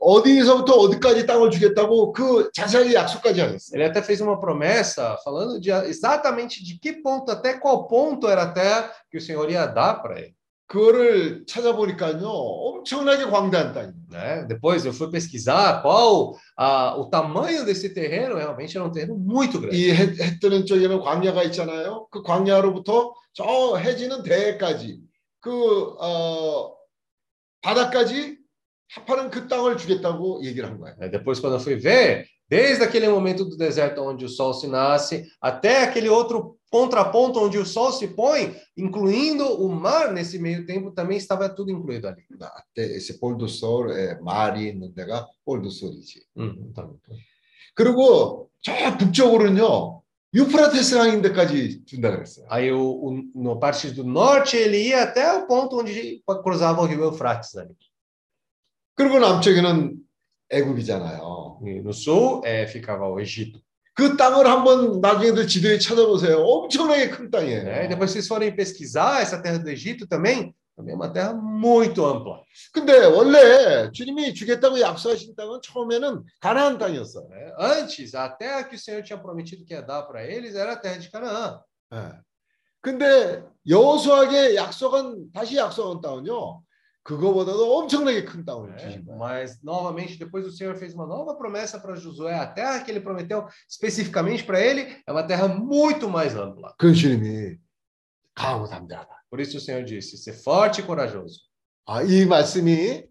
어디서부터 0.00 0.72
어디까지 0.74 1.26
땅을 1.26 1.50
주겠다고 1.50 2.12
그 2.12 2.50
자세하게 2.52 2.94
약속까지 2.94 3.40
하셨어요. 3.40 3.74
Ele 3.74 3.84
até 3.84 4.02
fez 4.02 4.20
uma 4.20 4.38
promessa 4.38 5.16
falando 5.24 5.60
de 5.60 5.70
exatamente 5.70 6.62
de 6.64 6.78
que 6.78 7.02
ponto 7.02 7.30
até 7.30 7.54
qual 7.54 7.86
ponto 7.86 8.28
era 8.28 8.42
a 8.42 8.52
terra 8.52 8.90
que 9.10 9.18
o 9.18 9.20
Senhor 9.20 9.48
ia 9.50 9.66
dar 9.66 10.02
para 10.02 10.18
ele. 10.20 10.36
그거를 10.68 11.46
찾아보니까요 11.46 12.26
엄청나게 12.26 13.26
광대한 13.26 13.72
땅입니다. 13.72 14.18
Né? 14.18 14.46
Depois 14.48 14.84
eu 14.84 14.92
fui 14.92 15.10
pesquisar 15.10 15.80
qual 15.80 16.34
a, 16.56 16.96
o 16.96 17.08
tamanho 17.08 17.64
desse 17.64 17.94
terreno, 17.94 18.34
realmente 18.34 18.76
era 18.76 18.84
um 18.84 18.90
terreno 18.90 19.16
muito 19.16 19.60
grande. 19.60 19.76
이 19.76 19.92
해, 19.92 20.02
해 20.02 20.38
뜨는 20.40 20.66
쪽에는 20.66 21.00
광야가 21.00 21.44
있잖아요. 21.44 22.08
그 22.10 22.22
광야로부터 22.22 23.14
저 23.32 23.76
해지는 23.76 24.24
대까지 24.24 25.00
그 25.40 25.94
어, 26.00 26.74
바다까지 27.62 28.35
합하는 28.89 29.29
그 29.29 29.47
땅을 29.47 29.77
주겠다고 29.77 30.43
얘기를 30.43 30.69
한 30.69 30.77
거예요. 30.79 30.95
Aí 30.99 31.09
Depois, 31.09 31.39
quando 31.39 31.55
eu 31.55 31.59
fui 31.59 31.75
ver, 31.75 32.25
desde 32.49 32.83
aquele 32.83 33.07
momento 33.07 33.45
do 33.45 33.55
deserto 33.55 34.01
onde 34.01 34.25
o 34.25 34.29
sol 34.29 34.53
se 34.53 34.67
nasce, 34.67 35.25
até 35.39 35.83
aquele 35.83 36.09
outro 36.09 36.57
contraponto 36.69 37.39
onde 37.39 37.57
o 37.57 37.65
sol 37.65 37.91
se 37.91 38.07
põe, 38.09 38.55
incluindo 38.77 39.45
o 39.45 39.69
mar 39.69 40.11
nesse 40.11 40.37
meio 40.39 40.65
tempo, 40.65 40.91
também 40.91 41.17
estava 41.17 41.47
tudo 41.47 41.71
incluído 41.71 42.07
ali. 42.07 42.23
네, 42.75 42.97
볼드솔 43.19 44.19
말이 44.21 44.69
있는 44.69 44.93
데가 44.93 45.27
볼드솔이지. 45.45 46.21
Hum, 46.37 46.73
tá 46.73 46.83
bom. 46.83 46.97
그리고 47.73 48.49
저 48.61 48.73
북쪽으로는요 48.97 50.01
유프라테스 50.33 50.95
강인 50.97 51.21
데까지 51.21 51.83
준다 51.85 52.09
그랬어요. 52.09 52.45
Aí, 52.49 52.71
o, 52.71 52.79
o, 52.79 53.21
no 53.35 53.59
parte 53.59 53.91
do 53.91 54.03
norte, 54.03 54.55
ele 54.55 54.87
ia 54.87 55.03
até 55.03 55.33
o 55.33 55.45
ponto 55.45 55.77
onde 55.77 56.23
cruzava 56.41 56.81
o 56.81 56.85
rio 56.85 57.03
Eufrates 57.03 57.55
ali. 57.57 57.75
그리고 58.96 59.18
남쪽에는 59.18 59.94
애굽이잖아요. 60.50 61.60
E 61.62 61.80
no 61.80 61.92
sul, 61.92 62.40
é, 62.44 62.66
ficava 62.66 63.06
o 63.08 63.20
Egito. 63.20 63.60
그 63.94 64.16
땅을 64.16 64.46
한번 64.46 65.00
나중에도 65.00 65.46
지도에 65.46 65.78
찾아보세요. 65.78 66.38
엄청나게 66.38 67.10
큰 67.10 67.30
땅이에요. 67.30 67.84
E 67.84 67.88
depois, 67.88 68.10
vocês 68.10 68.26
forem 68.26 68.54
pesquisar 68.54 69.20
essa 69.22 69.40
terra 69.40 69.58
do 69.58 69.70
Egito 69.70 70.06
também, 70.06 70.54
também 70.76 70.92
é 70.92 70.96
uma 70.96 71.10
terra 71.12 71.32
muito 71.32 72.04
ampla. 72.04 72.42
근데 72.72 73.04
원래 73.06 73.90
주님이 73.92 74.34
주겠다고 74.34 74.80
약속하신 74.80 75.34
땅은 75.36 75.60
처음에는 75.62 76.24
가나안 76.40 76.78
땅이었어요. 76.78 77.28
né? 77.28 77.52
Antes, 77.58 78.14
a 78.14 78.28
terra 78.28 78.64
que 78.64 78.76
o 78.76 78.78
Senhor 78.78 79.02
tinha 79.02 79.18
prometido 79.18 79.64
que 79.64 79.74
ia 79.74 79.82
dar 79.82 80.02
para 80.02 80.24
eles 80.24 80.54
era 80.54 80.72
a 80.72 80.76
terra 80.76 80.98
de 80.98 81.10
Canaã. 81.10 81.60
예. 81.92 82.12
근데 82.82 83.42
여호수아에게 83.66 84.54
약속한 84.54 85.32
다시 85.32 85.56
약속한 85.56 86.00
땅은요. 86.00 86.62
그거보다도 87.05 87.77
엄청나게 87.77 88.25
큰 88.25 88.45
땅을 88.45 88.69
né? 88.69 88.77
주신 88.77 89.05
거예요. 89.05 89.17
Mas, 89.17 89.59
novamente, 89.63 90.19
depois 90.19 90.45
o 90.45 90.51
Senhor 90.51 90.75
fez 90.75 90.93
uma 90.93 91.07
nova 91.07 91.35
promessa 91.35 91.79
para 91.79 91.95
Josué. 91.95 92.33
A 92.37 92.45
terra 92.45 92.79
que 92.81 92.91
ele 92.91 92.99
prometeu 92.99 93.47
especificamente 93.67 94.43
para 94.43 94.59
ele 94.59 95.01
é 95.05 95.11
uma 95.11 95.23
terra 95.23 95.47
muito 95.47 96.07
mais 96.07 96.35
ampla. 96.35 96.75
그 96.77 96.93
주님이 96.93 97.57
강하고 98.35 98.67
담대하다. 98.67 99.09
Por 99.29 99.39
isso 99.39 99.57
o 99.57 99.61
Senhor 99.61 99.83
disse: 99.83 100.17
ser 100.17 100.33
forte 100.33 100.81
e 100.81 100.83
corajoso. 100.83 101.39
아, 101.87 102.03
이 102.03 102.25
말씀이 102.25 103.03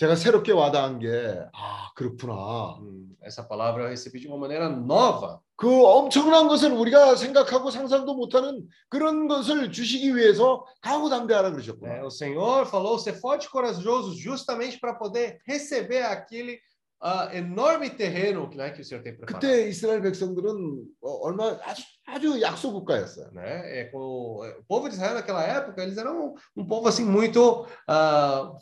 제가 0.00 0.16
새롭게 0.16 0.52
와닿은 0.52 0.98
게 0.98 1.08
아, 1.52 1.92
그렇구나. 1.94 2.78
Hum, 2.80 3.14
essa 3.22 3.46
palavra 3.46 3.82
eu 3.82 3.88
recebi 3.90 4.18
de 4.18 4.28
uma 4.28 4.38
maneira 4.38 4.66
nova. 4.66 5.40
그 5.56 5.68
엄청난 5.84 6.48
것을 6.48 6.72
우리가 6.72 7.16
생각하고 7.16 7.70
상상도 7.70 8.14
못하는 8.14 8.66
그런 8.88 9.28
것을 9.28 9.70
주시기 9.70 10.16
위해서 10.16 10.64
강하고 10.80 11.10
담대하라 11.10 11.50
né? 11.50 11.54
그러셨구나. 11.54 12.02
O 12.02 12.10
Senhor 12.10 12.64
falou 12.64 12.98
ser 12.98 13.12
forte 13.20 13.46
e 13.46 13.50
corajoso 13.50 14.14
justamente 14.14 14.80
para 14.80 14.94
poder 14.94 15.38
receber 15.46 16.00
aquele 16.06 16.58
ah, 17.00 17.30
enorme 17.34 17.90
terreno 17.90 18.50
né, 18.54 18.70
que 18.70 18.82
o 18.82 18.84
Senhor 18.84 19.02
tem 19.02 19.16
preparado. 19.16 19.40
그때 19.40 19.68
이스라엘 19.68 20.02
백성들은 20.02 20.84
어, 21.00 21.26
얼마 21.26 21.58
아주 21.64 21.82
아주 22.06 22.40
약소 22.42 22.72
국가였어요. 22.72 23.30
né? 23.32 23.80
É, 23.80 23.84
com 23.86 23.98
o, 23.98 24.44
o 24.44 24.64
povo 24.64 24.88
de 24.88 24.94
Israel 24.94 25.14
naquela 25.14 25.42
época, 25.42 25.82
eles 25.82 25.96
eram 25.96 26.34
um, 26.56 26.62
um 26.62 26.66
povo 26.66 26.88
assim 26.88 27.04
muito, 27.04 27.66
ah, 27.88 28.52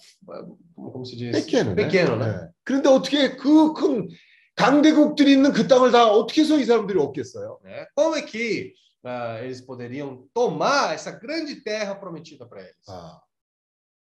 como 0.74 1.04
se 1.04 1.16
diz? 1.16 1.44
pequeno, 1.44 1.74
네? 1.74 1.84
Pequeno, 1.84 2.16
né? 2.16 2.26
네. 2.26 2.48
그런데 2.64 2.88
어떻게 2.88 3.36
그큰 3.36 4.08
강대국들이 4.54 5.32
있는 5.32 5.52
그 5.52 5.66
땅을 5.66 5.92
다 5.92 6.10
어떻게 6.10 6.42
해서 6.42 6.58
이 6.58 6.64
사람들이 6.64 6.98
얻겠어요? 6.98 7.60
Né? 7.64 7.86
Como 7.96 8.16
é 8.16 8.22
que 8.22 8.74
ah, 9.04 9.40
eles 9.42 9.60
poderiam 9.62 10.28
tomar 10.34 10.94
essa 10.94 11.10
grande 11.10 11.62
terra 11.64 11.94
prometida 11.94 12.46
para 12.46 12.60
eles? 12.60 12.84
아, 12.88 13.20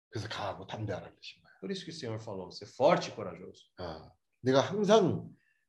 그래서 0.09 0.27
강하고 0.27 0.67
담대하라 0.67 1.09
그러신 1.09 1.40
거예요. 1.40 1.40
Por 1.60 1.70
isso 1.70 1.84
que 1.84 1.90
o 1.90 1.94
Senhor 1.94 2.18
falou, 2.20 2.50
ser 2.52 2.66
forte 2.66 3.08
e 3.08 3.12
corajoso. 3.12 3.62
아, 3.78 4.02
내가 4.42 4.60
항상 4.60 5.28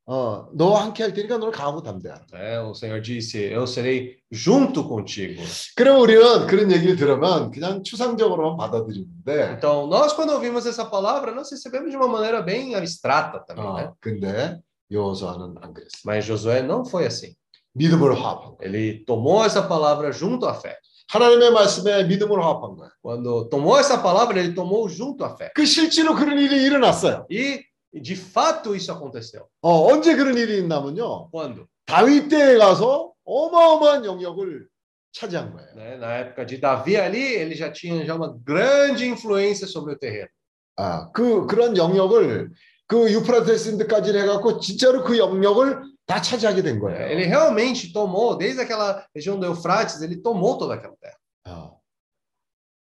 어, 0.09 0.47
너와 0.53 0.83
함께 0.85 1.03
할 1.03 1.13
테니까 1.13 1.37
너는 1.37 1.51
강하고 1.51 1.83
담대하라. 1.83 2.25
né? 2.31 2.59
O 2.61 2.73
Senhor 2.73 3.01
disse: 3.01 3.37
Eu 3.51 3.67
serei 3.67 4.17
junto 4.31 4.87
contigo. 4.87 5.41
그럼 5.75 5.99
우리는 5.99 6.47
그런 6.47 6.71
얘기를 6.71 6.95
들으면 6.95 7.51
그냥 7.51 7.83
추상적으로만 7.83 8.55
받아들이는데 8.57 9.57
Então, 9.57 9.87
nós, 9.87 10.13
quando 10.13 10.31
ouvimos 10.31 10.65
essa 10.65 10.85
palavra, 10.85 11.33
nós 11.33 11.51
recebemos 11.51 11.91
de 11.91 11.97
uma 11.97 12.07
maneira 12.07 12.41
bem 12.41 12.73
abstrata 12.75 13.43
também, 13.45 13.65
né? 13.73 13.83
어, 13.85 13.95
근데 13.99 14.59
여호수아는 14.91 15.55
안 15.61 15.73
그랬어. 15.73 15.99
Mas 16.05 16.23
Josué 16.25 16.61
não 16.61 16.85
foi 16.85 17.05
assim. 17.05 17.33
믿음으로 17.73 18.15
화합한 18.15 18.55
거야. 18.55 18.67
Ele 18.69 19.03
tomou 19.05 19.43
essa 19.43 19.61
palavra 19.67 20.11
junto 20.13 20.45
à 20.47 20.53
fé. 20.53 20.77
하나님의 21.12 21.50
말씀에 21.52 22.04
믿음으로 22.04 22.42
화합한 22.42 22.76
거야. 22.76 22.90
Quando 23.02 23.48
tomou 23.50 23.78
essa 23.78 24.02
palavra, 24.02 24.40
ele 24.40 24.54
tomou 24.54 24.88
junto 24.88 25.24
à 25.24 25.36
fé. 25.36 25.50
그 25.54 25.66
실제로 25.66 26.14
그런 26.14 26.38
일이 26.38 26.64
일어났어요. 26.64 27.26
E, 27.30 27.60
de 27.92 28.16
fato, 28.16 28.74
isso 28.74 28.90
aconteceu. 28.90 29.46
어, 29.60 29.92
언제 29.92 30.16
그런 30.16 30.38
일이 30.38 30.58
있냐면요. 30.58 31.30
Quando? 31.30 31.66
다윗 31.84 32.28
때에 32.30 32.56
가서 32.56 33.12
어마어마한 33.24 34.06
영역을 34.06 34.66
차지한 35.12 35.52
거예요. 35.52 35.74
Né? 35.76 35.96
Na 35.98 36.14
época 36.14 36.46
de 36.46 36.56
Davi 36.56 36.96
ali, 36.96 37.20
ele 37.20 37.54
já 37.54 37.70
tinha 37.70 38.06
já 38.06 38.14
uma 38.14 38.34
grande 38.42 39.06
influência 39.06 39.66
sobre 39.66 39.92
o 39.92 39.98
terreno. 39.98 40.30
아, 40.78 41.10
그 41.12 41.46
그런 41.46 41.76
영역을 41.76 42.50
그 42.86 43.12
유프라테스까지 43.12 44.16
해갖고 44.16 44.60
진짜로 44.60 45.04
그 45.04 45.18
영역을 45.18 45.82
다 46.11 46.21
차지하게 46.21 46.61
된 46.61 46.75
né? 46.75 46.79
거예요. 46.79 47.07
Ele 47.09 47.25
realmente 47.25 47.91
tomou, 47.91 48.37
desde 48.37 48.61
aquela 48.61 49.05
região 49.15 49.39
do 49.39 49.45
Eufrates, 49.45 50.01
ele 50.01 50.17
tomou 50.21 50.57
toda 50.57 50.75
aquela 50.75 50.95
terra. 51.01 51.17
어, 51.47 51.79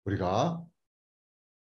우리가 0.05 0.61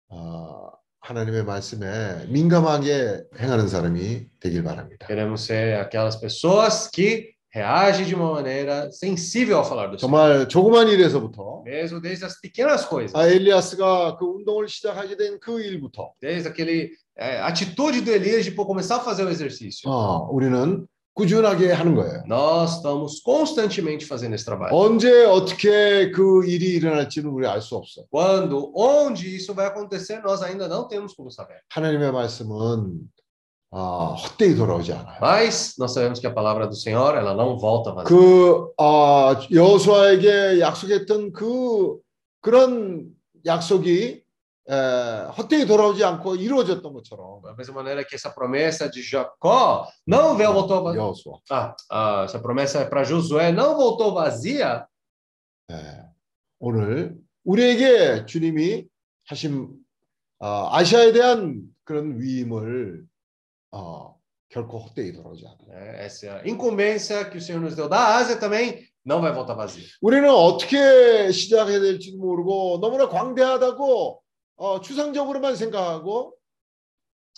어, 0.10 0.72
하나님의 1.02 1.43
말씀에 1.45 2.26
민감하게 2.27 3.26
행하는 3.39 3.68
사람이 3.68 4.27
되길 4.39 4.64
바랍니다. 4.64 5.07
Queremos 5.07 5.41
ser 5.41 5.80
aquelas 5.80 6.15
pessoas 6.15 6.89
que 6.89 7.35
reagem 7.53 8.06
de 8.06 8.14
uma 8.15 8.34
maneira 8.34 8.91
sensível 8.91 9.57
ao 9.57 9.64
falar 9.65 9.88
do 9.88 9.97
Senhor. 9.97 9.99
정말 9.99 10.47
조그만 10.47 10.88
일에서부터 10.89 11.64
Mesmo 11.64 12.02
desde 12.02 12.26
as 12.26 12.39
pequenas 12.41 12.85
coisas, 12.85 13.15
아, 13.15 13.27
엘리아스가 13.27 14.18
그 14.18 14.26
운동을 14.26 14.68
시작하게 14.68 15.15
된 15.15 15.39
그 15.39 15.61
일부터 15.61 16.11
desde 16.19 16.49
aquele 16.49 16.91
é, 17.18 17.39
atitude 17.41 18.02
do 18.02 18.11
Elias 18.11 18.43
de 18.43 18.52
pô, 18.52 18.65
começar 18.65 18.97
a 18.97 18.99
fazer 18.99 19.23
o 19.26 19.30
exercício. 19.30 19.89
어, 19.89 20.27
우리는 20.31 20.85
꾸준하게 21.15 21.72
하는 21.72 21.95
거예요. 21.95 22.23
Nós 22.27 22.76
estamos 22.77 23.22
constantemente 23.23 24.06
fazendo 24.06 24.35
esse 24.35 24.45
trabalho. 24.45 24.76
언제 24.76 25.26
어떻게 25.26 26.11
그 26.11 26.45
일이 26.45 26.76
일어날지는 26.76 27.30
우리 27.30 27.47
알 27.47 27.61
수 27.61 27.76
없어. 27.76 28.03
Quando, 28.11 28.72
onde 28.76 29.34
isso 29.34 29.53
vai 29.53 29.68
acontecer, 29.68 30.22
nós 30.22 30.41
ainda 30.43 30.68
não 30.68 30.88
temos 30.88 31.14
como 31.15 31.31
saber. 31.31 31.61
하나님의 31.69 32.11
말씀은 32.11 33.10
아, 33.72 34.15
헛되이 34.18 34.56
돌아오지 34.56 34.93
않아요. 34.93 35.19
Mas 35.22 35.76
nós 35.80 35.93
sabemos 35.93 36.19
que 36.19 36.27
a 36.27 36.34
palavra 36.34 36.68
do 36.68 36.76
Senhor, 36.76 37.15
ela 37.15 37.34
não 37.34 37.57
volta 37.57 37.93
vazia. 37.93 38.06
그 38.07 38.72
아, 38.77 39.39
여호수아에게 39.52 40.60
약속했던 40.60 41.31
그 41.31 41.97
그런 42.41 43.07
약속이 43.45 43.89
에, 44.02 44.22
헛되이 45.36 45.66
돌아오지 45.66 46.05
않고 46.05 46.36
이루어졌던 46.36 46.92
것처럼 46.92 47.42
Da 47.42 47.55
mesma 47.55 47.82
maneira 47.82 48.05
que 48.05 48.14
essa 48.14 48.30
promessa 48.30 48.88
de 48.88 49.02
Jacó 49.02 49.88
não 50.06 50.36
voltou 50.36 50.84
vazia. 50.84 51.02
Ah, 51.51 51.74
ah, 51.90 52.22
essa 52.24 52.38
promessa 52.38 52.86
para 52.86 53.02
Josué 53.02 53.51
não 53.51 53.76
voltou 53.76 54.14
vazia. 54.14 54.86
예, 55.72 56.05
오늘 56.60 57.16
우리에게 57.44 58.26
주님이 58.26 58.86
하신 59.26 59.70
아, 60.38 60.68
아시아에 60.72 61.12
대한 61.12 61.62
그런 61.84 62.20
위임을 62.20 63.05
어, 63.72 64.16
결코 64.48 64.78
헛되이 64.78 65.12
돌아오지 65.12 65.47
않아요. 65.47 65.97
Essa 65.97 66.42
incumbência 66.44 67.28
que 67.28 67.38
o 67.38 67.40
Senhor 67.40 67.60
nos 67.60 67.74
deu 67.74 67.88
da 67.88 68.16
Ásia 68.16 68.36
também 68.36 68.84
não 69.05 69.20
vai 69.20 69.32
voltar 69.32 69.55
vazia. 69.55 69.84
우리는 70.01 70.28
어떻게 70.28 71.30
시작해야 71.32 71.80
될지도 71.80 72.18
모르고 72.18 72.78
너무나 72.80 73.09
광대하다고 73.09 74.22
어, 74.60 74.80
추상적으로만 74.81 75.56
생각하고 75.56 76.34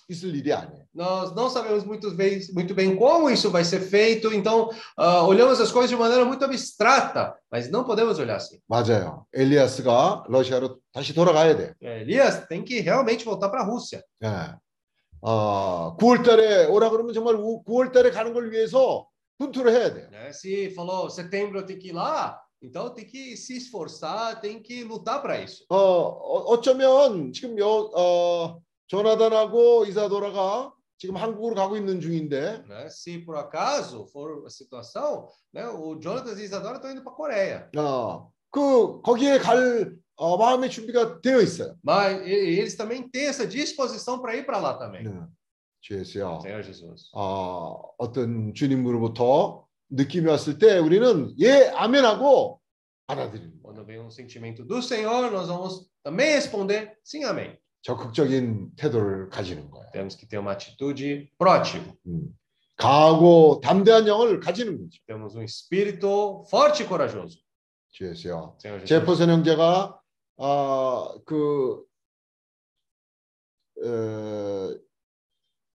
있을 0.09 0.33
일이 0.35 0.53
아니에요. 0.53 0.85
Nós 0.95 1.35
não 1.35 1.49
sabemos 1.49 1.83
muito 1.83 2.09
bem, 2.15 2.39
muito 2.53 2.73
bem 2.73 2.95
como 2.95 3.29
isso 3.29 3.51
vai 3.51 3.65
ser 3.65 3.81
feito, 3.81 4.33
então 4.33 4.69
ah, 4.95 5.23
olhamos 5.23 5.59
as 5.59 5.69
coisas 5.71 5.89
de 5.89 5.97
maneira 5.97 6.23
muito 6.23 6.45
abstrata, 6.45 7.35
mas 7.51 7.69
não 7.69 7.83
podemos 7.83 8.17
olhar 8.17 8.37
assim. 8.37 8.57
맞아요. 8.67 9.25
엘리아스가 9.33 10.23
러시아로 10.29 10.79
다시 10.93 11.13
돌아가야 11.13 11.57
돼. 11.57 11.73
É, 11.81 12.01
Elias 12.01 12.47
tem 12.47 12.63
que 12.63 12.79
realmente 12.79 13.25
voltar 13.25 13.49
para 13.49 13.61
a 13.63 13.65
Rússia. 13.65 14.01
예. 14.23 14.55
어, 15.21 15.97
9월 15.97 16.23
달에 16.23 16.65
오라 16.67 16.89
그러면 16.89 17.13
정말 17.13 17.35
9월 17.35 17.91
달에 17.91 18.11
가는 18.11 18.33
걸 18.33 18.49
위해서 18.51 19.07
분투를 19.39 19.73
해야 19.73 19.93
돼요. 19.93 20.07
né? 20.09 20.29
Se 20.31 20.71
falou 20.73 21.09
setembro 21.09 21.59
eu 21.59 21.65
tenho 21.65 21.79
que 21.79 21.89
ir 21.89 21.93
lá, 21.93 22.39
então 22.61 22.89
tem 22.93 23.05
que 23.05 23.35
se 23.37 23.57
esforçar, 23.57 24.39
tem 24.41 24.61
que 24.61 24.83
lutar 24.83 25.21
para 25.21 25.39
isso. 25.41 25.65
어, 25.69 25.75
어, 25.77 26.53
어쩌면 26.53 27.31
지금 27.31 27.57
여, 27.59 27.67
어, 27.95 28.59
조나단하고 28.87 29.85
이사도라가 29.85 30.73
지금 30.97 31.15
한국으로 31.17 31.53
가고 31.55 31.77
있는 31.77 31.99
중인데 32.01 32.63
Né? 32.67 32.87
Se 32.89 33.19
por 33.23 33.35
acaso 33.37 34.07
for 34.11 34.43
a 34.45 34.49
situação, 34.49 35.27
né? 35.53 35.67
o 35.67 35.99
Jonathan 35.99 36.33
e 36.39 36.43
Isadora 36.43 36.77
estão 36.77 36.91
indo 36.91 37.03
para 37.03 37.11
a 37.11 37.15
Coreia, 37.15 37.69
어, 37.77 38.31
그 38.51 39.01
거기에 39.01 39.37
갈 39.39 39.93
어, 40.15 40.35
마음의 40.37 40.71
준비가 40.71 41.21
되어 41.21 41.39
있어요. 41.41 41.75
mas 41.83 42.25
e- 42.25 42.57
eles 42.59 42.75
também 42.75 43.07
têm 43.07 43.27
essa 43.27 43.45
disposição 43.45 44.19
para 44.19 44.35
ir 44.35 44.45
para 44.47 44.57
lá 44.57 44.73
também. 44.79 45.03
네. 45.03 45.27
주 45.79 45.93
예수요. 45.93 46.39
Senhor 46.41 46.63
Jesus. 46.63 47.09
어, 47.13 47.79
어떤 47.99 48.53
주님으로부터 48.55 49.67
느낌이 49.92 50.26
왔을 50.28 50.58
때 50.58 50.78
우리는 50.78 51.34
예 51.38 51.70
아멘 51.74 52.04
하고 52.04 52.60
받아들이는 53.06 53.62
거예요. 53.62 53.62
Quando 53.62 53.84
vem 53.86 54.00
um 54.00 54.10
sentimento 54.10 54.64
do 54.64 54.78
Senhor, 54.82 55.30
nós 55.30 55.48
vamos 55.48 55.88
também 56.02 56.34
responder 56.34 56.96
sim, 57.04 57.24
amém. 57.24 57.56
적극적인 57.82 58.74
태도를 58.76 59.28
가지는 59.28 59.70
거예요. 59.70 59.90
Temos 59.92 60.16
que 60.16 60.26
ter 60.26 60.38
uma 60.38 60.52
atitude 60.52 61.30
proativa. 61.38 61.92
음. 62.06 62.34
강하고 62.76 63.60
담대한 63.62 64.08
영을 64.08 64.40
가지는 64.40 64.78
거죠. 64.78 64.98
Temos 65.06 65.36
um 65.36 65.42
espírito 65.42 66.44
forte 66.48 66.84
e 66.84 66.86
corajoso. 66.86 67.38
주 67.90 68.08
예수요. 68.08 68.56
Senhor 68.58 68.80
Jesus. 68.80 68.88
제퍼슨 68.88 69.28
형제가 69.28 70.00
아, 70.38 71.14
그 71.26 71.84
어, 73.84 74.74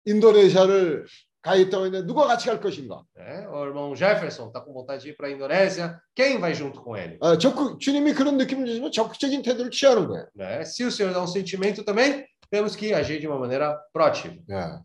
인도네시아를 0.06 1.06
가 1.47 1.56
있다고 1.56 1.86
했는데 1.86 2.06
누가 2.06 2.26
같이 2.26 2.47
갈 2.47 2.60
것인가? 2.60 3.02
né? 3.16 3.48
O 3.48 3.64
irmão 3.64 3.97
Jefferson 3.97 4.47
está 4.47 4.60
com 4.60 4.72
vontade 4.72 5.02
de 5.02 5.10
ir 5.10 5.16
para 5.16 5.26
a 5.26 5.30
Indonésia. 5.32 6.01
Quem 6.14 6.39
vai 6.39 6.55
junto 6.55 6.80
com 6.80 6.97
ele? 6.97 7.18
아, 7.20 7.36
적극 7.36 7.80
주님이 7.80 8.14
그런 8.14 8.36
느낌을 8.36 8.64
주시면 8.66 8.93
적극적인 8.93 9.43
태도를 9.43 9.70
취하는 9.72 10.06
거예요. 10.06 10.26
Né? 10.36 10.62
Se 10.64 10.84
o 10.84 10.90
Senhor 10.90 11.12
dá 11.12 11.20
um 11.20 11.26
sentimento 11.26 11.82
também, 11.84 12.24
temos 12.48 12.76
que 12.76 12.94
agir 12.94 13.18
de 13.18 13.26
uma 13.26 13.39
maneira 13.39 13.76
proativa. 13.93 14.36
예. 14.51 14.82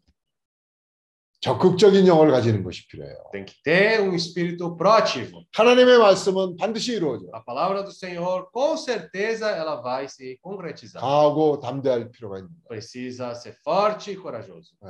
적극적인 1.40 2.08
영을 2.08 2.32
가지는 2.32 2.64
것이 2.64 2.88
필요해요. 2.88 3.16
Tem 3.32 3.46
que 3.46 3.54
ter 3.64 4.02
um 4.02 4.16
espírito 4.16 4.76
proativo. 4.76 5.44
하나님의 5.54 6.00
말씀은 6.00 6.58
반드시 6.58 6.96
이루어져. 6.96 7.28
A 7.36 7.44
palavra 7.44 7.84
do 7.84 7.92
Senhor, 7.92 8.50
com 8.52 8.76
certeza, 8.76 9.52
ela 9.52 9.76
vai 9.76 10.08
se 10.10 10.40
concretizar. 10.42 11.00
강하고 11.00 11.60
담대할 11.60 12.10
필요가 12.10 12.40
있는 12.40 12.50
거예요. 12.50 12.68
Precisa 12.68 13.36
ser 13.36 13.54
forte 13.64 14.12
e 14.12 14.16
corajoso. 14.18 14.74
예. 14.84 14.90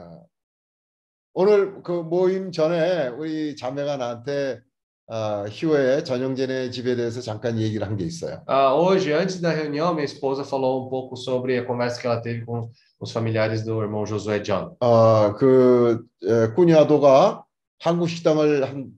오늘 1.34 1.82
그 1.82 1.92
모임 1.92 2.52
전에 2.52 3.08
우리 3.08 3.56
자매가 3.56 3.96
나한테 3.96 4.60
어, 5.06 5.44
희호의 5.48 6.04
전영진의 6.04 6.70
집에 6.72 6.94
대해서 6.96 7.20
잠깐 7.20 7.58
얘기를 7.58 7.86
한 7.86 7.96
게 7.96 8.04
있어요. 8.04 8.42
Ah, 8.46 8.72
hoje, 8.74 9.12
antes 9.12 9.40
da 9.40 9.50
reunião, 9.50 9.92
minha 9.94 10.04
esposa 10.04 10.44
falou 10.44 10.86
um 10.86 10.88
pouco 10.90 11.16
sobre 11.16 11.58
a 11.58 11.64
conversa 11.66 12.00
que 12.00 12.06
ela 12.06 12.20
teve 12.20 12.44
com 12.46 12.70
os 13.00 13.10
familiares 13.12 13.62
do 13.64 13.80
irmão 13.82 14.06
Josué 14.06 14.40
John. 14.42 14.76
어, 14.80 15.34
그 15.34 16.04
에, 16.24 16.54
꾸니아도가 16.54 17.44
한국 17.80 18.08
식당을 18.08 18.64
한 18.68 18.90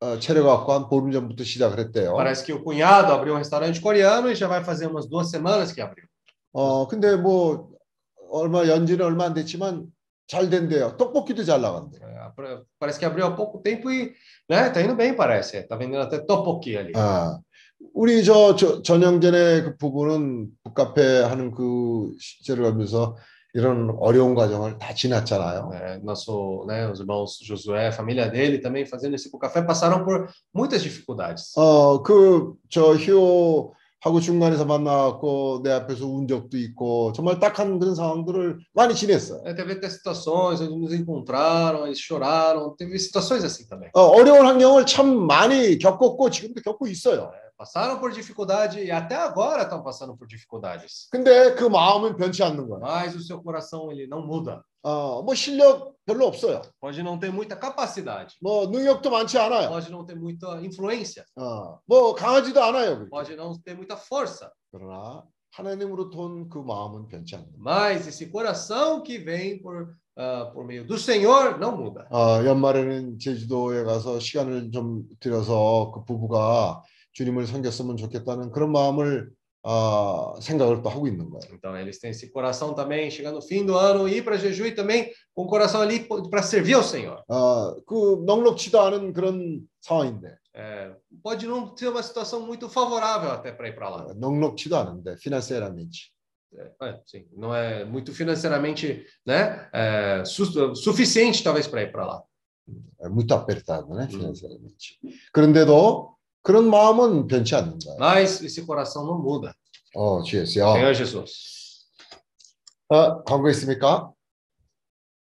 어, 0.00 0.18
차려갖고 0.18 0.72
한 0.72 0.88
보름 0.88 1.12
전부터 1.12 1.44
시작을 1.44 1.78
했대요. 1.78 2.14
Parece 2.16 2.44
que 2.44 2.52
o 2.52 2.62
cunhado 2.64 3.12
abriu 3.12 3.34
um 3.34 3.38
restaurante 3.38 3.80
coreano 3.80 4.30
e 4.30 4.34
já 4.34 4.48
vai 4.48 4.64
fazer 4.64 4.88
umas 4.88 5.06
duas 5.08 5.30
semanas 5.30 5.72
que 5.72 5.80
abriu. 5.80 6.04
어, 6.52 6.88
근데 6.88 7.16
뭐 7.16 7.70
얼마 8.30 8.66
연지는 8.66 9.04
얼마 9.06 9.24
안 9.26 9.34
됐지만 9.34 9.86
잘 10.26 10.48
된대요. 10.48 10.96
떡볶이도 10.96 11.44
잘 11.44 11.60
나간대. 11.60 11.98
É, 12.00 12.22
Parece 12.78 12.98
que 12.98 13.04
abriu 13.04 13.26
há 13.26 13.30
pouco 13.36 13.58
tempo 13.58 13.90
e 13.90 14.12
né, 14.48 14.70
tá 14.70 14.80
indo 14.80 14.94
bem, 14.96 15.14
parece. 15.14 15.62
Tá 15.68 15.76
vendendo 15.76 16.02
até 16.02 16.18
topoki 16.18 16.76
ali. 16.76 16.92
아, 16.96 17.38
우리 17.94 18.24
저, 18.24 18.56
저 18.56 18.80
전영전의 18.82 19.62
그 19.64 19.76
부부는 19.76 20.48
북카페 20.64 21.22
하는 21.24 21.50
그 21.50 22.12
시절을 22.18 22.64
하면서 22.64 23.16
이런 23.54 23.94
어려운 24.00 24.34
과정을 24.34 24.78
다 24.78 24.94
지났잖아요. 24.94 25.70
É, 25.74 25.98
nosso, 26.02 26.64
né, 26.66 26.90
os 26.90 27.00
irmãos 27.00 27.38
Josué, 27.44 27.88
a 27.88 27.92
família 27.92 28.26
dele 28.30 28.58
também 28.58 28.86
fazendo 28.86 29.14
esse 29.14 29.30
café 29.38 29.60
passaram 29.60 30.04
por 30.04 30.28
muitas 30.54 30.82
dificuldades. 30.82 31.52
어, 31.56 32.02
그저 32.02 32.96
희호 32.96 33.74
하고 34.02 34.20
중간에서 34.20 34.64
만나고 34.64 35.60
내 35.62 35.70
앞에서 35.70 36.06
운 36.06 36.26
적도 36.26 36.58
있고 36.58 37.12
정말 37.12 37.38
딱한 37.38 37.78
그런 37.78 37.94
상황들을 37.94 38.58
많이 38.72 38.94
지냈어요. 38.94 39.42
É, 39.44 39.54
teve 39.54 39.72
até 39.72 39.88
situações 39.88 40.60
onde 40.60 40.76
nos 40.76 40.92
encontraram, 40.92 41.86
eles 41.86 42.00
choraram, 42.00 42.74
teve 42.76 42.98
situações 42.98 43.44
assim 43.44 43.66
também. 43.68 43.88
어, 43.94 44.00
어려운 44.02 44.44
환경을 44.44 44.86
참 44.86 45.06
많이 45.26 45.78
겪었고 45.78 46.30
지금도 46.30 46.62
겪고 46.62 46.88
있어요. 46.88 47.30
Passaram 47.61 47.99
por 47.99 48.11
dificuldade 48.11 48.79
e 48.83 48.91
até 48.91 49.15
agora 49.15 49.63
estão 49.63 49.81
passando 49.83 50.15
por 50.15 50.27
dificuldades. 50.27 51.07
근데 51.11 51.55
그 51.55 51.63
마음은 51.65 52.15
변치 52.17 52.43
않는 52.43 52.67
거예요. 52.67 52.79
Mas 52.81 53.15
o 53.15 53.21
seu 53.21 53.41
coração 53.41 53.91
ele 53.91 54.07
não 54.07 54.21
muda. 54.25 54.61
어, 54.83 55.21
뭐 55.23 55.33
실력 55.35 55.95
별로 56.05 56.27
없어요. 56.27 56.61
Pode 56.79 57.01
não 57.03 57.17
ter 57.19 57.31
muita 57.31 57.57
capacidade, 57.59 58.35
뭐 58.41 58.67
능력도 58.67 59.09
많지 59.09 59.37
않아요. 59.37 59.69
pode 59.69 59.91
não 59.91 60.05
ter 60.05 60.15
muita 60.15 60.61
influência, 60.61 61.25
어, 61.35 61.79
뭐 61.85 62.13
강하지도 62.15 62.61
않아요. 62.63 62.95
그렇게. 62.99 63.09
pode 63.09 63.35
não 63.35 63.53
ter 63.63 63.75
muita 63.75 63.97
força. 63.97 64.49
그러나 64.71 65.23
하나님으로부터 65.51 66.21
온 66.21 66.47
그 66.49 66.59
마음은 66.59 67.07
변치 67.07 67.35
않는 67.35 67.47
거예요. 67.51 67.59
Mas 67.59 68.07
esse 68.07 68.29
coração 68.31 69.01
que 69.03 69.17
vem 69.17 69.59
por, 69.61 69.95
ah, 70.15 70.51
por 70.53 70.63
meio 70.65 70.85
do 70.85 70.97
Senhor 70.97 71.57
não 71.57 71.75
muda. 71.75 72.07
어, 72.11 72.45
연말에는 72.45 73.19
제주도에 73.19 73.83
가서 73.83 74.19
시간을 74.19 74.71
좀 74.71 75.03
들여서 75.19 75.91
그 75.93 76.05
부부가 76.05 76.81
주님을 77.13 77.47
섬겼으면 77.47 77.97
좋겠다는 77.97 78.51
그런 78.51 78.71
마음을 78.71 79.29
어, 79.63 80.39
생각을 80.39 80.81
또 80.81 80.89
하고 80.89 81.07
있는 81.07 81.29
거예요. 81.29 81.53
Então 81.55 81.75
eles 81.77 81.99
têm 81.99 82.11
esse 82.11 82.31
coração 82.31 82.73
também, 82.73 83.09
chegando 83.11 83.35
no 83.35 83.41
fim 83.41 83.65
do 83.65 83.75
ano, 83.77 84.07
ir 84.07 84.23
para 84.23 84.37
Jeju 84.37 84.65
e 84.65 84.71
também 84.75 85.11
com 85.35 85.43
o 85.43 85.47
coração 85.47 85.81
ali 85.81 86.07
para 86.29 86.41
servir 86.41 86.75
ao 86.75 86.83
Senhor. 86.83 87.21
어, 87.27 87.75
그 87.85 88.23
넉넉지도 88.25 88.79
않은 88.79 89.13
그런 89.13 89.67
상황인데 89.81 90.37
É, 90.55 90.91
pode 91.21 91.45
não 91.45 91.75
ser 91.77 91.89
uma 91.89 92.01
situação 92.01 92.41
muito 92.47 92.67
favorável 92.69 93.29
até 93.29 93.51
para 93.51 93.67
ir 93.67 93.75
para 93.75 93.89
lá. 93.89 94.05
어, 94.07 94.13
넉넉지도 94.13 94.77
않은데 94.77 95.17
financeiramente 95.17 96.13
É, 96.55 96.71
é, 96.87 97.01
sim, 97.05 97.25
não 97.35 97.53
é 97.53 97.83
muito 97.83 98.13
financeiramente 98.13 99.05
né, 99.25 99.67
é, 99.73 100.23
su- 100.25 100.73
suficiente 100.75 101.43
talvez 101.43 101.67
para 101.67 101.81
ir 101.83 101.91
para 101.91 102.05
lá. 102.05 102.23
어, 102.99 103.09
muito 103.09 103.33
apertado, 103.33 103.93
né? 103.93 104.07
financeiramente. 104.07 104.97
그런데도 105.33 106.10
그런 106.41 106.69
마음은 106.69 107.27
변치 107.27 107.55
않는 107.55 107.79
거예요. 107.79 107.97
Mas 107.99 108.41
esse 108.41 108.65
coração 108.65 109.05
não 109.05 109.19
muda. 109.21 109.53
어, 109.95 110.21
주 110.23 110.37
예수요. 110.37 110.73
Senhor 110.73 110.93
Jesus. 110.93 111.87
어, 112.89 113.23
광고 113.23 113.49
있습니까? 113.49 114.11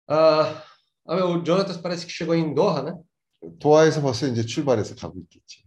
Ah, 0.09 0.63
ah, 1.07 1.25
o 1.27 1.45
Jonatas 1.45 1.77
parece 1.77 2.05
que 2.05 2.13
chegou 2.13 2.35
em 2.35 2.55
Doha, 2.55 2.83
né? 2.83 2.95
도하에서 3.61 4.03
벌써 4.03 4.27
이제 4.27 4.45
출발해서 4.45 4.95
가고 4.97 5.19
있겠지. 5.21 5.65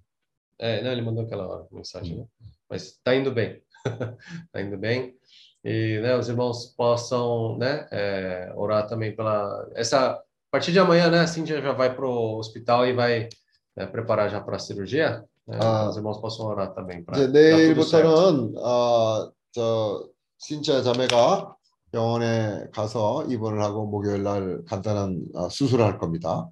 É, 0.57 0.81
não, 0.81 0.91
ele 0.91 1.01
mandou 1.01 1.23
aquela 1.23 1.67
mensagem, 1.71 2.17
né? 2.17 2.25
Mas 2.69 2.97
tá 3.03 3.15
indo 3.15 3.31
bem. 3.31 3.61
tá 4.51 4.61
indo 4.61 4.77
bem. 4.77 5.15
E 5.63 5.99
né, 5.99 6.15
os 6.15 6.29
irmãos 6.29 6.67
possam 6.77 7.57
né, 7.57 7.87
é, 7.91 8.53
orar 8.55 8.87
também 8.87 9.15
pela. 9.15 9.67
Essa, 9.75 10.11
a 10.11 10.23
partir 10.51 10.71
de 10.71 10.79
amanhã, 10.79 11.09
né, 11.09 11.21
a 11.21 11.27
Cíntia 11.27 11.61
já 11.61 11.71
vai 11.73 11.93
para 11.93 12.05
o 12.05 12.37
hospital 12.37 12.85
e 12.87 12.93
vai 12.93 13.29
né, 13.75 13.85
preparar 13.87 14.29
já 14.29 14.39
para 14.39 14.55
a 14.55 14.59
cirurgia. 14.59 15.23
Né? 15.50 15.58
Ah. 15.60 15.88
Os 15.88 15.96
irmãos 15.96 16.20
possam 16.20 16.46
orar 16.46 16.72
também 16.74 17.02
para. 17.04 17.18
이제 17.18 17.26
내일부터는 17.28 18.56
어, 18.56 19.30
저 19.52 20.08
신짜 20.38 20.82
자매가 20.82 21.56
병원에 21.92 22.68
가서 22.72 23.24
입원을 23.26 23.60
하고 23.62 23.84
목요일 23.86 24.22
날 24.22 24.62
간단한 24.64 25.24
어, 25.34 25.48
수술을 25.48 25.84
할 25.84 25.98
겁니다. 25.98 26.48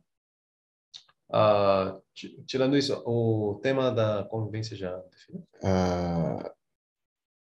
Ah, 1.30 1.94
ti- 2.14 2.42
tirando 2.46 2.74
isso, 2.76 3.02
o 3.04 3.60
tema 3.62 3.90
da 3.92 4.24
convivência 4.30 4.74
já 4.76 4.96
definiu? 5.10 5.44
어, 5.62 6.38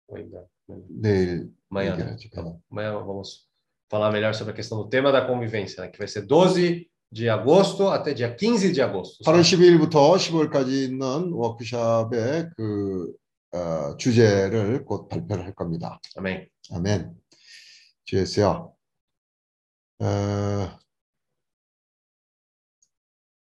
Ou 0.09 0.17
ainda? 0.17 0.45
내일 0.89 1.53
Amanhã, 1.71 1.97
né? 1.97 2.17
bom. 2.35 2.61
Amanhã 2.71 2.99
vamos 2.99 3.47
falar 3.89 4.11
melhor 4.11 4.35
sobre 4.35 4.53
a 4.53 4.57
questão 4.57 4.79
do 4.79 4.89
tema 4.89 5.13
da 5.13 5.25
convivência, 5.25 5.83
né? 5.83 5.89
que 5.89 5.99
vai 5.99 6.09
ser 6.09 6.23
12 6.27 6.91
de 7.17 7.31
agosto 7.31 7.89
até 7.89 8.13
dia 8.13 8.35
15 8.35 8.73
de 8.73 8.83
agosto. 8.83 9.25
8월 9.25 9.41
12일부터 9.41 10.17
10월까지 10.17 10.69
있는 10.91 11.33
워크숍의 11.33 12.51
그 12.55 13.15
어, 13.53 13.97
주제를 13.97 14.85
곧 14.85 15.09
발표를 15.09 15.47
할 15.47 15.55
겁니다. 15.55 15.99
아멘. 16.71 17.15
주 18.05 18.19
예수요. 18.19 18.75
어, 19.99 20.79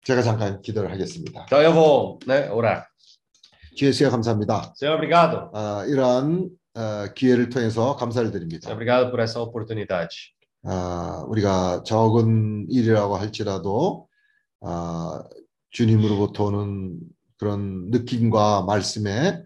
제가 0.04 0.22
잠깐 0.22 0.62
기도를 0.62 0.90
하겠습니다. 0.92 1.44
Então 1.44 1.60
eu 1.62 1.72
vou 1.74 2.18
né, 2.26 2.48
orar. 2.50 2.86
주 3.76 3.84
예수요 3.84 4.10
감사합니다. 4.10 4.72
Senhor, 4.74 4.96
obrigado. 4.96 5.50
아, 5.52 5.84
이러한 5.86 6.48
어, 6.74 7.12
기회를 7.14 7.50
통해서 7.50 7.94
감사를 7.96 8.30
드립니다. 8.30 8.72
obrigado 8.72 9.10
por 9.10 9.20
essa 9.20 9.38
oportunidade. 9.42 10.32
아, 10.64 11.24
우리가 11.28 11.82
적은 11.84 12.66
일이라고 12.68 13.16
할지라도 13.16 14.06
아, 14.60 15.22
주님으로부터 15.70 16.44
오는 16.46 16.98
그런 17.38 17.90
느낌과 17.90 18.62
말씀에 18.62 19.42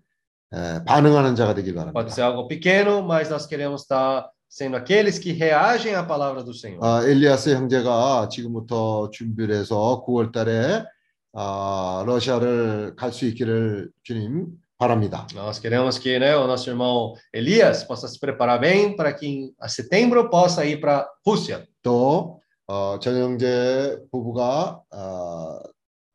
에, 0.52 0.84
반응하는 0.84 1.36
자가 1.36 1.54
되길 1.54 1.74
Pode 1.74 1.92
바랍니다. 1.92 2.14
ser 2.14 2.22
algo 2.24 2.48
pequeno, 2.48 3.02
mas 3.02 3.28
nós 3.30 3.46
queremos 3.46 3.82
estar 3.82 4.28
sendo 4.48 4.76
aqueles 4.76 5.18
que 5.18 5.32
reagem 5.32 5.94
à 5.94 6.02
palavra 6.04 6.42
do 6.42 6.52
Senhor. 6.52 6.80
아, 6.82 7.02
엘리아스 7.04 7.50
형제가 7.54 8.28
지금부터 8.30 9.10
준비를 9.10 9.54
해서 9.54 10.02
9월 10.06 10.32
달에 10.32 10.84
아, 11.32 12.04
러시아를 12.06 12.94
갈 12.96 13.12
수 13.12 13.26
있기를 13.26 13.90
주님 14.02 14.46
바랍니다. 14.77 15.27
Nós 15.33 15.59
queremos 15.59 15.97
que 15.97 16.17
né, 16.17 16.35
o 16.37 16.47
nosso 16.47 16.69
irmão 16.69 17.13
Elias 17.33 17.83
possa 17.83 18.07
se 18.07 18.19
preparar 18.19 18.59
bem 18.59 18.95
para 18.95 19.11
que 19.13 19.27
em 19.27 19.53
a 19.59 19.67
setembro 19.67 20.29
possa 20.29 20.65
ir 20.65 20.79
para 20.79 20.99
a 20.99 21.07
Rússia. 21.25 21.67
또 21.83 22.39
어, 22.67 22.99
전 22.99 23.17
형제 23.17 23.97
부부가 24.11 24.81
아, 24.91 25.59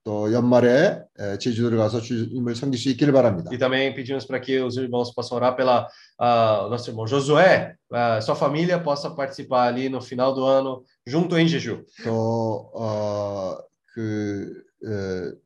또 0.05 0.31
연말에 0.33 1.03
에, 1.19 1.39
제주도를 1.39 1.79
가서 1.79 2.01
주님을 2.01 2.55
섬길 2.55 2.79
수 2.79 2.91
있기를 2.91 3.13
바랍니다. 3.13 3.51
E 3.53 3.59
também 3.59 3.93
pedimos 3.95 4.25
para 4.27 4.39
que 4.39 4.61
os 4.61 4.77
irmãos 4.77 5.13
possam 5.13 5.37
orar 5.37 5.57
pela 5.57 5.89
ah, 6.19 6.65
o 6.67 6.71
nosso 6.71 6.91
irmão 6.91 7.07
Josué, 7.07 7.75
ah, 7.91 8.21
sua 8.21 8.37
família 8.37 8.79
possa 8.79 9.11
participar 9.11 9.67
ali 9.67 9.89
no 9.89 10.01
final 10.01 10.35
do 10.35 10.45
ano 10.45 10.85
junto 11.07 11.37
em 11.39 11.49
Jeju. 11.49 11.85
또 12.05 12.71
어, 12.75 13.59
그 13.95 14.63
에, 14.85 15.45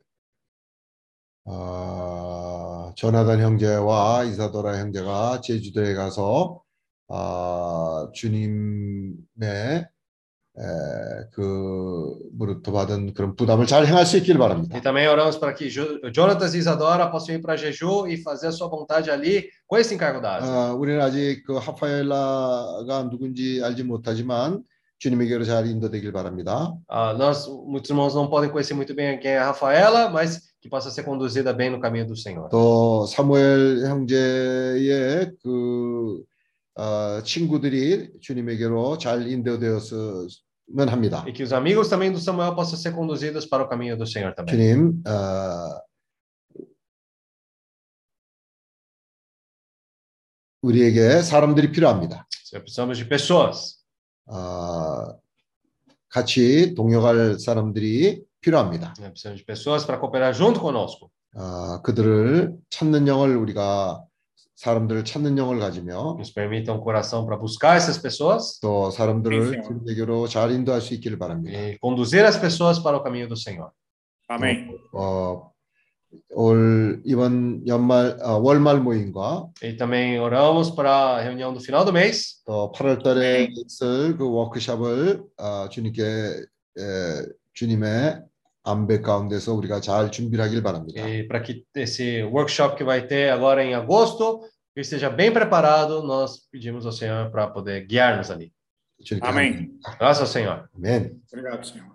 어, 1.45 2.91
조나단 2.95 3.39
형제와 3.41 4.23
이사도라 4.23 4.77
형제가 4.79 5.41
제주도에 5.41 5.93
가서 5.93 6.61
아, 7.09 8.07
주님의 8.13 9.87
에, 10.55 10.61
그 11.33 12.15
무릇도 12.33 12.71
받은 12.71 13.13
그런 13.15 13.35
부담을 13.35 13.65
잘 13.65 13.87
행할 13.87 14.05
수 14.05 14.17
있기를 14.17 14.37
바랍니다. 14.39 14.77
E 14.77 14.81
também 14.81 15.07
oramos 15.07 15.39
para 15.39 15.53
que 15.55 15.67
Jo- 15.67 15.99
Jonatas 16.13 16.53
e 16.53 16.59
Isadora 16.59 17.09
possam 17.09 17.33
ir 17.35 17.41
para 17.41 17.57
Jeju 17.57 18.07
e 18.07 18.21
fazer 18.21 18.47
a 18.47 18.51
sua 18.51 18.67
vontade 18.69 19.09
ali 19.09 19.49
com 19.67 19.77
esse 19.79 19.95
encargo 19.95 20.21
da 20.21 20.35
Ásia. 20.37 20.51
어, 20.53 20.75
우리는 20.75 21.01
아직 21.01 21.43
그 21.47 21.57
하파엘라가 21.57 23.09
누군지 23.09 23.61
알지 23.63 23.83
못하지만 23.83 24.63
주님에게로 24.99 25.43
잘 25.43 25.65
인도되길 25.65 26.11
바랍니다. 26.13 26.71
Ah, 26.87 27.13
nós, 27.17 27.47
muitos 27.65 27.89
irmãos 27.89 28.13
não 28.13 28.29
podem 28.29 28.51
conhecer 28.51 28.75
muito 28.75 28.93
bem 28.93 29.19
quem 29.19 29.31
é 29.31 29.39
a 29.39 29.47
Rafaela, 29.47 30.09
mas 30.09 30.52
que 30.63 30.69
possa 30.69 30.89
ser 30.89 31.03
conduzida 31.03 31.51
bem 31.51 31.69
no 31.69 31.77
caminho 31.77 32.07
do 32.07 32.15
Senhor. 32.15 32.47
또 32.49 33.05
사무엘 33.05 33.85
형제의 33.85 35.33
그 35.43 36.23
어, 36.75 37.21
친구들이 37.21 38.09
주님에게로 38.21 38.97
잘 38.97 39.27
인도되었으면 39.27 40.87
합니다. 40.87 41.25
E 41.27 41.33
que 41.33 41.43
os 41.43 41.51
amigos 41.51 41.89
também 41.89 42.13
do 42.13 42.17
Samuel 42.17 42.55
possam 42.55 42.79
ser 42.79 42.93
conduzidos 42.93 43.45
para 43.45 43.61
o 43.61 43.67
caminho 43.67 43.97
do 43.97 44.07
Senhor 44.07 44.33
também. 44.33 44.55
주님, 44.55 45.03
어, 45.05 45.81
우리에게 50.61 51.23
사람들이 51.23 51.73
필요합니다. 51.73 52.25
Precisamos 52.53 52.97
de 52.97 53.03
pessoas. 53.03 53.83
어, 54.27 55.19
같이 56.07 56.73
동역할 56.73 57.37
사람들이 57.37 58.23
필요합니다. 58.43 58.93
Precisamos 58.93 59.39
de 59.39 59.45
pessoas 59.45 59.85
para 59.85 59.97
cooperar 59.99 60.33
junto 60.35 60.59
conosco. 60.59 61.09
어, 61.35 61.81
그들을 61.81 62.53
찾는 62.69 63.07
영을 63.07 63.35
우리가 63.37 64.03
사람들을 64.55 65.03
찾는 65.03 65.37
영을 65.39 65.59
가지며 65.59 66.15
Nos 66.19 66.31
permita 66.31 66.71
um 66.71 66.79
coração 66.79 67.25
para 67.25 67.37
buscar 67.39 67.75
essas 67.75 67.97
pessoas 67.99 68.59
또 68.61 68.89
네, 68.91 68.95
사람들을. 68.95 69.63
주님에게로 69.63 70.27
잘 70.27 70.51
인도할 70.51 70.79
수 70.81 70.93
있기를 70.93 71.17
바랍니다. 71.17 71.57
e 71.57 71.79
conduzir 71.79 72.23
as 72.23 72.37
pessoas 72.39 72.77
para 72.79 72.95
o 72.97 73.01
caminho 73.03 73.27
do 73.27 73.35
Senhor. 73.35 73.71
Amém. 74.29 74.69
어, 74.93 75.51
올 76.35 77.01
이번 77.05 77.65
연말 77.67 78.17
어, 78.21 78.37
월말 78.37 78.79
모임과 78.81 79.47
E 79.63 79.75
também 79.75 80.19
oramos 80.19 80.69
para 80.69 81.17
a 81.17 81.21
reunião 81.21 81.51
do 81.51 81.59
final 81.59 81.83
do 81.83 81.91
mês 81.91 82.43
또 82.45 82.71
8월 82.75 83.01
달에 83.03 83.49
있을 83.51 84.15
그 84.17 84.29
워크숍을 84.29 85.23
어, 85.37 85.67
주님께 85.69 86.03
에, 86.03 87.25
주님의 87.53 88.21
안배 88.64 89.00
가운데서 89.00 89.54
우리가 89.54 89.80
잘 89.80 90.10
준비를 90.10 90.44
하길 90.44 90.62
바랍니다. 90.62 91.00
E 91.00 91.26
para 91.26 91.42
que 91.42 91.64
esse 91.74 92.22
workshop 92.24 92.76
que 92.76 92.84
vai 92.84 93.06
ter 93.06 93.30
agora 93.30 93.64
em 93.64 93.74
agosto, 93.74 94.40
que 94.74 94.80
esteja 94.80 95.08
bem 95.08 95.32
preparado, 95.32 96.02
nós 96.02 96.46
pedimos 96.50 96.84
ao 96.84 96.92
Senhor 96.92 97.30
para 97.30 97.48
poder 97.48 97.86
guiar-nos 97.86 98.30
ali. 98.30 98.52
주님께 99.04 99.26
Amém. 99.28 99.70
Graças 99.98 100.20
ao 100.20 100.26
Senhor. 100.26 100.68
아멘. 100.74 101.20
Obrigado, 101.32 101.64
Senhor. 101.64 101.88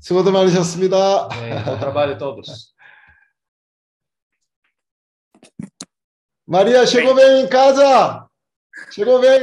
수고들 0.00 0.32
많으셨습니다. 0.32 1.28
Amém. 1.30 1.64
Bom 1.64 1.78
trabalho 1.78 2.14
a 2.14 2.18
todos. 2.18 2.74
마리아 6.46 6.84
쉐고뱅 6.84 7.48
가자. 7.48 8.28
쉐고뱅 8.92 9.42